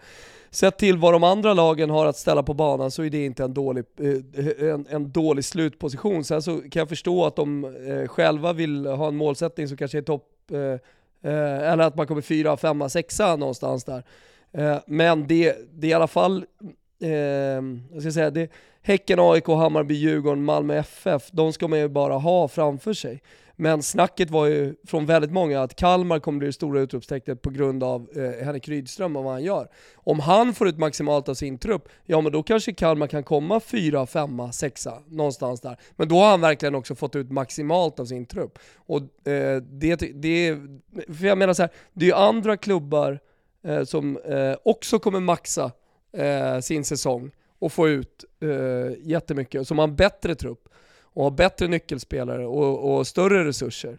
sett 0.51 0.77
till 0.77 0.97
vad 0.97 1.13
de 1.13 1.23
andra 1.23 1.53
lagen 1.53 1.89
har 1.89 2.05
att 2.05 2.17
ställa 2.17 2.43
på 2.43 2.53
banan 2.53 2.91
så 2.91 3.03
är 3.03 3.09
det 3.09 3.25
inte 3.25 3.43
en 3.43 3.53
dålig, 3.53 3.83
eh, 3.99 4.07
eh 4.09 4.73
en, 4.73 4.87
en 4.89 5.11
dålig 5.11 5.45
slutposition. 5.45 6.23
Sen 6.23 6.41
så 6.41 6.57
kan 6.57 6.79
jag 6.79 6.89
förstå 6.89 7.25
att 7.25 7.35
de 7.35 7.65
eh, 7.65 8.07
själva 8.07 8.53
vill 8.53 8.85
ha 8.85 9.07
en 9.07 9.15
målsättning 9.15 9.67
som 9.67 9.77
kanske 9.77 9.97
är 9.97 10.01
topp, 10.01 10.51
eh, 10.51 11.71
eller 11.71 11.83
att 11.83 11.95
man 11.95 12.07
kommer 12.07 12.21
fyra, 12.21 12.57
femma, 12.57 12.89
sexa 12.89 13.35
någonstans 13.35 13.83
där. 13.83 14.03
Men 14.85 15.27
det, 15.27 15.55
det 15.73 15.87
är 15.87 15.91
i 15.91 15.93
alla 15.93 16.07
fall 16.07 16.45
Ehm, 17.03 17.81
jag 17.91 18.01
ska 18.01 18.11
säga, 18.11 18.31
det, 18.31 18.51
Häcken, 18.81 19.19
AIK, 19.19 19.47
Hammarby, 19.47 19.93
Djurgården, 19.93 20.43
Malmö 20.43 20.75
FF, 20.75 21.31
de 21.31 21.53
ska 21.53 21.67
man 21.67 21.79
ju 21.79 21.87
bara 21.87 22.13
ha 22.13 22.47
framför 22.47 22.93
sig. 22.93 23.21
Men 23.55 23.83
snacket 23.83 24.29
var 24.31 24.45
ju 24.45 24.75
från 24.87 25.05
väldigt 25.05 25.31
många 25.31 25.61
att 25.61 25.75
Kalmar 25.75 26.19
kommer 26.19 26.39
bli 26.39 26.45
det 26.45 26.53
stora 26.53 26.81
utropstecknet 26.81 27.41
på 27.41 27.49
grund 27.49 27.83
av 27.83 28.09
eh, 28.15 28.45
Henrik 28.45 28.67
Rydström 28.67 29.15
och 29.15 29.23
vad 29.23 29.33
han 29.33 29.43
gör. 29.43 29.67
Om 29.95 30.19
han 30.19 30.53
får 30.53 30.67
ut 30.67 30.77
maximalt 30.77 31.29
av 31.29 31.33
sin 31.33 31.57
trupp, 31.57 31.89
ja 32.05 32.21
men 32.21 32.31
då 32.31 32.43
kanske 32.43 32.73
Kalmar 32.73 33.07
kan 33.07 33.23
komma 33.23 33.59
fyra, 33.59 34.05
femma, 34.05 34.51
sexa, 34.51 34.93
någonstans 35.07 35.61
där. 35.61 35.77
Men 35.95 36.07
då 36.07 36.15
har 36.15 36.29
han 36.29 36.41
verkligen 36.41 36.75
också 36.75 36.95
fått 36.95 37.15
ut 37.15 37.31
maximalt 37.31 37.99
av 37.99 38.05
sin 38.05 38.25
trupp. 38.25 38.59
Och 38.75 39.27
eh, 39.27 39.61
det, 39.61 39.95
det, 39.95 40.57
för 41.07 41.25
jag 41.25 41.37
menar 41.37 41.53
så 41.53 41.63
här, 41.63 41.71
det 41.93 42.05
är 42.05 42.09
ju 42.09 42.15
andra 42.15 42.57
klubbar 42.57 43.19
eh, 43.63 43.83
som 43.83 44.17
eh, 44.17 44.55
också 44.63 44.99
kommer 44.99 45.19
maxa 45.19 45.71
eh, 46.13 46.59
sin 46.59 46.83
säsong 46.85 47.31
och 47.59 47.73
få 47.73 47.89
ut 47.89 48.25
eh, 48.39 49.09
jättemycket, 49.09 49.67
som 49.67 49.77
har 49.77 49.87
en 49.87 49.95
bättre 49.95 50.35
trupp 50.35 50.69
och 51.01 51.23
har 51.23 51.31
bättre 51.31 51.67
nyckelspelare 51.67 52.45
och, 52.45 52.97
och 52.97 53.07
större 53.07 53.45
resurser. 53.45 53.97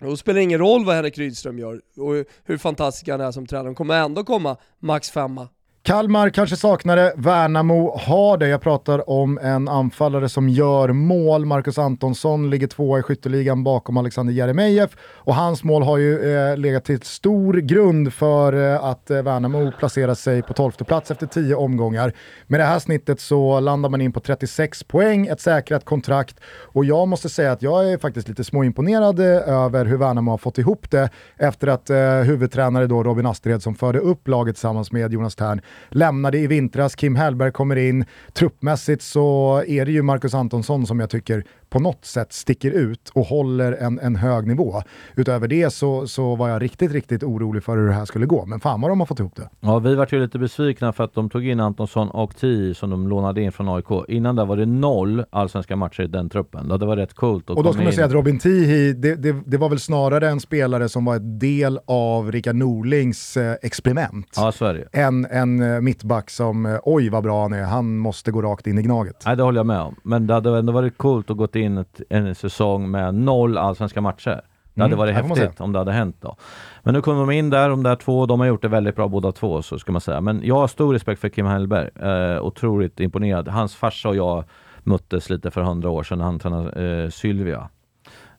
Och 0.00 0.06
då 0.06 0.16
spelar 0.16 0.34
det 0.34 0.42
ingen 0.42 0.58
roll 0.58 0.84
vad 0.84 0.94
Henrik 0.94 1.18
Rydström 1.18 1.58
gör 1.58 1.80
och 1.96 2.26
hur 2.44 2.58
fantastisk 2.58 3.08
han 3.08 3.20
är 3.20 3.30
som 3.30 3.46
tränare, 3.46 3.68
de 3.68 3.74
kommer 3.74 3.94
ändå 3.94 4.24
komma 4.24 4.56
max 4.78 5.10
femma. 5.10 5.48
Kalmar 5.86 6.30
kanske 6.30 6.56
saknar 6.56 6.96
det, 6.96 7.12
Värnamo 7.16 7.98
har 7.98 8.38
det. 8.38 8.48
Jag 8.48 8.60
pratar 8.60 9.10
om 9.10 9.38
en 9.38 9.68
anfallare 9.68 10.28
som 10.28 10.48
gör 10.48 10.92
mål. 10.92 11.44
Marcus 11.44 11.78
Antonsson 11.78 12.50
ligger 12.50 12.66
tvåa 12.66 12.98
i 12.98 13.02
skytteligan 13.02 13.64
bakom 13.64 13.96
Alexander 13.96 14.32
Jeremejeff 14.32 14.96
och 15.00 15.34
hans 15.34 15.64
mål 15.64 15.82
har 15.82 15.98
ju 15.98 16.36
eh, 16.36 16.56
legat 16.56 16.84
till 16.84 17.02
stor 17.02 17.54
grund 17.54 18.12
för 18.12 18.52
eh, 18.52 18.84
att 18.84 19.10
eh, 19.10 19.22
Värnamo 19.22 19.72
placerar 19.78 20.14
sig 20.14 20.42
på 20.42 20.52
12 20.52 20.70
plats 20.72 21.10
efter 21.10 21.26
10 21.26 21.54
omgångar. 21.54 22.12
Med 22.46 22.60
det 22.60 22.64
här 22.64 22.78
snittet 22.78 23.20
så 23.20 23.60
landar 23.60 23.88
man 23.88 24.00
in 24.00 24.12
på 24.12 24.20
36 24.20 24.84
poäng, 24.84 25.26
ett 25.26 25.40
säkrat 25.40 25.84
kontrakt 25.84 26.40
och 26.46 26.84
jag 26.84 27.08
måste 27.08 27.28
säga 27.28 27.52
att 27.52 27.62
jag 27.62 27.92
är 27.92 27.98
faktiskt 27.98 28.28
lite 28.28 28.44
småimponerad 28.44 29.20
eh, 29.20 29.48
över 29.48 29.84
hur 29.84 29.96
Värnamo 29.96 30.30
har 30.30 30.38
fått 30.38 30.58
ihop 30.58 30.90
det 30.90 31.10
efter 31.36 31.66
att 31.66 31.90
eh, 31.90 31.98
huvudtränare 31.98 32.86
då 32.86 33.02
Robin 33.02 33.26
Astred 33.26 33.62
som 33.62 33.74
förde 33.74 33.98
upp 33.98 34.28
laget 34.28 34.54
tillsammans 34.54 34.92
med 34.92 35.12
Jonas 35.12 35.36
Tern 35.36 35.60
lämnade 35.88 36.38
i 36.38 36.46
vintras, 36.46 36.94
Kim 36.94 37.16
Hellberg 37.16 37.52
kommer 37.52 37.76
in. 37.76 38.04
Truppmässigt 38.32 39.02
så 39.02 39.62
är 39.66 39.84
det 39.84 39.92
ju 39.92 40.02
Marcus 40.02 40.34
Antonsson 40.34 40.86
som 40.86 41.00
jag 41.00 41.10
tycker 41.10 41.44
på 41.74 41.80
något 41.80 42.04
sätt 42.04 42.32
sticker 42.32 42.70
ut 42.70 43.10
och 43.14 43.26
håller 43.26 43.72
en, 43.72 43.98
en 43.98 44.16
hög 44.16 44.46
nivå. 44.46 44.82
Utöver 45.16 45.48
det 45.48 45.70
så, 45.70 46.06
så 46.06 46.36
var 46.36 46.48
jag 46.48 46.62
riktigt, 46.62 46.92
riktigt 46.92 47.22
orolig 47.22 47.64
för 47.64 47.76
hur 47.76 47.86
det 47.86 47.92
här 47.92 48.04
skulle 48.04 48.26
gå. 48.26 48.46
Men 48.46 48.60
fan 48.60 48.80
vad 48.80 48.90
de 48.90 49.00
har 49.00 49.06
fått 49.06 49.18
ihop 49.18 49.36
det. 49.36 49.48
Ja, 49.60 49.78
vi 49.78 49.94
vart 49.94 50.12
ju 50.12 50.20
lite 50.20 50.38
besvikna 50.38 50.92
för 50.92 51.04
att 51.04 51.14
de 51.14 51.30
tog 51.30 51.46
in 51.46 51.60
Antonsson 51.60 52.10
och 52.10 52.36
Ti 52.36 52.74
som 52.74 52.90
de 52.90 53.08
lånade 53.08 53.42
in 53.42 53.52
från 53.52 53.68
AIK. 53.68 54.08
Innan 54.08 54.36
där 54.36 54.44
var 54.44 54.56
det 54.56 54.66
noll 54.66 55.24
allsvenska 55.30 55.76
matcher 55.76 56.02
i 56.02 56.06
den 56.06 56.28
truppen. 56.28 56.68
Det 56.68 56.86
var 56.86 56.96
rätt 56.96 57.14
coolt 57.14 57.50
att 57.50 57.56
Och 57.56 57.64
då 57.64 57.72
ska 57.72 57.82
man 57.82 57.92
säga 57.92 58.06
att 58.06 58.12
Robin 58.12 58.38
Tihi, 58.38 58.92
det, 58.92 59.14
det, 59.14 59.36
det 59.46 59.56
var 59.56 59.68
väl 59.68 59.80
snarare 59.80 60.28
en 60.28 60.40
spelare 60.40 60.88
som 60.88 61.04
var 61.04 61.16
ett 61.16 61.40
del 61.40 61.78
av 61.86 62.32
Rickard 62.32 62.56
Norlings 62.56 63.36
eh, 63.36 63.56
experiment. 63.62 64.28
Ja, 64.36 64.52
så 64.52 64.64
är 64.64 64.74
det 64.74 64.80
ju. 64.80 64.86
En, 64.92 65.26
en 65.30 65.74
eh, 65.74 65.80
mittback 65.80 66.30
som, 66.30 66.66
eh, 66.66 66.78
oj 66.82 67.08
vad 67.08 67.22
bra 67.22 67.42
han 67.42 67.52
är, 67.52 67.62
han 67.62 67.98
måste 67.98 68.30
gå 68.30 68.42
rakt 68.42 68.66
in 68.66 68.78
i 68.78 68.82
Gnaget. 68.82 69.22
Nej, 69.26 69.36
det 69.36 69.42
håller 69.42 69.58
jag 69.58 69.66
med 69.66 69.80
om. 69.80 69.94
Men 70.02 70.26
det 70.26 70.34
hade 70.34 70.58
ändå 70.58 70.72
varit 70.72 70.98
coolt 70.98 71.30
att 71.30 71.36
gått 71.36 71.56
in 71.56 71.63
ett, 71.64 72.00
en 72.10 72.34
säsong 72.34 72.90
med 72.90 73.14
noll 73.14 73.58
allsvenska 73.58 74.00
matcher. 74.00 74.40
Det 74.74 74.82
hade 74.82 74.94
Mm, 74.94 74.98
varit 74.98 75.14
häftigt 75.14 75.60
om 75.60 75.72
det 75.72 75.78
hade 75.78 75.92
hänt 75.92 76.16
då. 76.20 76.36
Men 76.82 76.94
nu 76.94 77.00
kommer 77.00 77.20
de 77.20 77.30
in 77.30 77.50
där, 77.50 77.68
de 77.68 77.82
där 77.82 77.96
två, 77.96 78.26
de 78.26 78.40
har 78.40 78.46
gjort 78.46 78.62
det 78.62 78.68
väldigt 78.68 78.96
bra 78.96 79.08
båda 79.08 79.32
två, 79.32 79.62
så 79.62 79.78
ska 79.78 79.92
man 79.92 80.00
säga. 80.00 80.20
Men 80.20 80.40
jag 80.44 80.54
har 80.54 80.68
stor 80.68 80.92
respekt 80.92 81.20
för 81.20 81.28
Kim 81.28 81.46
Hellberg. 81.46 81.88
Eh, 82.00 82.44
otroligt 82.44 83.00
imponerad. 83.00 83.48
Hans 83.48 83.74
farsa 83.74 84.08
och 84.08 84.16
jag 84.16 84.44
möttes 84.82 85.30
lite 85.30 85.50
för 85.50 85.62
hundra 85.62 85.90
år 85.90 86.02
sedan 86.02 86.18
när 86.18 86.24
han 86.24 86.38
tränade 86.38 87.02
eh, 87.02 87.10
Sylvia. 87.10 87.68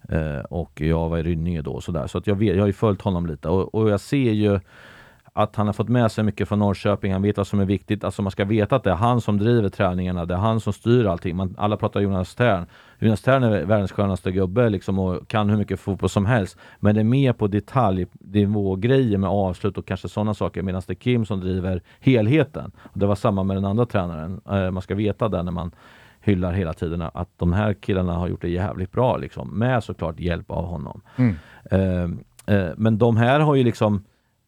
Eh, 0.09 0.39
och 0.49 0.81
jag 0.81 1.09
var 1.09 1.17
i 1.17 1.23
Rynninge 1.23 1.61
då 1.61 1.71
och 1.71 1.83
sådär. 1.83 2.07
Så 2.07 2.17
att 2.17 2.27
jag, 2.27 2.35
vet, 2.35 2.55
jag 2.55 2.61
har 2.61 2.67
ju 2.67 2.73
följt 2.73 3.01
honom 3.01 3.25
lite 3.25 3.49
och, 3.49 3.75
och 3.75 3.89
jag 3.89 3.99
ser 3.99 4.31
ju 4.31 4.59
att 5.37 5.55
han 5.55 5.65
har 5.65 5.73
fått 5.73 5.89
med 5.89 6.11
sig 6.11 6.23
mycket 6.23 6.47
från 6.47 6.59
Norrköping. 6.59 7.13
Han 7.13 7.21
vet 7.21 7.37
vad 7.37 7.47
som 7.47 7.59
är 7.59 7.65
viktigt. 7.65 8.03
Alltså 8.03 8.21
man 8.21 8.31
ska 8.31 8.45
veta 8.45 8.75
att 8.75 8.83
det 8.83 8.89
är 8.89 8.95
han 8.95 9.21
som 9.21 9.37
driver 9.37 9.69
träningarna. 9.69 10.25
Det 10.25 10.33
är 10.33 10.37
han 10.37 10.59
som 10.59 10.73
styr 10.73 11.05
allting. 11.05 11.35
Man, 11.35 11.55
alla 11.57 11.77
pratar 11.77 11.99
Jonas 11.99 12.35
Tern. 12.35 12.65
Jonas 12.99 13.21
Tern 13.21 13.43
är 13.43 13.65
världens 13.65 13.91
skönaste 13.91 14.31
gubbe 14.31 14.69
liksom 14.69 14.99
och 14.99 15.27
kan 15.27 15.49
hur 15.49 15.57
mycket 15.57 15.79
fotboll 15.79 16.09
som 16.09 16.25
helst. 16.25 16.57
Men 16.79 16.95
det 16.95 17.01
är 17.01 17.05
mer 17.05 17.33
på 17.33 17.47
detaljnivå-grejer 17.47 19.17
med 19.17 19.29
avslut 19.29 19.77
och 19.77 19.85
kanske 19.85 20.09
sådana 20.09 20.33
saker. 20.33 20.61
Medan 20.61 20.81
det 20.87 20.93
är 20.93 20.95
Kim 20.95 21.25
som 21.25 21.39
driver 21.39 21.81
helheten. 21.99 22.71
Och 22.77 22.99
det 22.99 23.05
var 23.05 23.15
samma 23.15 23.43
med 23.43 23.57
den 23.57 23.65
andra 23.65 23.85
tränaren. 23.85 24.41
Eh, 24.49 24.71
man 24.71 24.81
ska 24.81 24.95
veta 24.95 25.29
det 25.29 25.43
när 25.43 25.51
man 25.51 25.71
hyllar 26.21 26.53
hela 26.53 26.73
tiden 26.73 27.01
att 27.01 27.29
de 27.37 27.53
här 27.53 27.73
killarna 27.73 28.13
har 28.13 28.27
gjort 28.27 28.41
det 28.41 28.49
jävligt 28.49 28.91
bra 28.91 29.17
liksom. 29.17 29.59
Med 29.59 29.83
såklart 29.83 30.19
hjälp 30.19 30.51
av 30.51 30.65
honom. 30.65 31.01
Mm. 31.15 31.35
Eh, 31.71 32.55
eh, 32.55 32.71
men 32.77 32.97
de 32.97 33.17
här 33.17 33.39
har 33.39 33.55
ju 33.55 33.63
liksom 33.63 34.03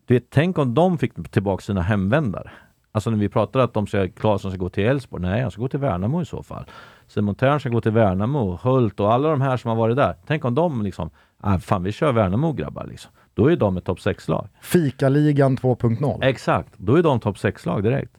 du 0.08 0.14
vet, 0.14 0.30
tänk 0.30 0.58
om 0.58 0.74
de 0.74 0.98
fick 0.98 1.32
tillbaka 1.32 1.62
sina 1.62 1.82
hemvändare. 1.82 2.52
Alltså 2.92 3.10
när 3.10 3.18
vi 3.18 3.30
pratar 3.30 3.60
att 3.60 3.74
de 3.74 3.88
ska, 3.88 4.08
Claesson 4.08 4.52
ska 4.52 4.58
gå 4.58 4.70
till 4.70 4.84
Elfsborg. 4.84 5.24
Nej, 5.24 5.42
han 5.42 5.52
ska 5.52 5.62
gå 5.62 5.68
till 5.68 5.80
Värnamo 5.80 6.22
i 6.22 6.26
så 6.26 6.44
fall. 6.44 6.66
Simon 7.08 7.36
Thern 7.36 7.60
ska 7.60 7.70
gå 7.70 7.82
till 7.82 7.92
Värnamo, 7.92 8.60
Hult 8.64 9.00
och 9.00 9.14
alla 9.14 9.30
de 9.30 9.42
här 9.42 9.58
som 9.58 9.70
har 9.70 9.76
varit 9.76 9.96
där. 9.96 10.16
Tänk 10.28 10.46
om 10.46 10.56
de 10.56 10.82
liksom, 10.82 11.10
ah, 11.42 11.60
fan 11.60 11.84
vi 11.84 11.92
kör 11.92 12.12
Värnamo 12.12 12.54
grabbar 12.54 12.86
liksom. 12.86 13.12
Då 13.34 13.52
är 13.52 13.56
de 13.56 13.78
ett 13.78 13.86
topp 13.86 14.00
6-lag. 14.00 14.48
Fikaligan 14.62 15.58
2.0. 15.58 16.24
Exakt, 16.24 16.74
då 16.78 16.96
är 16.96 17.04
de 17.04 17.20
topp 17.20 17.36
6-lag 17.36 17.84
direkt. 17.84 18.12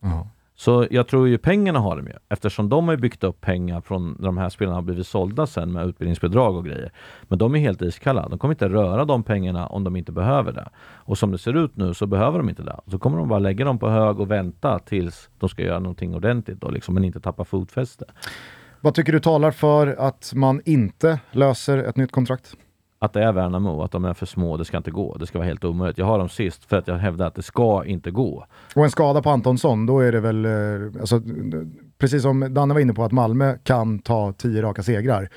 Ja. 0.00 0.28
Så 0.58 0.86
jag 0.90 1.08
tror 1.08 1.28
ju 1.28 1.38
pengarna 1.38 1.78
har 1.78 1.96
de 1.96 2.06
ju, 2.06 2.12
eftersom 2.28 2.68
de 2.68 2.88
har 2.88 2.96
byggt 2.96 3.24
upp 3.24 3.40
pengar 3.40 3.80
från 3.80 4.16
när 4.18 4.26
de 4.26 4.38
här 4.38 4.48
spelarna 4.48 4.76
har 4.76 4.82
blivit 4.82 5.06
sålda 5.06 5.46
sen 5.46 5.72
med 5.72 5.86
utbildningsbidrag 5.86 6.56
och 6.56 6.64
grejer. 6.64 6.92
Men 7.22 7.38
de 7.38 7.54
är 7.54 7.58
helt 7.58 7.82
iskalla. 7.82 8.28
De 8.28 8.38
kommer 8.38 8.54
inte 8.54 8.68
röra 8.68 9.04
de 9.04 9.22
pengarna 9.22 9.66
om 9.66 9.84
de 9.84 9.96
inte 9.96 10.12
behöver 10.12 10.52
det. 10.52 10.68
Och 10.78 11.18
som 11.18 11.32
det 11.32 11.38
ser 11.38 11.56
ut 11.56 11.76
nu 11.76 11.94
så 11.94 12.06
behöver 12.06 12.38
de 12.38 12.48
inte 12.48 12.62
det. 12.62 12.80
Så 12.86 12.98
kommer 12.98 13.18
de 13.18 13.28
bara 13.28 13.38
lägga 13.38 13.64
dem 13.64 13.78
på 13.78 13.88
hög 13.88 14.20
och 14.20 14.30
vänta 14.30 14.78
tills 14.78 15.30
de 15.38 15.48
ska 15.48 15.62
göra 15.62 15.78
någonting 15.78 16.14
ordentligt 16.14 16.60
då, 16.60 16.70
liksom, 16.70 16.94
men 16.94 17.04
inte 17.04 17.20
tappa 17.20 17.44
fotfäste. 17.44 18.04
Vad 18.80 18.94
tycker 18.94 19.12
du 19.12 19.20
talar 19.20 19.50
för 19.50 19.86
att 19.86 20.32
man 20.34 20.60
inte 20.64 21.20
löser 21.30 21.78
ett 21.78 21.96
nytt 21.96 22.12
kontrakt? 22.12 22.56
Att 22.98 23.12
det 23.12 23.22
är 23.22 23.32
Värnamo, 23.32 23.82
att 23.82 23.90
de 23.90 24.04
är 24.04 24.14
för 24.14 24.26
små, 24.26 24.56
det 24.56 24.64
ska 24.64 24.76
inte 24.76 24.90
gå. 24.90 25.16
Det 25.16 25.26
ska 25.26 25.38
vara 25.38 25.48
helt 25.48 25.64
omöjligt. 25.64 25.98
Jag 25.98 26.06
har 26.06 26.18
dem 26.18 26.28
sist 26.28 26.64
för 26.64 26.76
att 26.76 26.88
jag 26.88 26.98
hävdar 26.98 27.26
att 27.26 27.34
det 27.34 27.42
ska 27.42 27.84
inte 27.84 28.10
gå. 28.10 28.46
Och 28.74 28.84
en 28.84 28.90
skada 28.90 29.22
på 29.22 29.30
Antonsson, 29.30 29.86
då 29.86 30.00
är 30.00 30.12
det 30.12 30.20
väl, 30.20 30.44
eh, 30.44 31.00
alltså, 31.00 31.20
precis 31.98 32.22
som 32.22 32.54
Danne 32.54 32.74
var 32.74 32.80
inne 32.80 32.92
på 32.92 33.04
att 33.04 33.12
Malmö 33.12 33.56
kan 33.64 33.98
ta 33.98 34.32
tio 34.32 34.62
raka 34.62 34.82
segrar, 34.82 35.28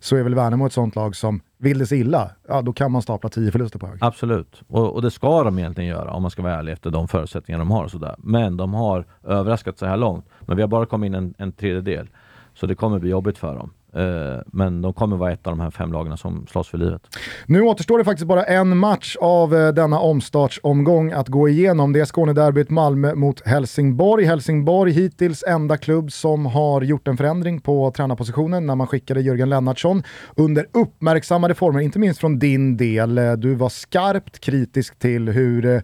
så 0.00 0.16
är 0.16 0.22
väl 0.22 0.34
Värnamo 0.34 0.66
ett 0.66 0.72
sånt 0.72 0.96
lag 0.96 1.16
som, 1.16 1.40
vill 1.58 1.78
det 1.78 1.86
sig 1.86 2.00
illa, 2.00 2.30
ja 2.48 2.62
då 2.62 2.72
kan 2.72 2.92
man 2.92 3.02
stapla 3.02 3.30
tio 3.30 3.50
förluster 3.50 3.78
på 3.78 3.86
hög. 3.86 3.98
Absolut, 4.00 4.62
och, 4.68 4.94
och 4.94 5.02
det 5.02 5.10
ska 5.10 5.44
de 5.44 5.58
egentligen 5.58 5.90
göra 5.90 6.10
om 6.10 6.22
man 6.22 6.30
ska 6.30 6.42
vara 6.42 6.54
ärlig 6.54 6.72
efter 6.72 6.90
de 6.90 7.08
förutsättningar 7.08 7.58
de 7.58 7.70
har. 7.70 7.84
Och 7.84 7.90
sådär. 7.90 8.14
Men 8.18 8.56
de 8.56 8.74
har 8.74 9.04
överraskat 9.24 9.78
så 9.78 9.86
här 9.86 9.96
långt. 9.96 10.26
Men 10.40 10.56
vi 10.56 10.62
har 10.62 10.68
bara 10.68 10.86
kommit 10.86 11.08
in 11.08 11.14
en, 11.14 11.34
en 11.38 11.52
tredjedel. 11.52 12.08
Så 12.54 12.66
det 12.66 12.74
kommer 12.74 12.98
bli 12.98 13.10
jobbigt 13.10 13.38
för 13.38 13.54
dem. 13.54 13.70
Eh, 13.98 14.40
men 14.46 14.82
de 14.82 14.92
kommer 14.92 15.16
vara 15.16 15.32
ett 15.32 15.46
av 15.46 15.56
de 15.56 15.60
här 15.60 15.70
fem 15.70 15.92
lagen 15.92 16.16
som 16.16 16.46
slåss 16.46 16.68
för 16.68 16.78
livet. 16.78 17.02
Nu 17.46 17.62
återstår 17.62 17.98
det 17.98 18.04
faktiskt 18.04 18.26
bara 18.26 18.44
en 18.44 18.76
match 18.76 19.16
av 19.20 19.54
eh, 19.54 19.68
denna 19.68 20.00
omstartsomgång 20.00 21.12
att 21.12 21.28
gå 21.28 21.48
igenom. 21.48 21.92
Det 21.92 22.00
är 22.00 22.04
Skånederbyt 22.04 22.70
Malmö 22.70 23.14
mot 23.14 23.46
Helsingborg. 23.46 24.24
Helsingborg 24.24 24.92
hittills 24.92 25.44
enda 25.46 25.76
klubb 25.76 26.12
som 26.12 26.46
har 26.46 26.82
gjort 26.82 27.08
en 27.08 27.16
förändring 27.16 27.60
på 27.60 27.90
tränarpositionen 27.90 28.66
när 28.66 28.74
man 28.74 28.86
skickade 28.86 29.20
Jörgen 29.20 29.50
Lennartsson 29.50 30.02
under 30.36 30.66
uppmärksammade 30.72 31.54
former, 31.54 31.80
inte 31.80 31.98
minst 31.98 32.20
från 32.20 32.38
din 32.38 32.76
del. 32.76 33.18
Eh, 33.18 33.32
du 33.32 33.54
var 33.54 33.68
skarpt 33.68 34.38
kritisk 34.38 34.98
till 34.98 35.28
hur, 35.28 35.82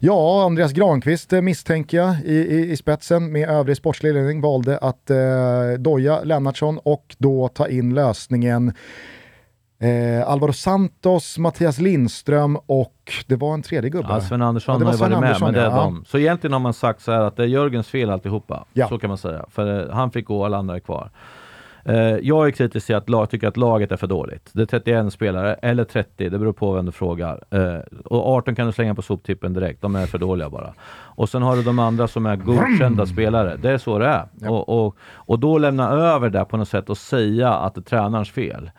ja, 0.00 0.44
Andreas 0.44 0.72
Granqvist 0.72 1.32
misstänker 1.32 1.96
jag 1.96 2.16
i, 2.24 2.34
i, 2.34 2.70
i 2.72 2.76
spetsen 2.76 3.32
med 3.32 3.48
övrig 3.48 3.76
sportslig 3.76 4.14
ledning 4.14 4.40
valde 4.40 4.78
att 4.78 5.10
eh, 5.10 5.16
doja 5.78 6.22
Lennartsson 6.22 6.78
och 6.78 7.16
då 7.18 7.48
ta 7.54 7.68
in 7.68 7.94
lösningen 7.94 8.72
Eh, 9.78 10.28
Alvaro 10.28 10.52
Santos, 10.52 11.38
Mattias 11.38 11.78
Lindström 11.78 12.56
och 12.66 13.12
det 13.26 13.36
var 13.36 13.54
en 13.54 13.62
tredje 13.62 13.90
gubbe. 13.90 14.08
Ja, 14.10 14.20
Sven 14.20 14.42
Andersson 14.42 14.80
Ja, 14.80 14.86
har 14.86 14.92
ju 14.92 14.98
varit 14.98 15.20
med, 15.20 15.36
men 15.40 15.54
det 15.54 15.60
är 15.60 15.64
ja. 15.64 15.76
de. 15.76 16.04
Så 16.04 16.18
egentligen 16.18 16.52
har 16.52 16.60
man 16.60 16.74
sagt 16.74 17.02
så 17.02 17.12
här 17.12 17.20
att 17.20 17.36
det 17.36 17.42
är 17.42 17.46
Jörgens 17.46 17.88
fel 17.88 18.10
alltihopa. 18.10 18.64
Ja. 18.72 18.88
Så 18.88 18.98
kan 18.98 19.08
man 19.08 19.18
säga. 19.18 19.44
För 19.50 19.88
eh, 19.88 19.94
han 19.94 20.10
fick 20.10 20.26
gå, 20.26 20.44
alla 20.44 20.56
andra 20.56 20.76
är 20.76 20.80
kvar. 20.80 21.10
Eh, 21.84 22.18
jag 22.22 22.46
är 22.46 22.50
kritisk 22.50 22.86
till 22.86 22.96
att 22.96 23.08
lag, 23.08 23.30
tycker 23.30 23.48
att 23.48 23.56
laget 23.56 23.92
är 23.92 23.96
för 23.96 24.06
dåligt. 24.06 24.50
Det 24.52 24.62
är 24.62 24.66
31 24.66 25.12
spelare, 25.12 25.54
eller 25.54 25.84
30, 25.84 26.28
det 26.28 26.38
beror 26.38 26.52
på 26.52 26.72
vem 26.72 26.86
du 26.86 26.92
frågar. 26.92 27.44
Eh, 27.50 27.78
och 28.04 28.28
18 28.28 28.54
kan 28.54 28.66
du 28.66 28.72
slänga 28.72 28.94
på 28.94 29.02
soptippen 29.02 29.52
direkt, 29.52 29.82
de 29.82 29.96
är 29.96 30.06
för 30.06 30.18
dåliga 30.18 30.50
bara. 30.50 30.74
Och 30.94 31.28
sen 31.28 31.42
har 31.42 31.56
du 31.56 31.62
de 31.62 31.78
andra 31.78 32.08
som 32.08 32.26
är 32.26 32.36
godkända 32.36 33.06
spelare. 33.06 33.56
Det 33.56 33.70
är 33.70 33.78
så 33.78 33.98
det 33.98 34.06
är. 34.06 34.26
Och, 34.48 34.68
och, 34.68 34.96
och 35.02 35.38
då 35.38 35.58
lämna 35.58 35.90
över 35.90 36.30
det 36.30 36.44
på 36.44 36.56
något 36.56 36.68
sätt 36.68 36.90
och 36.90 36.98
säga 36.98 37.54
att 37.54 37.74
det 37.74 37.80
är 37.80 37.82
tränarens 37.82 38.30
fel. 38.30 38.70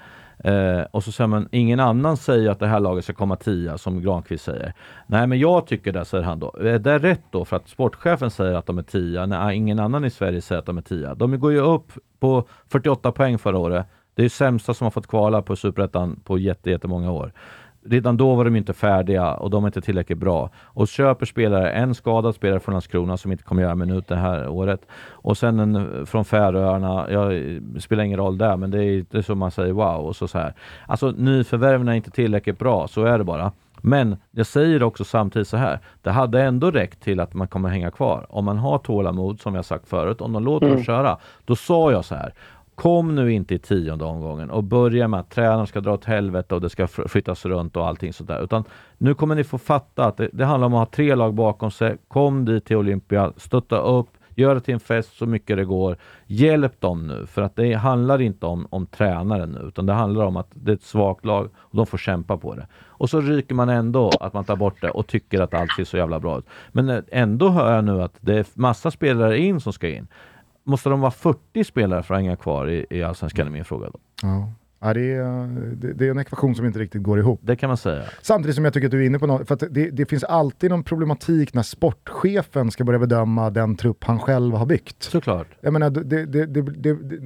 Eh, 0.46 0.82
och 0.92 1.04
så 1.04 1.12
säger 1.12 1.28
man, 1.28 1.50
ingen 1.52 1.80
annan 1.80 2.18
säger 2.18 2.50
att 2.50 2.60
det 2.60 2.68
här 2.68 2.80
laget 2.80 3.04
ska 3.04 3.14
komma 3.14 3.36
tia, 3.36 3.78
som 3.78 4.02
Granqvist 4.02 4.44
säger. 4.46 4.74
Nej, 5.08 5.28
men 5.28 5.40
jag 5.40 5.68
tycker 5.68 5.92
det, 5.92 6.06
säger 6.06 6.24
han 6.24 6.40
då. 6.40 6.56
Är 6.60 6.80
det 6.80 7.00
rätt 7.00 7.24
då? 7.32 7.46
För 7.46 7.56
att 7.56 7.70
sportchefen 7.70 8.32
säger 8.32 8.54
att 8.54 8.66
de 8.66 8.78
är 8.78 8.84
tia, 8.84 9.26
Nej, 9.26 9.58
ingen 9.58 9.80
annan 9.80 10.06
i 10.06 10.10
Sverige 10.10 10.42
säger 10.42 10.60
att 10.60 10.66
de 10.66 10.78
är 10.78 10.82
tia. 10.82 11.16
De 11.16 11.40
går 11.40 11.52
ju 11.52 11.60
upp 11.60 11.92
på 12.20 12.48
48 12.68 13.12
poäng 13.12 13.38
förra 13.38 13.58
året. 13.58 13.86
Det 14.16 14.22
är 14.22 14.24
ju 14.24 14.30
sämsta 14.30 14.74
som 14.74 14.86
har 14.86 14.92
fått 14.92 15.08
kvala 15.08 15.42
på 15.42 15.56
Superettan 15.56 16.20
på 16.24 16.38
jätte, 16.38 16.70
jättemånga 16.70 17.12
år. 17.12 17.32
Redan 17.86 18.18
då 18.18 18.36
var 18.36 18.46
de 18.46 18.56
inte 18.56 18.74
färdiga 18.74 19.34
och 19.34 19.50
de 19.50 19.64
är 19.64 19.68
inte 19.68 19.82
tillräckligt 19.82 20.18
bra. 20.18 20.50
Och 20.64 20.88
köper 20.88 21.26
spelare, 21.26 21.72
en 21.72 21.96
skadad 21.96 22.36
spelare 22.36 22.60
från 22.60 22.74
Landskrona 22.74 23.18
som 23.18 23.32
inte 23.32 23.44
kommer 23.44 23.62
göra 23.62 23.76
minut 23.76 24.08
det 24.08 24.16
här 24.16 24.48
året. 24.48 24.82
Och 25.10 25.38
sen 25.38 25.60
en 25.60 26.06
från 26.06 26.26
Färöarna, 26.26 27.08
det 27.60 27.82
spelar 27.82 28.04
ingen 28.04 28.20
roll 28.20 28.38
där, 28.38 28.58
men 28.58 28.72
det 28.72 28.84
är, 28.84 29.06
är 29.12 29.22
som 29.22 29.40
man 29.40 29.52
säger 29.52 29.74
wow. 29.74 30.06
Och 30.06 30.16
så, 30.16 30.28
så 30.28 30.38
här. 30.38 30.54
Alltså 30.88 31.12
nyförvärven 31.12 31.88
är 31.88 31.94
inte 31.94 32.12
tillräckligt 32.12 32.60
bra, 32.60 32.88
så 32.88 33.06
är 33.06 33.18
det 33.18 33.24
bara. 33.24 33.52
Men 33.82 34.18
jag 34.32 34.46
säger 34.46 34.84
också 34.84 35.04
samtidigt 35.04 35.48
så 35.48 35.58
här, 35.58 35.80
det 36.02 36.12
hade 36.12 36.42
ändå 36.42 36.72
räckt 36.72 37.04
till 37.04 37.20
att 37.20 37.34
man 37.34 37.48
kommer 37.48 37.70
hänga 37.70 37.92
kvar. 37.92 38.26
Om 38.30 38.46
man 38.46 38.58
har 38.58 38.78
tålamod, 38.78 39.40
som 39.42 39.56
jag 39.56 39.66
sagt 39.66 39.88
förut, 39.88 40.22
om 40.22 40.34
de 40.34 40.44
låter 40.44 40.70
dem 40.70 40.84
köra. 40.84 41.18
Då 41.46 41.56
sa 41.56 41.92
jag 41.92 42.06
så 42.06 42.16
här, 42.16 42.34
Kom 42.76 43.16
nu 43.16 43.34
inte 43.34 43.56
i 43.56 43.60
tionde 43.60 44.06
omgången 44.06 44.50
och 44.50 44.64
börja 44.64 45.08
med 45.08 45.20
att 45.20 45.30
tränaren 45.30 45.68
ska 45.68 45.82
dra 45.82 45.94
åt 45.94 46.06
helvete 46.06 46.56
och 46.56 46.62
det 46.62 46.70
ska 46.70 46.88
flyttas 46.88 47.46
runt 47.46 47.78
och 47.78 47.88
allting 47.88 48.14
sådär. 48.14 48.44
Utan 48.44 48.64
nu 48.98 49.14
kommer 49.14 49.36
ni 49.36 49.44
få 49.44 49.58
fatta 49.58 50.06
att 50.06 50.18
det, 50.18 50.30
det 50.34 50.46
handlar 50.46 50.66
om 50.66 50.74
att 50.74 50.80
ha 50.80 50.96
tre 50.96 51.16
lag 51.16 51.34
bakom 51.34 51.72
sig. 51.72 51.98
Kom 52.08 52.46
dit 52.46 52.66
till 52.66 52.78
Olympia, 52.78 53.34
stötta 53.38 53.78
upp, 53.78 54.08
gör 54.36 54.56
det 54.56 54.62
till 54.62 54.74
en 54.74 54.80
fest 54.80 55.18
så 55.18 55.26
mycket 55.26 55.58
det 55.58 55.66
går. 55.66 55.98
Hjälp 56.26 56.82
dem 56.82 57.08
nu, 57.08 57.26
för 57.26 57.42
att 57.42 57.56
det 57.56 57.74
handlar 57.74 58.22
inte 58.22 58.46
om, 58.46 58.68
om 58.70 58.86
tränaren 58.86 59.52
nu, 59.52 59.68
utan 59.68 59.86
det 59.86 59.94
handlar 59.94 60.26
om 60.26 60.38
att 60.38 60.50
det 60.54 60.72
är 60.72 60.76
ett 60.76 60.84
svagt 60.84 61.26
lag 61.26 61.50
och 61.56 61.78
de 61.78 61.86
får 61.86 61.98
kämpa 61.98 62.38
på 62.38 62.56
det. 62.56 62.68
Och 62.98 63.10
så 63.10 63.22
ryker 63.22 63.56
man 63.56 63.70
ändå 63.70 64.12
att 64.20 64.34
man 64.34 64.44
tar 64.44 64.56
bort 64.56 64.82
det 64.82 64.90
och 64.90 65.08
tycker 65.08 65.42
att 65.42 65.54
allt 65.54 65.72
ser 65.72 65.84
så 65.84 65.98
jävla 65.98 66.20
bra 66.20 66.38
ut. 66.38 66.46
Men 66.72 66.90
eh, 66.90 67.04
ändå 67.12 67.50
hör 67.50 67.76
jag 67.76 67.84
nu 67.84 68.02
att 68.02 68.16
det 68.20 68.34
är 68.34 68.46
massa 68.54 68.92
spelare 68.92 69.38
in 69.38 69.60
som 69.60 69.74
ska 69.74 69.90
in. 69.90 70.08
Måste 70.66 70.90
de 70.90 71.02
vara 71.02 71.12
40 71.12 71.64
spelare 71.64 72.04
för 72.04 72.14
att 72.14 72.20
hänga 72.20 72.36
kvar 72.36 72.70
i, 72.70 72.86
i 72.90 73.04
Allsvenskan 73.04 73.48
är 73.48 73.52
min 73.52 73.66
fråga 73.66 73.90
då. 73.90 74.00
Ja. 74.22 74.52
Ja, 74.80 74.94
det, 74.94 75.14
är, 75.14 75.48
det, 75.76 75.94
det 75.94 76.08
är 76.08 76.12
en 76.12 76.20
ekvation 76.20 76.56
som 76.56 76.66
inte 76.66 76.80
riktigt 76.80 77.04
går 77.04 77.20
ihop. 77.20 77.40
Det 77.44 77.56
kan 77.56 77.68
man 77.68 77.78
säga. 77.78 78.04
Samtidigt 78.22 78.56
som 78.56 78.66
jag 78.66 78.74
tycker 78.74 78.88
att 78.88 78.92
du 78.92 79.02
är 79.02 79.06
inne 79.06 79.20
på 79.20 79.28
något, 79.28 79.48
för 79.48 79.58
det, 79.70 79.90
det 79.90 80.06
finns 80.06 80.24
alltid 80.24 80.70
någon 80.70 80.84
problematik 80.84 81.54
när 81.54 81.64
sportchefen 81.64 82.72
ska 82.72 82.84
börja 82.84 83.00
bedöma 83.00 83.50
den 83.50 83.76
trupp 83.76 84.04
han 84.04 84.20
själv 84.20 84.56
har 84.56 84.66
byggt. 84.66 85.04
Såklart. 85.04 85.48
Jag 85.62 85.74
menar, 85.74 85.90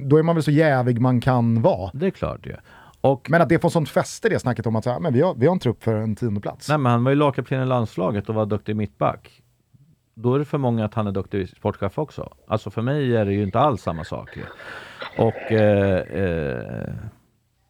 då 0.08 0.18
är 0.18 0.22
man 0.22 0.36
väl 0.36 0.42
så 0.42 0.50
jävig 0.50 1.00
man 1.00 1.20
kan 1.20 1.62
vara. 1.62 1.90
Det 1.94 2.06
är 2.06 2.10
klart 2.10 2.46
ju. 2.46 2.56
Och, 3.00 3.30
Men 3.30 3.42
att 3.42 3.48
det 3.48 3.58
får 3.58 3.68
sånt 3.68 3.88
fäste 3.88 4.28
det 4.28 4.38
snacket 4.38 4.66
om 4.66 4.76
att 4.76 4.84
så 4.84 4.90
här, 4.90 5.00
men 5.00 5.12
vi, 5.12 5.20
har, 5.20 5.34
vi 5.34 5.46
har 5.46 5.52
en 5.52 5.58
trupp 5.58 5.82
för 5.82 5.94
en 5.94 6.16
tionde 6.16 6.40
plats. 6.40 6.68
nej, 6.68 6.78
men 6.78 6.92
han 6.92 7.04
var 7.04 7.10
ju 7.10 7.16
lagkapten 7.16 7.62
i 7.62 7.66
landslaget 7.66 8.28
och 8.28 8.34
var 8.34 8.46
duktig 8.46 8.76
mittback. 8.76 9.39
Då 10.14 10.34
är 10.34 10.38
det 10.38 10.44
för 10.44 10.58
många 10.58 10.84
att 10.84 10.94
han 10.94 11.06
är 11.06 11.12
duktig 11.12 11.48
sportchef 11.48 11.98
också. 11.98 12.32
Alltså 12.46 12.70
för 12.70 12.82
mig 12.82 13.16
är 13.16 13.24
det 13.24 13.32
ju 13.32 13.42
inte 13.42 13.58
alls 13.60 13.82
samma 13.82 14.04
sak. 14.04 14.38
Och 15.18 15.52
eh, 15.52 15.98
eh, 15.98 16.94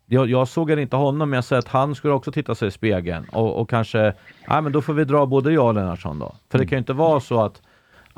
jag, 0.07 0.31
jag 0.31 0.49
såg 0.49 0.71
inte 0.71 0.97
honom, 0.97 1.31
men 1.31 1.37
jag 1.37 1.45
säger 1.45 1.59
att 1.59 1.69
han 1.69 1.95
skulle 1.95 2.15
också 2.15 2.33
titta 2.33 2.55
sig 2.55 2.69
i 2.69 2.71
spegeln 2.71 3.27
och, 3.33 3.61
och 3.61 3.71
kanske, 3.71 4.15
nej 4.49 4.63
men 4.63 4.73
då 4.73 4.83
får 4.83 4.93
vi 4.93 5.05
dra 5.05 5.27
både 5.27 5.53
jag 5.53 5.67
och 5.67 5.75
Lennartsson 5.75 6.19
då. 6.19 6.35
För 6.51 6.59
det 6.59 6.67
kan 6.67 6.77
ju 6.77 6.79
inte 6.79 6.93
vara 6.93 7.21
så 7.21 7.41
att 7.41 7.63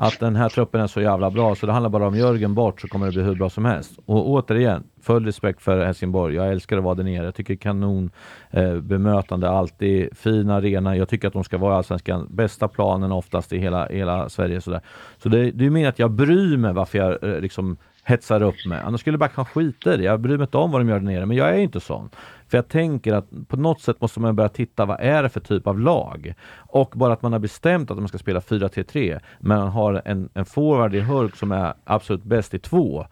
att 0.07 0.19
den 0.19 0.35
här 0.35 0.49
truppen 0.49 0.81
är 0.81 0.87
så 0.87 1.01
jävla 1.01 1.29
bra 1.31 1.55
så 1.55 1.65
det 1.65 1.71
handlar 1.71 1.89
bara 1.89 2.07
om 2.07 2.17
Jörgen 2.17 2.53
bort 2.53 2.81
så 2.81 2.87
kommer 2.87 3.05
det 3.05 3.11
bli 3.11 3.23
hur 3.23 3.35
bra 3.35 3.49
som 3.49 3.65
helst. 3.65 3.99
Och 4.05 4.29
återigen, 4.29 4.83
full 5.01 5.25
respekt 5.25 5.61
för 5.61 5.85
Helsingborg. 5.85 6.35
Jag 6.35 6.51
älskar 6.51 6.77
att 6.77 6.83
vara 6.83 6.95
där 6.95 7.03
nere. 7.03 7.25
Jag 7.25 7.35
tycker 7.35 7.55
kanon 7.55 8.11
eh, 8.51 8.75
bemötande, 8.75 9.49
alltid 9.49 10.17
fin 10.17 10.49
arena. 10.49 10.97
Jag 10.97 11.09
tycker 11.09 11.27
att 11.27 11.33
de 11.33 11.43
ska 11.43 11.57
vara 11.57 11.75
allsvenskan 11.75 12.27
bästa 12.29 12.67
planen 12.67 13.11
oftast 13.11 13.53
i 13.53 13.57
hela, 13.57 13.87
hela 13.87 14.29
Sverige. 14.29 14.61
Sådär. 14.61 14.81
Så 15.17 15.29
det, 15.29 15.51
det 15.51 15.65
är 15.65 15.69
mer 15.69 15.89
att 15.89 15.99
jag 15.99 16.11
bryr 16.11 16.57
mig 16.57 16.73
varför 16.73 16.97
jag 16.97 17.23
eh, 17.23 17.39
liksom 17.39 17.77
hetsar 18.03 18.43
upp 18.43 18.65
mig. 18.65 18.81
Annars 18.85 19.01
skulle 19.01 19.17
Backan 19.17 19.45
skita 19.45 19.93
i 19.93 19.97
det. 19.97 20.03
Jag 20.03 20.19
bryr 20.19 20.37
mig 20.37 20.43
inte 20.43 20.57
om 20.57 20.71
vad 20.71 20.81
de 20.81 20.89
gör 20.89 20.99
där 20.99 21.05
nere, 21.05 21.25
men 21.25 21.37
jag 21.37 21.49
är 21.49 21.57
inte 21.57 21.79
sån. 21.79 22.09
För 22.53 22.57
jag 22.57 22.67
tänker 22.67 23.13
att 23.13 23.47
på 23.47 23.57
något 23.57 23.81
sätt 23.81 24.01
måste 24.01 24.19
man 24.19 24.35
börja 24.35 24.49
titta, 24.49 24.85
vad 24.85 24.99
är 24.99 25.23
det 25.23 25.29
för 25.29 25.39
typ 25.39 25.67
av 25.67 25.79
lag? 25.79 26.33
Och 26.55 26.93
bara 26.95 27.13
att 27.13 27.21
man 27.21 27.31
har 27.31 27.39
bestämt 27.39 27.91
att 27.91 27.97
man 27.97 28.07
ska 28.07 28.17
spela 28.17 28.39
4-3-3, 28.39 29.19
men 29.39 29.59
man 29.59 29.67
har 29.67 30.01
en, 30.05 30.29
en 30.33 30.45
forward 30.45 30.95
i 30.95 30.99
Hurk 30.99 31.35
som 31.35 31.51
är 31.51 31.73
absolut 31.83 32.23
bäst 32.23 32.53
i 32.53 32.59
två. 32.59 33.05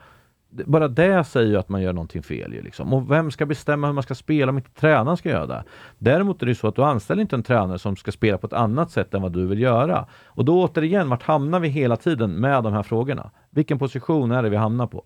Bara 0.50 0.88
det 0.88 1.24
säger 1.24 1.48
ju 1.48 1.58
att 1.58 1.70
man 1.70 1.82
gör 1.82 1.94
någonting 1.94 2.24
fel. 2.24 2.54
Ju 2.54 2.62
liksom. 2.62 2.94
Och 2.94 3.12
vem 3.12 3.32
ska 3.32 3.46
bestämma 3.46 3.88
hur 3.88 3.94
man 3.94 4.04
ska 4.04 4.16
spela 4.16 4.50
om 4.50 4.58
inte 4.58 4.72
tränaren 4.72 5.18
ska 5.18 5.30
göra 5.30 5.48
det? 5.48 5.64
Däremot 5.98 6.42
är 6.42 6.46
det 6.46 6.52
ju 6.52 6.56
så 6.56 6.68
att 6.68 6.76
du 6.76 6.84
anställer 6.84 7.22
inte 7.22 7.36
en 7.36 7.44
tränare 7.44 7.80
som 7.80 7.96
ska 7.96 8.12
spela 8.12 8.38
på 8.38 8.48
ett 8.48 8.54
annat 8.54 8.92
sätt 8.92 9.14
än 9.14 9.22
vad 9.22 9.32
du 9.32 9.48
vill 9.48 9.60
göra. 9.60 10.08
Och 10.26 10.46
då 10.46 10.64
återigen, 10.64 11.10
vart 11.10 11.24
hamnar 11.24 11.60
vi 11.60 11.68
hela 11.68 11.98
tiden 11.98 12.32
med 12.32 12.64
de 12.64 12.74
här 12.74 12.84
frågorna? 12.84 13.32
Vilken 13.50 13.80
position 13.80 14.32
är 14.32 14.44
det 14.44 14.50
vi 14.50 14.58
hamnar 14.58 14.88
på? 14.88 15.04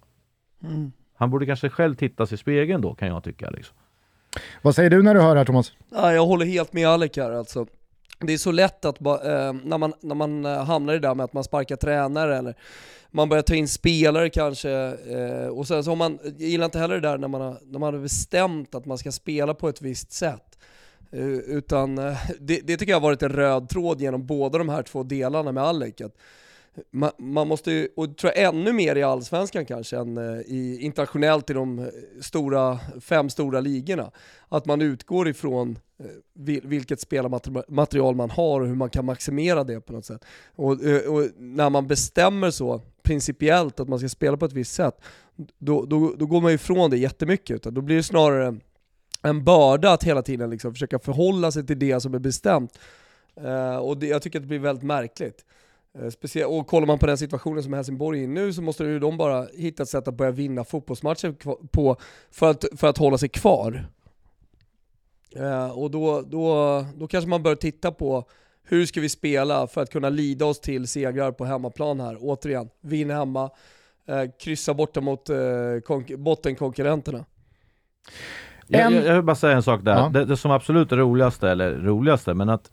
Han 1.16 1.30
borde 1.30 1.46
kanske 1.46 1.70
själv 1.70 1.96
titta 1.96 2.26
sig 2.26 2.36
i 2.36 2.38
spegeln 2.38 2.82
då, 2.82 2.94
kan 2.94 3.08
jag 3.08 3.24
tycka. 3.24 3.50
Liksom. 3.50 3.78
Vad 4.62 4.76
säger 4.76 4.90
du 4.90 5.04
när 5.04 5.14
du 5.14 5.22
hör 5.22 5.36
det 5.36 5.40
här 5.40 5.46
Thomas? 5.46 5.72
Ja, 5.92 6.14
jag 6.14 6.26
håller 6.26 6.46
helt 6.46 6.74
med 6.74 6.88
Alec 6.88 7.18
här 7.18 7.32
alltså. 7.32 7.66
Det 8.20 8.34
är 8.34 8.38
så 8.38 8.52
lätt 8.52 8.86
att 8.86 9.00
ba, 9.00 9.14
eh, 9.14 9.54
när, 9.54 9.78
man, 9.78 9.94
när 10.02 10.16
man 10.16 10.46
eh, 10.46 10.64
hamnar 10.64 10.94
i 10.94 11.00
det 11.00 11.08
där 11.08 11.16
med 11.16 11.24
att 11.24 11.34
man 11.34 11.44
sparkar 11.44 11.76
tränare 11.76 12.38
eller 12.38 12.56
man 13.12 13.30
börjar 13.30 13.44
ta 13.44 13.56
in 13.56 13.68
spelare 13.68 14.30
kanske 14.30 14.72
eh, 15.08 15.48
och 15.48 15.68
sen 15.68 15.84
så 15.84 15.92
har 15.92 15.96
man, 15.96 16.20
jag 16.24 16.50
gillar 16.50 16.66
inte 16.66 16.80
heller 16.80 16.96
det 16.96 17.08
där 17.08 17.18
när 17.18 17.28
man, 17.28 17.42
har, 17.42 17.58
när 17.66 17.80
man 17.80 17.94
har 17.94 18.02
bestämt 18.02 18.76
att 18.76 18.86
man 18.86 18.98
ska 18.98 19.12
spela 19.12 19.54
på 19.54 19.70
ett 19.70 19.82
visst 19.82 20.12
sätt. 20.12 20.60
Eh, 21.12 21.28
utan 21.28 21.98
eh, 21.98 22.18
det, 22.40 22.60
det 22.64 22.78
tycker 22.78 22.92
jag 22.92 23.00
har 23.00 23.08
varit 23.08 23.24
en 23.24 23.30
röd 23.30 23.70
tråd 23.70 24.02
genom 24.02 24.26
båda 24.26 24.58
de 24.58 24.70
här 24.70 24.84
två 24.84 25.04
delarna 25.04 25.52
med 25.52 25.64
Alec. 25.64 26.02
Att 26.02 26.18
man, 26.92 27.12
man 27.18 27.48
måste 27.48 27.72
ju, 27.72 27.88
och 27.96 28.18
tror 28.18 28.34
jag 28.36 28.44
ännu 28.44 28.74
mer 28.74 28.96
i 28.96 29.04
Allsvenskan 29.04 29.66
kanske 29.66 29.98
än 29.98 30.18
eh, 30.18 30.42
i, 30.46 30.78
internationellt 30.82 31.50
i 31.50 31.54
de 31.54 31.80
eh, 31.80 31.86
stora, 32.22 32.80
fem 33.02 33.30
stora 33.30 33.60
ligorna, 33.60 34.12
att 34.50 34.66
man 34.66 34.82
utgår 34.82 35.28
ifrån 35.28 35.80
eh, 36.00 36.60
vilket 36.64 37.00
spelarmaterial 37.00 38.16
man 38.16 38.30
har 38.30 38.62
och 38.62 38.68
hur 38.68 38.76
man 38.76 38.90
kan 38.90 39.06
maximera 39.06 39.64
det 39.64 39.82
på 39.82 39.94
något 39.94 40.06
sätt. 40.06 40.26
Och, 40.56 40.72
och 41.08 41.28
när 41.38 41.70
man 41.70 41.88
bestämmer 41.88 42.52
så 42.52 42.82
principiellt 43.04 43.80
att 43.80 43.88
man 43.88 44.00
ska 44.00 44.10
spela 44.10 44.38
på 44.38 44.46
ett 44.46 44.54
visst 44.54 44.74
sätt, 44.74 45.02
då, 45.58 45.86
då, 45.86 46.14
då 46.18 46.26
går 46.26 46.42
man 46.42 46.52
ju 46.52 46.56
ifrån 46.56 46.90
det 46.90 46.98
jättemycket. 46.98 47.56
Utan 47.56 47.74
då 47.74 47.82
blir 47.82 47.96
det 47.96 48.04
snarare 48.04 48.60
en 49.22 49.44
börda 49.44 49.92
att 49.92 50.04
hela 50.04 50.22
tiden 50.22 50.50
liksom 50.50 50.74
försöka 50.74 51.00
förhålla 51.00 51.52
sig 51.52 51.66
till 51.66 51.80
det 51.80 52.00
som 52.00 52.14
är 52.14 52.20
bestämt. 52.20 52.80
Uh, 53.42 53.76
och 53.76 53.98
det, 53.98 54.08
jag 54.08 54.22
tycker 54.22 54.40
att 54.40 54.44
det 54.44 54.48
blir 54.48 54.60
väldigt 54.60 54.84
märkligt. 54.84 55.46
Eh, 56.02 56.10
Speciellt, 56.10 56.50
och 56.52 56.68
kollar 56.68 56.88
man 56.88 57.00
på 57.00 57.06
den 57.06 57.18
situationen 57.18 57.64
som 57.64 57.74
Helsingborg 57.74 58.20
är 58.20 58.24
i 58.24 58.28
nu 58.28 58.54
så 58.54 58.62
måste 58.62 58.84
ju 58.84 59.00
de 59.00 59.18
bara 59.18 59.48
hitta 59.54 59.84
ett 59.84 59.90
sätt 59.90 60.08
att 60.08 60.18
börja 60.18 60.32
vinna 60.32 60.64
fotbollsmatcher 60.64 61.36
på 61.72 61.98
för 62.32 62.50
att, 62.50 62.66
för 62.78 62.88
att 62.88 62.98
hålla 62.98 63.18
sig 63.18 63.30
kvar. 63.30 63.88
Eh, 65.36 65.80
och 65.80 65.92
då, 65.92 66.22
då, 66.22 66.86
då 66.96 67.08
kanske 67.08 67.30
man 67.30 67.44
bör 67.44 67.56
titta 67.56 67.92
på 67.92 68.30
hur 68.64 68.86
ska 68.86 69.02
vi 69.02 69.10
spela 69.10 69.68
för 69.68 69.82
att 69.82 69.92
kunna 69.92 70.10
lida 70.10 70.46
oss 70.46 70.60
till 70.60 70.88
segrar 70.88 71.32
på 71.32 71.46
hemmaplan 71.46 72.00
här. 72.00 72.18
Återigen, 72.20 72.70
vinn 72.82 73.10
hemma, 73.10 73.50
eh, 74.08 74.24
kryssa 74.40 74.74
borta 74.74 75.02
mot 75.02 75.30
eh, 75.30 75.36
konk- 75.86 76.18
bottenkonkurrenterna. 76.18 77.26
Jag, 78.68 78.92
jag, 78.92 79.06
jag 79.06 79.16
vill 79.16 79.24
bara 79.24 79.36
säga 79.36 79.56
en 79.56 79.64
sak 79.64 79.84
där. 79.84 79.96
Ja. 79.98 80.10
Det, 80.10 80.26
det 80.26 80.38
som 80.38 80.52
absolut 80.52 80.92
är 80.92 80.98
roligaste, 80.98 81.50
eller 81.50 81.74
roligaste, 81.74 82.34
men 82.34 82.50
att 82.50 82.72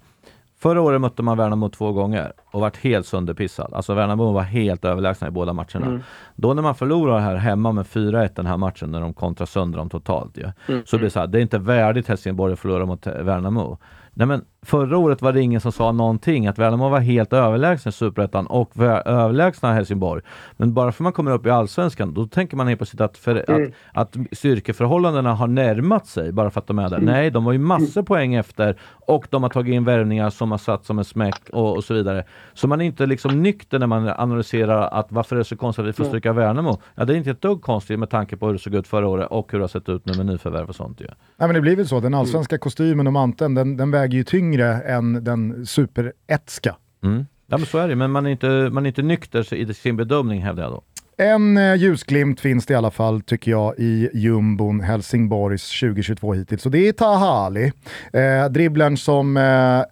förra 0.62 0.80
året 0.80 1.00
mötte 1.00 1.22
man 1.22 1.38
Värnamo 1.38 1.68
två 1.68 1.92
gånger 1.92 2.32
och 2.44 2.60
vart 2.60 2.76
helt 2.76 3.06
sönderpissad. 3.06 3.74
Alltså 3.74 3.94
Värnamo 3.94 4.32
var 4.32 4.42
helt 4.42 4.84
överlägsna 4.84 5.28
i 5.28 5.30
båda 5.30 5.52
matcherna. 5.52 6.00
Då 6.34 6.54
när 6.54 6.62
man 6.62 6.74
förlorar 6.74 7.18
här 7.18 7.36
hemma 7.36 7.72
med 7.72 7.86
4-1 7.86 8.30
den 8.34 8.46
här 8.46 8.56
matchen, 8.56 8.90
när 8.90 9.00
de 9.00 9.14
kontrar 9.14 9.46
sönder 9.46 9.78
dem 9.78 9.90
totalt 9.90 10.38
ju, 10.38 10.52
så 10.84 10.96
blir 10.96 11.06
det 11.06 11.10
så 11.10 11.20
här, 11.20 11.26
det 11.26 11.38
är 11.38 11.42
inte 11.42 11.58
värdigt 11.58 12.08
Helsingborg 12.08 12.52
att 12.52 12.58
förlora 12.58 12.86
mot 12.86 13.06
Värnamo. 13.06 13.78
Nej 14.14 14.26
men 14.26 14.44
förra 14.66 14.98
året 14.98 15.22
var 15.22 15.32
det 15.32 15.40
ingen 15.40 15.60
som 15.60 15.72
sa 15.72 15.92
någonting, 15.92 16.46
att 16.46 16.58
Värnamo 16.58 16.88
var 16.88 17.00
helt 17.00 17.32
överlägsna 17.32 17.88
i 17.88 17.92
Superettan 17.92 18.46
och 18.46 18.78
överlägsna 18.78 19.72
Helsingborg. 19.72 20.22
Men 20.56 20.74
bara 20.74 20.92
för 20.92 21.02
man 21.02 21.12
kommer 21.12 21.30
upp 21.30 21.46
i 21.46 21.50
Allsvenskan, 21.50 22.14
då 22.14 22.26
tänker 22.26 22.56
man 22.56 22.68
helt 22.68 22.78
plötsligt 22.78 23.00
att, 23.00 23.18
för, 23.18 23.50
att, 23.50 23.72
att 23.92 24.16
styrkeförhållandena 24.32 25.34
har 25.34 25.46
närmat 25.46 26.06
sig 26.06 26.32
bara 26.32 26.50
för 26.50 26.60
att 26.60 26.66
de 26.66 26.78
är 26.78 26.88
där. 26.88 26.98
Nej, 26.98 27.30
de 27.30 27.44
var 27.44 27.52
ju 27.52 27.58
massor 27.58 28.02
poäng 28.02 28.34
efter 28.34 28.76
och 29.06 29.26
de 29.30 29.42
har 29.42 29.50
tagit 29.50 29.74
in 29.74 29.84
värvningar 29.84 30.30
som 30.30 30.50
har 30.50 30.58
satt 30.58 30.84
som 30.84 30.98
en 30.98 31.04
smäck 31.04 31.50
och, 31.52 31.76
och 31.76 31.84
så 31.84 31.94
vidare. 31.94 32.24
Så 32.54 32.68
man 32.68 32.80
är 32.80 32.84
inte 32.84 33.06
liksom 33.06 33.42
nykter 33.42 33.78
när 33.78 33.86
man 33.86 34.08
analyserar 34.08 34.88
att 34.88 35.12
varför 35.12 35.36
är 35.36 35.38
det 35.38 35.44
så 35.44 35.56
konstigt 35.56 35.82
att 35.82 35.88
vi 35.88 35.92
får 35.92 36.04
stryka 36.04 36.32
Värnamo? 36.32 36.78
Ja, 36.94 37.04
det 37.04 37.14
är 37.14 37.16
inte 37.16 37.30
ett 37.30 37.42
dugg 37.42 37.62
konstigt 37.62 37.98
med 37.98 38.10
tanke 38.10 38.36
på 38.36 38.46
hur 38.46 38.52
det 38.52 38.58
såg 38.58 38.74
ut 38.74 38.86
förra 38.86 39.08
året 39.08 39.28
och 39.30 39.52
hur 39.52 39.58
det 39.58 39.62
har 39.62 39.68
sett 39.68 39.88
ut 39.88 40.06
nu 40.06 40.12
med 40.16 40.26
nyförvärv 40.26 40.68
och 40.68 40.74
sånt 40.74 41.00
ju. 41.00 41.06
Nej, 41.06 41.48
men 41.48 41.54
det 41.54 41.60
blir 41.60 41.76
väl 41.76 41.88
så, 41.88 42.00
den 42.00 42.14
allsvenska 42.14 42.58
kostymen 42.58 43.06
och 43.06 43.12
manteln 43.12 43.54
den, 43.54 43.76
den 43.76 43.90
väger 43.90 44.18
ju 44.18 44.24
tyngre 44.24 44.51
än 44.60 45.24
den 45.24 45.66
superetska. 45.66 46.76
Mm. 47.04 47.26
Ja 47.46 47.58
men 47.58 47.66
så 47.66 47.78
är 47.78 47.88
det, 47.88 47.96
men 47.96 48.10
man 48.10 48.26
är 48.26 48.30
inte, 48.30 48.46
man 48.46 48.86
är 48.86 48.88
inte 48.88 49.02
nykter 49.02 49.54
i 49.54 49.74
sin 49.74 49.96
bedömning 49.96 50.42
hävdar 50.42 50.62
jag 50.62 50.72
då. 50.72 50.82
En 51.16 51.56
eh, 51.56 51.74
ljusglimt 51.74 52.40
finns 52.40 52.66
det 52.66 52.72
i 52.72 52.76
alla 52.76 52.90
fall, 52.90 53.20
tycker 53.20 53.50
jag, 53.50 53.74
i 53.78 54.10
jumbon 54.14 54.80
Helsingborgs 54.80 55.80
2022 55.80 56.32
hittills. 56.34 56.66
Och 56.66 56.72
det 56.72 56.88
är 56.88 56.92
Taha 56.92 57.46
Ali. 57.46 57.72
Eh, 58.12 58.48
dribblern 58.50 58.96
som 58.96 59.36
eh, 59.36 59.42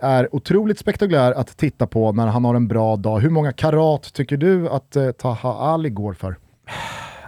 är 0.00 0.34
otroligt 0.34 0.78
spektakulär 0.78 1.32
att 1.32 1.56
titta 1.56 1.86
på 1.86 2.12
när 2.12 2.26
han 2.26 2.44
har 2.44 2.54
en 2.54 2.68
bra 2.68 2.96
dag. 2.96 3.20
Hur 3.20 3.30
många 3.30 3.52
karat 3.52 4.12
tycker 4.14 4.36
du 4.36 4.68
att 4.68 4.96
eh, 4.96 5.10
Taha 5.10 5.52
Ali 5.52 5.90
går 5.90 6.12
för? 6.12 6.36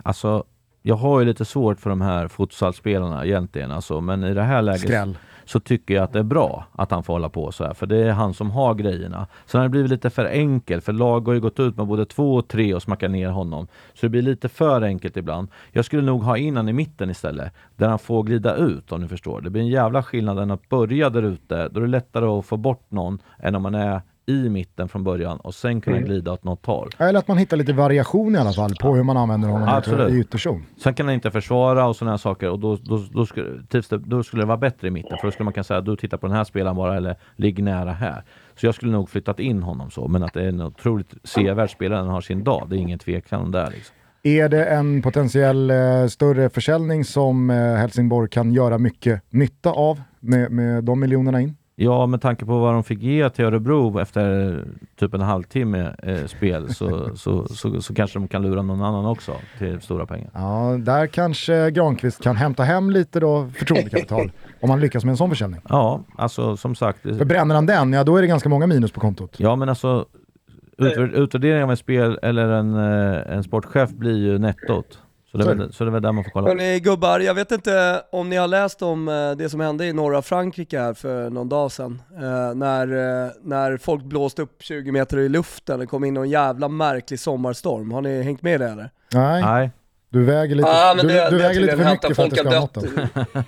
Alltså, 0.02 0.44
jag 0.82 0.94
har 0.94 1.20
ju 1.20 1.26
lite 1.26 1.44
svårt 1.44 1.80
för 1.80 1.90
de 1.90 2.00
här 2.00 2.28
futsalspelarna 2.28 3.24
egentligen, 3.24 3.70
alltså, 3.70 4.00
men 4.00 4.24
i 4.24 4.34
det 4.34 4.42
här 4.42 4.62
läget 4.62 4.80
Skräll 4.80 5.18
så 5.44 5.60
tycker 5.60 5.94
jag 5.94 6.04
att 6.04 6.12
det 6.12 6.18
är 6.18 6.22
bra 6.22 6.66
att 6.72 6.90
han 6.90 7.02
får 7.02 7.12
hålla 7.12 7.28
på 7.28 7.52
så 7.52 7.64
här, 7.64 7.74
för 7.74 7.86
det 7.86 7.96
är 7.96 8.12
han 8.12 8.34
som 8.34 8.50
har 8.50 8.74
grejerna. 8.74 9.26
Sen 9.46 9.58
har 9.58 9.68
det 9.68 9.70
blivit 9.70 9.90
lite 9.90 10.10
för 10.10 10.24
enkelt, 10.24 10.84
för 10.84 10.92
lag 10.92 11.26
har 11.26 11.34
ju 11.34 11.40
gått 11.40 11.60
ut 11.60 11.76
med 11.76 11.86
både 11.86 12.06
två 12.06 12.34
och 12.34 12.48
tre 12.48 12.74
och 12.74 12.82
smackat 12.82 13.10
ner 13.10 13.28
honom. 13.28 13.66
Så 13.94 14.06
det 14.06 14.10
blir 14.10 14.22
lite 14.22 14.48
för 14.48 14.82
enkelt 14.82 15.16
ibland. 15.16 15.48
Jag 15.72 15.84
skulle 15.84 16.02
nog 16.02 16.22
ha 16.22 16.36
in 16.36 16.56
han 16.56 16.68
i 16.68 16.72
mitten 16.72 17.10
istället, 17.10 17.52
där 17.76 17.88
han 17.88 17.98
får 17.98 18.22
glida 18.22 18.54
ut 18.56 18.92
om 18.92 19.00
ni 19.00 19.08
förstår. 19.08 19.40
Det 19.40 19.50
blir 19.50 19.62
en 19.62 19.68
jävla 19.68 20.02
skillnad 20.02 20.38
än 20.38 20.50
att 20.50 20.68
börja 20.68 21.10
där 21.10 21.22
ute. 21.22 21.68
Då 21.68 21.80
är 21.80 21.84
det 21.84 21.90
lättare 21.90 22.26
att 22.26 22.46
få 22.46 22.56
bort 22.56 22.90
någon 22.90 23.18
än 23.38 23.54
om 23.54 23.62
man 23.62 23.74
är 23.74 24.00
i 24.26 24.48
mitten 24.48 24.88
från 24.88 25.04
början 25.04 25.36
och 25.36 25.54
sen 25.54 25.80
kunna 25.80 25.98
glida 25.98 26.32
åt 26.32 26.44
något 26.44 26.66
håll. 26.66 26.90
Eller 26.98 27.18
att 27.18 27.28
man 27.28 27.38
hittar 27.38 27.56
lite 27.56 27.72
variation 27.72 28.34
i 28.34 28.38
alla 28.38 28.52
fall 28.52 28.74
på 28.80 28.94
hur 28.94 29.02
man 29.02 29.16
använder 29.16 29.48
honom 29.48 29.68
Absolut. 29.68 30.12
i 30.12 30.18
ytterzon. 30.18 30.66
Sen 30.76 30.94
kan 30.94 31.06
han 31.06 31.14
inte 31.14 31.30
försvara 31.30 31.86
och 31.86 31.96
sådana 31.96 32.18
saker 32.18 32.50
och 32.50 32.58
då, 32.58 32.76
då, 32.76 33.04
då, 33.12 33.26
skulle, 33.26 33.62
då 33.98 34.22
skulle 34.22 34.42
det 34.42 34.46
vara 34.46 34.58
bättre 34.58 34.88
i 34.88 34.90
mitten 34.90 35.18
för 35.20 35.26
då 35.26 35.32
skulle 35.32 35.44
man 35.44 35.52
kunna 35.52 35.64
säga 35.64 35.80
du 35.80 35.96
tittar 35.96 36.16
på 36.16 36.26
den 36.26 36.36
här 36.36 36.44
spelaren 36.44 36.76
bara 36.76 36.96
eller 36.96 37.16
ligg 37.36 37.62
nära 37.62 37.92
här. 37.92 38.22
Så 38.56 38.66
jag 38.66 38.74
skulle 38.74 38.92
nog 38.92 39.10
flyttat 39.10 39.40
in 39.40 39.62
honom 39.62 39.90
så 39.90 40.08
men 40.08 40.22
att 40.22 40.32
det 40.34 40.42
är 40.42 40.48
en 40.48 40.60
otroligt 40.60 41.14
sevärd 41.24 41.70
spelare 41.70 41.98
han 41.98 42.08
har 42.08 42.20
sin 42.20 42.44
dag, 42.44 42.66
det 42.70 42.76
är 42.76 42.78
ingen 42.78 42.98
tvekan 42.98 43.50
där. 43.50 43.70
Liksom. 43.70 43.96
Är 44.24 44.48
det 44.48 44.64
en 44.64 45.02
potentiell 45.02 45.70
eh, 45.70 46.06
större 46.06 46.50
försäljning 46.50 47.04
som 47.04 47.50
eh, 47.50 47.56
Helsingborg 47.56 48.28
kan 48.28 48.52
göra 48.52 48.78
mycket 48.78 49.22
nytta 49.30 49.70
av 49.70 50.02
med, 50.20 50.50
med 50.50 50.84
de 50.84 51.00
miljonerna 51.00 51.40
in? 51.40 51.56
Ja, 51.76 52.06
med 52.06 52.20
tanke 52.20 52.44
på 52.44 52.58
vad 52.58 52.74
de 52.74 52.84
fick 52.84 53.02
ge 53.02 53.30
till 53.30 53.44
Örebro 53.44 54.00
efter 54.00 54.58
typ 54.96 55.14
en 55.14 55.20
halvtimme 55.20 55.94
eh, 56.02 56.26
spel 56.26 56.74
så, 56.74 57.10
så, 57.16 57.46
så, 57.46 57.80
så, 57.80 57.94
kanske 57.94 58.18
de 58.18 58.28
kan 58.28 58.42
lura 58.42 58.62
någon 58.62 58.82
annan 58.82 59.06
också 59.06 59.32
till 59.58 59.80
stora 59.80 60.06
pengar. 60.06 60.30
Ja, 60.34 60.76
där 60.78 61.06
kanske 61.06 61.70
Granqvist 61.70 62.22
kan 62.22 62.36
hämta 62.36 62.62
hem 62.62 62.90
lite 62.90 63.20
då 63.20 63.48
förtroendekapital 63.56 64.32
om 64.60 64.70
han 64.70 64.80
lyckas 64.80 65.04
med 65.04 65.10
en 65.10 65.16
sån 65.16 65.30
försäljning. 65.30 65.60
Ja, 65.68 66.00
alltså 66.16 66.56
som 66.56 66.74
sagt. 66.74 67.02
För 67.02 67.24
bränner 67.24 67.54
han 67.54 67.66
den, 67.66 67.92
ja 67.92 68.04
då 68.04 68.16
är 68.16 68.22
det 68.22 68.28
ganska 68.28 68.48
många 68.48 68.66
minus 68.66 68.92
på 68.92 69.00
kontot. 69.00 69.34
Ja, 69.38 69.56
men 69.56 69.68
alltså 69.68 70.06
utvärdering 70.78 71.62
av 71.62 71.70
en 71.70 71.76
spel 71.76 72.18
eller 72.22 72.48
en, 72.48 72.74
eh, 72.74 73.36
en 73.36 73.44
sportchef 73.44 73.90
blir 73.90 74.18
ju 74.18 74.38
nettot. 74.38 75.01
Så 75.32 75.38
det, 75.38 75.50
är 75.50 75.54
väl, 75.54 75.72
så 75.72 75.84
det 75.84 75.90
är 75.90 75.92
väl 75.92 76.02
där 76.02 76.12
man 76.12 76.24
får 76.24 76.30
kolla. 76.30 76.48
Hörrni 76.48 76.80
gubbar, 76.80 77.20
jag 77.20 77.34
vet 77.34 77.52
inte 77.52 78.02
om 78.12 78.28
ni 78.28 78.36
har 78.36 78.48
läst 78.48 78.82
om 78.82 79.08
eh, 79.08 79.30
det 79.30 79.50
som 79.50 79.60
hände 79.60 79.86
i 79.86 79.92
norra 79.92 80.22
Frankrike 80.22 80.80
här 80.80 80.94
för 80.94 81.30
någon 81.30 81.48
dag 81.48 81.72
sedan. 81.72 82.02
Eh, 82.16 82.54
när, 82.54 82.86
eh, 83.24 83.30
när 83.42 83.76
folk 83.76 84.04
blåste 84.04 84.42
upp 84.42 84.62
20 84.62 84.92
meter 84.92 85.18
i 85.18 85.28
luften, 85.28 85.80
det 85.80 85.86
kom 85.86 86.04
in 86.04 86.14
någon 86.14 86.30
jävla 86.30 86.68
märklig 86.68 87.20
sommarstorm. 87.20 87.92
Har 87.92 88.00
ni 88.00 88.22
hängt 88.22 88.42
med 88.42 88.54
i 88.54 88.58
det 88.58 88.68
eller? 88.68 88.90
Nej. 89.14 89.42
Nej. 89.42 89.70
Du 90.12 90.24
väger 90.24 90.54
lite, 90.54 90.68
ah, 90.68 90.94
men 90.94 91.06
du, 91.06 91.14
det, 91.14 91.30
du 91.30 91.36
det 91.36 91.42
väger 91.42 91.60
lite 91.60 91.76
för 91.76 91.90
mycket 91.90 92.16
för 92.16 92.24
att 92.24 92.30
det 92.30 92.36
ska 92.36 92.48
ha 92.48 93.44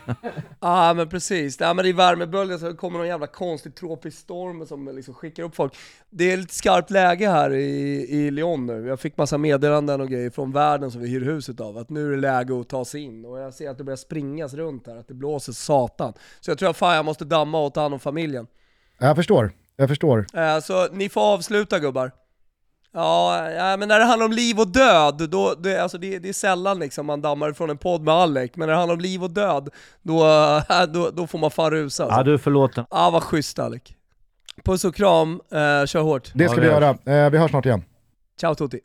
Ja 0.61 0.95
men 0.97 1.09
precis, 1.09 1.61
ja, 1.61 1.75
men 1.75 1.87
i 1.87 1.93
värmeböljan 1.93 2.59
så 2.59 2.75
kommer 2.75 2.99
någon 2.99 3.09
jävla 3.09 3.27
konstig 3.27 3.75
tropisk 3.75 4.19
storm 4.19 4.67
som 4.67 4.97
liksom 4.97 5.15
skickar 5.15 5.43
upp 5.43 5.57
folk. 5.57 5.77
Det 6.11 6.33
är 6.33 6.37
lite 6.37 6.55
skarpt 6.55 6.91
läge 6.91 7.29
här 7.29 7.53
i, 7.53 8.07
i 8.11 8.31
Lyon 8.31 8.67
nu. 8.67 8.87
Jag 8.87 9.01
fick 9.01 9.17
massa 9.17 9.39
meddelanden 9.39 10.01
och 10.01 10.09
grejer 10.09 10.31
från 10.31 10.53
världen 10.53 10.91
som 10.91 11.01
vi 11.01 11.09
hyr 11.09 11.21
huset 11.21 11.61
av, 11.61 11.79
att 11.79 11.91
nu 11.91 12.07
är 12.07 12.11
det 12.11 12.17
läge 12.17 12.61
att 12.61 12.69
ta 12.69 12.85
sig 12.85 13.01
in. 13.01 13.25
Och 13.25 13.39
jag 13.39 13.55
ser 13.55 13.71
att 13.71 13.79
det 13.79 13.85
börjar 13.85 13.97
springas 13.97 14.55
runt 14.55 14.87
här, 14.87 14.97
att 14.97 15.09
det 15.09 15.15
blåser 15.15 15.53
satan. 15.53 16.13
Så 16.41 16.51
jag 16.51 16.59
tror 16.59 16.71
att 16.71 16.77
fan 16.77 16.97
jag 16.97 17.05
måste 17.05 17.25
damma 17.25 17.61
och 17.61 17.75
ta 17.75 17.81
hand 17.81 17.95
om 17.95 18.01
familjen. 18.01 18.47
Jag 18.99 19.17
förstår, 19.17 19.53
jag 19.77 19.89
förstår. 19.89 20.27
Eh, 20.35 20.61
så 20.61 20.89
ni 20.93 21.09
får 21.09 21.21
avsluta 21.21 21.79
gubbar. 21.79 22.11
Ja, 22.95 23.51
ja, 23.51 23.77
men 23.77 23.89
när 23.89 23.99
det 23.99 24.05
handlar 24.05 24.27
om 24.27 24.33
liv 24.33 24.61
och 24.61 24.69
död, 24.69 25.31
då, 25.31 25.55
det, 25.55 25.79
alltså 25.83 25.99
det, 25.99 26.19
det 26.19 26.29
är 26.29 26.33
sällan 26.33 26.79
liksom 26.79 27.07
man 27.07 27.21
dammar 27.21 27.53
från 27.53 27.71
en 27.71 27.79
podd 27.79 28.03
med 28.03 28.15
Alec, 28.15 28.51
men 28.55 28.67
när 28.67 28.73
det 28.73 28.79
handlar 28.79 28.95
om 28.95 29.01
liv 29.01 29.25
och 29.25 29.31
död, 29.31 29.69
då, 30.03 30.19
då, 30.89 31.11
då 31.11 31.27
får 31.27 31.39
man 31.39 31.51
fan 31.51 31.71
rusa. 31.71 32.05
Alltså. 32.05 32.19
Ja, 32.19 32.23
du 32.23 32.35
är 32.35 32.39
förlåten. 32.39 32.85
Ja, 32.91 33.11
vad 33.11 33.23
schysst 33.23 33.59
Alec. 33.59 33.83
Puss 34.65 34.85
och 34.85 34.95
kram, 34.95 35.41
eh, 35.51 35.87
kör 35.87 36.01
hårt. 36.01 36.31
Det 36.35 36.49
ska 36.49 36.57
Ja, 36.57 36.61
vi 36.61 36.67
vi 36.69 36.75
göra. 37.07 37.25
Eh, 37.25 37.31
vi 37.31 37.39
hörs 37.39 37.51
snart 37.51 37.67
igen. 37.67 37.85
Ciao 38.41 38.55
Tutti. 38.55 38.81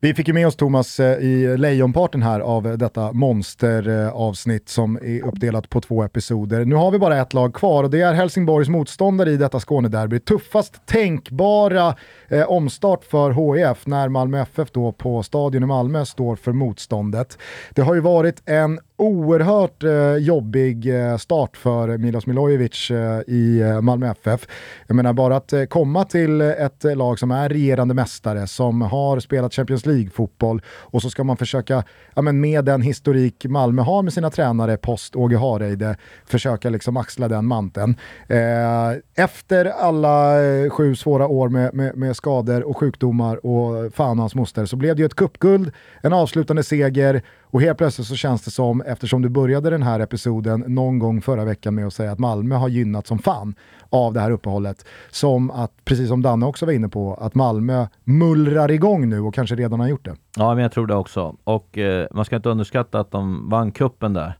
Vi 0.00 0.14
fick 0.14 0.28
ju 0.28 0.34
med 0.34 0.46
oss 0.46 0.56
Thomas 0.56 1.00
eh, 1.00 1.18
i 1.18 1.56
lejonparten 1.58 2.22
här 2.22 2.40
av 2.40 2.78
detta 2.78 3.12
monsteravsnitt 3.12 4.68
som 4.68 4.96
är 4.96 5.24
uppdelat 5.24 5.70
på 5.70 5.80
två 5.80 6.02
episoder. 6.02 6.64
Nu 6.64 6.74
har 6.74 6.90
vi 6.90 6.98
bara 6.98 7.20
ett 7.20 7.34
lag 7.34 7.54
kvar 7.54 7.84
och 7.84 7.90
det 7.90 8.00
är 8.00 8.14
Helsingborgs 8.14 8.68
motståndare 8.68 9.30
i 9.30 9.36
detta 9.36 9.60
Skånederby. 9.60 10.20
Tuffast 10.20 10.86
tänkbara 10.86 11.94
eh, 12.28 12.50
omstart 12.50 13.04
för 13.04 13.30
HIF 13.30 13.86
när 13.86 14.08
Malmö 14.08 14.40
FF 14.42 14.70
då 14.72 14.92
på 14.92 15.22
Stadion 15.22 15.62
i 15.62 15.66
Malmö 15.66 16.04
står 16.04 16.36
för 16.36 16.52
motståndet. 16.52 17.38
Det 17.70 17.82
har 17.82 17.94
ju 17.94 18.00
varit 18.00 18.42
en 18.46 18.80
oerhört 18.96 19.82
eh, 19.82 20.16
jobbig 20.16 20.86
eh, 20.86 21.16
start 21.16 21.56
för 21.56 21.98
Milos 21.98 22.26
Milojevic 22.26 22.90
eh, 22.90 23.20
i 23.26 23.60
eh, 23.60 23.80
Malmö 23.80 24.10
FF. 24.10 24.48
Jag 24.86 24.94
menar 24.94 25.12
bara 25.12 25.36
att 25.36 25.52
eh, 25.52 25.64
komma 25.64 26.04
till 26.04 26.40
ett 26.40 26.84
lag 26.84 27.18
som 27.18 27.30
är 27.30 27.48
regerande 27.48 27.94
mästare, 27.94 28.46
som 28.46 28.82
har 28.82 29.20
spelat 29.20 29.54
Champions 29.54 29.86
League-fotboll 29.86 30.62
och 30.68 31.02
så 31.02 31.10
ska 31.10 31.24
man 31.24 31.36
försöka, 31.36 31.84
ja, 32.14 32.22
men 32.22 32.40
med 32.40 32.64
den 32.64 32.82
historik 32.82 33.44
Malmö 33.44 33.82
har 33.82 34.02
med 34.02 34.12
sina 34.12 34.30
tränare 34.30 34.76
post 34.76 35.16
Åge 35.16 35.36
Hareide, 35.36 35.96
försöka 36.26 36.70
liksom 36.70 36.96
axla 36.96 37.28
den 37.28 37.46
manteln. 37.46 37.96
Eh, 38.28 39.24
efter 39.24 39.64
alla 39.64 40.44
eh, 40.44 40.70
sju 40.70 40.94
svåra 40.94 41.26
år 41.26 41.48
med, 41.48 41.74
med, 41.74 41.96
med 41.96 42.16
skador 42.16 42.62
och 42.62 42.76
sjukdomar 42.76 43.46
och 43.46 43.94
fan 43.94 44.10
och 44.10 44.22
hans 44.22 44.34
moster 44.34 44.66
så 44.66 44.76
blev 44.76 44.96
det 44.96 45.02
ju 45.02 45.06
ett 45.06 45.14
kuppguld, 45.14 45.72
en 46.02 46.12
avslutande 46.12 46.62
seger 46.62 47.22
och 47.56 47.62
helt 47.62 47.78
plötsligt 47.78 48.06
så 48.06 48.16
känns 48.16 48.42
det 48.42 48.50
som, 48.50 48.80
eftersom 48.80 49.22
du 49.22 49.28
började 49.28 49.70
den 49.70 49.82
här 49.82 50.00
episoden 50.00 50.64
någon 50.66 50.98
gång 50.98 51.22
förra 51.22 51.44
veckan 51.44 51.74
med 51.74 51.86
att 51.86 51.92
säga 51.92 52.12
att 52.12 52.18
Malmö 52.18 52.54
har 52.54 52.68
gynnat 52.68 53.06
som 53.06 53.18
fan 53.18 53.54
av 53.90 54.12
det 54.12 54.20
här 54.20 54.30
uppehållet, 54.30 54.86
som 55.10 55.50
att, 55.50 55.72
precis 55.84 56.08
som 56.08 56.22
Danne 56.22 56.46
också 56.46 56.66
var 56.66 56.72
inne 56.72 56.88
på, 56.88 57.14
att 57.14 57.34
Malmö 57.34 57.86
mullrar 58.04 58.70
igång 58.70 59.08
nu 59.08 59.20
och 59.20 59.34
kanske 59.34 59.54
redan 59.54 59.80
har 59.80 59.88
gjort 59.88 60.04
det. 60.04 60.16
Ja, 60.36 60.54
men 60.54 60.62
jag 60.62 60.72
tror 60.72 60.86
det 60.86 60.94
också. 60.94 61.36
Och 61.44 61.78
eh, 61.78 62.06
man 62.12 62.24
ska 62.24 62.36
inte 62.36 62.48
underskatta 62.48 63.00
att 63.00 63.10
de 63.10 63.48
vann 63.50 63.72
kuppen 63.72 64.12
där. 64.12 64.38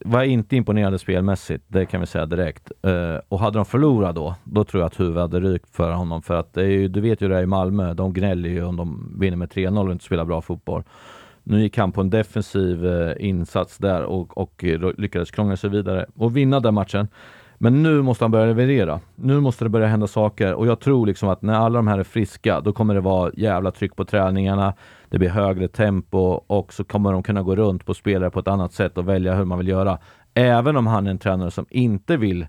Var 0.00 0.22
inte 0.22 0.56
imponerade 0.56 0.98
spelmässigt, 0.98 1.64
det 1.68 1.86
kan 1.86 2.00
vi 2.00 2.06
säga 2.06 2.26
direkt. 2.26 2.72
Uh, 2.86 3.20
och 3.28 3.40
hade 3.40 3.58
de 3.58 3.64
förlorat 3.64 4.14
då, 4.14 4.34
då 4.44 4.64
tror 4.64 4.80
jag 4.80 4.86
att 4.86 5.00
huvudet 5.00 5.20
hade 5.20 5.40
rykt 5.40 5.70
för 5.76 5.92
honom. 5.92 6.22
För 6.22 6.34
att 6.34 6.54
det 6.54 6.62
är 6.62 6.66
ju, 6.66 6.88
du 6.88 7.00
vet 7.00 7.20
ju 7.20 7.28
det 7.28 7.34
här 7.34 7.42
i 7.42 7.46
Malmö, 7.46 7.94
de 7.94 8.12
gnäller 8.12 8.48
ju 8.48 8.64
om 8.64 8.76
de 8.76 9.16
vinner 9.18 9.36
med 9.36 9.48
3-0 9.48 9.86
och 9.86 9.92
inte 9.92 10.04
spelar 10.04 10.24
bra 10.24 10.42
fotboll. 10.42 10.82
Nu 11.50 11.60
gick 11.60 11.78
han 11.78 11.92
på 11.92 12.00
en 12.00 12.10
defensiv 12.10 12.86
eh, 12.86 13.12
insats 13.18 13.78
där 13.78 14.02
och, 14.02 14.38
och 14.38 14.64
eh, 14.64 14.92
lyckades 14.98 15.30
krångla 15.30 15.56
sig 15.56 15.70
vidare 15.70 16.06
och 16.16 16.36
vinna 16.36 16.60
den 16.60 16.74
matchen. 16.74 17.08
Men 17.58 17.82
nu 17.82 18.02
måste 18.02 18.24
han 18.24 18.30
börja 18.30 18.46
leverera. 18.46 19.00
Nu 19.16 19.40
måste 19.40 19.64
det 19.64 19.68
börja 19.68 19.86
hända 19.86 20.06
saker 20.06 20.54
och 20.54 20.66
jag 20.66 20.80
tror 20.80 21.06
liksom 21.06 21.28
att 21.28 21.42
när 21.42 21.54
alla 21.54 21.78
de 21.78 21.86
här 21.86 21.98
är 21.98 22.04
friska, 22.04 22.60
då 22.60 22.72
kommer 22.72 22.94
det 22.94 23.00
vara 23.00 23.32
jävla 23.36 23.70
tryck 23.70 23.96
på 23.96 24.04
träningarna. 24.04 24.74
Det 25.08 25.18
blir 25.18 25.28
högre 25.28 25.68
tempo 25.68 26.18
och 26.46 26.72
så 26.72 26.84
kommer 26.84 27.12
de 27.12 27.22
kunna 27.22 27.42
gå 27.42 27.56
runt 27.56 27.86
på 27.86 27.94
spelare 27.94 28.30
på 28.30 28.40
ett 28.40 28.48
annat 28.48 28.72
sätt 28.72 28.98
och 28.98 29.08
välja 29.08 29.34
hur 29.34 29.44
man 29.44 29.58
vill 29.58 29.68
göra. 29.68 29.98
Även 30.34 30.76
om 30.76 30.86
han 30.86 31.06
är 31.06 31.10
en 31.10 31.18
tränare 31.18 31.50
som 31.50 31.66
inte 31.70 32.16
vill 32.16 32.46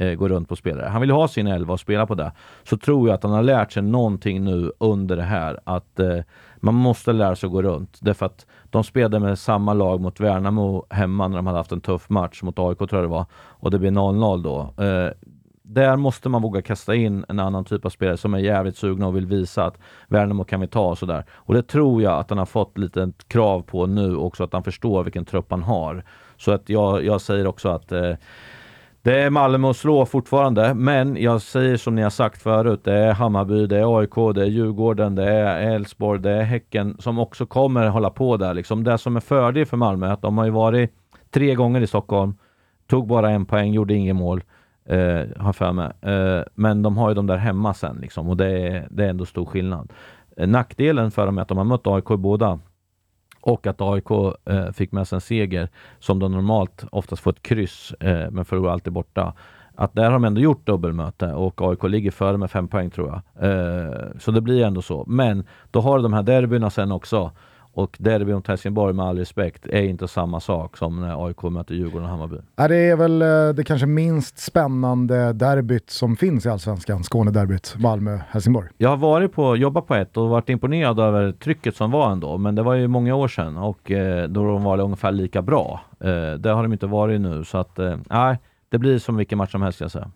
eh, 0.00 0.14
gå 0.14 0.28
runt 0.28 0.48
på 0.48 0.56
spelare. 0.56 0.88
Han 0.88 1.00
vill 1.00 1.10
ha 1.10 1.28
sin 1.28 1.46
elva 1.46 1.72
och 1.72 1.80
spela 1.80 2.06
på 2.06 2.14
det. 2.14 2.32
Så 2.62 2.76
tror 2.76 3.08
jag 3.08 3.14
att 3.14 3.22
han 3.22 3.32
har 3.32 3.42
lärt 3.42 3.72
sig 3.72 3.82
någonting 3.82 4.44
nu 4.44 4.72
under 4.78 5.16
det 5.16 5.22
här. 5.22 5.60
Att 5.64 6.00
eh, 6.00 6.18
man 6.56 6.74
måste 6.74 7.12
lära 7.12 7.36
sig 7.36 7.46
att 7.46 7.52
gå 7.52 7.62
runt. 7.62 7.98
Därför 8.00 8.26
att 8.26 8.46
de 8.70 8.84
spelade 8.84 9.18
med 9.18 9.38
samma 9.38 9.74
lag 9.74 10.00
mot 10.00 10.20
Värnamo 10.20 10.86
hemma 10.90 11.28
när 11.28 11.36
de 11.36 11.46
hade 11.46 11.58
haft 11.58 11.72
en 11.72 11.80
tuff 11.80 12.08
match 12.08 12.42
mot 12.42 12.58
AIK 12.58 12.78
tror 12.78 12.94
jag 12.94 13.02
det 13.02 13.08
var. 13.08 13.26
Och 13.34 13.70
det 13.70 13.78
blir 13.78 13.90
0-0 13.90 14.42
då. 14.42 14.84
Eh, 14.84 15.10
där 15.62 15.96
måste 15.96 16.28
man 16.28 16.42
våga 16.42 16.62
kasta 16.62 16.94
in 16.94 17.24
en 17.28 17.38
annan 17.38 17.64
typ 17.64 17.84
av 17.84 17.90
spelare 17.90 18.16
som 18.16 18.34
är 18.34 18.38
jävligt 18.38 18.76
sugna 18.76 19.06
och 19.06 19.16
vill 19.16 19.26
visa 19.26 19.64
att 19.64 19.78
Värnamo 20.08 20.44
kan 20.44 20.60
vi 20.60 20.66
ta 20.66 20.88
och 20.88 20.98
sådär. 20.98 21.24
Och 21.30 21.54
det 21.54 21.62
tror 21.62 22.02
jag 22.02 22.18
att 22.18 22.30
han 22.30 22.38
har 22.38 22.46
fått 22.46 22.78
lite 22.78 23.12
krav 23.28 23.62
på 23.62 23.86
nu 23.86 24.16
också, 24.16 24.44
att 24.44 24.52
han 24.52 24.62
förstår 24.62 25.04
vilken 25.04 25.24
trupp 25.24 25.50
han 25.50 25.62
har. 25.62 26.04
Så 26.36 26.52
att 26.52 26.68
jag, 26.68 27.04
jag 27.04 27.20
säger 27.20 27.46
också 27.46 27.68
att 27.68 27.92
eh, 27.92 28.12
det 29.02 29.22
är 29.22 29.30
Malmö 29.30 29.70
att 29.70 29.76
slå 29.76 30.06
fortfarande, 30.06 30.74
men 30.74 31.16
jag 31.16 31.42
säger 31.42 31.76
som 31.76 31.94
ni 31.94 32.02
har 32.02 32.10
sagt 32.10 32.42
förut, 32.42 32.80
det 32.84 32.92
är 32.92 33.12
Hammarby, 33.12 33.66
det 33.66 33.78
är 33.78 33.98
AIK, 33.98 34.34
det 34.34 34.42
är 34.42 34.46
Djurgården, 34.46 35.14
det 35.14 35.24
är 35.24 35.74
Elfsborg, 35.74 36.20
det 36.20 36.30
är 36.30 36.42
Häcken 36.42 36.96
som 36.98 37.18
också 37.18 37.46
kommer 37.46 37.88
hålla 37.88 38.10
på 38.10 38.36
där. 38.36 38.54
Liksom. 38.54 38.84
Det 38.84 38.98
som 38.98 39.16
är 39.16 39.20
fördel 39.20 39.66
för 39.66 39.76
Malmö 39.76 40.06
är 40.06 40.12
att 40.12 40.22
de 40.22 40.38
har 40.38 40.44
ju 40.44 40.50
varit 40.50 40.90
tre 41.30 41.54
gånger 41.54 41.80
i 41.80 41.86
Stockholm, 41.86 42.34
tog 42.86 43.06
bara 43.06 43.30
en 43.30 43.46
poäng, 43.46 43.72
gjorde 43.72 43.94
inget 43.94 44.16
mål, 44.16 44.42
eh, 44.84 45.22
har 45.36 45.52
för 45.52 45.72
mig. 45.72 45.92
Eh, 46.00 46.42
men 46.54 46.82
de 46.82 46.96
har 46.96 47.08
ju 47.08 47.14
de 47.14 47.26
där 47.26 47.36
hemma 47.36 47.74
sen 47.74 47.98
liksom, 48.00 48.28
och 48.28 48.36
det 48.36 48.68
är, 48.68 48.88
det 48.90 49.04
är 49.04 49.08
ändå 49.08 49.26
stor 49.26 49.44
skillnad. 49.44 49.92
Eh, 50.36 50.48
nackdelen 50.48 51.10
för 51.10 51.26
dem 51.26 51.38
är 51.38 51.42
att 51.42 51.48
de 51.48 51.58
har 51.58 51.64
mött 51.64 51.86
AIK 51.86 52.10
i 52.10 52.16
båda 52.16 52.58
och 53.40 53.66
att 53.66 53.80
AIK 53.80 54.10
eh, 54.44 54.70
fick 54.72 54.92
med 54.92 55.08
sig 55.08 55.16
en 55.16 55.20
seger 55.20 55.68
som 55.98 56.18
de 56.18 56.32
normalt 56.32 56.84
oftast 56.92 57.22
får 57.22 57.30
ett 57.30 57.42
kryss 57.42 57.92
eh, 58.00 58.30
men 58.30 58.44
förlorar 58.44 58.72
alltid 58.72 58.92
borta. 58.92 59.34
Att 59.74 59.94
där 59.94 60.04
har 60.04 60.12
de 60.12 60.24
ändå 60.24 60.40
gjort 60.40 60.66
dubbelmöte 60.66 61.32
och 61.32 61.60
AIK 61.70 61.84
ligger 61.84 62.10
före 62.10 62.36
med 62.36 62.50
fem 62.50 62.68
poäng 62.68 62.90
tror 62.90 63.08
jag. 63.08 63.50
Eh, 63.50 64.08
så 64.18 64.30
det 64.30 64.40
blir 64.40 64.64
ändå 64.64 64.82
så. 64.82 65.04
Men 65.06 65.44
då 65.70 65.80
har 65.80 65.96
du 65.96 66.02
de 66.02 66.12
här 66.12 66.22
derbyna 66.22 66.70
sen 66.70 66.92
också. 66.92 67.30
Och 67.72 67.96
derby 68.00 68.32
mot 68.34 68.46
Helsingborg 68.46 68.94
med 68.94 69.06
all 69.06 69.18
respekt 69.18 69.66
är 69.66 69.82
inte 69.82 70.08
samma 70.08 70.40
sak 70.40 70.76
som 70.76 71.00
när 71.00 71.26
AIK 71.26 71.42
möter 71.42 71.74
Djurgården 71.74 72.04
och 72.04 72.10
Hammarby. 72.10 72.36
Ja, 72.56 72.68
det 72.68 72.76
är 72.76 72.96
väl 72.96 73.22
eh, 73.22 73.48
det 73.54 73.64
kanske 73.64 73.86
minst 73.86 74.38
spännande 74.38 75.32
derbyt 75.32 75.90
som 75.90 76.16
finns 76.16 76.46
i 76.46 76.48
Allsvenskan, 76.48 77.02
Skånederbyt, 77.02 77.74
Malmö-Helsingborg. 77.78 78.68
Jag 78.78 78.88
har 78.88 78.96
varit 78.96 79.32
på, 79.32 79.56
jobbat 79.56 79.86
på 79.86 79.94
ett 79.94 80.16
och 80.16 80.28
varit 80.28 80.48
imponerad 80.48 81.00
över 81.00 81.32
trycket 81.32 81.76
som 81.76 81.90
var 81.90 82.12
ändå. 82.12 82.38
Men 82.38 82.54
det 82.54 82.62
var 82.62 82.74
ju 82.74 82.88
många 82.88 83.14
år 83.14 83.28
sedan 83.28 83.56
och 83.56 83.90
eh, 83.90 84.28
då 84.28 84.46
de 84.46 84.64
var 84.64 84.80
ungefär 84.80 85.12
lika 85.12 85.42
bra. 85.42 85.80
Eh, 86.00 86.32
det 86.32 86.50
har 86.50 86.62
de 86.62 86.72
inte 86.72 86.86
varit 86.86 87.20
nu 87.20 87.44
så 87.44 87.58
att 87.58 87.78
nej, 88.10 88.38
det 88.70 88.78
blir 88.78 88.98
som 88.98 89.16
vilken 89.16 89.38
match 89.38 89.50
som 89.50 89.62
helst 89.62 89.76
ska 89.76 89.84
jag 89.84 89.92
säga. 89.92 90.10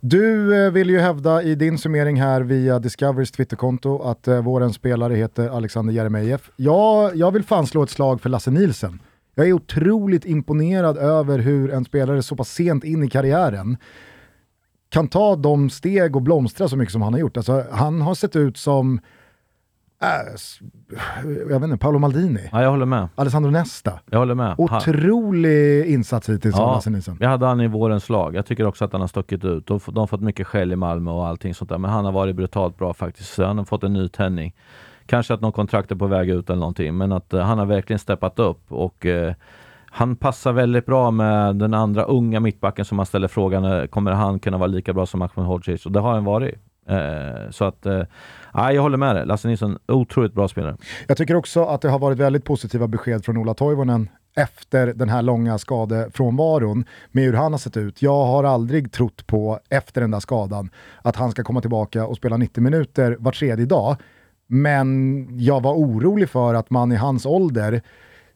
Du 0.00 0.56
eh, 0.64 0.72
vill 0.72 0.90
ju 0.90 0.98
hävda 0.98 1.42
i 1.42 1.54
din 1.54 1.78
summering 1.78 2.20
här 2.20 2.40
via 2.40 2.78
Discoverys 2.78 3.30
Twitterkonto 3.30 4.02
att 4.02 4.28
eh, 4.28 4.42
vårens 4.42 4.76
spelare 4.76 5.14
heter 5.14 5.48
Alexander 5.48 5.94
Jeremejeff. 5.94 6.50
Ja, 6.56 7.10
jag 7.14 7.32
vill 7.32 7.42
fan 7.42 7.66
slå 7.66 7.82
ett 7.82 7.90
slag 7.90 8.20
för 8.20 8.28
Lasse 8.28 8.50
Nielsen. 8.50 9.00
Jag 9.34 9.48
är 9.48 9.52
otroligt 9.52 10.24
imponerad 10.24 10.96
över 10.98 11.38
hur 11.38 11.70
en 11.70 11.84
spelare 11.84 12.22
så 12.22 12.36
pass 12.36 12.50
sent 12.50 12.84
in 12.84 13.02
i 13.02 13.10
karriären 13.10 13.76
kan 14.88 15.08
ta 15.08 15.36
de 15.36 15.70
steg 15.70 16.16
och 16.16 16.22
blomstra 16.22 16.68
så 16.68 16.76
mycket 16.76 16.92
som 16.92 17.02
han 17.02 17.12
har 17.12 17.20
gjort. 17.20 17.36
Alltså, 17.36 17.64
han 17.70 18.00
har 18.00 18.14
sett 18.14 18.36
ut 18.36 18.56
som 18.56 19.00
jag 21.50 21.60
vet 21.60 21.62
inte, 21.64 21.76
Paolo 21.76 21.98
Maldini, 21.98 22.48
Ja, 22.52 22.62
jag 22.62 22.70
håller 22.70 22.86
med. 22.86 23.08
Alessandro 23.14 23.50
Nesta. 23.50 24.00
Jag 24.10 24.18
håller 24.18 24.34
med. 24.34 24.54
Otrolig 24.58 25.86
insats 25.86 26.28
hittills 26.28 26.54
av 26.54 26.60
Ja, 26.60 26.74
Lasse 26.74 26.90
Nilsson. 26.90 27.16
jag 27.20 27.28
hade 27.28 27.46
han 27.46 27.60
i 27.60 27.68
vårens 27.68 28.08
lag. 28.08 28.34
Jag 28.36 28.46
tycker 28.46 28.66
också 28.66 28.84
att 28.84 28.92
han 28.92 29.00
har 29.00 29.08
stuckit 29.08 29.44
ut. 29.44 29.66
De, 29.66 29.80
de 29.86 29.96
har 29.98 30.06
fått 30.06 30.20
mycket 30.20 30.46
skäll 30.46 30.72
i 30.72 30.76
Malmö 30.76 31.10
och 31.10 31.26
allting 31.26 31.54
sånt 31.54 31.70
där. 31.70 31.78
Men 31.78 31.90
han 31.90 32.04
har 32.04 32.12
varit 32.12 32.36
brutalt 32.36 32.78
bra 32.78 32.94
faktiskt. 32.94 33.34
Så 33.34 33.44
han 33.44 33.58
har 33.58 33.64
fått 33.64 33.84
en 33.84 33.92
ny 33.92 34.08
tändning. 34.08 34.54
Kanske 35.06 35.34
att 35.34 35.40
någon 35.40 35.52
kontrakt 35.52 35.90
är 35.90 35.96
på 35.96 36.06
väg 36.06 36.30
ut 36.30 36.50
eller 36.50 36.60
någonting. 36.60 36.96
Men 36.96 37.12
att 37.12 37.32
eh, 37.34 37.40
han 37.40 37.58
har 37.58 37.66
verkligen 37.66 37.98
steppat 37.98 38.38
upp. 38.38 38.60
Och 38.72 39.06
eh, 39.06 39.34
han 39.90 40.16
passar 40.16 40.52
väldigt 40.52 40.86
bra 40.86 41.10
med 41.10 41.56
den 41.56 41.74
andra 41.74 42.02
unga 42.04 42.40
mittbacken 42.40 42.84
som 42.84 42.96
man 42.96 43.06
ställer 43.06 43.28
frågan, 43.28 43.64
eh, 43.64 43.86
kommer 43.86 44.12
han 44.12 44.38
kunna 44.38 44.58
vara 44.58 44.66
lika 44.66 44.92
bra 44.92 45.06
som 45.06 45.22
Ahmed 45.22 45.46
Hodzic? 45.46 45.86
Och 45.86 45.92
det 45.92 46.00
har 46.00 46.12
han 46.14 46.24
varit. 46.24 46.54
Eh, 46.88 47.50
så 47.50 47.64
att, 47.64 47.86
eh, 47.86 48.02
jag 48.54 48.82
håller 48.82 48.98
med 48.98 49.16
dig. 49.16 49.26
Lasse 49.26 49.48
Nilsson, 49.48 49.78
otroligt 49.88 50.34
bra 50.34 50.48
spelare. 50.48 50.76
Jag 51.08 51.16
tycker 51.16 51.34
också 51.34 51.64
att 51.64 51.80
det 51.80 51.88
har 51.88 51.98
varit 51.98 52.18
väldigt 52.18 52.44
positiva 52.44 52.88
besked 52.88 53.24
från 53.24 53.36
Ola 53.36 53.54
Toivonen 53.54 54.08
efter 54.36 54.86
den 54.86 55.08
här 55.08 55.22
långa 55.22 55.58
skadefrånvaron 55.58 56.84
med 57.10 57.24
hur 57.24 57.32
han 57.32 57.52
har 57.52 57.58
sett 57.58 57.76
ut. 57.76 58.02
Jag 58.02 58.24
har 58.24 58.44
aldrig 58.44 58.92
trott 58.92 59.26
på, 59.26 59.60
efter 59.68 60.00
den 60.00 60.10
där 60.10 60.20
skadan, 60.20 60.70
att 61.02 61.16
han 61.16 61.30
ska 61.30 61.44
komma 61.44 61.60
tillbaka 61.60 62.06
och 62.06 62.16
spela 62.16 62.36
90 62.36 62.62
minuter 62.62 63.16
var 63.18 63.32
tredje 63.32 63.66
dag. 63.66 63.96
Men 64.46 65.26
jag 65.38 65.62
var 65.62 65.74
orolig 65.74 66.28
för 66.28 66.54
att 66.54 66.70
man 66.70 66.92
i 66.92 66.96
hans 66.96 67.26
ålder 67.26 67.82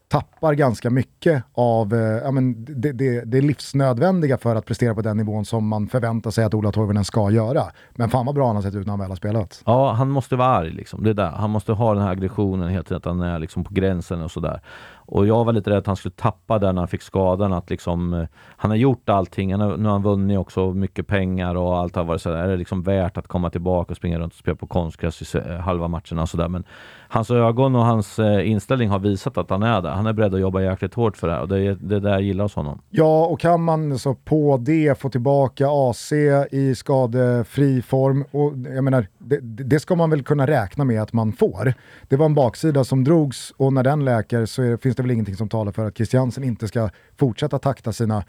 tappar 0.07 0.53
ganska 0.53 0.89
mycket 0.89 1.43
av 1.53 1.93
eh, 1.93 1.99
ja, 1.99 2.31
men 2.31 2.65
det, 2.65 2.91
det, 2.91 3.21
det 3.25 3.41
livsnödvändiga 3.41 4.37
för 4.37 4.55
att 4.55 4.65
prestera 4.65 4.95
på 4.95 5.01
den 5.01 5.17
nivån 5.17 5.45
som 5.45 5.67
man 5.67 5.87
förväntar 5.87 6.31
sig 6.31 6.43
att 6.43 6.53
Ola 6.53 6.71
Toivonen 6.71 7.05
ska 7.05 7.31
göra. 7.31 7.63
Men 7.95 8.09
fan 8.09 8.25
vad 8.25 8.35
bra 8.35 8.47
han 8.47 8.55
har 8.55 8.63
sett 8.63 8.75
ut 8.75 8.85
när 8.85 8.91
han 8.91 8.99
väl 8.99 9.09
har 9.09 9.15
spelat. 9.15 9.61
Ja, 9.65 9.91
han 9.91 10.09
måste 10.09 10.35
vara 10.35 10.47
arg 10.47 10.71
liksom. 10.71 11.03
Det 11.03 11.13
där. 11.13 11.31
Han 11.31 11.49
måste 11.49 11.73
ha 11.73 11.93
den 11.93 12.03
här 12.03 12.11
aggressionen 12.11 12.69
hela 12.69 12.83
tiden, 12.83 12.97
att 12.97 13.05
han 13.05 13.21
är 13.21 13.39
liksom 13.39 13.63
på 13.63 13.73
gränsen 13.73 14.21
och 14.21 14.31
sådär. 14.31 14.61
Och 14.95 15.27
jag 15.27 15.45
var 15.45 15.53
lite 15.53 15.69
rädd 15.69 15.77
att 15.77 15.87
han 15.87 15.95
skulle 15.95 16.15
tappa 16.15 16.59
den 16.59 16.75
när 16.75 16.81
han 16.81 16.87
fick 16.87 17.01
skadan. 17.01 17.53
Att 17.53 17.69
liksom, 17.69 18.13
eh, 18.13 18.27
han 18.57 18.71
har 18.71 18.77
gjort 18.77 19.09
allting. 19.09 19.51
Han 19.51 19.61
har, 19.61 19.77
nu 19.77 19.83
har 19.83 19.91
han 19.91 20.03
vunnit 20.03 20.39
också 20.39 20.73
mycket 20.73 21.07
pengar 21.07 21.55
och 21.55 21.77
allt 21.77 21.95
har 21.95 22.03
varit 22.03 22.21
sådär. 22.21 22.37
Är 22.37 22.47
det 22.47 22.57
liksom 22.57 22.83
värt 22.83 23.17
att 23.17 23.27
komma 23.27 23.49
tillbaka 23.49 23.91
och 23.93 23.97
springa 23.97 24.19
runt 24.19 24.33
och 24.33 24.39
spela 24.39 24.55
på 24.55 24.67
konstgräs 24.67 25.35
i 25.35 25.37
eh, 25.37 25.57
halva 25.57 25.87
matcherna 25.87 26.21
och 26.21 26.29
sådär. 26.29 26.47
Men 26.47 26.63
hans 27.09 27.31
ögon 27.31 27.75
och 27.75 27.85
hans 27.85 28.19
eh, 28.19 28.49
inställning 28.49 28.89
har 28.89 28.99
visat 28.99 29.37
att 29.37 29.49
han 29.49 29.63
är 29.63 29.81
där. 29.81 29.89
Han 29.89 30.05
är 30.07 30.13
beredd 30.13 30.33
att 30.33 30.39
jobba 30.39 30.61
jäkligt 30.61 30.93
hårt 30.93 31.17
för 31.17 31.27
det 31.27 31.33
här 31.33 31.41
och 31.41 31.47
det 31.47 31.59
är 31.59 31.77
det 31.81 31.99
där 31.99 32.09
jag 32.09 32.21
gillar 32.21 32.43
hos 32.43 32.55
honom. 32.55 32.81
Ja, 32.89 33.25
och 33.25 33.39
kan 33.39 33.63
man 33.63 33.99
så 33.99 34.15
på 34.15 34.57
det 34.57 34.99
få 34.99 35.09
tillbaka 35.09 35.67
AC 35.69 36.13
i 36.51 36.75
skadefri 36.75 37.81
form, 37.81 38.25
och 38.31 38.53
jag 38.75 38.83
menar, 38.83 39.07
det, 39.17 39.39
det 39.41 39.79
ska 39.79 39.95
man 39.95 40.09
väl 40.09 40.23
kunna 40.23 40.47
räkna 40.47 40.83
med 40.83 41.01
att 41.01 41.13
man 41.13 41.33
får. 41.33 41.73
Det 42.07 42.15
var 42.15 42.25
en 42.25 42.35
baksida 42.35 42.83
som 42.83 43.03
drogs 43.03 43.53
och 43.57 43.73
när 43.73 43.83
den 43.83 44.05
läker 44.05 44.45
så 44.45 44.61
är, 44.61 44.77
finns 44.77 44.95
det 44.95 45.03
väl 45.03 45.11
ingenting 45.11 45.35
som 45.35 45.49
talar 45.49 45.71
för 45.71 45.85
att 45.85 45.97
Christiansen 45.97 46.43
inte 46.43 46.67
ska 46.67 46.89
fortsätta 47.19 47.59
takta 47.59 47.93
sina 47.93 48.23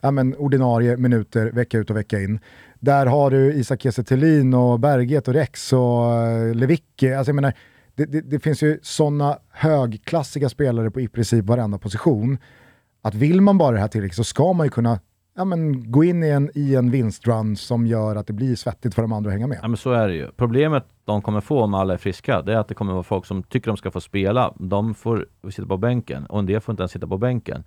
ja, 0.00 0.10
men, 0.10 0.34
ordinarie 0.36 0.96
minuter 0.96 1.50
vecka 1.50 1.78
ut 1.78 1.90
och 1.90 1.96
vecka 1.96 2.20
in. 2.20 2.38
Där 2.80 3.06
har 3.06 3.30
du 3.30 3.52
Isak 3.52 3.82
Kiese 3.82 4.04
Thelin 4.04 4.54
och 4.54 4.80
Berget 4.80 5.28
och 5.28 5.34
Rex 5.34 5.72
och 5.72 6.12
uh, 6.12 6.54
Lewicki. 6.54 7.14
Alltså, 7.14 7.30
jag 7.30 7.34
menar, 7.34 7.52
det, 7.94 8.04
det, 8.04 8.20
det 8.20 8.40
finns 8.40 8.62
ju 8.62 8.78
sådana 8.82 9.38
högklassiga 9.50 10.48
spelare 10.48 10.90
på 10.90 11.00
i 11.00 11.08
princip 11.08 11.44
varenda 11.44 11.78
position 11.78 12.38
att 13.02 13.14
vill 13.14 13.40
man 13.40 13.58
bara 13.58 13.74
det 13.74 13.80
här 13.80 13.88
tillräckligt 13.88 14.16
så 14.16 14.24
ska 14.24 14.52
man 14.52 14.66
ju 14.66 14.70
kunna 14.70 15.00
ja, 15.36 15.44
men, 15.44 15.90
gå 15.92 16.04
in 16.04 16.22
i 16.22 16.28
en, 16.28 16.50
i 16.54 16.74
en 16.74 16.90
vinstrun 16.90 17.56
som 17.56 17.86
gör 17.86 18.16
att 18.16 18.26
det 18.26 18.32
blir 18.32 18.56
svettigt 18.56 18.94
för 18.94 19.02
de 19.02 19.12
andra 19.12 19.30
att 19.30 19.34
hänga 19.34 19.46
med. 19.46 19.58
Ja 19.62 19.68
men 19.68 19.76
så 19.76 19.92
är 19.92 20.08
det 20.08 20.14
ju. 20.14 20.30
Problemet 20.36 20.84
de 21.04 21.22
kommer 21.22 21.40
få 21.40 21.62
om 21.62 21.74
alla 21.74 21.94
är 21.94 21.98
friska, 21.98 22.42
det 22.42 22.52
är 22.52 22.56
att 22.56 22.68
det 22.68 22.74
kommer 22.74 22.92
vara 22.92 23.02
folk 23.02 23.26
som 23.26 23.42
tycker 23.42 23.66
de 23.66 23.76
ska 23.76 23.90
få 23.90 24.00
spela. 24.00 24.54
De 24.58 24.94
får 24.94 25.26
sitta 25.50 25.68
på 25.68 25.76
bänken 25.76 26.26
och 26.26 26.38
en 26.38 26.46
del 26.46 26.60
får 26.60 26.72
inte 26.72 26.82
ens 26.82 26.92
sitta 26.92 27.06
på 27.06 27.18
bänken. 27.18 27.64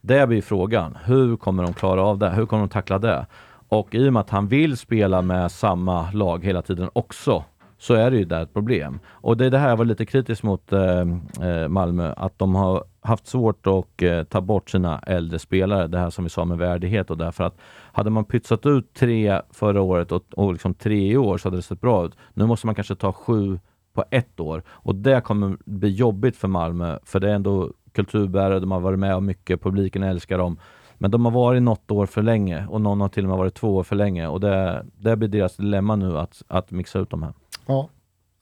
Det 0.00 0.26
blir 0.26 0.42
frågan. 0.42 0.98
Hur 1.04 1.36
kommer 1.36 1.62
de 1.62 1.72
klara 1.72 2.02
av 2.02 2.18
det? 2.18 2.30
Hur 2.30 2.46
kommer 2.46 2.62
de 2.62 2.68
tackla 2.68 2.98
det? 2.98 3.26
Och 3.68 3.94
i 3.94 4.08
och 4.08 4.12
med 4.12 4.20
att 4.20 4.30
han 4.30 4.48
vill 4.48 4.76
spela 4.76 5.22
med 5.22 5.52
samma 5.52 6.10
lag 6.10 6.44
hela 6.44 6.62
tiden 6.62 6.90
också, 6.92 7.44
så 7.82 7.94
är 7.94 8.10
det 8.10 8.16
ju 8.16 8.24
där 8.24 8.42
ett 8.42 8.54
problem. 8.54 9.00
Och 9.08 9.36
det 9.36 9.46
är 9.46 9.50
det 9.50 9.58
här 9.58 9.68
jag 9.68 9.76
var 9.76 9.84
lite 9.84 10.06
kritisk 10.06 10.42
mot 10.42 10.72
eh, 10.72 11.00
eh, 11.48 11.68
Malmö, 11.68 12.12
att 12.16 12.38
de 12.38 12.54
har 12.54 12.84
haft 13.00 13.26
svårt 13.26 13.66
att 13.66 14.02
eh, 14.02 14.22
ta 14.22 14.40
bort 14.40 14.70
sina 14.70 14.98
äldre 14.98 15.38
spelare, 15.38 15.86
det 15.86 15.98
här 15.98 16.10
som 16.10 16.24
vi 16.24 16.30
sa 16.30 16.44
med 16.44 16.58
värdighet 16.58 17.10
och 17.10 17.18
därför 17.18 17.44
att 17.44 17.58
hade 17.92 18.10
man 18.10 18.24
pytsat 18.24 18.66
ut 18.66 18.94
tre 18.94 19.40
förra 19.50 19.80
året 19.80 20.12
och, 20.12 20.22
och 20.36 20.52
liksom 20.52 20.74
tre 20.74 21.12
i 21.12 21.16
år 21.16 21.38
så 21.38 21.48
hade 21.48 21.58
det 21.58 21.62
sett 21.62 21.80
bra 21.80 22.06
ut. 22.06 22.12
Nu 22.34 22.46
måste 22.46 22.66
man 22.66 22.74
kanske 22.74 22.94
ta 22.94 23.12
sju 23.12 23.58
på 23.94 24.04
ett 24.10 24.40
år 24.40 24.62
och 24.68 24.94
det 24.94 25.20
kommer 25.20 25.56
bli 25.64 25.88
jobbigt 25.88 26.36
för 26.36 26.48
Malmö, 26.48 26.98
för 27.04 27.20
det 27.20 27.30
är 27.30 27.34
ändå 27.34 27.70
kulturbärare, 27.92 28.60
de 28.60 28.70
har 28.70 28.80
varit 28.80 28.98
med 28.98 29.14
om 29.14 29.26
mycket, 29.26 29.62
publiken 29.62 30.02
älskar 30.02 30.38
dem. 30.38 30.58
Men 30.98 31.10
de 31.10 31.24
har 31.24 31.32
varit 31.32 31.62
något 31.62 31.90
år 31.90 32.06
för 32.06 32.22
länge 32.22 32.66
och 32.66 32.80
någon 32.80 33.00
har 33.00 33.08
till 33.08 33.24
och 33.24 33.28
med 33.28 33.38
varit 33.38 33.54
två 33.54 33.76
år 33.76 33.82
för 33.82 33.96
länge 33.96 34.26
och 34.26 34.40
det, 34.40 34.86
det 34.98 35.16
blir 35.16 35.28
deras 35.28 35.56
dilemma 35.56 35.96
nu 35.96 36.18
att, 36.18 36.42
att 36.48 36.70
mixa 36.70 36.98
ut 36.98 37.10
de 37.10 37.22
här. 37.22 37.32
Ja, 37.66 37.88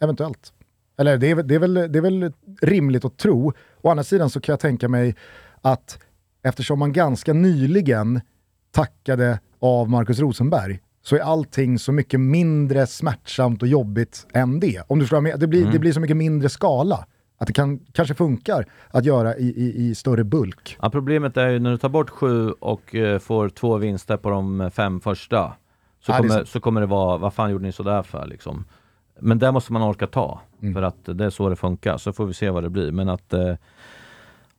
eventuellt. 0.00 0.52
Eller 0.98 1.18
det 1.18 1.30
är, 1.30 1.42
det, 1.42 1.54
är 1.54 1.58
väl, 1.58 1.74
det 1.74 1.98
är 1.98 2.02
väl 2.02 2.32
rimligt 2.62 3.04
att 3.04 3.16
tro. 3.16 3.52
Å 3.82 3.90
andra 3.90 4.04
sidan 4.04 4.30
så 4.30 4.40
kan 4.40 4.52
jag 4.52 4.60
tänka 4.60 4.88
mig 4.88 5.16
att 5.60 5.98
eftersom 6.42 6.78
man 6.78 6.92
ganska 6.92 7.32
nyligen 7.32 8.20
tackade 8.70 9.40
av 9.58 9.90
Markus 9.90 10.18
Rosenberg 10.18 10.80
så 11.02 11.16
är 11.16 11.20
allting 11.20 11.78
så 11.78 11.92
mycket 11.92 12.20
mindre 12.20 12.86
smärtsamt 12.86 13.62
och 13.62 13.68
jobbigt 13.68 14.26
än 14.32 14.60
det. 14.60 14.82
Om 14.86 14.98
du 14.98 15.04
förstår 15.04 15.38
det 15.38 15.46
blir, 15.46 15.72
det 15.72 15.78
blir 15.78 15.92
så 15.92 16.00
mycket 16.00 16.16
mindre 16.16 16.48
skala. 16.48 17.06
Att 17.38 17.46
det 17.46 17.52
kan, 17.52 17.78
kanske 17.78 18.14
funkar 18.14 18.66
att 18.90 19.04
göra 19.04 19.36
i, 19.36 19.46
i, 19.46 19.88
i 19.88 19.94
större 19.94 20.24
bulk. 20.24 20.76
Ja, 20.82 20.90
problemet 20.90 21.36
är 21.36 21.48
ju 21.48 21.58
när 21.58 21.70
du 21.70 21.78
tar 21.78 21.88
bort 21.88 22.10
sju 22.10 22.50
och 22.50 22.94
eh, 22.94 23.18
får 23.18 23.48
två 23.48 23.76
vinster 23.76 24.16
på 24.16 24.30
de 24.30 24.70
fem 24.74 25.00
första, 25.00 25.52
så, 26.00 26.12
Ja, 26.12 26.16
kommer, 26.16 26.44
så 26.44 26.60
kommer 26.60 26.80
det 26.80 26.86
vara, 26.86 27.18
vad 27.18 27.34
fan 27.34 27.50
gjorde 27.50 27.64
ni 27.64 27.72
sådär 27.72 28.02
för 28.02 28.26
liksom? 28.26 28.64
Men 29.22 29.38
det 29.38 29.52
måste 29.52 29.72
man 29.72 29.82
orka 29.82 30.06
ta, 30.06 30.40
Mm. 30.62 30.74
för 30.74 30.82
att 30.82 30.96
det 31.04 31.24
är 31.24 31.30
så 31.30 31.48
det 31.48 31.56
funkar, 31.56 31.96
så 31.96 32.12
får 32.12 32.26
vi 32.26 32.34
se 32.34 32.50
vad 32.50 32.62
det 32.62 32.70
blir. 32.70 32.92
Men 32.92 33.08
att 33.08 33.32
eh, 33.32 33.54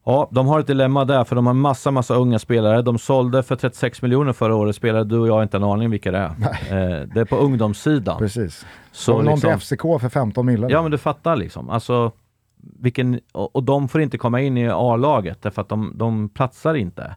Ja, 0.03 0.27
de 0.31 0.47
har 0.47 0.59
ett 0.59 0.67
dilemma 0.67 1.05
där, 1.05 1.23
för 1.23 1.35
de 1.35 1.47
har 1.47 1.53
massa, 1.53 1.91
massa 1.91 2.15
unga 2.15 2.39
spelare. 2.39 2.81
De 2.81 2.97
sålde 2.99 3.43
för 3.43 3.55
36 3.55 4.01
miljoner 4.01 4.33
förra 4.33 4.55
året, 4.55 4.75
spelare 4.75 5.03
du 5.03 5.19
och 5.19 5.27
jag 5.27 5.33
har 5.33 5.43
inte 5.43 5.57
en 5.57 5.63
aning 5.63 5.89
vilka 5.89 6.11
det 6.11 6.17
är. 6.17 6.25
Eh, 6.29 7.07
det 7.13 7.19
är 7.21 7.25
på 7.25 7.35
ungdomssidan. 7.35 8.17
Precis. 8.17 8.65
Så 8.91 9.11
någon 9.13 9.25
liksom- 9.25 9.49
till 9.49 9.59
FCK 9.59 9.81
för 10.01 10.09
15 10.09 10.45
miljoner. 10.45 10.69
Ja 10.73 10.81
men 10.81 10.91
du 10.91 10.97
fattar 10.97 11.35
liksom. 11.35 11.69
Alltså, 11.69 12.11
vilken, 12.79 13.19
och, 13.31 13.55
och 13.55 13.63
de 13.63 13.87
får 13.87 14.01
inte 14.01 14.17
komma 14.17 14.41
in 14.41 14.57
i 14.57 14.69
A-laget 14.69 15.41
därför 15.41 15.61
att 15.61 15.69
de, 15.69 15.91
de 15.95 16.29
platsar 16.29 16.73
inte. 16.75 17.15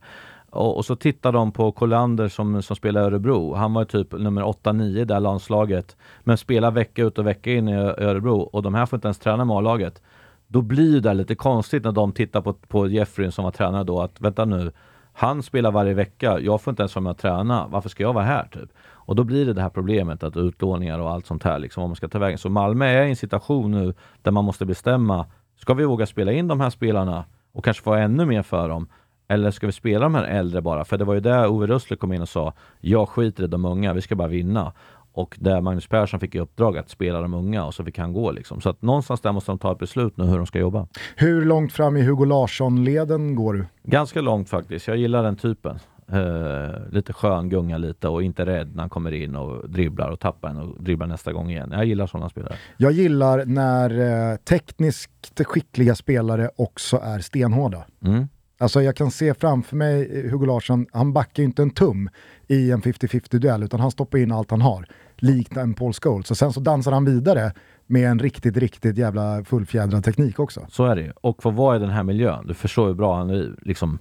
Och, 0.55 0.76
och 0.76 0.85
så 0.85 0.97
tittar 0.97 1.32
de 1.32 1.52
på 1.52 1.72
Kolander 1.72 2.28
som, 2.28 2.62
som 2.62 2.76
spelar 2.76 3.01
i 3.01 3.05
Örebro. 3.05 3.55
Han 3.55 3.74
var 3.74 3.85
typ 3.85 4.12
nummer 4.12 4.43
8-9 4.43 4.98
i 4.98 5.05
det 5.05 5.14
här 5.14 5.20
landslaget. 5.20 5.97
Men 6.20 6.39
spelar 6.39 6.70
vecka 6.70 7.02
ut 7.02 7.18
och 7.18 7.26
vecka 7.26 7.52
in 7.52 7.68
i 7.68 7.74
Örebro 7.74 8.40
och 8.40 8.62
de 8.62 8.74
här 8.74 8.86
får 8.86 8.97
inte 8.97 9.09
ens 9.09 9.18
träna 9.18 9.44
med 9.44 9.56
A-laget. 9.56 10.02
Då 10.47 10.62
blir 10.62 11.01
det 11.01 11.14
lite 11.14 11.35
konstigt 11.35 11.85
när 11.85 11.93
de 11.93 12.12
tittar 12.12 12.40
på, 12.40 12.52
på 12.52 12.89
Jeffrey 12.89 13.31
som 13.31 13.44
var 13.44 13.51
tränare 13.51 13.85
då 13.85 14.01
att 14.01 14.20
vänta 14.20 14.44
nu, 14.44 14.72
han 15.16 15.43
spelar 15.43 15.70
varje 15.70 15.94
vecka, 15.94 16.40
jag 16.40 16.60
får 16.60 16.72
inte 16.72 16.82
ens 16.82 16.94
vara 16.94 17.02
med 17.02 17.10
och 17.10 17.18
träna, 17.18 17.66
varför 17.66 17.89
ska 17.89 18.02
jag 18.02 18.12
vara 18.12 18.24
här? 18.24 18.48
Typ? 18.52 18.70
Och 19.06 19.16
då 19.16 19.24
blir 19.24 19.47
det 19.47 19.52
det 19.52 19.62
här 19.62 19.68
problemet 19.68 20.22
att 20.22 20.36
utlåningar 20.36 20.98
och 20.98 21.10
allt 21.10 21.26
sånt 21.26 21.44
här, 21.44 21.59
liksom, 21.59 21.81
vad 21.81 21.89
man 21.89 21.97
ska 21.97 22.09
ta 22.09 22.18
vägen. 22.18 22.39
Så 22.39 22.48
Malmö 22.48 22.86
är 22.86 23.05
i 23.05 23.09
en 23.10 23.16
situation 23.16 23.70
nu 23.70 23.94
där 24.22 24.32
man 24.32 24.44
måste 24.44 24.66
bestämma, 24.66 25.26
ska 25.56 25.74
vi 25.74 25.85
våga 25.85 26.06
spela 26.06 26.32
in 26.32 26.48
de 26.48 26.60
här 26.60 26.70
spelarna 26.70 27.24
och 27.52 27.64
kanske 27.64 27.82
få 27.82 27.94
ännu 27.94 28.26
mer 28.26 28.43
för 28.43 28.68
dem? 28.68 28.89
Eller 29.35 29.51
ska 29.51 29.66
vi 29.66 29.73
spela 29.73 30.05
de 30.05 30.15
här 30.15 30.24
äldre 30.24 30.61
bara? 30.62 30.85
För 30.85 30.98
det 30.98 31.05
var 31.05 31.15
ju 31.15 31.20
där 31.20 31.48
Ove 31.48 31.66
Rössler 31.66 31.97
kom 31.97 32.12
in 32.12 32.23
och 32.23 32.28
sa, 32.28 32.52
jag 32.81 33.09
skiter 33.09 33.44
i 33.44 33.47
de 33.47 33.65
unga, 33.65 33.93
vi 33.93 34.01
ska 34.01 34.16
bara 34.16 34.28
vinna. 34.28 34.73
Och 35.12 35.36
där 35.40 35.61
Magnus 35.61 35.86
Persson 35.86 36.20
fick 36.20 36.35
i 36.35 36.39
uppdrag 36.39 36.78
att 36.78 36.90
spela 36.90 37.20
de 37.20 37.35
unga 37.35 37.65
och 37.65 37.74
så 37.74 37.85
fick 37.85 37.98
han 37.98 38.12
gå 38.12 38.31
liksom. 38.31 38.61
Så 38.61 38.69
att 38.69 38.82
någonstans 38.82 39.20
där 39.20 39.32
måste 39.32 39.51
de 39.51 39.59
ta 39.59 39.73
ett 39.73 39.78
beslut 39.78 40.16
nu 40.16 40.24
hur 40.24 40.36
de 40.36 40.47
ska 40.47 40.59
jobba. 40.59 40.86
Hur 41.16 41.44
långt 41.44 41.73
fram 41.73 41.97
i 41.97 42.02
Hugo 42.02 42.24
Larsson-leden 42.24 43.35
går 43.35 43.55
du? 43.55 43.65
Ganska 43.82 44.20
långt 44.20 44.48
faktiskt. 44.48 44.89
Jag 44.89 44.97
gillar 44.97 45.23
den 45.23 45.36
typen. 45.36 45.78
Eh, 46.09 46.93
lite 46.93 47.12
skön, 47.12 47.48
gunga 47.48 47.78
lite 47.78 48.09
och 48.09 48.23
inte 48.23 48.47
rädd 48.47 48.74
när 48.74 48.82
han 48.82 48.90
kommer 48.90 49.12
in 49.12 49.36
och 49.36 49.70
dribblar 49.70 50.11
och 50.11 50.20
tappar 50.20 50.51
en 50.51 50.56
och 50.59 50.82
dribblar 50.82 51.06
nästa 51.06 51.32
gång 51.32 51.51
igen. 51.51 51.70
Jag 51.73 51.85
gillar 51.85 52.06
sådana 52.06 52.28
spelare. 52.28 52.55
Jag 52.77 52.93
gillar 52.93 53.44
när 53.44 53.90
eh, 54.32 54.36
tekniskt 54.36 55.43
skickliga 55.44 55.94
spelare 55.94 56.51
också 56.56 56.97
är 56.97 57.19
stenhårda. 57.19 57.85
Mm. 58.05 58.28
Alltså 58.64 58.82
jag 58.82 58.96
kan 58.96 59.10
se 59.10 59.34
framför 59.34 59.76
mig 59.76 60.24
eh, 60.24 60.30
Hugo 60.30 60.46
Larsson, 60.46 60.86
han 60.92 61.12
backar 61.12 61.42
ju 61.42 61.44
inte 61.44 61.62
en 61.62 61.70
tum 61.70 62.10
i 62.46 62.70
en 62.70 62.82
50-50 62.82 63.38
duell 63.38 63.62
utan 63.62 63.80
han 63.80 63.90
stoppar 63.90 64.18
in 64.18 64.32
allt 64.32 64.50
han 64.50 64.60
har. 64.60 64.86
Likt 65.16 65.56
en 65.56 65.74
Paul 65.74 65.92
Scholes. 65.92 66.30
Och 66.30 66.36
sen 66.36 66.52
så 66.52 66.60
dansar 66.60 66.92
han 66.92 67.04
vidare 67.04 67.52
med 67.86 68.10
en 68.10 68.18
riktigt, 68.18 68.56
riktigt 68.56 68.98
jävla 68.98 69.44
fullfjädrad 69.44 70.04
teknik 70.04 70.38
också. 70.38 70.66
Så 70.68 70.84
är 70.84 70.96
det 70.96 71.02
ju. 71.02 71.12
Och 71.20 71.42
för 71.42 71.50
vad 71.50 71.76
är 71.76 71.80
den 71.80 71.90
här 71.90 72.02
miljön? 72.02 72.46
Du 72.46 72.54
förstår 72.54 72.86
hur 72.86 72.94
bra 72.94 73.16
han 73.16 73.30
är. 73.30 73.54
Liksom, 73.62 73.98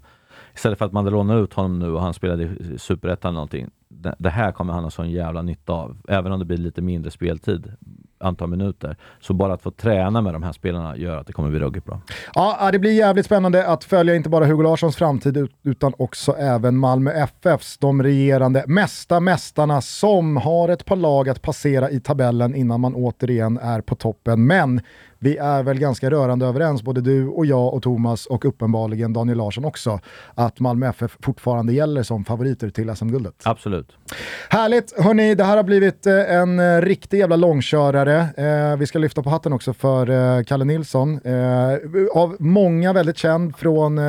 istället 0.56 0.80
för 0.80 0.85
att 0.85 0.94
man 0.94 1.06
lånar 1.06 1.44
ut 1.44 1.53
honom 1.53 1.80
nu 1.80 1.91
och 1.91 2.02
han 2.02 2.14
spelade 2.14 2.44
i 2.44 2.77
Superettan 2.77 3.30
eller 3.30 3.35
någonting. 3.35 3.69
Det, 3.88 4.15
det 4.19 4.30
här 4.30 4.52
kommer 4.52 4.73
han 4.73 4.84
ha 4.84 4.91
sån 4.91 5.11
jävla 5.11 5.41
nytta 5.41 5.73
av. 5.73 5.98
Även 6.07 6.31
om 6.31 6.40
det 6.40 6.45
blir 6.45 6.57
lite 6.57 6.81
mindre 6.81 7.11
speltid 7.11 7.72
antal 8.24 8.50
minuter. 8.50 8.98
Så 9.20 9.34
bara 9.34 9.54
att 9.54 9.62
få 9.62 9.72
träna 9.72 10.22
med 10.22 10.34
de 10.34 10.44
här 10.44 10.52
spelarna 10.52 10.98
gör 10.98 11.18
att 11.18 11.28
det 11.28 11.34
kommer 11.34 11.50
bli 11.50 11.60
ruggigt 11.60 11.86
bra. 11.86 12.02
Ja, 12.34 12.70
det 12.72 12.80
blir 12.80 12.91
jävligt 12.91 13.26
spännande 13.26 13.68
att 13.68 13.84
följa 13.84 14.16
inte 14.16 14.30
bara 14.30 14.45
Hugo 14.45 14.64
Larssons 14.64 14.95
framtid 14.95 15.48
utan 15.64 15.94
också 15.98 16.32
även 16.32 16.78
Malmö 16.78 17.12
FFs, 17.12 17.78
de 17.78 18.04
regerande 18.04 18.64
mesta 18.68 19.20
mästarna 19.20 19.82
som 19.82 20.38
har 20.38 20.70
ett 20.70 20.86
par 20.86 20.95
lag 20.95 21.30
att 21.30 21.41
passera 21.41 21.90
i 21.90 22.00
tabellen 22.00 22.56
innan 22.56 22.82
man 22.82 22.95
återigen 22.95 23.58
är 23.58 23.82
på 23.82 23.95
toppen. 23.95 24.48
Men 24.48 24.82
vi 25.24 25.38
är 25.38 25.64
väl 25.64 25.80
ganska 25.80 26.10
rörande 26.10 26.45
överens, 26.45 26.84
både 26.84 27.02
du 27.02 27.28
och 27.28 27.45
jag 27.45 27.74
och 27.74 27.84
Thomas 27.84 28.26
och 28.26 28.45
uppenbarligen 28.45 29.14
Daniel 29.14 29.38
Larsson 29.38 29.66
också, 29.66 30.00
att 30.36 30.60
Malmö 30.60 30.88
FF 30.88 31.18
fortfarande 31.22 31.74
gäller 31.74 32.04
som 32.04 32.26
favoriter 32.26 32.70
till 32.70 32.95
SM-guldet. 32.95 33.34
Absolut. 33.44 33.91
Härligt! 34.50 34.94
Hörni, 35.00 35.36
det 35.36 35.44
här 35.44 35.58
har 35.58 35.64
blivit 35.64 36.06
eh, 36.06 36.36
en 36.36 36.60
eh, 36.60 36.82
riktig 36.82 37.20
jävla 37.20 37.36
långkörare. 37.36 38.20
Eh, 38.38 38.78
vi 38.78 38.88
ska 38.88 39.00
lyfta 39.00 39.24
på 39.24 39.30
hatten 39.30 39.54
också 39.54 39.74
för 39.74 40.10
eh, 40.10 40.44
Kalle 40.44 40.66
Nilsson. 40.66 41.20
Eh, 41.24 41.78
av 42.14 42.36
många 42.40 42.94
väldigt 42.94 43.18
känd 43.18 43.56
från 43.56 44.00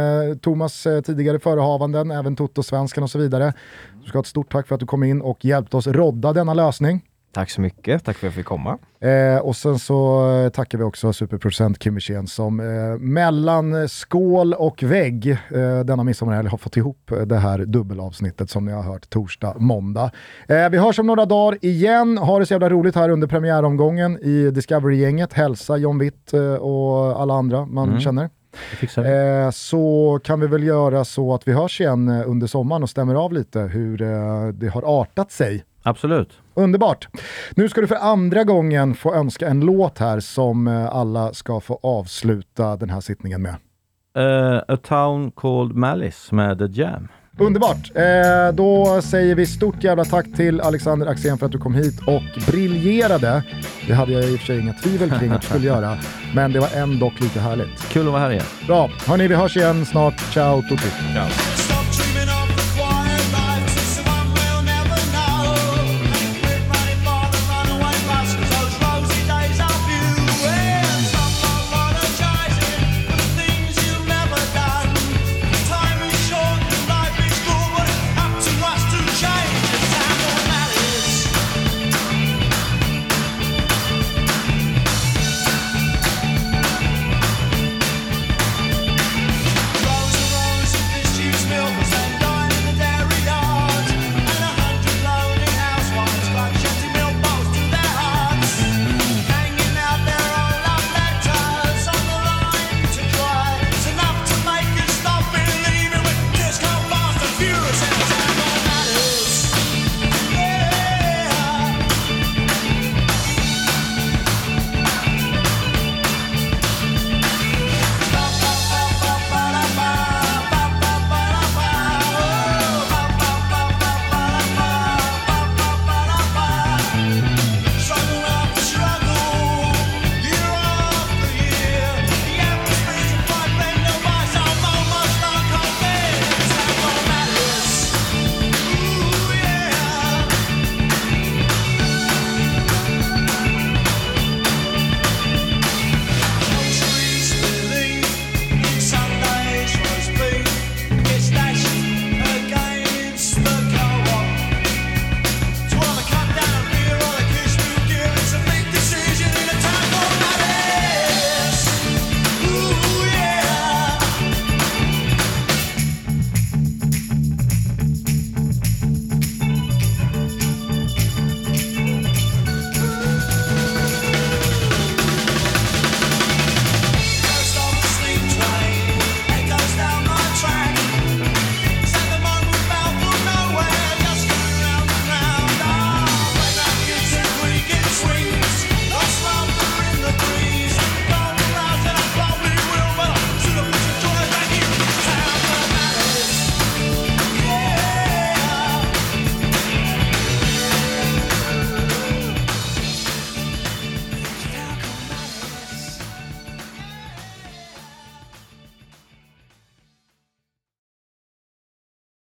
Thomas 0.42 0.86
tidigare 1.04 1.38
förehavanden, 1.38 2.10
även 2.10 2.36
Toto-svenskan 2.36 3.02
och 3.02 3.10
så 3.10 3.18
vidare. 3.18 3.52
Du 4.02 4.08
ska 4.08 4.18
ha 4.18 4.20
ett 4.22 4.26
stort 4.26 4.52
tack 4.52 4.68
för 4.68 4.74
att 4.74 4.80
du 4.80 4.86
kom 4.86 5.04
in 5.04 5.20
och 5.20 5.44
hjälpte 5.44 5.76
oss 5.76 5.86
rodda 5.86 6.32
denna 6.32 6.54
lösning. 6.54 7.02
Tack 7.34 7.50
så 7.50 7.60
mycket, 7.60 8.04
tack 8.04 8.16
för 8.16 8.26
att 8.26 8.32
jag 8.32 8.34
fick 8.34 8.46
komma. 8.46 8.78
Eh, 9.00 9.38
och 9.38 9.56
sen 9.56 9.78
så 9.78 10.30
eh, 10.30 10.48
tackar 10.48 10.78
vi 10.78 10.84
också 10.84 11.12
superproducent 11.12 11.78
Kim 11.78 11.94
Wirsén 11.94 12.26
som 12.26 12.60
eh, 12.60 12.98
mellan 12.98 13.88
skål 13.88 14.54
och 14.54 14.82
vägg 14.82 15.30
eh, 15.30 15.80
denna 15.84 16.04
midsommarhelg 16.04 16.48
har 16.48 16.58
fått 16.58 16.76
ihop 16.76 17.12
det 17.26 17.36
här 17.36 17.58
dubbelavsnittet 17.58 18.50
som 18.50 18.64
ni 18.64 18.72
har 18.72 18.82
hört 18.82 19.10
torsdag, 19.10 19.54
måndag. 19.58 20.10
Eh, 20.48 20.68
vi 20.68 20.78
hörs 20.78 20.98
om 20.98 21.06
några 21.06 21.26
dagar 21.26 21.58
igen. 21.62 22.18
Ha 22.18 22.38
det 22.38 22.46
så 22.46 22.54
jävla 22.54 22.70
roligt 22.70 22.94
här 22.94 23.08
under 23.08 23.26
premiäromgången 23.26 24.18
i 24.18 24.50
Discovery-gänget. 24.50 25.32
Hälsa 25.32 25.76
John 25.76 25.98
Witt 25.98 26.32
eh, 26.32 26.54
och 26.54 27.20
alla 27.20 27.34
andra 27.34 27.66
man 27.66 27.88
mm. 27.88 28.00
känner. 28.00 28.30
Eh, 28.96 29.50
så 29.50 30.20
kan 30.24 30.40
vi 30.40 30.46
väl 30.46 30.62
göra 30.62 31.04
så 31.04 31.34
att 31.34 31.48
vi 31.48 31.52
hörs 31.52 31.80
igen 31.80 32.08
eh, 32.08 32.30
under 32.30 32.46
sommaren 32.46 32.82
och 32.82 32.90
stämmer 32.90 33.14
av 33.14 33.32
lite 33.32 33.60
hur 33.60 34.02
eh, 34.02 34.48
det 34.48 34.68
har 34.68 34.82
artat 34.82 35.32
sig 35.32 35.64
Absolut. 35.86 36.40
Underbart. 36.54 37.08
Nu 37.56 37.68
ska 37.68 37.80
du 37.80 37.86
för 37.86 37.94
andra 37.94 38.44
gången 38.44 38.94
få 38.94 39.14
önska 39.14 39.48
en 39.48 39.60
låt 39.60 39.98
här 39.98 40.20
som 40.20 40.68
eh, 40.68 40.86
alla 40.86 41.34
ska 41.34 41.60
få 41.60 41.78
avsluta 41.82 42.76
den 42.76 42.90
här 42.90 43.00
sittningen 43.00 43.42
med. 43.42 43.54
Uh, 44.18 44.62
a 44.68 44.76
Town 44.76 45.30
Called 45.30 45.76
Malice 45.76 46.34
med 46.34 46.58
The 46.58 46.80
Jam. 46.82 47.08
Underbart! 47.38 47.90
Eh, 47.94 48.54
då 48.54 49.02
säger 49.02 49.34
vi 49.34 49.46
stort 49.46 49.84
jävla 49.84 50.04
tack 50.04 50.26
till 50.36 50.60
Alexander 50.60 51.06
Axén 51.06 51.38
för 51.38 51.46
att 51.46 51.52
du 51.52 51.58
kom 51.58 51.74
hit 51.74 52.00
och 52.06 52.22
briljerade. 52.46 53.42
Det 53.86 53.94
hade 53.94 54.12
jag 54.12 54.24
i 54.24 54.34
och 54.34 54.38
för 54.38 54.46
sig 54.46 54.60
inga 54.60 54.72
tvivel 54.72 55.10
kring 55.10 55.30
att 55.30 55.40
du 55.40 55.46
skulle 55.46 55.66
göra, 55.66 55.98
men 56.34 56.52
det 56.52 56.60
var 56.60 56.68
ändå 56.74 57.12
lite 57.20 57.40
härligt. 57.40 57.88
Kul 57.92 58.06
att 58.06 58.12
vara 58.12 58.22
här 58.22 58.30
igen. 58.30 58.46
Bra! 58.66 58.90
Hörni, 59.06 59.28
vi 59.28 59.34
hörs 59.34 59.56
igen 59.56 59.86
snart. 59.86 60.32
Ciao 60.32 60.62
tutti! 60.62 60.88
Ciao. 61.14 61.63